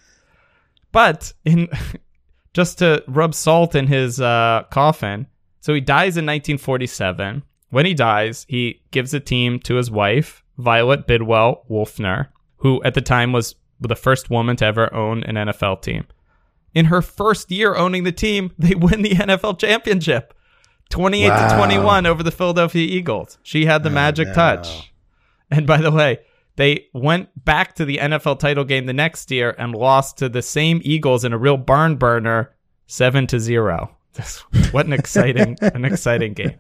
But 0.94 1.34
in 1.44 1.68
just 2.54 2.78
to 2.78 3.04
rub 3.06 3.34
salt 3.34 3.74
in 3.74 3.86
his 3.86 4.18
uh, 4.18 4.62
coffin, 4.70 5.26
so 5.60 5.74
he 5.74 5.80
dies 5.82 6.16
in 6.16 6.24
1947. 6.24 7.42
When 7.68 7.84
he 7.84 7.92
dies, 7.92 8.46
he 8.48 8.80
gives 8.92 9.10
the 9.10 9.20
team 9.20 9.58
to 9.60 9.74
his 9.74 9.90
wife, 9.90 10.42
Violet 10.56 11.06
Bidwell 11.06 11.66
Wolfner, 11.68 12.28
who 12.58 12.82
at 12.84 12.94
the 12.94 13.02
time 13.02 13.32
was 13.32 13.56
the 13.78 13.96
first 13.96 14.30
woman 14.30 14.56
to 14.56 14.64
ever 14.64 14.94
own 14.94 15.22
an 15.24 15.34
NFL 15.34 15.82
team 15.82 16.06
in 16.74 16.86
her 16.86 17.00
first 17.00 17.50
year 17.50 17.74
owning 17.74 18.04
the 18.04 18.12
team, 18.12 18.52
they 18.58 18.74
win 18.74 19.02
the 19.02 19.10
NFL 19.10 19.58
championship. 19.58 20.34
28 20.90 21.28
Wow. 21.28 21.48
to 21.48 21.56
21 21.56 22.06
over 22.06 22.22
the 22.22 22.30
Philadelphia 22.30 22.86
Eagles. 22.86 23.38
She 23.42 23.64
had 23.64 23.82
the 23.82 23.90
magic 23.90 24.28
no. 24.28 24.34
touch. 24.34 24.92
And 25.50 25.66
by 25.66 25.78
the 25.78 25.90
way, 25.90 26.20
they 26.56 26.86
went 26.92 27.44
back 27.44 27.74
to 27.76 27.84
the 27.84 27.98
NFL 27.98 28.38
title 28.38 28.64
game 28.64 28.86
the 28.86 28.92
next 28.92 29.30
year 29.30 29.54
and 29.58 29.74
lost 29.74 30.18
to 30.18 30.28
the 30.28 30.42
same 30.42 30.80
Eagles 30.84 31.24
in 31.24 31.32
a 31.32 31.38
real 31.38 31.56
barn 31.56 31.96
burner 31.96 32.54
7 32.86 33.26
to 33.28 33.40
0. 33.40 33.96
What 34.70 34.86
an 34.86 34.92
exciting 34.92 35.56
an 35.60 35.84
exciting 35.84 36.34
game. 36.34 36.58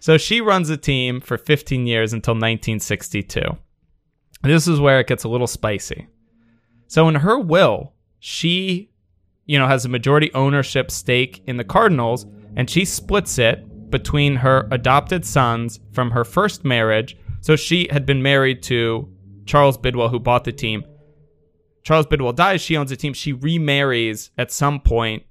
So 0.00 0.18
she 0.18 0.40
runs 0.40 0.68
the 0.68 0.76
team 0.76 1.20
for 1.20 1.38
15 1.38 1.86
years 1.86 2.12
until 2.12 2.34
1962. 2.34 3.40
This 4.42 4.68
is 4.68 4.80
where 4.80 5.00
it 5.00 5.06
gets 5.06 5.24
a 5.24 5.28
little 5.28 5.46
spicy. 5.46 6.08
So 6.88 7.08
in 7.08 7.16
her 7.16 7.38
will, 7.38 7.92
she 8.18 8.90
you 9.46 9.58
know, 9.58 9.68
has 9.68 9.84
a 9.84 9.88
majority 9.88 10.32
ownership 10.34 10.90
stake 10.90 11.42
in 11.46 11.56
the 11.56 11.64
Cardinals, 11.64 12.26
and 12.56 12.68
she 12.68 12.84
splits 12.84 13.38
it 13.38 13.90
between 13.90 14.36
her 14.36 14.68
adopted 14.72 15.24
sons 15.24 15.80
from 15.92 16.10
her 16.10 16.24
first 16.24 16.64
marriage. 16.64 17.16
So 17.46 17.54
she 17.54 17.86
had 17.92 18.04
been 18.04 18.24
married 18.24 18.60
to 18.64 19.08
Charles 19.44 19.78
Bidwell, 19.78 20.08
who 20.08 20.18
bought 20.18 20.42
the 20.42 20.50
team. 20.50 20.84
Charles 21.84 22.06
Bidwell 22.06 22.32
dies, 22.32 22.60
she 22.60 22.76
owns 22.76 22.90
the 22.90 22.96
team. 22.96 23.12
She 23.12 23.32
remarries 23.32 24.32
at 24.36 24.50
some 24.50 24.80
point 24.80 25.22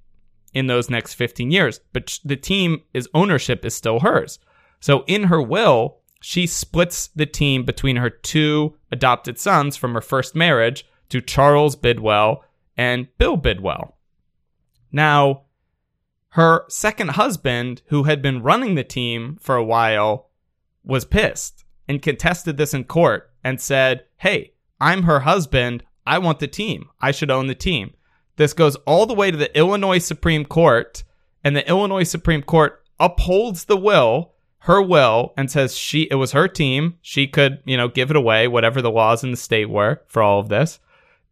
in 0.54 0.68
those 0.68 0.90
next 0.90 1.16
15 1.16 1.52
years, 1.52 1.82
but 1.92 2.18
the 2.24 2.38
team 2.38 2.84
is 2.94 3.10
ownership 3.14 3.66
is 3.66 3.76
still 3.76 4.00
hers. 4.00 4.40
So 4.80 5.04
in 5.08 5.24
her 5.24 5.42
will, 5.42 5.98
she 6.22 6.48
splits 6.48 7.08
the 7.08 7.26
team 7.26 7.66
between 7.66 7.98
her 7.98 8.10
two 8.10 8.78
adopted 8.94 9.38
sons 9.38 9.76
from 9.76 9.94
her 9.94 10.00
first 10.00 10.36
marriage 10.36 10.86
to 11.10 11.20
Charles 11.20 11.76
Bidwell 11.76 12.46
and 12.78 13.10
Bill 13.18 13.36
Bidwell. 13.36 13.98
Now, 14.90 15.42
her 16.30 16.64
second 16.70 17.10
husband, 17.10 17.82
who 17.88 18.04
had 18.04 18.22
been 18.22 18.42
running 18.42 18.76
the 18.76 18.86
team 18.86 19.38
for 19.42 19.58
a 19.58 19.66
while, 19.66 20.30
was 20.82 21.04
pissed 21.04 21.65
and 21.88 22.02
contested 22.02 22.58
this 22.58 22.74
in 22.74 22.84
court 22.84 23.32
and 23.44 23.62
said, 23.62 24.06
Hey, 24.18 24.54
I'm 24.80 25.04
her 25.04 25.22
husband. 25.22 25.84
I 26.06 26.18
want 26.20 26.40
the 26.40 26.48
team. 26.48 26.90
I 27.02 27.12
should 27.12 27.32
own 27.32 27.48
the 27.48 27.56
team. 27.56 27.94
This 28.36 28.54
goes 28.54 28.76
all 28.78 29.06
the 29.06 29.14
way 29.14 29.32
to 29.32 29.38
the 29.38 29.58
Illinois 29.58 30.00
Supreme 30.00 30.46
Court, 30.46 31.04
and 31.44 31.56
the 31.56 31.68
Illinois 31.68 32.04
Supreme 32.04 32.42
Court 32.42 32.84
upholds 33.00 33.66
the 33.66 33.78
will, 33.78 34.34
her 34.60 34.82
will, 34.82 35.34
and 35.38 35.50
says 35.50 35.78
she 35.78 36.04
it 36.12 36.16
was 36.16 36.34
her 36.34 36.48
team. 36.48 36.98
She 37.02 37.28
could, 37.28 37.60
you 37.66 37.78
know, 37.78 37.88
give 37.88 38.10
it 38.10 38.18
away, 38.18 38.48
whatever 38.48 38.82
the 38.82 38.92
laws 38.92 39.24
in 39.24 39.32
the 39.32 39.38
state 39.38 39.70
were 39.70 40.02
for 40.08 40.22
all 40.22 40.40
of 40.40 40.50
this. 40.50 40.80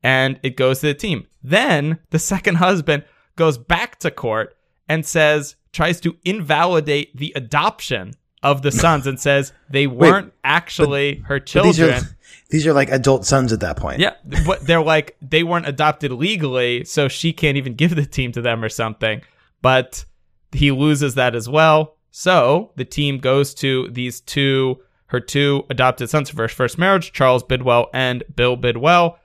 And 0.02 0.40
it 0.44 0.58
goes 0.58 0.80
to 0.80 0.88
the 0.88 0.94
team. 0.94 1.28
Then 1.42 2.00
the 2.10 2.20
second 2.20 2.56
husband 2.56 3.04
goes 3.36 3.58
back 3.58 4.00
to 4.00 4.12
court 4.12 4.56
and 4.88 5.06
says, 5.06 5.56
tries 5.74 6.00
to 6.02 6.18
invalidate 6.24 7.18
the 7.18 7.34
adoption 7.36 8.14
of 8.44 8.62
the 8.62 8.72
sons 8.72 9.08
and 9.08 9.20
says 9.20 9.54
they 9.70 9.88
weren't 9.88 10.34
actually 10.44 11.18
her 11.28 11.40
But 11.40 11.46
these 11.64 11.78
children. 11.78 12.04
are 12.04 12.18
these 12.50 12.68
are 12.68 12.74
like 12.74 12.90
adult 12.90 13.26
sons 13.26 13.52
at 13.54 13.62
that 13.62 13.78
point. 13.78 14.00
Yeah, 14.00 14.14
but 14.46 14.62
they're 14.68 14.84
like 14.84 15.16
they 15.22 15.44
weren't 15.44 15.68
adopted 15.68 16.12
legally, 16.12 16.84
so 16.86 17.08
she 17.08 17.34
can't 17.34 17.58
even 17.58 17.74
give 17.76 17.96
the 17.96 18.06
team 18.06 18.32
to 18.34 18.42
them 18.42 18.64
or 18.64 18.70
something. 18.70 19.22
But 19.62 20.06
he 20.52 20.72
loses 20.72 21.16
that 21.16 21.34
as 21.34 21.50
well. 21.50 21.96
So 22.12 22.72
the 22.76 22.86
team 22.86 23.18
goes 23.18 23.56
to 23.56 23.88
these 23.90 24.22
two, 24.22 24.80
her 25.08 25.20
two 25.20 25.64
adopted 25.70 26.10
sons 26.10 26.30
of 26.30 26.38
her 26.38 26.48
first 26.48 26.78
marriage, 26.78 27.12
Charles 27.12 27.44
Bidwell 27.44 27.90
and 27.94 28.24
Bill 28.36 28.56
Bidwell. 28.56 29.18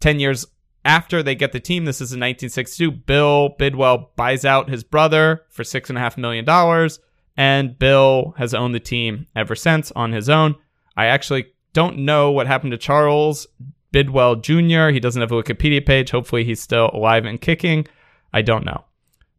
Ten 0.00 0.18
years 0.18 0.46
after 0.84 1.22
they 1.22 1.34
get 1.34 1.52
the 1.52 1.60
team, 1.60 1.84
this 1.84 1.96
is 1.96 2.12
in 2.12 2.20
1962. 2.20 2.90
Bill 2.90 3.50
Bidwell 3.58 4.10
buys 4.16 4.44
out 4.46 4.70
his 4.70 4.82
brother 4.82 5.42
for 5.50 5.62
six 5.62 5.90
and 5.90 5.98
a 5.98 6.00
half 6.00 6.16
million 6.16 6.44
dollars, 6.44 6.98
and 7.36 7.78
Bill 7.78 8.34
has 8.38 8.54
owned 8.54 8.74
the 8.74 8.80
team 8.80 9.26
ever 9.34 9.54
since 9.54 9.90
on 9.92 10.12
his 10.12 10.28
own. 10.28 10.56
I 10.96 11.06
actually 11.06 11.46
don't 11.72 11.98
know 11.98 12.30
what 12.30 12.46
happened 12.46 12.72
to 12.72 12.78
Charles 12.78 13.46
Bidwell 13.92 14.36
Jr. 14.36 14.88
He 14.88 15.00
doesn't 15.00 15.20
have 15.20 15.32
a 15.32 15.42
Wikipedia 15.42 15.84
page. 15.84 16.10
Hopefully, 16.10 16.44
he's 16.44 16.60
still 16.60 16.90
alive 16.92 17.24
and 17.24 17.40
kicking. 17.40 17.86
I 18.32 18.42
don't 18.42 18.64
know. 18.64 18.84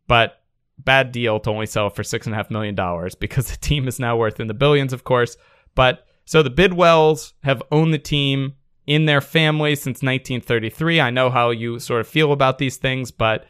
But 0.08 0.42
bad 0.78 1.12
deal 1.12 1.40
to 1.40 1.50
only 1.50 1.68
sell 1.68 1.90
for 1.90 2.04
six 2.04 2.26
and 2.26 2.34
a 2.34 2.38
half 2.38 2.52
million 2.52 2.76
dollars 2.76 3.16
because 3.16 3.50
the 3.50 3.58
team 3.58 3.88
is 3.88 4.00
now 4.00 4.18
worth 4.18 4.40
in 4.40 4.48
the 4.48 4.54
billions, 4.54 4.94
of 4.94 5.04
course. 5.04 5.38
But 5.76 6.06
so 6.26 6.44
the 6.44 6.52
Bidwells 6.52 7.34
have 7.44 7.64
owned 7.72 7.94
the 7.94 8.00
team 8.00 8.56
in 8.88 9.06
their 9.06 9.22
family 9.22 9.76
since 9.76 10.02
1933. 10.02 11.00
I 11.00 11.10
know 11.12 11.30
how 11.30 11.52
you 11.52 11.80
sort 11.80 12.02
of 12.02 12.08
feel 12.08 12.32
about 12.32 12.58
these 12.58 12.78
things, 12.78 13.12
but 13.12 13.46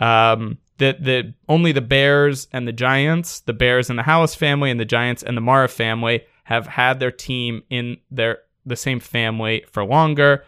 um, 0.00 0.58
the 0.82 0.96
the 0.98 1.34
only 1.48 1.70
the 1.70 1.80
Bears 1.80 2.48
and 2.52 2.66
the 2.66 2.72
Giants, 2.72 3.40
the 3.40 3.52
Bears 3.52 3.88
and 3.88 3.98
the 3.98 4.02
Halas 4.02 4.34
family, 4.36 4.70
and 4.70 4.80
the 4.80 4.84
Giants 4.84 5.22
and 5.22 5.36
the 5.36 5.40
Mara 5.40 5.68
family 5.68 6.24
have 6.44 6.66
had 6.66 6.98
their 6.98 7.12
team 7.12 7.62
in 7.70 7.98
their 8.10 8.38
the 8.66 8.76
same 8.76 8.98
family 8.98 9.64
for 9.70 9.84
longer. 9.84 10.44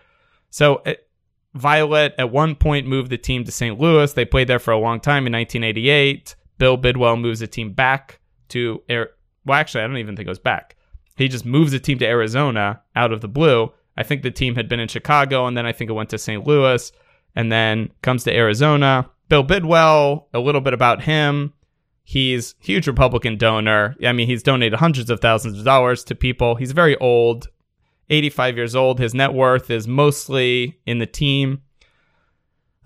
So 0.50 0.82
it, 0.84 1.08
Violet 1.54 2.14
at 2.18 2.32
one 2.32 2.56
point 2.56 2.88
moved 2.88 3.10
the 3.10 3.18
team 3.18 3.44
to 3.44 3.52
St. 3.52 3.78
Louis. 3.78 4.12
They 4.12 4.24
played 4.24 4.48
there 4.48 4.58
for 4.58 4.72
a 4.72 4.78
long 4.78 4.98
time 4.98 5.26
in 5.26 5.32
1988. 5.32 6.34
Bill 6.58 6.76
Bidwell 6.76 7.16
moves 7.16 7.40
the 7.40 7.46
team 7.46 7.72
back 7.72 8.18
to 8.48 8.82
Air. 8.88 9.10
Well, 9.44 9.58
actually, 9.58 9.84
I 9.84 9.86
don't 9.86 9.98
even 9.98 10.16
think 10.16 10.26
it 10.26 10.30
was 10.30 10.38
back. 10.40 10.76
He 11.16 11.28
just 11.28 11.44
moves 11.44 11.70
the 11.70 11.78
team 11.78 11.98
to 12.00 12.06
Arizona 12.06 12.82
out 12.96 13.12
of 13.12 13.20
the 13.20 13.28
blue. 13.28 13.72
I 13.96 14.02
think 14.02 14.22
the 14.22 14.32
team 14.32 14.56
had 14.56 14.68
been 14.68 14.80
in 14.80 14.88
Chicago, 14.88 15.46
and 15.46 15.56
then 15.56 15.64
I 15.64 15.70
think 15.70 15.90
it 15.90 15.94
went 15.94 16.10
to 16.10 16.18
St. 16.18 16.44
Louis, 16.44 16.90
and 17.36 17.52
then 17.52 17.92
comes 18.02 18.24
to 18.24 18.34
Arizona. 18.34 19.08
Bill 19.28 19.42
Bidwell, 19.42 20.28
a 20.32 20.38
little 20.38 20.60
bit 20.60 20.74
about 20.74 21.02
him. 21.02 21.52
He's 22.02 22.54
huge 22.60 22.86
Republican 22.86 23.38
donor. 23.38 23.96
I 24.04 24.12
mean, 24.12 24.26
he's 24.26 24.42
donated 24.42 24.78
hundreds 24.78 25.08
of 25.08 25.20
thousands 25.20 25.58
of 25.58 25.64
dollars 25.64 26.04
to 26.04 26.14
people. 26.14 26.56
He's 26.56 26.72
very 26.72 26.96
old, 26.98 27.48
85 28.10 28.56
years 28.56 28.76
old. 28.76 28.98
His 28.98 29.14
net 29.14 29.32
worth 29.32 29.70
is 29.70 29.88
mostly 29.88 30.78
in 30.84 30.98
the 30.98 31.06
team. 31.06 31.62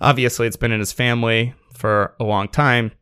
Obviously, 0.00 0.46
it's 0.46 0.56
been 0.56 0.70
in 0.70 0.78
his 0.78 0.92
family 0.92 1.54
for 1.74 2.14
a 2.20 2.24
long 2.24 2.48
time. 2.48 2.92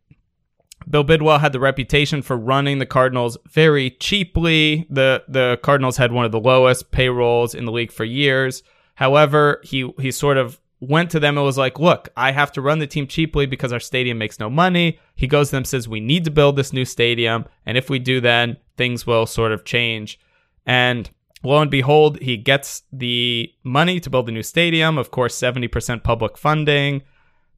Bill 0.88 1.04
Bidwell 1.04 1.38
had 1.38 1.52
the 1.52 1.60
reputation 1.60 2.22
for 2.22 2.36
running 2.36 2.78
the 2.78 2.86
Cardinals 2.86 3.36
very 3.50 3.90
cheaply. 3.90 4.86
The 4.88 5.24
the 5.28 5.58
Cardinals 5.62 5.96
had 5.96 6.12
one 6.12 6.24
of 6.24 6.32
the 6.32 6.40
lowest 6.40 6.92
payrolls 6.92 7.54
in 7.54 7.64
the 7.64 7.72
league 7.72 7.90
for 7.90 8.04
years. 8.04 8.62
However, 8.94 9.60
he 9.64 9.92
he 10.00 10.10
sort 10.10 10.36
of 10.36 10.60
went 10.88 11.10
to 11.10 11.20
them 11.20 11.36
and 11.36 11.44
was 11.44 11.58
like, 11.58 11.78
"Look, 11.78 12.08
I 12.16 12.32
have 12.32 12.52
to 12.52 12.60
run 12.60 12.78
the 12.78 12.86
team 12.86 13.06
cheaply 13.06 13.46
because 13.46 13.72
our 13.72 13.80
stadium 13.80 14.18
makes 14.18 14.38
no 14.38 14.50
money." 14.50 14.98
He 15.14 15.26
goes 15.26 15.50
to 15.50 15.56
them 15.56 15.64
says, 15.64 15.88
"We 15.88 16.00
need 16.00 16.24
to 16.24 16.30
build 16.30 16.56
this 16.56 16.72
new 16.72 16.84
stadium, 16.84 17.46
and 17.64 17.76
if 17.76 17.90
we 17.90 17.98
do 17.98 18.20
then, 18.20 18.56
things 18.76 19.06
will 19.06 19.26
sort 19.26 19.52
of 19.52 19.64
change." 19.64 20.18
And 20.64 21.10
lo 21.42 21.60
and 21.60 21.70
behold, 21.70 22.20
he 22.20 22.36
gets 22.36 22.82
the 22.92 23.52
money 23.62 24.00
to 24.00 24.10
build 24.10 24.28
a 24.28 24.32
new 24.32 24.42
stadium, 24.42 24.98
of 24.98 25.10
course, 25.10 25.34
70% 25.38 26.02
public 26.02 26.36
funding 26.36 27.02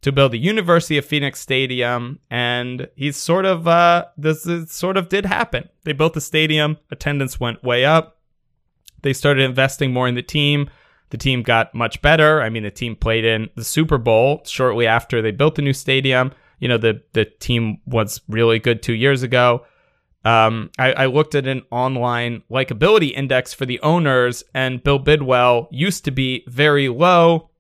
to 0.01 0.13
build 0.13 0.33
the 0.33 0.39
University 0.39 0.97
of 0.97 1.05
Phoenix 1.05 1.41
Stadium, 1.41 2.21
and 2.31 2.89
he's 2.95 3.17
sort 3.17 3.45
of 3.45 3.67
uh, 3.67 4.07
this 4.17 4.47
is, 4.47 4.71
sort 4.71 4.97
of 4.97 5.09
did 5.09 5.27
happen. 5.27 5.69
They 5.85 5.93
built 5.93 6.15
the 6.15 6.21
stadium, 6.21 6.79
attendance 6.91 7.41
went 7.41 7.65
way 7.65 7.85
up. 7.85 8.19
They 9.03 9.13
started 9.13 9.43
investing 9.43 9.93
more 9.93 10.09
in 10.09 10.15
the 10.15 10.23
team. 10.23 10.71
The 11.11 11.17
team 11.17 11.43
got 11.43 11.75
much 11.75 12.03
better. 12.03 12.43
I 12.43 12.51
mean, 12.51 12.63
the 12.63 12.71
team 12.71 12.95
played 12.97 13.25
in 13.25 13.49
the 13.55 13.65
Super 13.65 13.99
Bowl 13.99 14.43
shortly 14.45 14.87
after 14.87 15.23
they 15.23 15.31
built 15.31 15.55
the 15.55 15.63
new 15.63 15.73
stadium. 15.73 16.33
You 16.59 16.69
know, 16.69 16.79
the 16.79 17.03
the 17.13 17.25
team 17.25 17.79
was 17.87 18.21
really 18.29 18.59
good 18.59 18.83
two 18.83 18.95
years 18.95 19.23
ago. 19.23 19.65
Um, 20.25 20.71
I, 20.79 20.93
I 20.93 21.07
looked 21.07 21.35
at 21.35 21.47
an 21.47 21.63
online 21.71 22.43
likability 22.51 23.13
index 23.13 23.55
for 23.55 23.65
the 23.65 23.81
owners, 23.81 24.43
and 24.55 24.83
Bill 24.83 24.99
Bidwell 24.99 25.69
used 25.71 26.05
to 26.05 26.11
be 26.11 26.45
very 26.49 26.89
low, 26.89 27.51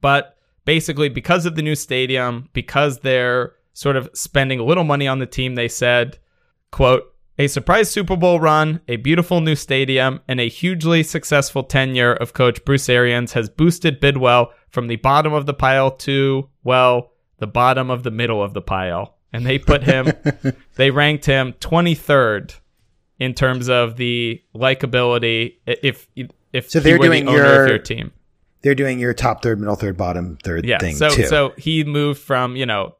but 0.00 0.36
basically 0.64 1.08
because 1.08 1.46
of 1.46 1.54
the 1.54 1.62
new 1.62 1.74
stadium, 1.74 2.48
because 2.52 3.00
they're 3.00 3.52
sort 3.74 3.96
of 3.96 4.08
spending 4.14 4.58
a 4.58 4.64
little 4.64 4.84
money 4.84 5.06
on 5.06 5.18
the 5.18 5.26
team, 5.26 5.54
they 5.54 5.68
said, 5.68 6.18
quote, 6.72 7.14
a 7.38 7.46
surprise 7.48 7.90
Super 7.90 8.16
Bowl 8.16 8.40
run, 8.40 8.80
a 8.88 8.96
beautiful 8.96 9.40
new 9.40 9.54
stadium, 9.54 10.20
and 10.28 10.40
a 10.40 10.48
hugely 10.48 11.02
successful 11.02 11.62
tenure 11.62 12.14
of 12.14 12.32
coach 12.32 12.64
Bruce 12.64 12.88
Arians 12.88 13.32
has 13.32 13.48
boosted 13.48 14.00
Bidwell 14.00 14.52
from 14.70 14.86
the 14.86 14.96
bottom 14.96 15.32
of 15.32 15.46
the 15.46 15.54
pile 15.54 15.90
to, 15.90 16.48
well, 16.64 17.12
the 17.38 17.46
bottom 17.46 17.90
of 17.90 18.02
the 18.02 18.10
middle 18.10 18.42
of 18.42 18.54
the 18.54 18.62
pile. 18.62 19.16
And 19.32 19.44
they 19.44 19.58
put 19.58 19.82
him, 19.82 20.12
they 20.76 20.90
ranked 20.90 21.26
him 21.26 21.52
23rd 21.54 22.58
in 23.18 23.34
terms 23.34 23.68
of 23.68 23.96
the 23.96 24.42
likability 24.54 25.56
if 25.66 26.06
if 26.52 26.70
so 26.70 26.80
they're 26.80 26.98
doing 26.98 27.24
the 27.24 27.32
your, 27.32 27.68
your 27.68 27.78
team 27.78 28.12
they're 28.66 28.74
doing 28.74 28.98
your 28.98 29.14
top 29.14 29.42
third, 29.44 29.60
middle 29.60 29.76
third, 29.76 29.96
bottom 29.96 30.38
third 30.42 30.66
yeah, 30.66 30.78
thing 30.78 30.96
so, 30.96 31.08
too. 31.10 31.26
So 31.26 31.52
he 31.56 31.84
moved 31.84 32.20
from, 32.20 32.56
you 32.56 32.66
know, 32.66 32.96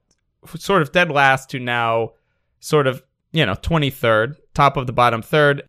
sort 0.57 0.81
of 0.81 0.93
dead 0.93 1.11
last 1.11 1.51
to 1.51 1.59
now 1.59 2.13
sort 2.61 2.87
of, 2.87 3.03
you 3.37 3.47
know, 3.47 3.55
23rd, 3.55 4.37
top 4.55 4.77
of 4.77 4.87
the 4.87 4.93
bottom 4.93 5.23
third. 5.23 5.63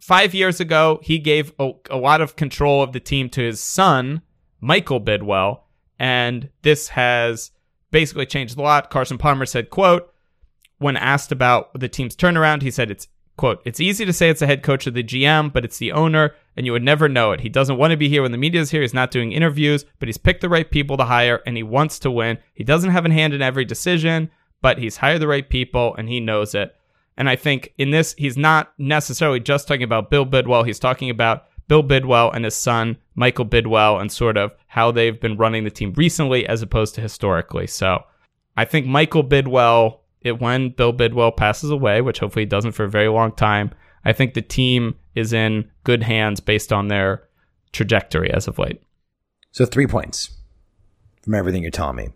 Five 0.00 0.34
years 0.34 0.60
ago, 0.60 1.00
he 1.02 1.18
gave 1.18 1.52
a, 1.58 1.72
a 1.90 1.96
lot 1.96 2.20
of 2.20 2.36
control 2.36 2.82
of 2.82 2.92
the 2.92 3.00
team 3.00 3.28
to 3.30 3.42
his 3.42 3.60
son, 3.60 4.22
Michael 4.60 5.00
Bidwell, 5.00 5.68
and 5.98 6.48
this 6.62 6.88
has 6.88 7.50
basically 7.90 8.26
changed 8.26 8.58
a 8.58 8.62
lot. 8.62 8.90
Carson 8.90 9.18
Palmer 9.18 9.44
said, 9.44 9.68
quote, 9.68 10.12
when 10.78 10.96
asked 10.96 11.30
about 11.30 11.78
the 11.78 11.88
team's 11.88 12.16
turnaround, 12.16 12.62
he 12.62 12.70
said 12.70 12.90
it's 12.90 13.06
quote, 13.36 13.62
it's 13.64 13.80
easy 13.80 14.04
to 14.04 14.12
say 14.12 14.28
it's 14.28 14.40
the 14.40 14.46
head 14.46 14.62
coach 14.62 14.86
of 14.86 14.92
the 14.92 15.02
GM, 15.02 15.50
but 15.50 15.64
it's 15.64 15.78
the 15.78 15.92
owner 15.92 16.34
and 16.58 16.66
you 16.66 16.72
would 16.72 16.82
never 16.82 17.08
know 17.08 17.32
it. 17.32 17.40
He 17.40 17.48
doesn't 17.48 17.78
want 17.78 17.90
to 17.90 17.96
be 17.96 18.08
here 18.08 18.20
when 18.20 18.32
the 18.32 18.38
media 18.38 18.60
is 18.60 18.70
here. 18.70 18.82
He's 18.82 18.92
not 18.92 19.10
doing 19.10 19.32
interviews, 19.32 19.86
but 19.98 20.08
he's 20.08 20.18
picked 20.18 20.42
the 20.42 20.48
right 20.50 20.70
people 20.70 20.98
to 20.98 21.04
hire 21.04 21.40
and 21.46 21.56
he 21.56 21.62
wants 21.62 21.98
to 22.00 22.10
win. 22.10 22.36
He 22.52 22.64
doesn't 22.64 22.90
have 22.90 23.06
a 23.06 23.12
hand 23.12 23.32
in 23.32 23.40
every 23.40 23.64
decision, 23.64 24.30
but 24.60 24.76
he's 24.76 24.98
hired 24.98 25.22
the 25.22 25.26
right 25.26 25.48
people 25.48 25.94
and 25.96 26.06
he 26.06 26.20
knows 26.20 26.54
it. 26.54 26.76
And 27.20 27.28
I 27.28 27.36
think 27.36 27.74
in 27.76 27.90
this, 27.90 28.14
he's 28.16 28.38
not 28.38 28.72
necessarily 28.78 29.40
just 29.40 29.68
talking 29.68 29.82
about 29.82 30.08
Bill 30.08 30.24
Bidwell. 30.24 30.62
He's 30.62 30.78
talking 30.78 31.10
about 31.10 31.44
Bill 31.68 31.82
Bidwell 31.82 32.30
and 32.30 32.46
his 32.46 32.54
son, 32.54 32.96
Michael 33.14 33.44
Bidwell, 33.44 33.98
and 33.98 34.10
sort 34.10 34.38
of 34.38 34.52
how 34.68 34.90
they've 34.90 35.20
been 35.20 35.36
running 35.36 35.64
the 35.64 35.70
team 35.70 35.92
recently 35.98 36.46
as 36.46 36.62
opposed 36.62 36.94
to 36.94 37.02
historically. 37.02 37.66
So 37.66 38.02
I 38.56 38.64
think 38.64 38.86
Michael 38.86 39.22
Bidwell, 39.22 40.02
it, 40.22 40.40
when 40.40 40.70
Bill 40.70 40.92
Bidwell 40.92 41.30
passes 41.30 41.68
away, 41.68 42.00
which 42.00 42.20
hopefully 42.20 42.46
he 42.46 42.48
doesn't 42.48 42.72
for 42.72 42.84
a 42.84 42.90
very 42.90 43.08
long 43.08 43.32
time, 43.32 43.70
I 44.02 44.14
think 44.14 44.32
the 44.32 44.40
team 44.40 44.94
is 45.14 45.34
in 45.34 45.70
good 45.84 46.02
hands 46.02 46.40
based 46.40 46.72
on 46.72 46.88
their 46.88 47.28
trajectory 47.72 48.32
as 48.32 48.48
of 48.48 48.58
late. 48.58 48.80
So, 49.50 49.66
three 49.66 49.86
points 49.86 50.30
from 51.20 51.34
everything 51.34 51.60
you're 51.60 51.70
telling 51.70 51.96
me. 51.96 52.08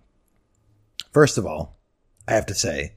First 1.13 1.37
of 1.37 1.45
all, 1.45 1.79
I 2.27 2.33
have 2.33 2.47
to 2.47 2.55
say, 2.55 2.95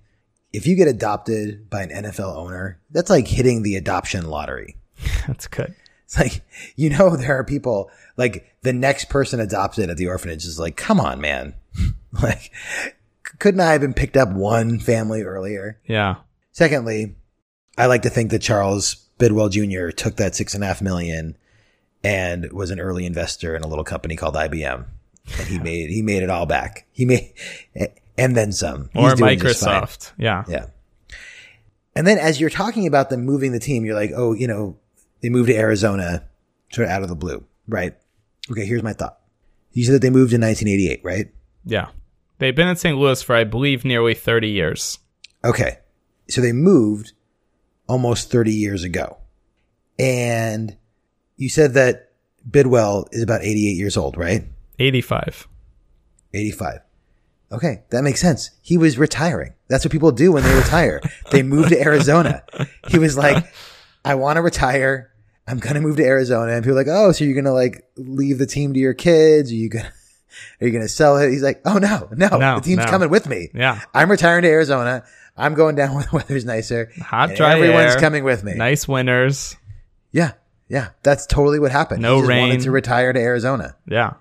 if 0.53 0.65
you 0.65 0.75
get 0.75 0.87
adopted 0.87 1.69
by 1.69 1.83
an 1.83 1.89
NFL 1.89 2.35
owner, 2.35 2.79
that's 2.91 3.09
like 3.09 3.27
hitting 3.27 3.63
the 3.63 3.75
adoption 3.75 4.29
lottery. 4.29 4.77
that's 5.27 5.47
good. 5.47 5.75
It's 6.05 6.17
like, 6.17 6.41
you 6.75 6.89
know, 6.89 7.15
there 7.15 7.37
are 7.37 7.43
people 7.43 7.91
like 8.15 8.55
the 8.61 8.73
next 8.73 9.09
person 9.09 9.39
adopted 9.39 9.89
at 9.89 9.97
the 9.97 10.07
orphanage 10.07 10.45
is 10.45 10.59
like, 10.59 10.77
come 10.77 10.99
on, 10.99 11.19
man. 11.19 11.53
like, 12.21 12.51
couldn't 13.39 13.59
I 13.59 13.73
have 13.73 13.81
been 13.81 13.93
picked 13.93 14.15
up 14.17 14.31
one 14.31 14.79
family 14.79 15.23
earlier? 15.23 15.79
Yeah. 15.85 16.15
Secondly, 16.51 17.15
I 17.77 17.87
like 17.87 18.03
to 18.03 18.09
think 18.09 18.31
that 18.31 18.41
Charles 18.41 18.95
Bidwell 19.17 19.49
Jr. 19.49 19.89
took 19.89 20.15
that 20.15 20.35
six 20.35 20.53
and 20.53 20.63
a 20.63 20.67
half 20.67 20.81
million 20.81 21.37
and 22.03 22.51
was 22.53 22.71
an 22.71 22.79
early 22.79 23.05
investor 23.05 23.55
in 23.55 23.63
a 23.63 23.67
little 23.67 23.83
company 23.83 24.15
called 24.15 24.35
IBM. 24.35 24.85
And 25.37 25.47
he 25.47 25.59
made, 25.63 25.89
he 25.89 26.01
made 26.01 26.23
it 26.23 26.29
all 26.29 26.45
back. 26.45 26.85
He 26.91 27.05
made, 27.05 27.33
and 28.17 28.35
then 28.35 28.51
some. 28.51 28.89
Or 28.95 29.11
Microsoft. 29.15 30.13
Yeah. 30.17 30.43
Yeah. 30.47 30.67
And 31.95 32.05
then 32.05 32.17
as 32.17 32.39
you're 32.39 32.49
talking 32.49 32.85
about 32.87 33.09
them 33.09 33.25
moving 33.25 33.51
the 33.51 33.59
team, 33.59 33.83
you're 33.83 33.95
like, 33.95 34.11
oh, 34.15 34.33
you 34.33 34.47
know, 34.47 34.77
they 35.21 35.29
moved 35.29 35.49
to 35.49 35.55
Arizona 35.55 36.27
sort 36.71 36.87
of 36.87 36.91
out 36.91 37.03
of 37.03 37.09
the 37.09 37.15
blue, 37.15 37.43
right? 37.67 37.95
Okay. 38.51 38.65
Here's 38.65 38.83
my 38.83 38.93
thought. 38.93 39.19
You 39.71 39.83
said 39.83 39.95
that 39.95 40.01
they 40.01 40.09
moved 40.09 40.33
in 40.33 40.41
1988, 40.41 41.01
right? 41.03 41.31
Yeah. 41.65 41.87
They've 42.39 42.55
been 42.55 42.67
in 42.67 42.75
St. 42.75 42.97
Louis 42.97 43.21
for, 43.21 43.35
I 43.35 43.43
believe, 43.43 43.83
nearly 43.83 44.13
30 44.13 44.49
years. 44.49 44.99
Okay. 45.43 45.79
So 46.29 46.41
they 46.41 46.51
moved 46.51 47.13
almost 47.87 48.31
30 48.31 48.51
years 48.51 48.83
ago. 48.83 49.17
And 49.97 50.77
you 51.35 51.49
said 51.49 51.73
that 51.73 52.11
Bidwell 52.49 53.07
is 53.11 53.23
about 53.23 53.41
88 53.41 53.71
years 53.71 53.97
old, 53.97 54.17
right? 54.17 54.45
85. 54.77 55.47
85. 56.33 56.79
Okay, 57.51 57.83
that 57.91 58.03
makes 58.03 58.19
sense. 58.19 58.51
He 58.61 58.77
was 58.77 58.97
retiring. 58.97 59.53
That's 59.69 59.85
what 59.85 59.91
people 59.91 60.11
do 60.11 60.31
when 60.33 60.43
they 60.43 60.53
retire. 60.53 61.01
they 61.31 61.43
move 61.43 61.69
to 61.69 61.79
Arizona. 61.81 62.43
He 62.89 62.99
was 62.99 63.17
like, 63.17 63.45
I 64.03 64.15
want 64.15 64.35
to 64.37 64.41
retire. 64.41 65.11
I'm 65.47 65.59
going 65.59 65.75
to 65.75 65.81
move 65.81 65.95
to 65.97 66.03
Arizona. 66.03 66.51
And 66.53 66.63
people 66.63 66.77
are 66.77 66.81
like, 66.83 66.87
oh, 66.89 67.11
so 67.13 67.23
you're 67.23 67.33
going 67.35 67.45
to 67.45 67.53
like 67.53 67.83
leave 67.95 68.37
the 68.37 68.45
team 68.45 68.73
to 68.73 68.79
your 68.79 68.93
kids? 68.93 69.49
Are 69.51 69.55
you 69.55 69.69
going 69.69 69.85
to, 69.85 69.91
are 70.59 70.67
you 70.67 70.77
to 70.79 70.89
sell 70.89 71.17
it? 71.17 71.29
He's 71.31 71.41
like, 71.43 71.61
oh 71.65 71.77
no, 71.77 72.09
no, 72.11 72.27
No, 72.37 72.55
the 72.55 72.61
team's 72.61 72.83
no. 72.85 72.91
coming 72.91 73.09
with 73.09 73.27
me. 73.29 73.49
Yeah. 73.53 73.79
I'm 73.93 74.11
retiring 74.11 74.41
to 74.43 74.49
Arizona. 74.49 75.05
I'm 75.37 75.53
going 75.53 75.75
down 75.75 75.93
where 75.95 76.03
the 76.03 76.15
weather's 76.15 76.43
nicer. 76.43 76.91
Hot, 77.01 77.33
dry 77.35 77.53
Everyone's 77.55 77.93
air, 77.93 77.99
coming 78.01 78.23
with 78.25 78.43
me. 78.43 78.55
Nice 78.55 78.87
winters. 78.89 79.55
Yeah. 80.11 80.33
Yeah. 80.67 80.89
That's 81.03 81.25
totally 81.25 81.59
what 81.59 81.71
happened. 81.71 82.01
No 82.01 82.15
he 82.15 82.21
just 82.23 82.29
rain. 82.29 82.39
wanted 82.41 82.61
to 82.63 82.71
retire 82.71 83.13
to 83.13 83.19
Arizona. 83.19 83.75
Yeah. 83.87 84.15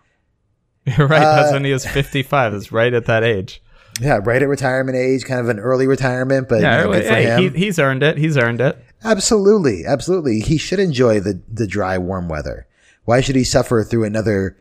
You're 0.99 1.07
right. 1.07 1.21
That's 1.21 1.51
Uh, 1.51 1.55
when 1.55 1.65
he 1.65 1.73
was 1.73 1.85
55. 1.87 2.53
That's 2.53 2.73
right 2.73 2.93
at 2.95 3.07
that 3.07 3.25
age. 3.25 3.63
Yeah. 3.99 4.21
Right 4.23 4.43
at 4.43 4.49
retirement 4.49 4.95
age, 4.99 5.25
kind 5.25 5.41
of 5.41 5.49
an 5.49 5.59
early 5.59 5.87
retirement, 5.87 6.51
but 6.51 6.61
Yeah. 6.61 6.81
you 6.81 6.85
know, 6.85 6.93
good 6.93 7.05
for 7.07 7.15
hey, 7.15 7.49
he, 7.49 7.65
he's 7.65 7.79
earned 7.79 8.03
it. 8.03 8.19
He's 8.19 8.37
earned 8.37 8.61
it. 8.61 8.77
absolutely. 9.03 9.87
Absolutely. 9.87 10.41
He 10.41 10.59
should 10.59 10.79
enjoy 10.81 11.19
the, 11.21 11.41
the 11.51 11.67
dry, 11.67 11.97
warm 11.97 12.29
weather. 12.29 12.67
Why 13.07 13.23
should 13.23 13.37
he 13.37 13.45
suffer 13.45 13.83
through 13.83 14.05
another 14.05 14.59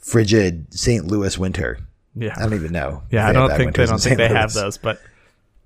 frigid 0.00 0.72
St. 0.72 1.06
Louis 1.06 1.36
winter? 1.36 1.80
Yeah. 2.14 2.34
I 2.36 2.42
don't 2.42 2.54
even 2.54 2.70
know. 2.70 3.02
Yeah, 3.10 3.26
I 3.26 3.32
don't 3.32 3.50
think 3.50 3.74
they 3.74 3.86
don't 3.86 3.98
think 4.00 4.18
they 4.18 4.28
have 4.28 4.52
those, 4.52 4.78
but 4.78 5.00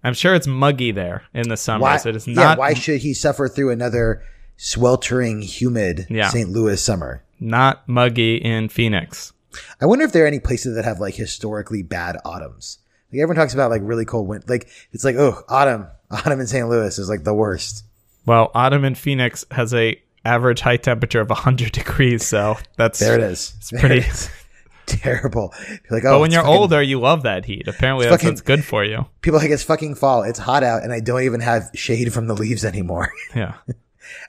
I'm 0.02 0.14
sure 0.14 0.34
it's 0.34 0.46
muggy 0.46 0.92
there 0.92 1.22
in 1.34 1.48
the 1.50 1.56
summer. 1.58 1.82
Why, 1.82 1.96
so 1.98 2.08
it 2.08 2.16
is 2.16 2.26
yeah, 2.26 2.34
not 2.34 2.58
why 2.58 2.72
should 2.72 3.00
he 3.00 3.12
suffer 3.12 3.46
through 3.48 3.72
another 3.72 4.22
sweltering, 4.56 5.42
humid 5.42 6.06
Yeah. 6.08 6.28
St. 6.30 6.48
Louis 6.48 6.80
summer? 6.82 7.22
not 7.38 7.86
muggy 7.86 8.36
in 8.36 8.70
Phoenix. 8.70 9.34
I 9.80 9.86
wonder 9.86 10.04
if 10.04 10.12
there 10.12 10.24
are 10.24 10.28
any 10.28 10.40
places 10.40 10.76
that 10.76 10.84
have 10.84 11.00
like 11.00 11.14
historically 11.14 11.82
bad 11.82 12.16
autumns. 12.24 12.78
Like 13.12 13.20
everyone 13.22 13.36
talks 13.36 13.54
about 13.54 13.70
like 13.70 13.82
really 13.84 14.04
cold 14.04 14.28
winter. 14.28 14.46
Like 14.48 14.68
it's 14.92 15.04
like, 15.04 15.16
oh, 15.16 15.42
autumn, 15.48 15.86
autumn 16.10 16.40
in 16.40 16.46
St. 16.46 16.68
Louis 16.68 16.98
is 16.98 17.08
like 17.08 17.24
the 17.24 17.34
worst. 17.34 17.84
Well, 18.26 18.50
autumn 18.54 18.84
in 18.84 18.94
Phoenix 18.96 19.44
has 19.52 19.72
a 19.72 20.00
average 20.24 20.60
high 20.60 20.76
temperature 20.76 21.20
of 21.20 21.28
100 21.30 21.70
degrees, 21.72 22.26
so 22.26 22.56
that's 22.76 22.98
There 22.98 23.14
it 23.14 23.22
is. 23.22 23.54
It's 23.58 23.70
pretty. 23.70 24.04
Terrible. 24.86 25.52
You're 25.68 25.78
like, 25.90 26.04
oh, 26.04 26.14
but 26.14 26.20
when 26.20 26.30
you're 26.30 26.42
fucking- 26.42 26.56
older, 26.56 26.80
you 26.82 27.00
love 27.00 27.22
that 27.24 27.44
heat. 27.44 27.66
Apparently, 27.66 28.04
that's 28.06 28.16
fucking- 28.16 28.28
what's 28.30 28.40
good 28.40 28.64
for 28.64 28.84
you. 28.84 29.06
people 29.20 29.38
are 29.38 29.42
like 29.42 29.50
it's 29.50 29.64
fucking 29.64 29.96
fall. 29.96 30.22
It's 30.22 30.38
hot 30.38 30.62
out, 30.62 30.84
and 30.84 30.92
I 30.92 31.00
don't 31.00 31.22
even 31.22 31.40
have 31.40 31.70
shade 31.74 32.12
from 32.12 32.26
the 32.28 32.34
leaves 32.34 32.64
anymore. 32.64 33.10
Yeah. 33.34 33.54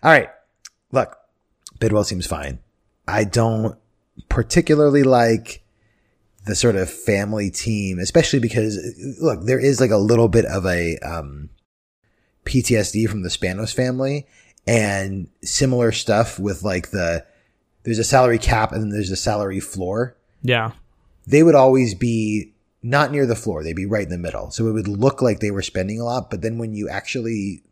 All 0.02 0.12
right, 0.12 0.30
look, 0.92 1.16
Bidwell 1.80 2.04
seems 2.04 2.26
fine. 2.26 2.58
I 3.08 3.24
don't 3.24 3.78
particularly 4.30 5.04
like 5.04 5.64
the 6.46 6.56
sort 6.56 6.76
of 6.76 6.90
family 6.90 7.52
team, 7.52 8.00
especially 8.00 8.40
because 8.40 8.78
look, 9.22 9.44
there 9.44 9.60
is 9.60 9.80
like 9.80 9.92
a 9.92 9.98
little 9.98 10.28
bit 10.28 10.46
of 10.46 10.66
a 10.66 10.98
um, 11.00 11.50
PTSD 12.46 13.10
from 13.10 13.22
the 13.22 13.30
Spanos 13.30 13.74
family 13.74 14.26
and 14.66 15.30
similar 15.44 15.92
stuff 15.92 16.40
with 16.40 16.64
like 16.64 16.92
the 16.92 17.26
there's 17.84 18.00
a 18.00 18.04
salary 18.04 18.38
cap 18.38 18.72
and 18.72 18.82
then 18.82 18.90
there's 18.90 19.12
a 19.12 19.16
salary 19.16 19.60
floor. 19.60 20.18
Yeah. 20.42 20.72
They 21.26 21.44
would 21.44 21.56
always 21.56 21.94
be 21.94 22.54
not 22.84 23.12
near 23.12 23.26
the 23.26 23.36
floor. 23.36 23.64
They'd 23.64 23.76
be 23.76 23.86
right 23.86 24.04
in 24.04 24.10
the 24.10 24.18
middle. 24.18 24.52
So 24.52 24.68
it 24.68 24.74
would 24.74 24.88
look 24.88 25.22
like 25.22 25.40
they 25.40 25.52
were 25.52 25.62
spending 25.62 26.00
a 26.00 26.06
lot, 26.06 26.30
but 26.30 26.42
then 26.42 26.58
when 26.58 26.74
you 26.74 26.90
actually 26.90 27.64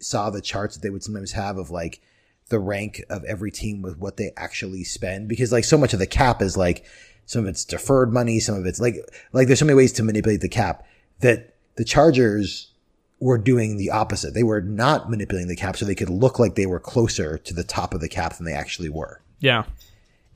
saw 0.00 0.30
the 0.30 0.42
charts 0.42 0.76
that 0.76 0.82
they 0.82 0.90
would 0.90 1.02
sometimes 1.02 1.32
have 1.32 1.58
of 1.58 1.70
like 1.70 2.00
the 2.48 2.58
rank 2.58 3.02
of 3.10 3.24
every 3.24 3.50
team 3.50 3.82
with 3.82 3.98
what 3.98 4.16
they 4.16 4.30
actually 4.36 4.84
spend 4.84 5.28
because 5.28 5.50
like 5.50 5.64
so 5.64 5.76
much 5.76 5.92
of 5.92 5.98
the 5.98 6.06
cap 6.06 6.40
is 6.40 6.56
like 6.56 6.84
some 7.24 7.42
of 7.42 7.48
it's 7.48 7.64
deferred 7.64 8.12
money, 8.12 8.38
some 8.38 8.54
of 8.54 8.66
it's 8.66 8.80
like 8.80 8.96
like 9.32 9.48
there's 9.48 9.58
so 9.58 9.64
many 9.64 9.76
ways 9.76 9.92
to 9.94 10.02
manipulate 10.02 10.40
the 10.40 10.48
cap 10.48 10.86
that 11.20 11.54
the 11.74 11.84
Chargers 11.84 12.70
were 13.18 13.38
doing 13.38 13.76
the 13.76 13.90
opposite. 13.90 14.34
They 14.34 14.42
were 14.42 14.60
not 14.60 15.10
manipulating 15.10 15.48
the 15.48 15.56
cap 15.56 15.76
so 15.76 15.84
they 15.84 15.94
could 15.94 16.10
look 16.10 16.38
like 16.38 16.54
they 16.54 16.66
were 16.66 16.80
closer 16.80 17.38
to 17.38 17.54
the 17.54 17.64
top 17.64 17.94
of 17.94 18.00
the 18.00 18.08
cap 18.08 18.36
than 18.36 18.46
they 18.46 18.52
actually 18.52 18.90
were. 18.90 19.22
Yeah. 19.40 19.64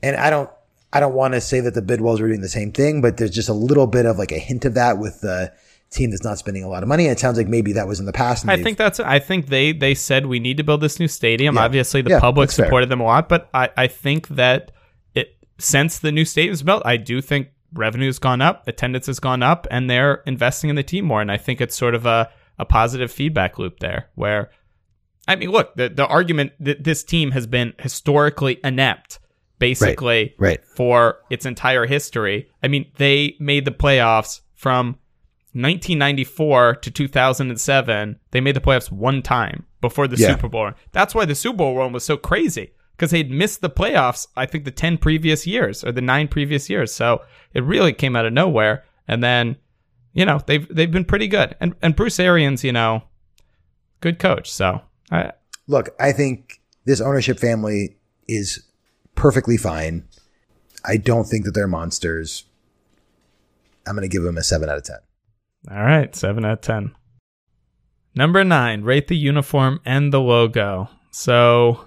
And 0.03 0.15
I 0.15 0.29
don't 0.29 0.49
I 0.91 0.99
don't 0.99 1.13
want 1.13 1.33
to 1.33 1.41
say 1.41 1.61
that 1.61 1.73
the 1.73 1.81
Bidwells 1.81 2.19
were 2.19 2.27
doing 2.27 2.41
the 2.41 2.49
same 2.49 2.73
thing, 2.73 3.01
but 3.01 3.17
there's 3.17 3.31
just 3.31 3.49
a 3.49 3.53
little 3.53 3.87
bit 3.87 4.05
of 4.05 4.17
like 4.17 4.31
a 4.31 4.39
hint 4.39 4.65
of 4.65 4.73
that 4.73 4.97
with 4.97 5.21
the 5.21 5.53
team 5.91 6.09
that's 6.09 6.23
not 6.23 6.37
spending 6.37 6.63
a 6.63 6.69
lot 6.69 6.83
of 6.83 6.89
money. 6.89 7.05
And 7.05 7.11
it 7.11 7.19
sounds 7.19 7.37
like 7.37 7.47
maybe 7.47 7.73
that 7.73 7.87
was 7.87 7.99
in 7.99 8.05
the 8.05 8.13
past. 8.13 8.47
I 8.47 8.61
think 8.61 8.77
that's. 8.77 8.99
I 8.99 9.19
think 9.19 9.47
they 9.47 9.73
they 9.73 9.93
said 9.93 10.25
we 10.25 10.39
need 10.39 10.57
to 10.57 10.63
build 10.63 10.81
this 10.81 10.99
new 10.99 11.07
stadium. 11.07 11.55
Yeah. 11.55 11.63
Obviously, 11.63 12.01
the 12.01 12.11
Yeah, 12.11 12.19
public 12.19 12.49
that's 12.49 12.57
fair. 12.57 12.65
supported 12.65 12.89
them 12.89 13.01
a 13.01 13.03
lot, 13.03 13.29
but 13.29 13.49
I 13.53 13.69
I 13.77 13.87
think 13.87 14.29
that 14.29 14.71
it 15.13 15.35
since 15.59 15.99
the 15.99 16.11
new 16.11 16.25
stadium 16.25 16.53
is 16.53 16.63
built, 16.63 16.81
I 16.85 16.97
do 16.97 17.21
think 17.21 17.49
revenue's 17.73 18.19
gone 18.19 18.41
up, 18.41 18.67
attendance 18.67 19.07
has 19.07 19.19
gone 19.19 19.43
up, 19.43 19.67
and 19.69 19.89
they're 19.89 20.23
investing 20.25 20.69
in 20.69 20.75
the 20.75 20.83
team 20.83 21.05
more. 21.05 21.21
And 21.21 21.31
I 21.31 21.37
think 21.37 21.61
it's 21.61 21.75
sort 21.75 21.93
of 21.93 22.05
a 22.05 22.29
a 22.57 22.65
positive 22.65 23.11
feedback 23.11 23.59
loop 23.59 23.79
there 23.79 24.09
where. 24.15 24.51
I 25.27 25.35
mean, 25.35 25.51
look, 25.51 25.75
the, 25.75 25.87
the 25.87 26.07
argument 26.07 26.53
that 26.59 26.83
this 26.83 27.03
team 27.03 27.29
has 27.31 27.45
been 27.45 27.73
historically 27.77 28.59
inept, 28.63 29.19
basically, 29.59 30.33
right. 30.39 30.59
for 30.75 31.19
its 31.29 31.45
entire 31.45 31.85
history. 31.85 32.49
I 32.63 32.67
mean, 32.67 32.91
they 32.97 33.35
made 33.39 33.65
the 33.65 33.71
playoffs 33.71 34.41
from 34.55 34.97
1994 35.53 36.75
to 36.75 36.91
2007. 36.91 38.19
They 38.31 38.41
made 38.41 38.55
the 38.55 38.61
playoffs 38.61 38.91
one 38.91 39.21
time 39.21 39.65
before 39.81 40.07
the 40.07 40.17
Yeah. 40.17 40.29
Super 40.29 40.47
Bowl. 40.47 40.71
That's 40.91 41.13
why 41.15 41.25
the 41.25 41.35
Super 41.35 41.57
Bowl 41.57 41.75
run 41.75 41.91
was 41.93 42.05
so 42.05 42.17
crazy 42.17 42.71
because 42.95 43.11
they'd 43.11 43.31
missed 43.31 43.61
the 43.61 43.69
playoffs. 43.69 44.27
I 44.35 44.45
think 44.45 44.65
the 44.65 44.71
10 44.71 44.97
previous 44.97 45.45
years 45.47 45.83
or 45.83 45.91
the 45.91 46.01
nine 46.01 46.27
previous 46.27 46.69
years. 46.69 46.93
So 46.93 47.21
it 47.53 47.63
really 47.63 47.93
came 47.93 48.15
out 48.15 48.25
of 48.25 48.33
nowhere. 48.33 48.83
And 49.07 49.23
then, 49.23 49.57
you 50.13 50.25
know, 50.25 50.39
they've 50.45 50.67
they've 50.73 50.91
been 50.91 51.05
pretty 51.05 51.27
good. 51.27 51.55
And 51.59 51.75
and 51.81 51.95
Bruce 51.95 52.19
Arians, 52.19 52.63
you 52.63 52.71
know, 52.71 53.03
good 53.99 54.19
coach. 54.19 54.51
So 54.51 54.81
I, 55.11 55.31
Look, 55.67 55.89
I 55.99 56.11
think 56.11 56.61
this 56.85 57.01
ownership 57.01 57.39
family 57.39 57.95
is 58.27 58.63
perfectly 59.15 59.57
fine. 59.57 60.07
I 60.83 60.97
don't 60.97 61.25
think 61.25 61.45
that 61.45 61.53
they're 61.53 61.67
monsters. 61.67 62.45
I'm 63.87 63.95
going 63.95 64.07
to 64.07 64.11
give 64.13 64.23
them 64.23 64.37
a 64.37 64.43
7 64.43 64.67
out 64.69 64.77
of 64.77 64.83
10. 64.83 64.97
All 65.69 65.83
right, 65.83 66.15
seven 66.15 66.45
out 66.45 66.53
of 66.53 66.61
ten. 66.61 66.95
Number 68.15 68.43
nine, 68.43 68.83
rate 68.83 69.07
the 69.07 69.17
uniform 69.17 69.79
and 69.85 70.11
the 70.11 70.19
logo. 70.19 70.89
So, 71.11 71.85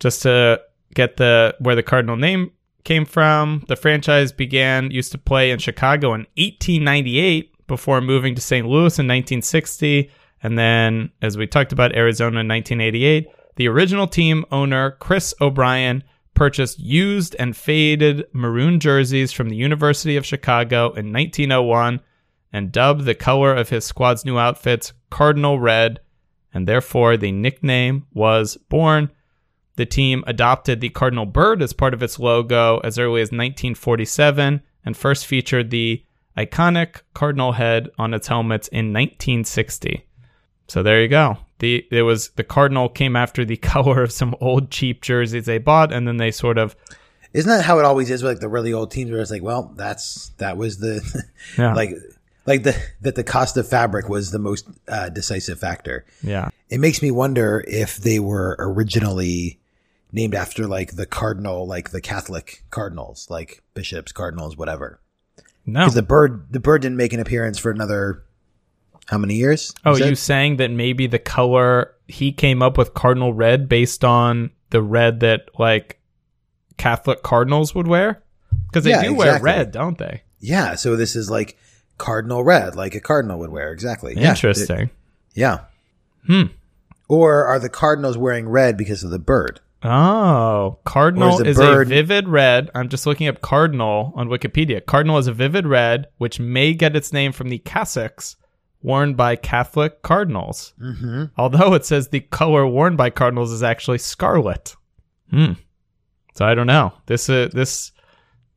just 0.00 0.22
to 0.22 0.60
get 0.94 1.16
the 1.16 1.54
where 1.58 1.76
the 1.76 1.82
Cardinal 1.82 2.16
name 2.16 2.52
came 2.84 3.04
from, 3.04 3.64
the 3.68 3.76
franchise 3.76 4.32
began 4.32 4.90
used 4.90 5.12
to 5.12 5.18
play 5.18 5.50
in 5.50 5.58
Chicago 5.58 6.08
in 6.08 6.26
1898 6.36 7.66
before 7.66 8.00
moving 8.00 8.34
to 8.34 8.40
St. 8.40 8.66
Louis 8.66 8.98
in 8.98 9.06
1960, 9.06 10.10
and 10.42 10.58
then, 10.58 11.10
as 11.22 11.36
we 11.38 11.46
talked 11.46 11.72
about, 11.72 11.94
Arizona 11.94 12.40
in 12.40 12.48
1988. 12.48 13.28
The 13.56 13.68
original 13.68 14.06
team 14.06 14.44
owner 14.50 14.92
Chris 14.92 15.32
O'Brien 15.40 16.02
purchased 16.34 16.78
used 16.80 17.36
and 17.38 17.56
faded 17.56 18.24
maroon 18.32 18.80
jerseys 18.80 19.32
from 19.32 19.48
the 19.48 19.56
University 19.56 20.16
of 20.16 20.26
Chicago 20.26 20.86
in 20.92 21.12
1901 21.12 22.00
and 22.54 22.70
dubbed 22.70 23.04
the 23.04 23.16
color 23.16 23.52
of 23.52 23.68
his 23.68 23.84
squad's 23.84 24.24
new 24.24 24.38
outfits 24.38 24.92
Cardinal 25.10 25.58
Red, 25.58 25.98
and 26.54 26.68
therefore 26.68 27.16
the 27.16 27.32
nickname 27.32 28.06
was 28.14 28.56
born. 28.68 29.10
The 29.74 29.84
team 29.84 30.22
adopted 30.28 30.80
the 30.80 30.88
cardinal 30.88 31.26
bird 31.26 31.60
as 31.60 31.72
part 31.72 31.94
of 31.94 32.02
its 32.02 32.20
logo 32.20 32.78
as 32.78 32.96
early 32.96 33.20
as 33.20 33.32
1947 33.32 34.62
and 34.84 34.96
first 34.96 35.26
featured 35.26 35.70
the 35.70 36.04
iconic 36.38 37.02
cardinal 37.12 37.52
head 37.52 37.90
on 37.98 38.14
its 38.14 38.28
helmets 38.28 38.68
in 38.68 38.92
1960. 38.92 40.06
So 40.68 40.84
there 40.84 41.02
you 41.02 41.08
go. 41.08 41.38
The 41.58 41.84
it 41.90 42.02
was 42.02 42.30
the 42.30 42.44
cardinal 42.44 42.88
came 42.88 43.16
after 43.16 43.44
the 43.44 43.56
color 43.74 44.00
of 44.00 44.12
some 44.12 44.36
old 44.40 44.70
cheap 44.70 45.02
jerseys 45.02 45.46
they 45.46 45.58
bought, 45.58 45.92
and 45.92 46.06
then 46.06 46.18
they 46.18 46.30
sort 46.30 46.58
of 46.58 46.76
Isn't 47.32 47.50
that 47.50 47.64
how 47.64 47.80
it 47.80 47.84
always 47.84 48.10
is 48.10 48.22
with 48.22 48.30
like 48.30 48.40
the 48.40 48.48
really 48.48 48.72
old 48.72 48.92
teams 48.92 49.10
where 49.10 49.20
it's 49.20 49.32
like, 49.32 49.42
well, 49.42 49.72
that's 49.76 50.28
that 50.38 50.56
was 50.56 50.78
the 50.78 51.02
Yeah. 51.58 51.74
like 51.76 51.90
like 52.46 52.62
the 52.62 52.76
that 53.00 53.14
the 53.14 53.24
cost 53.24 53.56
of 53.56 53.68
fabric 53.68 54.08
was 54.08 54.30
the 54.30 54.38
most 54.38 54.66
uh, 54.88 55.08
decisive 55.08 55.58
factor. 55.58 56.04
yeah 56.22 56.48
It 56.68 56.78
makes 56.80 57.00
me 57.02 57.10
wonder 57.10 57.64
if 57.66 57.96
they 57.96 58.18
were 58.18 58.56
originally 58.58 59.60
named 60.12 60.34
after 60.34 60.66
like 60.68 60.94
the 60.96 61.06
cardinal, 61.06 61.66
like 61.66 61.90
the 61.90 62.00
Catholic 62.00 62.64
cardinals, 62.70 63.26
like 63.30 63.62
bishops, 63.74 64.12
cardinals, 64.12 64.56
whatever. 64.56 65.00
no. 65.66 65.80
Because 65.80 65.94
the 65.94 66.02
bird, 66.02 66.46
the 66.52 66.60
bird 66.60 66.82
didn't 66.82 66.96
make 66.98 67.12
an 67.12 67.20
appearance 67.20 67.58
for 67.58 67.70
another 67.70 68.22
how 69.06 69.18
many 69.18 69.34
years? 69.34 69.74
Oh, 69.84 69.96
you 69.96 70.14
saying 70.14 70.56
that 70.58 70.70
maybe 70.70 71.06
the 71.06 71.18
color 71.18 71.94
he 72.08 72.32
came 72.32 72.62
up 72.62 72.78
with 72.78 72.94
cardinal 72.94 73.34
red 73.34 73.68
based 73.68 74.04
on 74.04 74.50
the 74.70 74.80
red 74.82 75.20
that 75.20 75.48
like 75.58 76.00
Catholic 76.78 77.22
cardinals 77.22 77.74
would 77.74 77.86
wear? 77.86 78.22
Because 78.68 78.84
they 78.84 78.90
Yeah, 78.90 79.02
do 79.02 79.14
wear 79.14 79.40
red, 79.40 79.72
don't 79.72 79.98
they? 79.98 80.22
yeah. 80.40 80.74
So 80.76 80.96
this 80.96 81.16
is 81.16 81.28
like 81.30 81.58
cardinal 81.98 82.44
red, 82.44 82.74
like 82.76 82.94
a 82.94 83.00
cardinal 83.00 83.38
would 83.38 83.50
wear. 83.50 83.72
Exactly. 83.72 84.14
Yeah. 84.16 84.30
Interesting. 84.30 84.90
Yeah. 85.34 85.64
Hmm. 86.26 86.44
Or 87.08 87.44
are 87.44 87.58
the 87.58 87.68
cardinals 87.68 88.16
wearing 88.16 88.48
red 88.48 88.76
because 88.76 89.04
of 89.04 89.10
the 89.10 89.18
bird? 89.18 89.60
Oh, 89.82 90.78
cardinal 90.84 91.42
is 91.42 91.58
is 91.58 91.60
a 91.60 91.84
vivid 91.84 92.26
red. 92.26 92.70
I'm 92.74 92.88
just 92.88 93.06
looking 93.06 93.28
up 93.28 93.42
cardinal 93.42 94.14
on 94.16 94.28
Wikipedia. 94.28 94.84
Cardinal 94.84 95.18
is 95.18 95.26
a 95.26 95.32
vivid 95.32 95.66
red, 95.66 96.06
which 96.16 96.40
may 96.40 96.72
get 96.72 96.96
its 96.96 97.12
name 97.12 97.32
from 97.32 97.50
the 97.50 97.58
cassocks 97.58 98.36
worn 98.82 99.14
by 99.14 99.36
Catholic 99.36 100.00
cardinals. 100.00 100.72
Mm-hmm. 100.80 101.24
Although 101.36 101.74
it 101.74 101.84
says 101.84 102.08
the 102.08 102.20
color 102.20 102.66
worn 102.66 102.96
by 102.96 103.10
cardinals 103.10 103.52
is 103.52 103.62
actually 103.62 103.98
scarlet. 103.98 104.74
Hmm. 105.30 105.52
So 106.34 106.46
I 106.46 106.54
don't 106.54 106.66
know. 106.66 106.94
This 107.04 107.28
uh, 107.28 107.48
this 107.52 107.92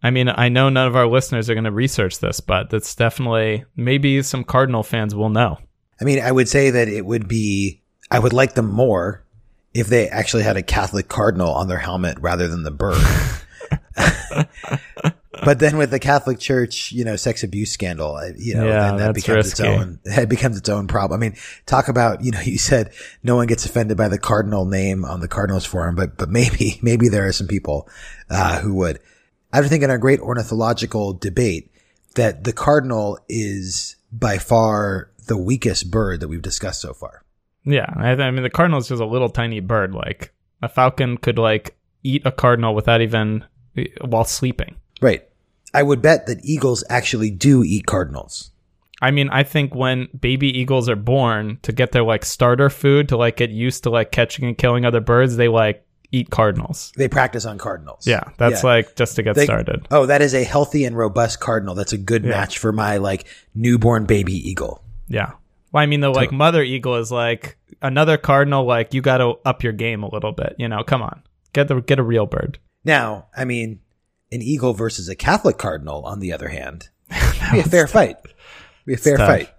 I 0.04 0.12
mean, 0.12 0.30
I 0.30 0.50
know 0.50 0.70
none 0.70 0.88
of 0.88 0.96
our 0.96 1.08
listeners 1.08 1.50
are 1.50 1.56
going 1.56 1.64
to 1.64 1.72
research 1.72 2.20
this, 2.20 2.40
but 2.40 2.70
that's 2.70 2.94
definitely 2.94 3.66
maybe 3.76 4.22
some 4.22 4.44
cardinal 4.44 4.84
fans 4.84 5.16
will 5.16 5.30
know. 5.30 5.58
I 6.00 6.04
mean, 6.04 6.20
I 6.22 6.32
would 6.32 6.48
say 6.48 6.70
that 6.70 6.88
it 6.88 7.06
would 7.06 7.28
be, 7.28 7.82
I 8.12 8.20
would 8.20 8.34
like 8.34 8.54
them 8.54 8.72
more 8.72 9.24
if 9.74 9.88
they 9.88 10.08
actually 10.08 10.44
had 10.44 10.58
a 10.58 10.64
Catholic 10.64 11.08
cardinal 11.08 11.50
on 11.50 11.68
their 11.68 11.80
helmet 11.80 12.20
rather 12.20 12.48
than 12.48 12.64
the 12.64 12.72
bird. 12.72 13.02
but 15.44 15.60
then 15.60 15.78
with 15.78 15.92
the 15.92 16.00
Catholic 16.00 16.40
Church, 16.40 16.92
you 16.92 17.04
know, 17.04 17.16
sex 17.16 17.44
abuse 17.44 17.72
scandal, 17.72 18.20
you 18.38 18.56
know, 18.56 18.68
Yeah, 18.68 18.90
then 18.90 18.98
that 18.98 19.16
becomes 19.16 19.48
risky. 19.48 19.64
its 19.64 19.80
own, 19.80 20.00
it 20.06 20.30
becomes 20.30 20.58
its 20.58 20.70
own 20.70 20.88
problem. 20.88 21.20
I 21.20 21.22
mean, 21.22 21.36
talk 21.66 21.88
about, 21.88 22.24
you 22.24 22.32
know, 22.32 22.42
you 22.42 22.58
said 22.58 22.92
no 23.24 23.36
one 23.36 23.48
gets 23.48 23.66
offended 23.66 23.98
by 23.98 24.08
the 24.08 24.20
cardinal 24.20 24.66
name 24.66 25.06
on 25.06 25.20
the 25.20 25.28
Cardinals 25.28 25.66
forum, 25.66 25.96
but, 25.96 26.18
but 26.18 26.30
maybe, 26.30 26.80
maybe 26.82 27.10
there 27.10 27.28
are 27.28 27.34
some 27.34 27.48
people, 27.48 27.90
uh, 28.30 28.60
who 28.60 28.76
would. 28.76 29.00
I 29.52 29.62
would 29.62 29.70
think 29.70 29.84
in 29.84 29.90
a 29.90 29.98
great 29.98 30.20
ornithological 30.20 31.14
debate 31.14 31.72
that 32.16 32.44
the 32.44 32.54
cardinal 32.54 33.20
is 33.30 33.96
by 34.12 34.38
far 34.38 35.12
the 35.28 35.38
weakest 35.38 35.92
bird 35.92 36.20
that 36.20 36.28
we've 36.28 36.42
discussed 36.42 36.82
so 36.82 36.94
far. 36.94 37.24
Yeah, 37.64 37.92
I, 37.96 38.12
I 38.12 38.32
mean 38.32 38.44
the 38.44 38.50
cardinal 38.50 38.80
is 38.80 38.88
just 38.88 39.02
a 39.02 39.06
little 39.06 39.30
tiny 39.30 39.60
bird. 39.60 39.94
Like 39.94 40.34
a 40.62 40.70
falcon 40.70 41.18
could 41.18 41.38
like 41.38 41.76
eat 42.04 42.22
a 42.26 42.32
cardinal 42.32 42.74
without 42.76 43.02
even 43.02 43.46
eh, 43.78 43.86
while 44.02 44.24
sleeping. 44.24 44.76
Right. 45.02 45.28
I 45.74 45.84
would 45.84 46.02
bet 46.02 46.28
that 46.28 46.44
eagles 46.44 46.84
actually 46.90 47.30
do 47.30 47.64
eat 47.64 47.86
cardinals. 47.86 48.52
I 49.02 49.12
mean, 49.12 49.30
I 49.30 49.44
think 49.44 49.76
when 49.76 50.08
baby 50.20 50.48
eagles 50.48 50.90
are 50.90 50.96
born 50.96 51.60
to 51.62 51.72
get 51.72 51.92
their 51.92 52.04
like 52.04 52.26
starter 52.26 52.70
food 52.70 53.10
to 53.10 53.18
like 53.18 53.38
get 53.38 53.52
used 53.52 53.84
to 53.84 53.92
like 53.92 54.12
catching 54.12 54.46
and 54.46 54.58
killing 54.58 54.86
other 54.86 55.02
birds, 55.02 55.36
they 55.36 55.48
like 55.48 55.86
eat 56.12 56.30
cardinals. 56.30 56.92
They 56.96 57.08
practice 57.08 57.46
on 57.46 57.58
cardinals. 57.58 58.08
Yeah, 58.08 58.24
that's 58.38 58.64
Yeah. 58.64 58.70
like 58.70 58.96
just 58.96 59.16
to 59.18 59.24
get 59.24 59.36
They- 59.36 59.46
started. 59.46 59.88
Oh, 59.92 60.06
that 60.06 60.22
is 60.22 60.34
a 60.34 60.44
healthy 60.44 60.86
and 60.86 60.96
robust 60.98 61.40
cardinal. 61.40 61.76
That's 61.76 61.94
a 61.94 61.98
good 61.98 62.24
Yeah. 62.24 62.32
match 62.32 62.58
for 62.58 62.72
my 62.72 62.98
like 62.98 63.26
newborn 63.56 64.06
baby 64.06 64.34
eagle. 64.34 64.84
Yeah. 65.08 65.32
Well, 65.72 65.84
I 65.84 65.86
mean, 65.86 66.00
the 66.00 66.10
like 66.10 66.32
mother 66.32 66.64
eagle 66.64 66.96
is 66.96 67.12
like 67.12 67.58
another 67.82 68.18
cardinal. 68.18 68.66
Like 68.66 68.94
you 68.94 69.02
got 69.02 69.18
to 69.18 69.36
up 69.46 69.64
your 69.64 69.74
game 69.74 70.02
a 70.04 70.10
little 70.10 70.32
bit. 70.32 70.56
You 70.58 70.70
know, 70.70 70.84
come 70.84 71.02
on, 71.02 71.24
get 71.54 71.68
the 71.68 71.82
get 71.82 72.00
a 72.00 72.04
real 72.04 72.26
bird. 72.26 72.58
Now, 72.86 73.26
I 73.36 73.44
mean, 73.44 73.80
an 74.32 74.42
Eagle 74.42 74.74
versus 74.74 75.10
a 75.10 75.16
Catholic 75.16 75.58
Cardinal, 75.58 76.04
on 76.06 76.20
the 76.22 76.32
other 76.32 76.48
hand, 76.50 76.88
be 77.52 77.60
a 77.60 77.64
fair 77.64 77.86
fight. 77.88 78.16
Be 78.86 78.94
a 78.94 78.98
fair 78.98 79.18
fight. 79.18 79.50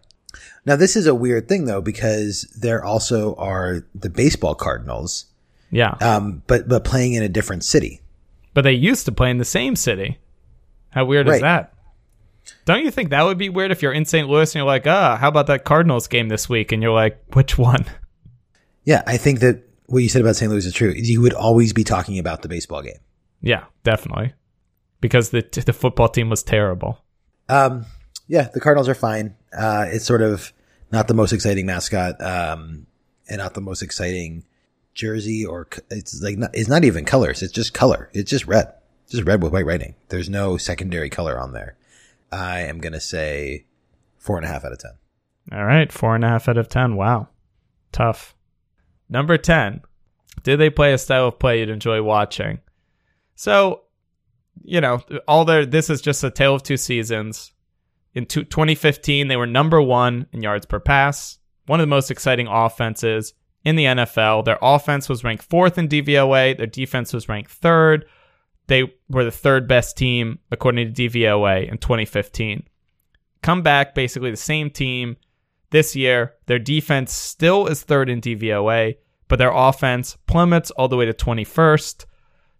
Now, 0.64 0.76
this 0.76 0.96
is 0.96 1.06
a 1.06 1.14
weird 1.14 1.48
thing 1.48 1.66
though, 1.66 1.80
because 1.82 2.42
there 2.58 2.82
also 2.84 3.34
are 3.36 3.86
the 3.94 4.10
baseball 4.10 4.54
Cardinals, 4.54 5.26
Yeah. 5.70 5.90
um, 6.00 6.42
but 6.46 6.68
but 6.68 6.84
playing 6.84 7.12
in 7.14 7.22
a 7.22 7.28
different 7.28 7.64
city. 7.64 8.00
but 8.54 8.62
they 8.62 8.72
used 8.72 9.04
to 9.06 9.12
play 9.12 9.30
in 9.30 9.38
the 9.38 9.44
same 9.44 9.76
city. 9.76 10.18
How 10.90 11.04
weird 11.04 11.28
is 11.28 11.40
that? 11.40 11.74
Don't 12.64 12.82
you 12.82 12.90
think 12.90 13.10
that 13.10 13.22
would 13.24 13.36
be 13.36 13.50
weird 13.50 13.70
if 13.70 13.82
you're 13.82 13.92
in 13.92 14.06
St. 14.06 14.26
Louis 14.26 14.50
and 14.50 14.54
you're 14.60 14.64
like, 14.66 14.86
ah, 14.86 15.16
how 15.16 15.28
about 15.28 15.48
that 15.48 15.64
Cardinals 15.64 16.08
game 16.08 16.28
this 16.28 16.48
week? 16.48 16.72
And 16.72 16.82
you're 16.82 16.92
like, 16.94 17.22
which 17.34 17.58
one? 17.58 17.84
Yeah, 18.84 19.02
I 19.06 19.18
think 19.18 19.40
that 19.40 19.64
what 19.84 19.98
you 19.98 20.08
said 20.08 20.22
about 20.22 20.36
St. 20.36 20.50
Louis 20.50 20.64
is 20.64 20.72
true. 20.72 20.94
You 20.96 21.20
would 21.20 21.34
always 21.34 21.74
be 21.74 21.84
talking 21.84 22.18
about 22.18 22.40
the 22.40 22.48
baseball 22.48 22.80
game. 22.80 22.96
Yeah, 23.42 23.64
definitely. 23.84 24.32
Because 25.02 25.28
the 25.28 25.42
the 25.66 25.74
football 25.74 26.08
team 26.08 26.30
was 26.30 26.42
terrible. 26.42 27.04
Um, 27.50 27.84
yeah, 28.28 28.48
the 28.54 28.60
Cardinals 28.60 28.88
are 28.88 28.94
fine. 28.94 29.36
Uh, 29.52 29.84
it's 29.88 30.06
sort 30.06 30.22
of 30.22 30.54
not 30.90 31.06
the 31.06 31.12
most 31.12 31.34
exciting 31.34 31.66
mascot, 31.66 32.18
um, 32.22 32.86
and 33.28 33.36
not 33.38 33.52
the 33.52 33.60
most 33.60 33.82
exciting 33.82 34.44
jersey 34.98 35.46
or 35.46 35.68
it's 35.90 36.20
like 36.20 36.36
not, 36.36 36.50
it's 36.52 36.68
not 36.68 36.84
even 36.84 37.06
colors. 37.06 37.42
It's 37.42 37.52
just 37.52 37.72
color. 37.72 38.10
It's 38.12 38.30
just 38.30 38.46
red, 38.46 38.74
just 39.08 39.24
red 39.24 39.42
with 39.42 39.52
white 39.52 39.64
writing. 39.64 39.94
There's 40.08 40.28
no 40.28 40.58
secondary 40.58 41.08
color 41.08 41.38
on 41.38 41.52
there. 41.52 41.76
I 42.30 42.60
am 42.60 42.80
gonna 42.80 43.00
say 43.00 43.64
four 44.18 44.36
and 44.36 44.44
a 44.44 44.48
half 44.48 44.64
out 44.64 44.72
of 44.72 44.78
ten. 44.78 44.92
All 45.52 45.64
right, 45.64 45.90
four 45.90 46.14
and 46.14 46.24
a 46.24 46.28
half 46.28 46.48
out 46.48 46.58
of 46.58 46.68
ten. 46.68 46.96
Wow, 46.96 47.28
tough. 47.92 48.34
Number 49.08 49.38
ten. 49.38 49.80
Did 50.42 50.58
they 50.58 50.70
play 50.70 50.92
a 50.92 50.98
style 50.98 51.28
of 51.28 51.38
play 51.38 51.60
you'd 51.60 51.70
enjoy 51.70 52.02
watching? 52.02 52.58
So, 53.34 53.82
you 54.62 54.80
know, 54.80 55.00
all 55.26 55.44
their 55.44 55.64
this 55.64 55.90
is 55.90 56.00
just 56.00 56.24
a 56.24 56.30
tale 56.30 56.54
of 56.54 56.62
two 56.62 56.76
seasons. 56.76 57.52
In 58.14 58.26
two, 58.26 58.44
2015, 58.44 59.28
they 59.28 59.36
were 59.36 59.46
number 59.46 59.80
one 59.80 60.26
in 60.32 60.42
yards 60.42 60.66
per 60.66 60.80
pass, 60.80 61.38
one 61.66 61.78
of 61.78 61.82
the 61.82 61.90
most 61.90 62.10
exciting 62.10 62.48
offenses 62.48 63.34
in 63.64 63.76
the 63.76 63.84
NFL. 63.84 64.44
Their 64.44 64.58
offense 64.62 65.08
was 65.08 65.24
ranked 65.24 65.44
fourth 65.44 65.78
in 65.78 65.88
DVOA. 65.88 66.56
Their 66.56 66.66
defense 66.66 67.12
was 67.12 67.28
ranked 67.28 67.50
third. 67.50 68.06
They 68.66 68.94
were 69.08 69.24
the 69.24 69.30
third 69.30 69.66
best 69.66 69.96
team 69.96 70.38
according 70.50 70.92
to 70.92 71.08
DVOA 71.08 71.70
in 71.70 71.78
2015. 71.78 72.64
Come 73.42 73.62
back, 73.62 73.94
basically 73.94 74.30
the 74.30 74.36
same 74.36 74.70
team 74.70 75.16
this 75.70 75.96
year. 75.96 76.34
Their 76.46 76.58
defense 76.58 77.12
still 77.12 77.66
is 77.66 77.82
third 77.82 78.08
in 78.08 78.20
DVOA, 78.20 78.96
but 79.28 79.38
their 79.38 79.52
offense 79.52 80.16
plummets 80.26 80.70
all 80.72 80.88
the 80.88 80.96
way 80.96 81.06
to 81.06 81.12
21st. 81.12 82.04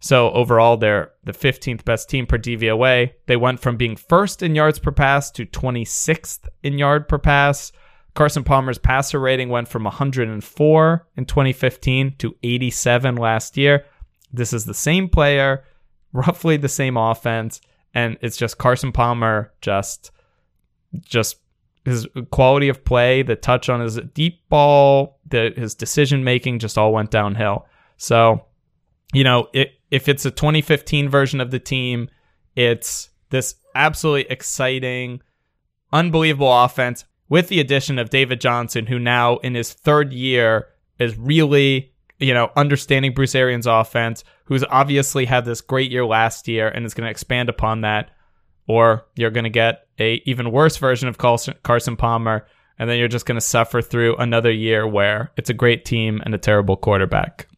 So 0.01 0.31
overall, 0.31 0.77
they're 0.77 1.11
the 1.25 1.33
15th 1.33 1.85
best 1.85 2.09
team 2.09 2.27
per 2.27 2.39
DVOA. 2.39 3.13
They 3.27 3.37
went 3.37 3.61
from 3.61 3.77
being 3.77 3.97
first 3.97 4.43
in 4.43 4.55
yards 4.55 4.79
per 4.79 4.93
pass 4.93 5.31
to 5.33 5.45
26th 5.45 6.49
in 6.63 6.79
yard 6.79 7.09
per 7.09 7.19
pass. 7.19 7.73
Carson 8.19 8.43
Palmer's 8.43 8.79
passer 8.79 9.21
rating 9.21 9.49
went 9.49 9.69
from 9.69 9.85
104 9.85 11.07
in 11.17 11.25
2015 11.25 12.17
to 12.19 12.35
87 12.43 13.15
last 13.15 13.57
year. 13.57 13.85
This 14.33 14.53
is 14.53 14.65
the 14.65 14.75
same 14.75 15.09
player, 15.09 15.63
roughly 16.13 16.57
the 16.57 16.69
same 16.69 16.97
offense, 16.97 17.61
and 17.95 18.19
it's 18.21 18.37
just 18.37 18.59
Carson 18.59 18.91
Palmer 18.91 19.53
just 19.61 20.11
just 21.01 21.37
his 21.85 22.09
quality 22.33 22.69
of 22.69 22.85
play, 22.85 23.23
the 23.23 23.37
touch 23.37 23.69
on 23.69 23.81
his 23.81 24.01
deep 24.15 24.49
ball, 24.49 25.21
the 25.29 25.53
his 25.57 25.77
decision 25.77 26.25
making 26.25 26.59
just 26.59 26.77
all 26.77 26.93
went 26.93 27.13
downhill. 27.13 27.67
So, 27.99 28.47
you 29.13 29.23
know, 29.23 29.49
it, 29.53 29.75
if 29.93 30.09
it's 30.09 30.27
a 30.27 30.33
2015 30.33 31.09
version 31.09 31.41
of 31.41 31.53
the 31.53 31.61
team, 31.61 32.11
it's 32.57 33.11
this 33.31 33.55
absolutely 33.77 34.29
exciting, 34.29 35.23
unbelievable 35.93 36.53
offense 36.53 37.05
with 37.29 37.49
the 37.49 37.61
addition 37.61 37.99
of 37.99 38.11
David 38.11 38.41
Johnson, 38.41 38.87
who 38.87 38.99
now 38.99 39.37
in 39.39 39.55
his 39.55 39.73
third 39.73 40.13
year 40.13 40.69
is 40.99 41.17
really, 41.17 41.93
you 42.19 42.35
know, 42.35 42.51
understanding 42.57 43.13
Bruce 43.13 43.35
Arians' 43.35 43.67
offense, 43.67 44.25
who's 44.45 44.65
obviously 44.71 45.27
had 45.27 45.45
this 45.45 45.61
great 45.61 45.91
year 45.91 46.05
last 46.05 46.49
year 46.49 46.69
and 46.69 46.87
is 46.87 46.95
going 46.95 47.07
to 47.07 47.11
expand 47.11 47.49
upon 47.49 47.83
that. 47.83 48.11
Or 48.67 49.07
you're 49.15 49.31
going 49.31 49.45
to 49.45 49.51
get 49.51 49.87
a 49.99 50.23
even 50.27 50.53
worse 50.53 50.77
version 50.77 51.09
of 51.09 51.19
Carson, 51.19 51.55
Carson 51.63 51.97
Palmer, 51.97 52.47
and 52.79 52.89
then 52.89 52.99
you're 52.99 53.09
just 53.09 53.27
going 53.27 53.37
to 53.37 53.41
suffer 53.41 53.83
through 53.83 54.17
another 54.17 54.53
year 54.53 54.87
where 54.87 55.33
it's 55.37 55.51
a 55.51 55.55
great 55.55 55.85
team 55.85 56.21
and 56.25 56.35
a 56.35 56.39
terrible 56.39 56.77
quarterback. 56.77 57.49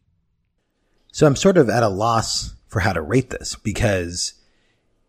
So 1.11 1.27
I'm 1.27 1.35
sort 1.35 1.57
of 1.57 1.69
at 1.69 1.83
a 1.83 1.89
loss 1.89 2.55
for 2.67 2.79
how 2.79 2.93
to 2.93 3.01
rate 3.01 3.29
this 3.29 3.55
because 3.55 4.33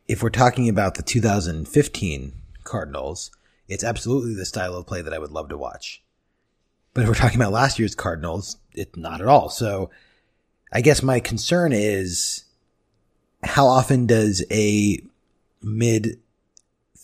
if 0.08 0.22
we're 0.22 0.30
talking 0.30 0.68
about 0.68 0.96
the 0.96 1.02
2015 1.02 2.32
Cardinals, 2.64 3.30
it's 3.68 3.84
absolutely 3.84 4.34
the 4.34 4.44
style 4.44 4.74
of 4.74 4.86
play 4.86 5.02
that 5.02 5.12
I 5.12 5.18
would 5.18 5.30
love 5.30 5.48
to 5.50 5.56
watch. 5.56 6.02
But 6.94 7.02
if 7.02 7.08
we're 7.08 7.14
talking 7.14 7.40
about 7.40 7.52
last 7.52 7.78
year's 7.78 7.94
Cardinals, 7.94 8.58
it's 8.74 8.96
not 8.96 9.20
at 9.20 9.28
all. 9.28 9.48
So 9.48 9.90
I 10.72 10.80
guess 10.80 11.02
my 11.02 11.20
concern 11.20 11.72
is 11.72 12.44
how 13.42 13.66
often 13.66 14.06
does 14.06 14.44
a 14.50 14.98
mid 15.62 16.20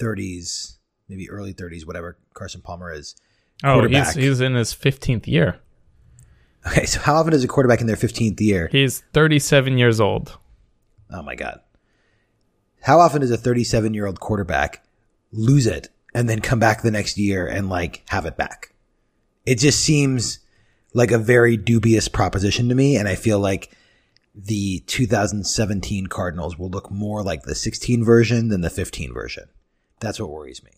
30s, 0.01 0.76
maybe 1.09 1.30
early 1.30 1.55
30s, 1.55 1.86
whatever 1.86 2.18
Carson 2.35 2.60
Palmer 2.60 2.93
is, 2.93 3.14
Oh, 3.64 3.86
he's, 3.89 4.14
he's 4.14 4.40
in 4.40 4.55
his 4.55 4.72
15th 4.72 5.26
year. 5.26 5.59
Okay, 6.66 6.86
so 6.86 7.01
how 7.01 7.14
often 7.16 7.32
does 7.32 7.44
a 7.44 7.48
quarterback 7.48 7.80
in 7.80 7.86
their 7.86 7.97
15th 7.97 8.40
year 8.40 8.68
He's 8.70 9.02
37 9.12 9.78
years 9.78 10.01
old. 10.01 10.39
Oh 11.10 11.22
my 11.22 11.35
God. 11.35 11.60
How 12.82 13.01
often 13.01 13.20
does 13.20 13.30
a 13.30 13.36
37 13.36 13.94
year 13.94 14.06
old 14.06 14.20
quarterback 14.20 14.85
lose 15.32 15.66
it 15.66 15.89
and 16.19 16.28
then 16.28 16.40
come 16.40 16.59
back 16.59 16.82
the 16.82 16.90
next 16.90 17.16
year 17.16 17.47
and 17.47 17.69
like 17.69 18.03
have 18.09 18.27
it 18.27 18.36
back? 18.36 18.74
It 19.47 19.55
just 19.61 19.81
seems 19.81 20.40
like 20.93 21.12
a 21.12 21.19
very 21.19 21.57
dubious 21.57 22.09
proposition 22.09 22.69
to 22.69 22.74
me. 22.74 22.97
And 22.97 23.07
I 23.07 23.15
feel 23.15 23.39
like 23.39 23.70
the 24.35 24.81
2017 24.89 26.09
Cardinals 26.09 26.59
will 26.59 26.70
look 26.70 26.90
more 26.90 27.23
like 27.23 27.43
the 27.43 27.55
16 27.55 28.05
version 28.05 28.49
than 28.49 28.62
the 28.62 28.69
15 28.69 29.15
version. 29.15 29.45
That's 30.01 30.19
what 30.19 30.31
worries 30.31 30.65
me. 30.65 30.73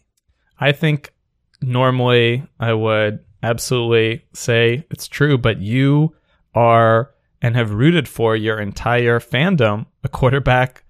I 0.59 0.73
think 0.73 1.15
normally 1.63 2.47
I 2.59 2.75
would 2.75 3.21
absolutely 3.43 4.27
say 4.35 4.87
it's 4.91 5.09
true, 5.09 5.39
but 5.39 5.59
you 5.59 6.15
are 6.55 7.15
and 7.41 7.57
have 7.57 7.73
rooted 7.73 8.09
for 8.09 8.37
your 8.37 8.61
entire 8.61 9.21
fandom 9.21 9.87
a 10.05 10.09
quarterback 10.11 10.85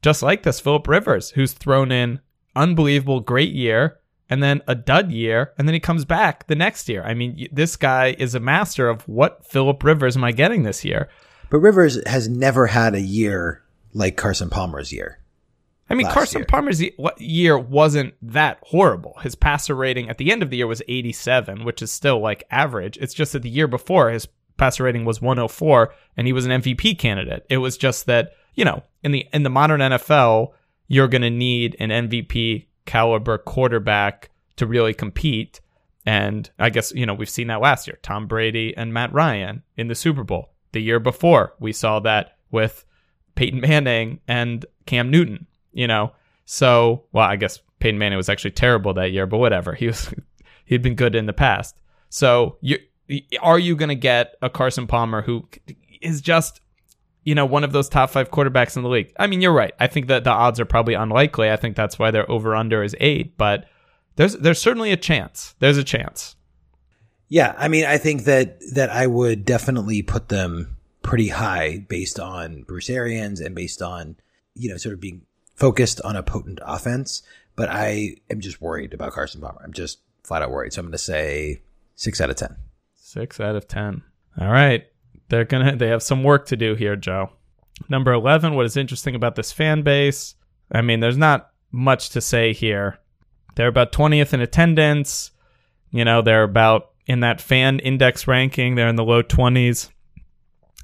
just 0.00 0.22
like 0.22 0.44
this, 0.44 0.60
Philip 0.60 0.86
Rivers, 0.86 1.30
who's 1.30 1.52
thrown 1.52 1.90
in 1.90 2.20
unbelievable 2.60 3.20
great 3.20 3.52
year 3.52 3.98
and 4.28 4.42
then 4.42 4.62
a 4.68 4.76
dud 4.76 5.10
year, 5.10 5.52
and 5.58 5.66
then 5.66 5.74
he 5.74 5.80
comes 5.80 6.04
back 6.04 6.46
the 6.46 6.54
next 6.54 6.88
year. 6.88 7.02
I 7.02 7.14
mean, 7.14 7.48
this 7.50 7.74
guy 7.74 8.14
is 8.16 8.36
a 8.36 8.40
master 8.40 8.88
of 8.88 9.06
what 9.08 9.44
Philip 9.44 9.82
Rivers 9.82 10.16
am 10.16 10.22
I 10.22 10.30
getting 10.30 10.62
this 10.62 10.84
year? 10.84 11.08
But 11.50 11.58
Rivers 11.58 12.00
has 12.06 12.28
never 12.28 12.68
had 12.68 12.94
a 12.94 13.00
year 13.00 13.64
like 13.92 14.16
Carson 14.16 14.48
Palmer's 14.48 14.92
year. 14.92 15.18
I 15.90 15.94
mean, 15.94 16.06
Carson 16.06 16.42
year. 16.42 16.46
Palmer's 16.46 16.80
year 17.18 17.58
wasn't 17.58 18.14
that 18.22 18.60
horrible. 18.62 19.18
His 19.22 19.34
passer 19.34 19.74
rating 19.74 20.08
at 20.08 20.18
the 20.18 20.30
end 20.30 20.44
of 20.44 20.50
the 20.50 20.58
year 20.58 20.68
was 20.68 20.82
87, 20.86 21.64
which 21.64 21.82
is 21.82 21.90
still 21.90 22.20
like 22.20 22.44
average. 22.52 22.96
It's 22.98 23.14
just 23.14 23.32
that 23.32 23.42
the 23.42 23.50
year 23.50 23.66
before 23.66 24.10
his 24.10 24.28
passer 24.56 24.84
rating 24.84 25.04
was 25.04 25.20
104 25.20 25.92
and 26.16 26.28
he 26.28 26.32
was 26.32 26.46
an 26.46 26.62
MVP 26.62 26.96
candidate. 27.00 27.44
It 27.50 27.56
was 27.56 27.76
just 27.76 28.06
that, 28.06 28.34
you 28.54 28.64
know, 28.64 28.84
in 29.02 29.10
the 29.10 29.26
in 29.32 29.42
the 29.42 29.50
modern 29.50 29.80
NFL, 29.80 30.52
you're 30.90 31.08
going 31.08 31.22
to 31.22 31.30
need 31.30 31.76
an 31.78 31.90
MVP 31.90 32.66
caliber 32.84 33.38
quarterback 33.38 34.28
to 34.56 34.66
really 34.66 34.92
compete. 34.92 35.60
And 36.04 36.50
I 36.58 36.68
guess, 36.68 36.92
you 36.92 37.06
know, 37.06 37.14
we've 37.14 37.30
seen 37.30 37.46
that 37.46 37.60
last 37.60 37.86
year. 37.86 38.00
Tom 38.02 38.26
Brady 38.26 38.76
and 38.76 38.92
Matt 38.92 39.12
Ryan 39.12 39.62
in 39.76 39.86
the 39.86 39.94
Super 39.94 40.24
Bowl. 40.24 40.50
The 40.72 40.80
year 40.80 40.98
before, 40.98 41.54
we 41.60 41.72
saw 41.72 42.00
that 42.00 42.36
with 42.50 42.84
Peyton 43.36 43.60
Manning 43.60 44.18
and 44.26 44.66
Cam 44.86 45.12
Newton, 45.12 45.46
you 45.72 45.86
know. 45.86 46.12
So, 46.44 47.04
well, 47.12 47.28
I 47.28 47.36
guess 47.36 47.60
Peyton 47.78 47.98
Manning 47.98 48.16
was 48.16 48.28
actually 48.28 48.50
terrible 48.50 48.92
that 48.94 49.12
year, 49.12 49.26
but 49.26 49.38
whatever. 49.38 49.74
He 49.76 49.86
was 49.86 50.12
he'd 50.64 50.82
been 50.82 50.96
good 50.96 51.14
in 51.14 51.26
the 51.26 51.32
past. 51.32 51.76
So, 52.08 52.56
you 52.60 52.78
are 53.40 53.60
you 53.60 53.76
going 53.76 53.90
to 53.90 53.94
get 53.94 54.34
a 54.42 54.50
Carson 54.50 54.88
Palmer 54.88 55.22
who 55.22 55.48
is 56.02 56.20
just 56.20 56.60
you 57.24 57.34
know, 57.34 57.46
one 57.46 57.64
of 57.64 57.72
those 57.72 57.88
top 57.88 58.10
five 58.10 58.30
quarterbacks 58.30 58.76
in 58.76 58.82
the 58.82 58.88
league. 58.88 59.12
I 59.18 59.26
mean, 59.26 59.40
you're 59.40 59.52
right. 59.52 59.74
I 59.78 59.86
think 59.86 60.06
that 60.08 60.24
the 60.24 60.30
odds 60.30 60.58
are 60.58 60.64
probably 60.64 60.94
unlikely. 60.94 61.50
I 61.50 61.56
think 61.56 61.76
that's 61.76 61.98
why 61.98 62.10
their 62.10 62.30
over 62.30 62.54
under 62.54 62.82
is 62.82 62.96
eight, 62.98 63.36
but 63.36 63.66
there's 64.16 64.34
there's 64.36 64.60
certainly 64.60 64.92
a 64.92 64.96
chance. 64.96 65.54
There's 65.58 65.78
a 65.78 65.84
chance. 65.84 66.36
Yeah, 67.28 67.54
I 67.56 67.68
mean, 67.68 67.84
I 67.84 67.98
think 67.98 68.24
that 68.24 68.58
that 68.74 68.90
I 68.90 69.06
would 69.06 69.44
definitely 69.44 70.02
put 70.02 70.28
them 70.28 70.76
pretty 71.02 71.28
high 71.28 71.86
based 71.88 72.18
on 72.18 72.62
Bruce 72.62 72.90
Arians 72.90 73.40
and 73.40 73.54
based 73.54 73.82
on 73.82 74.16
you 74.54 74.68
know 74.70 74.76
sort 74.76 74.94
of 74.94 75.00
being 75.00 75.22
focused 75.54 76.00
on 76.02 76.16
a 76.16 76.22
potent 76.22 76.58
offense. 76.62 77.22
But 77.54 77.68
I 77.68 78.16
am 78.30 78.40
just 78.40 78.60
worried 78.60 78.94
about 78.94 79.12
Carson 79.12 79.40
Palmer. 79.40 79.60
I'm 79.62 79.72
just 79.72 79.98
flat 80.24 80.42
out 80.42 80.50
worried. 80.50 80.72
So 80.72 80.80
I'm 80.80 80.86
going 80.86 80.92
to 80.92 80.98
say 80.98 81.60
six 81.94 82.20
out 82.20 82.30
of 82.30 82.36
ten. 82.36 82.56
Six 82.94 83.38
out 83.40 83.56
of 83.56 83.68
ten. 83.68 84.02
All 84.40 84.50
right. 84.50 84.86
They're 85.30 85.44
gonna 85.44 85.76
they 85.76 85.88
have 85.88 86.02
some 86.02 86.22
work 86.22 86.46
to 86.46 86.56
do 86.56 86.74
here, 86.74 86.96
Joe. 86.96 87.30
Number 87.88 88.12
11, 88.12 88.54
what 88.54 88.66
is 88.66 88.76
interesting 88.76 89.14
about 89.14 89.36
this 89.36 89.52
fan 89.52 89.82
base? 89.82 90.34
I 90.70 90.82
mean, 90.82 91.00
there's 91.00 91.16
not 91.16 91.50
much 91.72 92.10
to 92.10 92.20
say 92.20 92.52
here. 92.52 92.98
They're 93.54 93.68
about 93.68 93.92
20th 93.92 94.34
in 94.34 94.40
attendance. 94.40 95.30
You 95.90 96.04
know, 96.04 96.20
they're 96.20 96.42
about 96.42 96.90
in 97.06 97.20
that 97.20 97.40
fan 97.40 97.78
index 97.78 98.26
ranking, 98.26 98.74
they're 98.74 98.88
in 98.88 98.96
the 98.96 99.04
low 99.04 99.22
20s. 99.22 99.88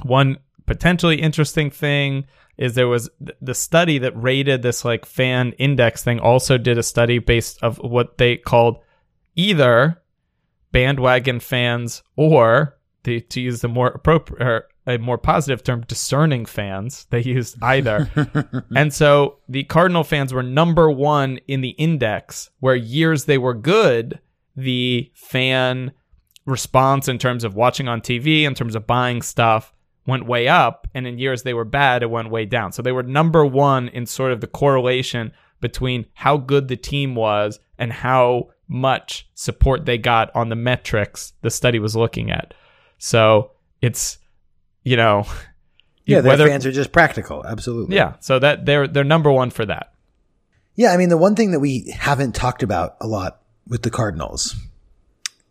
One 0.02 0.38
potentially 0.64 1.20
interesting 1.20 1.70
thing 1.70 2.26
is 2.56 2.74
there 2.74 2.88
was 2.88 3.10
the 3.40 3.54
study 3.54 3.98
that 3.98 4.20
rated 4.20 4.62
this 4.62 4.84
like 4.84 5.04
fan 5.04 5.52
index 5.52 6.02
thing 6.02 6.18
also 6.18 6.56
did 6.56 6.78
a 6.78 6.82
study 6.82 7.18
based 7.18 7.62
of 7.62 7.78
what 7.78 8.18
they 8.18 8.36
called 8.36 8.78
either 9.34 10.02
bandwagon 10.72 11.38
fans 11.38 12.02
or 12.16 12.76
the, 13.06 13.20
to 13.20 13.40
use 13.40 13.60
the 13.60 13.68
more 13.68 13.88
appropriate 13.88 14.64
a 14.88 14.98
more 14.98 15.18
positive 15.18 15.64
term 15.64 15.82
discerning 15.88 16.46
fans. 16.46 17.06
They 17.10 17.22
used 17.22 17.56
either. 17.62 18.10
And 18.74 18.92
so 18.92 19.38
the 19.48 19.64
cardinal 19.64 20.04
fans 20.04 20.32
were 20.32 20.42
number 20.42 20.90
1 20.90 21.40
in 21.48 21.60
the 21.60 21.70
index 21.70 22.50
where 22.60 22.74
years 22.76 23.24
they 23.24 23.38
were 23.38 23.54
good 23.54 24.20
the 24.56 25.10
fan 25.14 25.92
response 26.44 27.08
in 27.08 27.18
terms 27.18 27.44
of 27.44 27.54
watching 27.54 27.88
on 27.88 28.00
TV 28.00 28.42
in 28.42 28.54
terms 28.54 28.74
of 28.74 28.86
buying 28.86 29.22
stuff 29.22 29.72
went 30.06 30.26
way 30.26 30.46
up. 30.46 30.86
And 30.94 31.06
in 31.06 31.18
years 31.18 31.42
they 31.42 31.54
were 31.54 31.64
bad 31.64 32.02
it 32.02 32.10
went 32.10 32.30
way 32.30 32.44
down. 32.44 32.72
So 32.72 32.82
they 32.82 32.92
were 32.92 33.02
number 33.02 33.44
1 33.44 33.88
in 33.88 34.06
sort 34.06 34.32
of 34.32 34.40
the 34.40 34.46
correlation 34.46 35.32
between 35.60 36.06
how 36.14 36.36
good 36.36 36.68
the 36.68 36.76
team 36.76 37.14
was 37.14 37.58
and 37.78 37.92
how 37.92 38.50
much 38.68 39.28
support 39.34 39.84
they 39.84 39.98
got 39.98 40.34
on 40.34 40.48
the 40.48 40.56
metrics 40.56 41.32
the 41.42 41.50
study 41.50 41.78
was 41.78 41.96
looking 41.96 42.30
at 42.30 42.52
so 42.98 43.50
it's 43.80 44.18
you 44.82 44.96
know 44.96 45.26
yeah 46.04 46.20
whether 46.20 46.46
fans 46.48 46.66
are 46.66 46.72
just 46.72 46.92
practical 46.92 47.44
absolutely 47.46 47.96
yeah 47.96 48.14
so 48.20 48.38
that 48.38 48.66
they're 48.66 48.86
they're 48.86 49.04
number 49.04 49.30
1 49.30 49.50
for 49.50 49.66
that 49.66 49.92
yeah 50.74 50.92
i 50.92 50.96
mean 50.96 51.08
the 51.08 51.16
one 51.16 51.34
thing 51.34 51.50
that 51.52 51.60
we 51.60 51.90
haven't 51.90 52.34
talked 52.34 52.62
about 52.62 52.96
a 53.00 53.06
lot 53.06 53.42
with 53.68 53.82
the 53.82 53.90
cardinals 53.90 54.54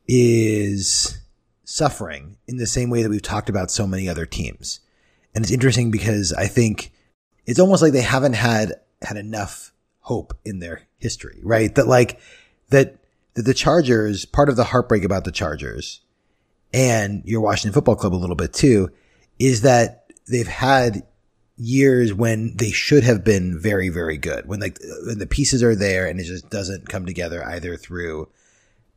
is 0.07 1.19
suffering 1.63 2.37
in 2.47 2.57
the 2.57 2.67
same 2.67 2.89
way 2.89 3.01
that 3.01 3.09
we've 3.09 3.21
talked 3.21 3.49
about 3.49 3.71
so 3.71 3.87
many 3.87 4.07
other 4.07 4.25
teams. 4.25 4.79
And 5.33 5.43
it's 5.43 5.51
interesting 5.51 5.91
because 5.91 6.31
I 6.31 6.47
think 6.47 6.91
it's 7.45 7.59
almost 7.59 7.81
like 7.81 7.93
they 7.93 8.01
haven't 8.01 8.33
had 8.33 8.73
had 9.01 9.17
enough 9.17 9.73
hope 9.99 10.37
in 10.45 10.59
their 10.59 10.83
history, 10.97 11.39
right? 11.43 11.73
That 11.75 11.87
like 11.87 12.19
that, 12.69 12.97
that 13.33 13.43
the 13.43 13.53
Chargers, 13.53 14.25
part 14.25 14.49
of 14.49 14.55
the 14.55 14.63
heartbreak 14.65 15.03
about 15.03 15.25
the 15.25 15.31
Chargers 15.31 16.01
and 16.73 17.23
your 17.25 17.41
Washington 17.41 17.73
football 17.73 17.95
club 17.95 18.13
a 18.13 18.17
little 18.17 18.35
bit 18.35 18.53
too, 18.53 18.89
is 19.39 19.61
that 19.61 20.11
they've 20.27 20.47
had 20.47 21.03
years 21.57 22.13
when 22.13 22.55
they 22.57 22.71
should 22.71 23.03
have 23.03 23.23
been 23.23 23.59
very, 23.59 23.89
very 23.89 24.17
good. 24.17 24.45
When 24.47 24.59
like 24.59 24.77
when 25.05 25.19
the 25.19 25.27
pieces 25.27 25.63
are 25.63 25.75
there 25.75 26.05
and 26.07 26.19
it 26.19 26.25
just 26.25 26.49
doesn't 26.49 26.89
come 26.89 27.05
together 27.05 27.43
either 27.45 27.77
through 27.77 28.27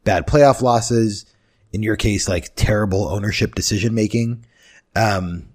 bad 0.05 0.27
playoff 0.27 0.63
losses, 0.63 1.27
in 1.73 1.83
your 1.83 1.97
case, 1.97 2.29
like 2.29 2.55
terrible 2.57 3.09
ownership 3.09 3.55
decision 3.55 3.95
making, 3.95 4.45
um, 4.97 5.49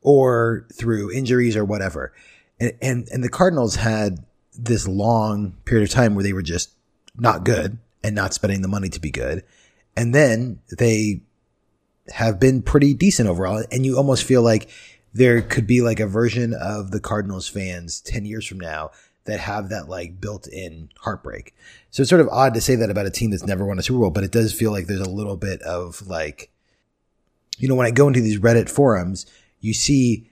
or 0.00 0.66
through 0.72 1.12
injuries 1.12 1.56
or 1.56 1.64
whatever. 1.64 2.12
And, 2.60 2.72
and, 2.80 3.08
and 3.12 3.24
the 3.24 3.28
Cardinals 3.28 3.76
had 3.76 4.24
this 4.54 4.88
long 4.88 5.56
period 5.64 5.84
of 5.88 5.94
time 5.94 6.14
where 6.14 6.24
they 6.24 6.32
were 6.32 6.42
just 6.42 6.70
not 7.16 7.44
good 7.44 7.78
and 8.02 8.14
not 8.14 8.34
spending 8.34 8.62
the 8.62 8.68
money 8.68 8.88
to 8.88 9.00
be 9.00 9.10
good. 9.10 9.44
And 9.96 10.14
then 10.14 10.60
they 10.78 11.22
have 12.12 12.40
been 12.40 12.62
pretty 12.62 12.94
decent 12.94 13.28
overall. 13.28 13.64
And 13.70 13.84
you 13.84 13.96
almost 13.96 14.24
feel 14.24 14.42
like 14.42 14.70
there 15.12 15.42
could 15.42 15.66
be 15.66 15.80
like 15.80 16.00
a 16.00 16.06
version 16.06 16.54
of 16.54 16.90
the 16.90 17.00
Cardinals 17.00 17.48
fans 17.48 18.00
10 18.00 18.24
years 18.24 18.46
from 18.46 18.60
now 18.60 18.90
that 19.24 19.40
have 19.40 19.68
that 19.68 19.88
like 19.88 20.20
built 20.20 20.46
in 20.46 20.90
heartbreak. 21.00 21.54
So 21.90 22.02
it's 22.02 22.10
sort 22.10 22.20
of 22.20 22.28
odd 22.28 22.54
to 22.54 22.60
say 22.60 22.74
that 22.76 22.90
about 22.90 23.06
a 23.06 23.10
team 23.10 23.30
that's 23.30 23.46
never 23.46 23.64
won 23.64 23.78
a 23.78 23.82
Super 23.82 24.00
Bowl, 24.00 24.10
but 24.10 24.24
it 24.24 24.32
does 24.32 24.52
feel 24.52 24.72
like 24.72 24.86
there's 24.86 25.00
a 25.00 25.10
little 25.10 25.36
bit 25.36 25.60
of 25.62 26.06
like, 26.06 26.50
you 27.58 27.68
know, 27.68 27.74
when 27.74 27.86
I 27.86 27.90
go 27.90 28.08
into 28.08 28.20
these 28.20 28.38
Reddit 28.38 28.68
forums, 28.68 29.26
you 29.60 29.74
see, 29.74 30.30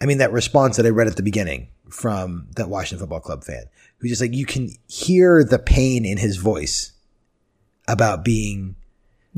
I 0.00 0.06
mean, 0.06 0.18
that 0.18 0.32
response 0.32 0.76
that 0.76 0.86
I 0.86 0.90
read 0.90 1.06
at 1.06 1.16
the 1.16 1.22
beginning 1.22 1.68
from 1.88 2.48
that 2.56 2.68
Washington 2.68 2.98
Football 2.98 3.20
Club 3.20 3.44
fan 3.44 3.64
who's 3.98 4.10
just 4.10 4.22
like, 4.22 4.34
you 4.34 4.46
can 4.46 4.70
hear 4.86 5.44
the 5.44 5.58
pain 5.58 6.04
in 6.04 6.18
his 6.18 6.36
voice 6.36 6.92
about 7.86 8.24
being 8.24 8.76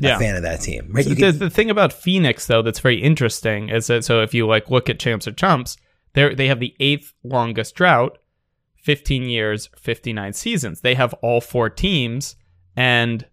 yeah. 0.01 0.15
a 0.15 0.19
fan 0.19 0.35
of 0.35 0.43
that 0.43 0.61
team. 0.61 0.89
Right? 0.91 1.05
So 1.05 1.15
can, 1.15 1.37
the, 1.37 1.49
thing 1.49 1.69
about 1.69 1.93
Phoenix 1.93 2.47
though 2.47 2.61
that's 2.61 2.79
very 2.79 3.01
interesting 3.01 3.69
is 3.69 3.87
that 3.87 4.03
so 4.03 4.21
if 4.21 4.33
you 4.33 4.47
like 4.47 4.69
look 4.69 4.89
at 4.89 4.99
champs 4.99 5.27
or 5.27 5.31
chumps, 5.31 5.77
they 6.13 6.33
they 6.33 6.47
have 6.47 6.59
the 6.59 6.75
eighth 6.79 7.13
longest 7.23 7.75
drought 7.75 8.17
15 8.81 9.23
years, 9.23 9.69
59 9.77 10.33
seasons. 10.33 10.81
They 10.81 10.95
have 10.95 11.13
all 11.15 11.39
four 11.39 11.69
teams 11.69 12.35
and 12.75 13.27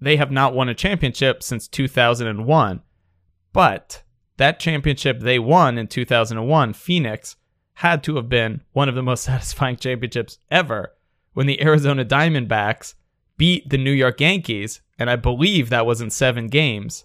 they 0.00 0.16
have 0.16 0.30
not 0.30 0.54
won 0.54 0.68
a 0.68 0.74
championship 0.74 1.42
since 1.42 1.68
2001. 1.68 2.82
But 3.52 4.02
that 4.38 4.58
championship 4.58 5.20
they 5.20 5.38
won 5.38 5.78
in 5.78 5.86
2001, 5.86 6.72
Phoenix, 6.72 7.36
had 7.74 8.02
to 8.04 8.16
have 8.16 8.28
been 8.28 8.62
one 8.72 8.88
of 8.88 8.94
the 8.94 9.02
most 9.02 9.24
satisfying 9.24 9.76
championships 9.76 10.38
ever 10.50 10.94
when 11.34 11.46
the 11.46 11.62
Arizona 11.62 12.04
Diamondbacks 12.04 12.94
beat 13.36 13.68
the 13.68 13.78
New 13.78 13.92
York 13.92 14.20
Yankees. 14.20 14.80
And 14.98 15.10
I 15.10 15.16
believe 15.16 15.70
that 15.70 15.86
was 15.86 16.00
in 16.00 16.10
seven 16.10 16.48
games. 16.48 17.04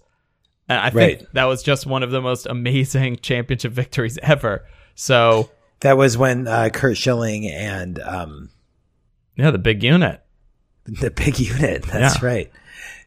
And 0.68 0.78
I 0.78 0.84
right. 0.90 1.18
think 1.18 1.30
that 1.32 1.44
was 1.44 1.62
just 1.62 1.86
one 1.86 2.02
of 2.02 2.10
the 2.10 2.20
most 2.20 2.46
amazing 2.46 3.16
championship 3.22 3.72
victories 3.72 4.18
ever. 4.22 4.66
So 4.94 5.50
that 5.80 5.96
was 5.96 6.18
when 6.18 6.46
uh, 6.46 6.70
Curt 6.72 6.96
Schilling 6.96 7.46
and 7.46 7.98
um, 8.00 8.50
yeah, 9.36 9.50
the 9.50 9.58
big 9.58 9.82
unit, 9.82 10.22
the 10.84 11.10
big 11.10 11.38
unit. 11.38 11.82
That's 11.82 12.20
yeah. 12.20 12.26
right. 12.26 12.52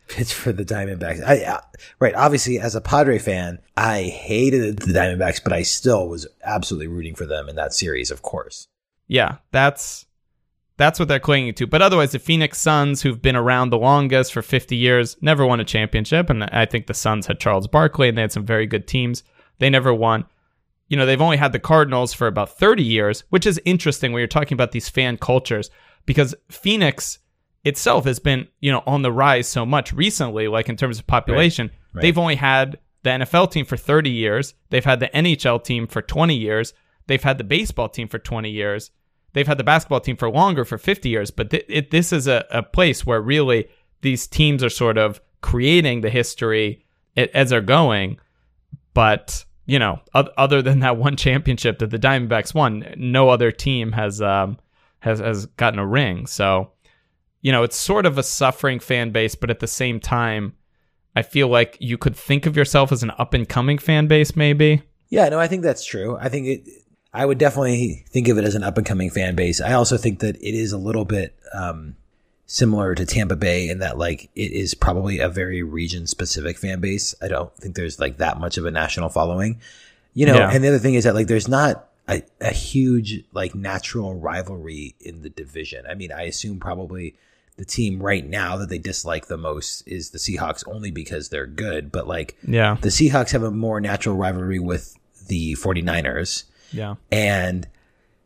Pitch 0.08 0.34
for 0.34 0.52
the 0.52 0.66
Diamondbacks. 0.66 1.24
I, 1.26 1.44
uh, 1.44 1.62
right. 2.00 2.16
Obviously, 2.16 2.60
as 2.60 2.76
a 2.76 2.82
Padre 2.82 3.18
fan, 3.18 3.60
I 3.78 4.04
hated 4.04 4.80
the 4.80 4.92
Diamondbacks, 4.94 5.42
but 5.42 5.54
I 5.54 5.62
still 5.62 6.10
was 6.10 6.28
absolutely 6.44 6.88
rooting 6.88 7.16
for 7.16 7.26
them 7.26 7.48
in 7.48 7.56
that 7.56 7.74
series. 7.74 8.12
Of 8.12 8.22
course. 8.22 8.68
Yeah, 9.08 9.38
that's 9.52 10.06
that's 10.82 11.00
what 11.00 11.08
they're 11.08 11.20
clinging 11.20 11.54
to. 11.56 11.68
But 11.68 11.82
otherwise, 11.82 12.12
the 12.12 12.20
Phoenix 12.20 12.58
Suns, 12.60 13.02
who've 13.02 13.22
been 13.22 13.36
around 13.36 13.70
the 13.70 13.78
longest 13.78 14.34
for 14.34 14.42
50 14.42 14.76
years, 14.76 15.16
never 15.22 15.46
won 15.46 15.60
a 15.60 15.66
championship. 15.66 16.30
And 16.30 16.44
I 16.46 16.66
think 16.66 16.88
the 16.88 16.94
Suns 16.94 17.28
had 17.28 17.40
Charles 17.40 17.68
Barkley, 17.68 18.10
and 18.10 18.18
they 18.18 18.22
had 18.22 18.32
some 18.32 18.46
very 18.46 18.66
good 18.66 18.88
teams. 18.88 19.24
They 19.60 19.70
never 19.70 19.94
won 19.94 20.26
you 20.92 20.98
know, 20.98 21.06
they've 21.06 21.22
only 21.22 21.38
had 21.38 21.54
the 21.54 21.60
Cardinals 21.60 22.12
for 22.14 22.28
about 22.28 22.58
30 22.58 22.84
years, 22.84 23.24
which 23.30 23.46
is 23.46 23.62
interesting 23.64 24.12
when 24.12 24.20
you're 24.20 24.28
talking 24.28 24.58
about 24.58 24.74
these 24.74 24.90
fan 24.90 25.16
cultures 25.16 25.70
because 26.06 26.36
Phoenix 26.50 27.20
itself 27.64 28.04
has 28.04 28.20
been, 28.20 28.50
you 28.60 28.74
know, 28.74 28.84
on 28.86 29.02
the 29.02 29.12
rise 29.12 29.48
so 29.48 29.66
much 29.66 29.94
recently, 29.94 30.50
like 30.50 30.68
in 30.68 30.76
terms 30.76 31.00
of 31.00 31.08
population. 31.08 31.68
Right. 31.68 31.78
Right. 31.94 32.02
They've 32.02 32.18
only 32.18 32.36
had 32.36 32.78
the 33.04 33.12
NFL 33.12 33.52
team 33.52 33.64
for 33.64 33.78
30 33.78 34.10
years. 34.10 34.54
They've 34.70 34.84
had 34.84 35.00
the 35.00 35.08
NHL 35.08 35.64
team 35.64 35.88
for 35.88 36.02
20 36.02 36.36
years. 36.36 36.74
They've 37.08 37.24
had 37.24 37.38
the 37.38 37.46
baseball 37.46 37.88
team 37.88 38.10
for 38.10 38.20
20 38.20 38.50
years. 38.50 38.92
They've 39.34 39.48
had 39.48 39.58
the 39.58 39.64
basketball 39.64 40.02
team 40.02 40.18
for 40.18 40.30
longer, 40.30 40.66
for 40.66 40.78
50 40.78 41.10
years. 41.10 41.32
But 41.32 41.50
th- 41.52 41.66
it, 41.68 41.92
this 41.92 42.12
is 42.12 42.28
a, 42.28 42.46
a 42.52 42.64
place 42.64 43.06
where 43.06 43.22
really 43.22 43.68
these 44.02 44.28
teams 44.28 44.64
are 44.64 44.70
sort 44.70 44.98
of 44.98 45.22
creating 45.42 46.02
the 46.02 46.10
history 46.10 46.86
as 47.16 47.50
they're 47.50 47.62
going. 47.62 48.20
But 48.94 49.46
you 49.66 49.80
know, 49.80 50.02
other 50.14 50.62
than 50.62 50.80
that 50.80 50.98
one 50.98 51.16
championship 51.16 51.80
that 51.80 51.92
the 51.92 52.00
Diamondbacks 52.00 52.54
won, 52.54 52.94
no 52.98 53.30
other 53.30 53.52
team 53.52 53.94
has 53.94 54.22
um, 54.22 54.58
has 55.00 55.20
has 55.20 55.46
gotten 55.46 55.80
a 55.80 55.86
ring. 55.86 56.28
So, 56.28 56.72
you 57.42 57.52
know, 57.52 57.64
it's 57.64 57.78
sort 57.78 58.06
of 58.06 58.18
a 58.18 58.24
suffering 58.24 58.80
fan 58.80 59.12
base, 59.12 59.36
but 59.36 59.50
at 59.50 59.60
the 59.60 59.68
same 59.68 60.00
time, 60.00 60.56
I 61.16 61.22
feel 61.22 61.48
like 61.48 61.78
you 61.80 61.98
could 61.98 62.16
think 62.16 62.46
of 62.46 62.58
yourself 62.58 62.92
as 62.92 63.04
an 63.04 63.12
up 63.18 63.34
and 63.34 63.48
coming 63.48 63.78
fan 63.78 64.08
base, 64.08 64.36
maybe. 64.36 64.82
Yeah, 65.10 65.30
no, 65.30 65.40
I 65.40 65.48
think 65.48 65.64
that's 65.64 65.86
true. 65.86 66.18
I 66.20 66.30
think 66.30 66.48
it. 66.48 66.70
I 67.14 67.26
would 67.26 67.38
definitely 67.38 68.06
think 68.10 68.28
of 68.28 68.38
it 68.38 68.46
as 68.46 68.56
an 68.56 68.64
up 68.64 68.78
and 68.78 68.86
coming 68.86 69.10
fan 69.10 69.36
base. 69.36 69.60
I 69.60 69.74
also 69.74 69.98
think 69.98 70.20
that 70.20 70.38
it 70.38 70.56
is 70.56 70.72
a 70.72 70.78
little 70.78 71.06
bit 71.06 71.36
um, 71.54 71.96
similar 72.46 72.96
to 72.96 73.06
Tampa 73.06 73.36
Bay 73.36 73.70
in 73.70 73.80
that 73.80 73.98
like 73.98 74.30
it 74.36 74.52
is 74.52 74.74
probably 74.74 75.20
a 75.20 75.30
very 75.30 75.62
region 75.62 76.08
specific 76.08 76.58
fan 76.58 76.80
base. 76.80 77.14
I 77.22 77.28
don't 77.28 77.54
think 77.58 77.76
there's 77.76 78.00
like 78.00 78.18
that 78.18 78.40
much 78.40 78.58
of 78.58 78.66
a 78.66 78.72
national 78.72 79.10
following, 79.10 79.60
you 80.14 80.26
know. 80.26 80.36
Yeah. 80.36 80.52
And 80.52 80.64
the 80.64 80.70
other 80.70 80.80
thing 80.80 80.94
is 80.94 81.04
that 81.04 81.16
like 81.16 81.28
there's 81.28 81.50
not 81.50 81.90
a, 82.08 82.24
a 82.40 82.54
huge 82.54 83.24
like 83.34 83.56
natural 83.56 84.16
rivalry 84.16 84.96
in 85.00 85.22
the 85.22 85.30
division. 85.30 85.86
I 85.88 85.96
mean, 85.96 86.12
I 86.12 86.24
assume 86.24 86.60
probably 86.60 87.16
the 87.58 87.66
team 87.66 88.02
right 88.02 88.28
now 88.28 88.58
that 88.58 88.70
they 88.70 88.78
dislike 88.78 89.28
the 89.28 89.38
most 89.38 89.88
is 89.88 90.10
the 90.10 90.18
Seahawks 90.18 90.64
only 90.68 90.92
because 90.92 91.30
they're 91.30 91.48
good, 91.48 91.92
but 91.92 92.08
like 92.08 92.38
yeah. 92.48 92.78
the 92.82 92.90
Seahawks 92.90 93.32
have 93.32 93.44
a 93.44 93.52
more 93.52 93.80
natural 93.82 94.16
rivalry 94.16 94.60
with 94.60 94.98
the 95.28 95.54
49ers. 95.54 96.46
Yeah. 96.72 96.96
And 97.12 97.68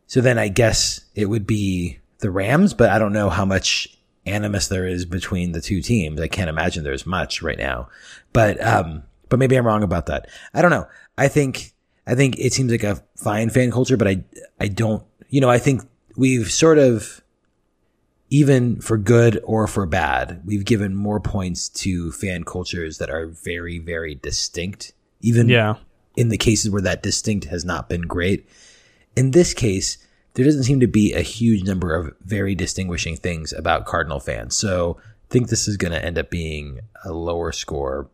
so 0.06 0.20
then 0.20 0.38
I 0.38 0.48
guess 0.48 1.00
it 1.14 1.26
would 1.26 1.46
be 1.46 1.98
the 2.18 2.30
Rams, 2.30 2.74
but 2.74 2.90
I 2.90 2.98
don't 2.98 3.12
know 3.12 3.28
how 3.28 3.44
much 3.44 3.96
animus 4.24 4.68
there 4.68 4.86
is 4.86 5.04
between 5.04 5.52
the 5.52 5.60
two 5.60 5.80
teams. 5.80 6.20
I 6.20 6.28
can't 6.28 6.50
imagine 6.50 6.84
there's 6.84 7.06
much 7.06 7.42
right 7.42 7.58
now, 7.58 7.88
but, 8.32 8.64
um, 8.64 9.02
but 9.28 9.38
maybe 9.38 9.56
I'm 9.56 9.66
wrong 9.66 9.82
about 9.82 10.06
that. 10.06 10.28
I 10.54 10.62
don't 10.62 10.70
know. 10.70 10.86
I 11.18 11.28
think, 11.28 11.72
I 12.06 12.14
think 12.14 12.38
it 12.38 12.52
seems 12.52 12.70
like 12.70 12.84
a 12.84 13.02
fine 13.16 13.50
fan 13.50 13.70
culture, 13.70 13.96
but 13.96 14.08
I, 14.08 14.24
I 14.60 14.68
don't, 14.68 15.04
you 15.28 15.40
know, 15.40 15.50
I 15.50 15.58
think 15.58 15.82
we've 16.16 16.50
sort 16.50 16.78
of, 16.78 17.22
even 18.28 18.80
for 18.80 18.98
good 18.98 19.40
or 19.44 19.68
for 19.68 19.86
bad, 19.86 20.42
we've 20.44 20.64
given 20.64 20.94
more 20.94 21.20
points 21.20 21.68
to 21.68 22.10
fan 22.10 22.42
cultures 22.42 22.98
that 22.98 23.08
are 23.08 23.26
very, 23.26 23.78
very 23.78 24.16
distinct. 24.16 24.92
Even 25.20 25.48
Yeah. 25.48 25.76
In 26.16 26.30
the 26.30 26.38
cases 26.38 26.70
where 26.70 26.82
that 26.82 27.02
distinct 27.02 27.46
has 27.46 27.64
not 27.64 27.88
been 27.88 28.02
great. 28.02 28.48
In 29.14 29.30
this 29.30 29.54
case, 29.54 29.98
there 30.34 30.44
doesn't 30.44 30.64
seem 30.64 30.80
to 30.80 30.86
be 30.86 31.12
a 31.12 31.22
huge 31.22 31.64
number 31.64 31.94
of 31.94 32.14
very 32.22 32.54
distinguishing 32.54 33.16
things 33.16 33.52
about 33.52 33.86
Cardinal 33.86 34.20
fans. 34.20 34.56
So 34.56 34.98
I 35.00 35.26
think 35.30 35.48
this 35.48 35.68
is 35.68 35.76
going 35.76 35.92
to 35.92 36.04
end 36.04 36.18
up 36.18 36.30
being 36.30 36.80
a 37.04 37.12
lower 37.12 37.52
score, 37.52 38.10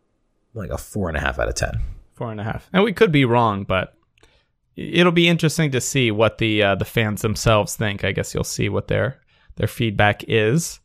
like 0.55 0.71
a 0.71 0.79
four 0.79 1.09
and 1.09 1.17
a 1.17 1.21
half 1.21 1.39
out 1.39 1.49
of 1.49 1.55
10. 1.55 1.81
Four 2.15 2.31
and 2.31 2.41
a 2.41 2.45
half. 2.45 2.69
And 2.73 2.85
we 2.85 2.93
could 2.93 3.13
be 3.13 3.25
wrong, 3.25 3.65
but 3.65 3.95
it'll 4.77 5.13
be 5.13 5.29
interesting 5.29 5.71
to 5.73 5.81
see 5.81 6.11
what 6.11 6.39
the 6.39 6.63
uh, 6.63 6.75
the 6.77 6.85
fans 6.85 7.23
themselves 7.23 7.75
think. 7.75 8.05
I 8.05 8.13
guess 8.13 8.35
you'll 8.35 8.45
see 8.45 8.69
what 8.69 8.89
their 8.89 9.21
their 9.57 9.67
feedback 9.67 10.25
is. 10.29 10.79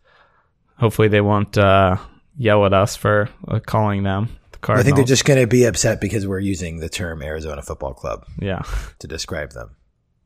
Hopefully, 0.78 1.08
they 1.08 1.22
won't 1.22 1.58
uh, 1.58 1.98
yell 2.38 2.66
at 2.66 2.74
us 2.74 2.96
for 2.96 3.30
uh, 3.48 3.60
calling 3.60 4.04
them 4.04 4.30
the 4.62 4.74
I 4.74 4.84
think 4.84 4.96
they're 4.96 5.06
just 5.06 5.26
going 5.26 5.40
to 5.40 5.48
be 5.48 5.66
upset 5.66 6.02
because 6.02 6.28
we're 6.28 6.40
using 6.40 6.80
the 6.80 6.90
term 6.90 7.22
Arizona 7.22 7.62
Football 7.62 7.94
Club 7.94 8.26
yeah. 8.40 8.64
to 9.00 9.08
describe 9.08 9.52
them. 9.52 9.76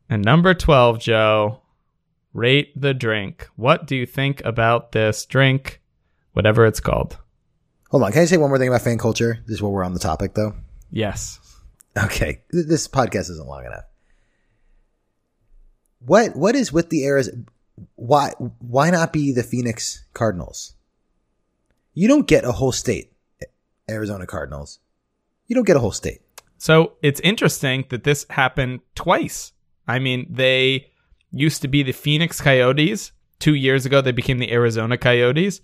And 0.09 0.23
number 0.23 0.53
twelve, 0.53 0.99
Joe, 0.99 1.61
rate 2.33 2.73
the 2.79 2.93
drink. 2.93 3.47
What 3.55 3.87
do 3.87 3.95
you 3.95 4.05
think 4.05 4.43
about 4.43 4.91
this 4.91 5.25
drink, 5.25 5.81
whatever 6.33 6.65
it's 6.65 6.79
called? 6.79 7.17
Hold 7.89 8.03
on. 8.03 8.11
Can 8.11 8.21
I 8.21 8.25
say 8.25 8.37
one 8.37 8.49
more 8.49 8.57
thing 8.57 8.69
about 8.69 8.81
fan 8.81 8.97
culture? 8.97 9.39
This 9.45 9.55
is 9.55 9.61
while 9.61 9.71
we're 9.71 9.83
on 9.83 9.93
the 9.93 9.99
topic, 9.99 10.33
though. 10.33 10.53
Yes. 10.89 11.39
Okay, 11.97 12.41
this 12.51 12.87
podcast 12.87 13.29
isn't 13.29 13.47
long 13.47 13.65
enough. 13.65 13.83
What 15.99 16.37
what 16.37 16.55
is 16.55 16.71
with 16.71 16.89
the 16.89 17.05
Arizona? 17.05 17.43
Why 17.95 18.31
why 18.59 18.91
not 18.91 19.11
be 19.11 19.33
the 19.33 19.43
Phoenix 19.43 20.05
Cardinals? 20.13 20.73
You 21.93 22.07
don't 22.07 22.27
get 22.27 22.45
a 22.45 22.53
whole 22.53 22.71
state, 22.71 23.10
Arizona 23.91 24.25
Cardinals. 24.25 24.79
You 25.47 25.55
don't 25.55 25.67
get 25.67 25.77
a 25.77 25.79
whole 25.79 25.91
state. 25.91 26.21
So 26.57 26.93
it's 27.01 27.19
interesting 27.21 27.85
that 27.89 28.03
this 28.03 28.25
happened 28.29 28.81
twice. 28.95 29.53
I 29.87 29.99
mean, 29.99 30.27
they 30.29 30.91
used 31.31 31.61
to 31.63 31.67
be 31.67 31.83
the 31.83 31.91
Phoenix 31.91 32.39
Coyotes. 32.39 33.11
Two 33.39 33.55
years 33.55 33.85
ago, 33.85 34.01
they 34.01 34.11
became 34.11 34.37
the 34.37 34.51
Arizona 34.51 34.97
Coyotes. 34.97 35.61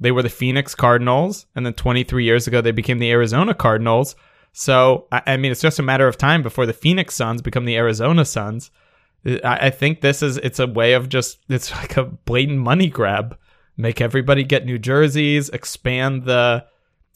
They 0.00 0.12
were 0.12 0.22
the 0.22 0.28
Phoenix 0.28 0.74
Cardinals. 0.74 1.46
And 1.56 1.66
then 1.66 1.74
23 1.74 2.24
years 2.24 2.46
ago, 2.46 2.60
they 2.60 2.70
became 2.70 2.98
the 2.98 3.10
Arizona 3.10 3.52
Cardinals. 3.54 4.14
So, 4.52 5.06
I, 5.10 5.36
mean, 5.36 5.52
it's 5.52 5.60
just 5.60 5.78
a 5.78 5.82
matter 5.82 6.08
of 6.08 6.16
time 6.16 6.42
before 6.42 6.66
the 6.66 6.72
Phoenix 6.72 7.14
Suns 7.14 7.42
become 7.42 7.64
the 7.64 7.76
Arizona 7.76 8.24
Suns. 8.24 8.70
I 9.44 9.70
think 9.70 10.00
this 10.00 10.22
is, 10.22 10.36
it's 10.38 10.60
a 10.60 10.66
way 10.66 10.92
of 10.92 11.08
just, 11.08 11.38
it's 11.48 11.72
like 11.72 11.96
a 11.96 12.04
blatant 12.04 12.58
money 12.58 12.88
grab. 12.88 13.36
Make 13.76 14.00
everybody 14.00 14.44
get 14.44 14.64
New 14.64 14.78
Jerseys, 14.78 15.48
expand 15.50 16.24
the, 16.24 16.64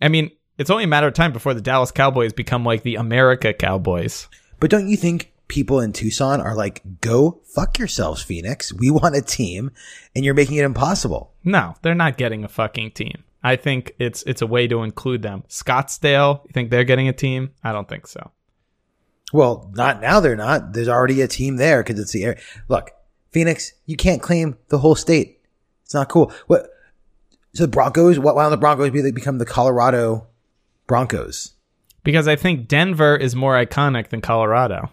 I 0.00 0.08
mean, 0.08 0.30
it's 0.58 0.70
only 0.70 0.84
a 0.84 0.88
matter 0.88 1.06
of 1.06 1.14
time 1.14 1.32
before 1.32 1.54
the 1.54 1.60
Dallas 1.60 1.90
Cowboys 1.90 2.32
become 2.32 2.64
like 2.64 2.82
the 2.82 2.96
America 2.96 3.52
Cowboys. 3.52 4.28
But 4.60 4.70
don't 4.70 4.88
you 4.88 4.96
think 4.96 5.32
people 5.48 5.80
in 5.80 5.92
Tucson 5.92 6.40
are 6.40 6.54
like, 6.54 6.82
go 7.00 7.40
fuck 7.44 7.78
yourselves, 7.78 8.22
Phoenix? 8.22 8.72
We 8.72 8.90
want 8.90 9.16
a 9.16 9.22
team, 9.22 9.70
and 10.14 10.24
you're 10.24 10.34
making 10.34 10.56
it 10.56 10.64
impossible. 10.64 11.32
No, 11.44 11.74
they're 11.82 11.94
not 11.94 12.16
getting 12.16 12.44
a 12.44 12.48
fucking 12.48 12.92
team. 12.92 13.24
I 13.42 13.56
think 13.56 13.94
it's 13.98 14.22
it's 14.22 14.42
a 14.42 14.46
way 14.46 14.68
to 14.68 14.82
include 14.82 15.22
them. 15.22 15.44
Scottsdale, 15.48 16.44
you 16.44 16.52
think 16.52 16.70
they're 16.70 16.84
getting 16.84 17.08
a 17.08 17.12
team? 17.12 17.50
I 17.64 17.72
don't 17.72 17.88
think 17.88 18.06
so. 18.06 18.30
Well, 19.32 19.70
not 19.74 20.00
now. 20.00 20.20
They're 20.20 20.36
not. 20.36 20.74
There's 20.74 20.88
already 20.88 21.22
a 21.22 21.28
team 21.28 21.56
there 21.56 21.82
because 21.82 21.98
it's 21.98 22.12
the 22.12 22.24
air. 22.24 22.38
Look, 22.68 22.90
Phoenix, 23.30 23.72
you 23.86 23.96
can't 23.96 24.22
claim 24.22 24.58
the 24.68 24.78
whole 24.78 24.94
state. 24.94 25.40
It's 25.84 25.94
not 25.94 26.08
cool. 26.08 26.32
What? 26.46 26.68
So 27.54 27.64
the 27.64 27.68
Broncos? 27.68 28.18
what? 28.18 28.36
Why 28.36 28.44
don't 28.44 28.52
the 28.52 28.58
Broncos 28.58 28.90
be, 28.90 29.10
become 29.10 29.38
the 29.38 29.46
Colorado 29.46 30.28
Broncos? 30.86 31.52
Because 32.04 32.26
I 32.28 32.36
think 32.36 32.68
Denver 32.68 33.16
is 33.16 33.36
more 33.36 33.54
iconic 33.54 34.08
than 34.08 34.20
Colorado. 34.20 34.90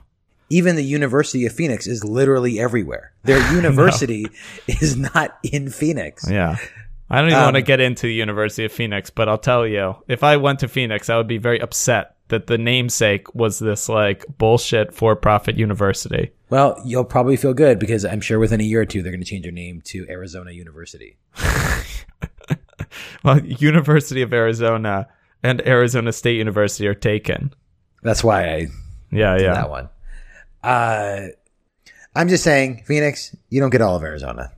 Even 0.52 0.76
the 0.76 0.84
University 0.84 1.46
of 1.46 1.54
Phoenix 1.54 1.88
is 1.88 2.04
literally 2.04 2.60
everywhere. 2.60 3.14
Their 3.24 3.54
university 3.56 4.28
is 4.68 4.96
not 4.98 5.38
in 5.44 5.70
Phoenix. 5.70 6.30
Yeah. 6.30 6.58
I 7.10 7.20
don't 7.22 7.30
even 7.30 7.40
Um, 7.40 7.46
want 7.46 7.56
to 7.56 7.62
get 7.64 7.80
into 7.80 8.06
the 8.08 8.14
University 8.14 8.66
of 8.66 8.72
Phoenix, 8.72 9.10
but 9.10 9.28
I'll 9.28 9.38
tell 9.40 9.66
you, 9.66 9.96
if 10.08 10.24
I 10.24 10.38
went 10.38 10.60
to 10.60 10.68
Phoenix, 10.68 11.10
I 11.10 11.18
would 11.18 11.28
be 11.28 11.40
very 11.40 11.60
upset 11.60 12.16
that 12.28 12.46
the 12.46 12.60
namesake 12.60 13.34
was 13.34 13.58
this 13.58 13.90
like 13.90 14.24
bullshit 14.38 14.94
for-profit 14.94 15.58
university. 15.58 16.32
Well, 16.52 16.80
you'll 16.86 17.04
probably 17.06 17.36
feel 17.38 17.56
good 17.56 17.80
because 17.80 18.06
I'm 18.06 18.22
sure 18.22 18.38
within 18.38 18.62
a 18.62 18.64
year 18.64 18.82
or 18.82 18.86
two 18.86 19.02
they're 19.02 19.12
going 19.12 19.24
to 19.24 19.26
change 19.30 19.44
their 19.44 19.52
name 19.52 19.82
to 19.86 20.06
Arizona 20.10 20.52
University. 20.52 21.18
Well, 23.24 23.40
University 23.46 24.22
of 24.22 24.34
Arizona 24.34 25.08
and 25.44 25.66
Arizona 25.68 26.12
State 26.12 26.38
University 26.38 26.88
are 26.88 26.94
taken. 26.94 27.54
That's 28.04 28.24
why 28.24 28.48
I 28.50 28.68
Yeah, 29.12 29.38
yeah. 29.38 29.54
that 29.54 29.70
one. 29.70 29.90
Uh, 30.64 31.28
I'm 32.16 32.28
just 32.28 32.44
saying, 32.44 32.84
Phoenix, 32.86 33.36
you 33.50 33.60
don't 33.60 33.70
get 33.70 33.82
all 33.82 33.96
of 33.96 34.04
Arizona. 34.04 34.52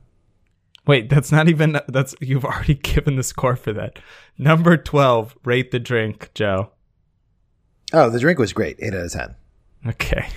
Wait, 0.86 1.08
that's 1.08 1.30
not 1.30 1.48
even 1.48 1.80
that's 1.88 2.14
you've 2.20 2.44
already 2.44 2.74
given 2.82 3.16
the 3.16 3.22
score 3.22 3.56
for 3.56 3.72
that. 3.72 3.98
Number 4.36 4.76
12, 4.76 5.36
rate 5.44 5.70
the 5.70 5.78
drink, 5.78 6.30
Joe. 6.34 6.70
Oh, 7.92 8.10
the 8.10 8.18
drink 8.18 8.38
was 8.38 8.52
great. 8.52 8.76
Eight 8.80 8.94
out 8.94 9.04
of 9.04 9.12
ten. 9.12 9.34
Okay. 9.86 10.28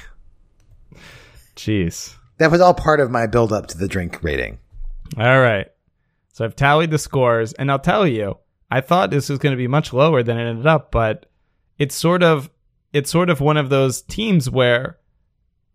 Jeez. 1.56 2.16
That 2.38 2.52
was 2.52 2.60
all 2.60 2.74
part 2.74 3.00
of 3.00 3.10
my 3.10 3.28
build 3.28 3.54
up 3.54 3.68
to 3.68 3.78
the 3.78 3.88
drink 3.88 4.22
rating. 4.22 4.60
All 5.18 5.40
right. 5.40 5.68
So 6.34 6.44
I've 6.44 6.56
tallied 6.56 6.92
the 6.92 6.98
scores, 6.98 7.54
and 7.54 7.72
I'll 7.72 7.80
tell 7.80 8.06
you, 8.06 8.38
I 8.70 8.82
thought 8.82 9.12
this 9.12 9.30
was 9.30 9.40
going 9.40 9.52
to 9.52 9.58
be 9.58 9.68
much 9.68 9.94
lower 9.94 10.24
than 10.24 10.38
it 10.38 10.50
ended 10.50 10.68
up, 10.68 10.92
but 10.92 11.28
it's 11.78 11.96
sort 11.96 12.24
of 12.24 12.50
it's 12.94 13.12
sort 13.12 13.30
of 13.30 13.42
one 13.42 13.58
of 13.58 13.70
those 13.70 14.02
teams 14.02 14.50
where 14.50 14.98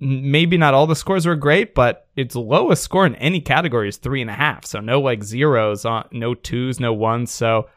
maybe 0.00 0.56
not 0.56 0.72
all 0.72 0.86
the 0.86 0.96
scores 0.96 1.26
were 1.26 1.36
great, 1.36 1.74
but 1.74 2.08
its 2.16 2.34
lowest 2.34 2.82
score 2.82 3.06
in 3.06 3.14
any 3.16 3.40
category 3.40 3.88
is 3.88 3.98
three 3.98 4.22
and 4.22 4.30
a 4.30 4.34
half. 4.34 4.64
So 4.64 4.80
no 4.80 5.00
like 5.00 5.22
zeros, 5.22 5.84
on, 5.84 6.08
no 6.10 6.34
twos, 6.34 6.80
no 6.80 6.92
ones. 6.94 7.30
So 7.30 7.68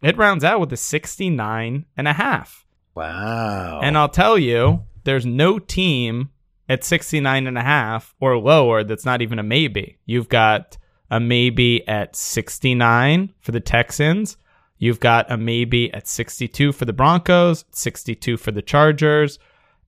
it 0.00 0.16
rounds 0.16 0.44
out 0.44 0.60
with 0.60 0.72
a 0.72 0.76
69 0.76 1.86
and 1.96 2.08
a 2.08 2.12
half. 2.12 2.64
Wow. 2.94 3.80
And 3.82 3.98
I'll 3.98 4.08
tell 4.08 4.38
you, 4.38 4.84
there's 5.04 5.26
no 5.26 5.58
team 5.58 6.30
at 6.68 6.84
69 6.84 7.46
and 7.46 7.58
a 7.58 7.62
half 7.62 8.14
or 8.20 8.38
lower 8.38 8.84
that's 8.84 9.04
not 9.04 9.22
even 9.22 9.38
a 9.38 9.42
maybe. 9.42 9.98
You've 10.06 10.28
got 10.28 10.78
a 11.10 11.18
maybe 11.18 11.86
at 11.88 12.14
69 12.14 13.34
for 13.40 13.52
the 13.52 13.60
Texans. 13.60 14.36
You've 14.82 14.98
got 14.98 15.30
a 15.30 15.36
maybe 15.36 15.94
at 15.94 16.08
62 16.08 16.72
for 16.72 16.86
the 16.86 16.92
Broncos, 16.92 17.64
62 17.70 18.36
for 18.36 18.50
the 18.50 18.62
Chargers, 18.62 19.38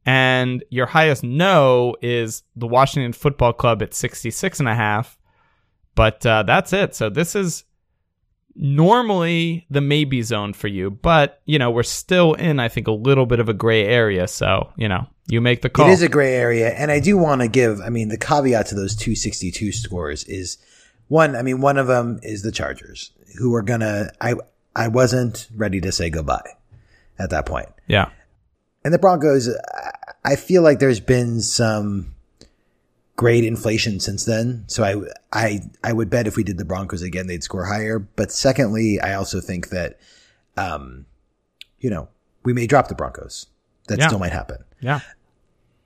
and 0.06 0.62
your 0.70 0.86
highest 0.86 1.24
no 1.24 1.96
is 2.00 2.44
the 2.54 2.68
Washington 2.68 3.12
Football 3.12 3.54
Club 3.54 3.82
at 3.82 3.92
66 3.92 4.60
and 4.60 4.68
a 4.68 4.74
half. 4.76 5.18
But 5.96 6.24
uh, 6.24 6.44
that's 6.44 6.72
it. 6.72 6.94
So 6.94 7.10
this 7.10 7.34
is 7.34 7.64
normally 8.54 9.66
the 9.68 9.80
maybe 9.80 10.22
zone 10.22 10.52
for 10.52 10.68
you, 10.68 10.92
but 10.92 11.42
you 11.44 11.58
know, 11.58 11.72
we're 11.72 11.82
still 11.82 12.34
in 12.34 12.60
I 12.60 12.68
think 12.68 12.86
a 12.86 12.92
little 12.92 13.26
bit 13.26 13.40
of 13.40 13.48
a 13.48 13.52
gray 13.52 13.84
area, 13.84 14.28
so, 14.28 14.72
you 14.76 14.88
know, 14.88 15.08
you 15.26 15.40
make 15.40 15.62
the 15.62 15.70
call. 15.70 15.88
It 15.88 15.94
is 15.94 16.02
a 16.02 16.08
gray 16.08 16.34
area, 16.34 16.68
and 16.68 16.92
I 16.92 17.00
do 17.00 17.18
want 17.18 17.40
to 17.40 17.48
give. 17.48 17.80
I 17.80 17.88
mean, 17.88 18.10
the 18.10 18.16
caveat 18.16 18.68
to 18.68 18.76
those 18.76 18.94
two 18.94 19.16
sixty 19.16 19.50
two 19.50 19.72
scores 19.72 20.22
is 20.22 20.56
one. 21.08 21.34
I 21.34 21.42
mean, 21.42 21.60
one 21.60 21.78
of 21.78 21.88
them 21.88 22.20
is 22.22 22.42
the 22.42 22.52
Chargers, 22.52 23.10
who 23.38 23.52
are 23.56 23.62
gonna. 23.62 24.12
I 24.20 24.34
I 24.76 24.88
wasn't 24.88 25.48
ready 25.54 25.80
to 25.80 25.92
say 25.92 26.10
goodbye 26.10 26.50
at 27.18 27.30
that 27.30 27.46
point, 27.46 27.68
yeah. 27.86 28.10
and 28.84 28.92
the 28.94 28.98
Broncos. 28.98 29.48
I- 30.24 30.36
feel 30.36 30.62
like 30.62 30.78
there's 30.78 31.00
been 31.00 31.40
some 31.42 32.14
great 33.16 33.44
inflation 33.44 34.00
since 34.00 34.24
then, 34.24 34.64
so 34.68 34.82
I 34.82 34.96
I 35.32 35.60
I 35.84 35.92
would 35.92 36.08
bet 36.10 36.26
if 36.26 36.36
we 36.36 36.42
did 36.44 36.56
the 36.58 36.64
Broncos 36.64 37.02
again, 37.02 37.26
they'd 37.26 37.42
score 37.44 37.66
higher. 37.66 37.98
But 37.98 38.32
secondly, 38.32 38.98
I 39.00 39.14
also 39.14 39.40
think 39.40 39.68
that, 39.68 39.98
um, 40.56 41.04
you 41.78 41.90
know, 41.90 42.08
we 42.42 42.52
may 42.54 42.66
drop 42.66 42.88
the 42.88 42.94
Broncos. 42.94 43.46
That 43.88 43.98
Yeah. 43.98 44.06
still 44.08 44.18
might 44.18 44.32
happen. 44.32 44.64
Yeah. 44.80 45.00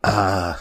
Uh, 0.05 0.55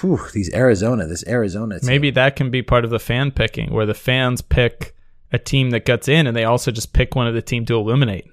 Whew, 0.00 0.20
these 0.32 0.52
Arizona, 0.54 1.06
this 1.06 1.24
Arizona 1.26 1.78
team. 1.80 1.86
Maybe 1.88 2.10
that 2.12 2.36
can 2.36 2.50
be 2.50 2.62
part 2.62 2.84
of 2.84 2.90
the 2.90 2.98
fan 3.00 3.30
picking 3.32 3.72
where 3.72 3.84
the 3.86 3.94
fans 3.94 4.40
pick 4.40 4.93
a 5.34 5.38
team 5.38 5.70
that 5.70 5.84
gets 5.84 6.06
in 6.06 6.28
and 6.28 6.36
they 6.36 6.44
also 6.44 6.70
just 6.70 6.92
pick 6.92 7.16
one 7.16 7.26
of 7.26 7.34
the 7.34 7.42
team 7.42 7.66
to 7.66 7.74
eliminate. 7.74 8.26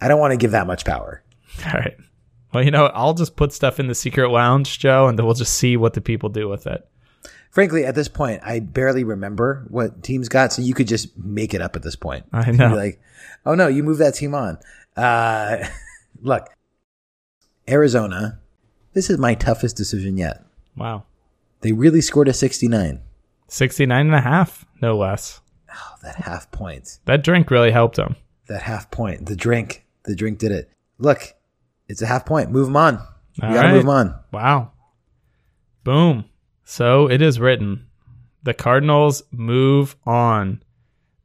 I 0.00 0.08
don't 0.08 0.18
want 0.18 0.32
to 0.32 0.36
give 0.36 0.50
that 0.50 0.66
much 0.66 0.84
power. 0.84 1.22
All 1.66 1.72
right. 1.74 1.96
Well, 2.52 2.64
you 2.64 2.72
know. 2.72 2.86
I'll 2.86 3.14
just 3.14 3.36
put 3.36 3.52
stuff 3.52 3.78
in 3.78 3.86
the 3.86 3.94
secret 3.94 4.28
lounge, 4.28 4.80
Joe, 4.80 5.06
and 5.06 5.16
then 5.16 5.24
we'll 5.24 5.36
just 5.36 5.54
see 5.54 5.76
what 5.76 5.94
the 5.94 6.00
people 6.00 6.28
do 6.28 6.48
with 6.48 6.66
it. 6.66 6.86
Frankly, 7.52 7.84
at 7.84 7.94
this 7.94 8.08
point, 8.08 8.42
I 8.44 8.58
barely 8.58 9.04
remember 9.04 9.64
what 9.68 10.02
teams 10.02 10.28
got, 10.28 10.52
so 10.52 10.60
you 10.60 10.74
could 10.74 10.88
just 10.88 11.16
make 11.16 11.54
it 11.54 11.62
up 11.62 11.76
at 11.76 11.82
this 11.82 11.96
point. 11.96 12.24
I 12.32 12.50
know. 12.50 12.74
Like, 12.74 13.00
oh 13.46 13.54
no, 13.54 13.68
you 13.68 13.84
move 13.84 13.98
that 13.98 14.14
team 14.14 14.34
on. 14.34 14.58
Uh, 14.96 15.68
look, 16.20 16.48
Arizona 17.68 18.40
This 18.92 19.08
is 19.08 19.18
my 19.18 19.34
toughest 19.34 19.76
decision 19.76 20.16
yet. 20.16 20.44
Wow. 20.76 21.04
They 21.60 21.72
really 21.72 22.00
scored 22.00 22.28
a 22.28 22.32
69. 22.32 23.00
69 23.46 24.06
and 24.06 24.14
a 24.14 24.20
half, 24.20 24.64
no 24.80 24.96
less. 24.96 25.41
Oh, 25.74 25.94
that 26.02 26.16
half 26.16 26.50
point. 26.50 26.98
That 27.06 27.22
drink 27.24 27.50
really 27.50 27.70
helped 27.70 27.98
him. 27.98 28.16
That 28.48 28.62
half 28.62 28.90
point. 28.90 29.26
The 29.26 29.36
drink. 29.36 29.86
The 30.04 30.14
drink 30.16 30.38
did 30.38 30.52
it. 30.52 30.70
Look, 30.98 31.34
it's 31.88 32.02
a 32.02 32.06
half 32.06 32.26
point. 32.26 32.50
Move 32.50 32.66
them 32.66 32.76
on. 32.76 32.98
We 33.40 33.48
All 33.48 33.54
gotta 33.54 33.68
right. 33.68 33.74
move 33.74 33.84
'em 33.84 33.88
on. 33.90 34.14
Wow. 34.32 34.72
Boom. 35.84 36.24
So 36.64 37.08
it 37.10 37.22
is 37.22 37.40
written. 37.40 37.86
The 38.42 38.54
Cardinals 38.54 39.22
move 39.30 39.96
on. 40.04 40.62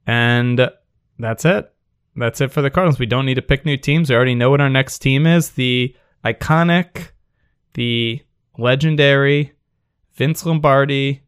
And 0.06 0.70
that's 1.20 1.46
it. 1.46 1.72
That's 2.16 2.42
it 2.42 2.52
for 2.52 2.62
the 2.62 2.70
Cardinals. 2.70 3.00
We 3.00 3.06
don't 3.06 3.26
need 3.26 3.36
to 3.36 3.42
pick 3.42 3.66
new 3.66 3.78
teams. 3.78 4.10
We 4.10 4.16
already 4.16 4.36
know 4.36 4.50
what 4.50 4.62
our 4.62 4.70
next 4.70 5.00
team 5.00 5.28
is. 5.28 5.52
The 5.52 5.96
iconic, 6.24 7.10
the 7.74 8.22
legendary 8.58 9.54
Vince 10.14 10.46
Lombardi, 10.46 11.24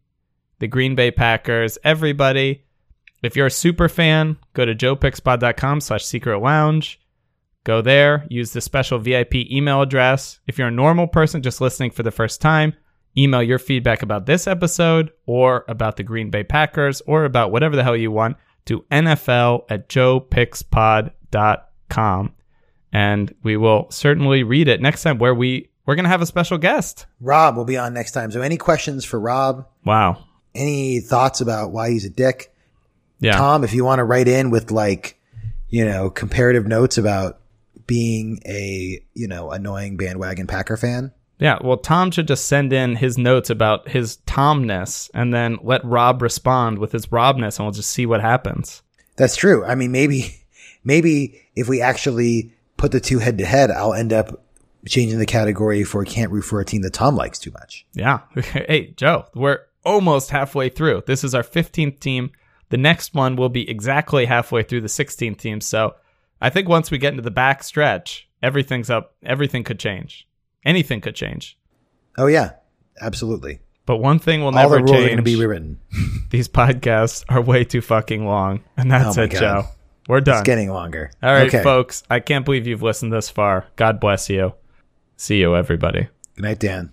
the 0.60 0.68
Green 0.68 0.96
Bay 0.96 1.12
Packers, 1.12 1.78
everybody. 1.84 2.64
If 3.22 3.36
you're 3.36 3.48
a 3.48 3.52
super 3.52 3.90
fan, 3.90 4.38
go 4.54 4.66
to 4.66 4.74
joepickspod.com 4.74 5.82
slash 5.82 6.06
secret 6.06 6.40
lounge. 6.40 7.02
Go 7.66 7.82
there, 7.82 8.26
use 8.30 8.54
the 8.54 8.62
special 8.62 9.00
VIP 9.00 9.36
email 9.36 9.82
address. 9.82 10.40
If 10.48 10.58
you're 10.58 10.70
a 10.70 10.72
normal 10.72 11.08
person 11.08 11.42
just 11.42 11.60
listening 11.60 11.92
for 11.92 12.04
the 12.04 12.12
first 12.12 12.40
time, 12.42 12.74
email 13.18 13.44
your 13.44 13.60
feedback 13.60 14.02
about 14.02 14.26
this 14.26 14.48
episode 14.48 15.12
or 15.26 15.66
about 15.68 15.98
the 15.98 16.04
Green 16.04 16.30
Bay 16.30 16.44
Packers 16.44 17.02
or 17.02 17.26
about 17.26 17.52
whatever 17.52 17.76
the 17.76 17.84
hell 17.84 17.98
you 17.98 18.12
want 18.12 18.38
to 18.66 18.86
NFL 18.92 19.66
at 19.70 19.90
joepickspod.com. 19.90 22.34
And 22.92 23.36
we 23.44 23.56
will 23.58 23.92
certainly 23.92 24.42
read 24.44 24.68
it 24.68 24.82
next 24.82 25.04
time 25.04 25.20
where 25.20 25.36
we, 25.36 25.70
we're 25.86 25.94
going 25.96 26.06
to 26.06 26.10
have 26.10 26.22
a 26.22 26.26
special 26.26 26.58
guest. 26.58 27.06
Rob 27.20 27.56
will 27.58 27.66
be 27.66 27.78
on 27.78 27.94
next 27.94 28.14
time. 28.14 28.32
So 28.32 28.42
any 28.42 28.58
questions 28.58 29.06
for 29.06 29.20
Rob? 29.20 29.68
Wow. 29.86 30.26
Any 30.56 31.02
thoughts 31.02 31.42
about 31.42 31.72
why 31.72 31.92
he's 31.92 32.06
a 32.06 32.10
dick? 32.10 32.52
Yeah. 33.20 33.34
Tom, 33.34 33.64
if 33.64 33.74
you 33.74 33.84
want 33.84 34.00
to 34.00 34.04
write 34.04 34.28
in 34.28 34.50
with 34.50 34.72
like, 34.72 35.20
you 35.68 35.86
know, 35.86 36.10
comparative 36.10 36.68
notes 36.68 36.98
about 36.98 37.40
being 37.86 38.40
a, 38.46 39.04
you 39.14 39.28
know, 39.28 39.52
annoying 39.52 39.98
bandwagon 39.98 40.48
Packer 40.48 40.78
fan. 40.78 41.12
Yeah, 41.40 41.58
well, 41.64 41.78
Tom 41.78 42.12
should 42.12 42.28
just 42.28 42.46
send 42.48 42.74
in 42.74 42.98
his 42.98 43.18
notes 43.18 43.50
about 43.50 43.88
his 43.88 44.18
Tomness 44.28 45.10
and 45.14 45.34
then 45.34 45.58
let 45.64 45.84
Rob 45.86 46.22
respond 46.22 46.80
with 46.80 46.92
his 46.92 47.08
Robness, 47.12 47.58
and 47.58 47.66
we'll 47.66 47.74
just 47.74 47.92
see 47.92 48.06
what 48.06 48.20
happens. 48.20 48.84
That's 49.16 49.38
true. 49.38 49.64
I 49.64 49.76
mean, 49.76 49.92
maybe, 49.92 50.36
maybe 50.84 51.42
if 51.56 51.70
we 51.70 51.82
actually 51.82 52.54
put 52.76 52.92
the 52.92 53.00
two 53.00 53.20
head 53.20 53.38
to 53.38 53.46
head, 53.46 53.72
I'll 53.72 53.94
end 53.94 54.12
up 54.12 54.44
changing 54.86 55.20
the 55.20 55.26
category 55.26 55.84
for 55.84 56.04
can't 56.04 56.32
root 56.32 56.44
for 56.44 56.60
a 56.60 56.66
team 56.66 56.82
that 56.82 56.94
Tom 56.94 57.16
likes 57.16 57.40
too 57.40 57.52
much. 57.52 57.86
Yeah. 57.94 58.20
hey, 58.36 58.94
Joe, 58.98 59.26
we're 59.34 59.60
almost 59.86 60.32
halfway 60.32 60.70
through. 60.70 61.04
This 61.08 61.24
is 61.24 61.34
our 61.34 61.44
15th 61.44 62.00
team. 62.00 62.32
The 62.70 62.78
next 62.78 63.14
one 63.14 63.36
will 63.36 63.50
be 63.50 63.70
exactly 63.70 64.26
halfway 64.26 64.64
through 64.64 64.82
the 64.82 64.88
16th 64.88 65.38
team. 65.38 65.62
So 65.62 65.96
I 66.42 66.50
think 66.50 66.70
once 66.70 66.92
we 66.92 66.98
get 66.98 67.12
into 67.12 67.24
the 67.24 67.32
back 67.32 67.64
stretch, 67.64 68.30
everything's 68.42 68.90
up. 68.90 69.16
Everything 69.24 69.64
could 69.64 69.80
change. 69.80 70.28
Anything 70.64 71.02
could 71.02 71.16
change. 71.16 71.58
Oh 72.18 72.28
yeah, 72.28 72.52
absolutely. 73.02 73.60
But 73.86 73.98
one 73.98 74.20
thing 74.20 74.42
will 74.42 74.48
All 74.48 74.54
never 74.54 74.78
the 74.78 74.84
rules 74.84 74.98
are 74.98 75.06
going 75.06 75.18
to 75.18 75.24
be 75.24 75.36
rewritten. 75.36 75.80
These 76.30 76.48
podcasts 76.48 77.26
are 77.28 77.42
way 77.42 77.64
too 77.64 77.82
fucking 77.82 78.26
long. 78.26 78.62
And 78.78 78.92
oh, 78.92 78.98
that's 79.00 79.18
Oh 79.18 79.24
it, 79.24 79.32
God. 79.32 79.40
Joe. 79.40 79.64
We're 80.08 80.22
done. 80.22 80.40
It's 80.40 80.46
getting 80.46 80.72
longer. 80.72 81.12
All 81.22 81.32
right, 81.32 81.48
okay. 81.48 81.62
folks. 81.62 82.04
I 82.10 82.20
can't 82.20 82.44
believe 82.44 82.66
you've 82.66 82.82
listened 82.82 83.14
this 83.14 83.30
far. 83.30 83.68
God 83.76 84.00
bless 84.00 84.30
you. 84.30 84.54
See 85.18 85.38
you, 85.40 85.56
everybody. 85.56 86.08
Good 86.36 86.44
night, 86.44 86.60
Dan. 86.60 86.92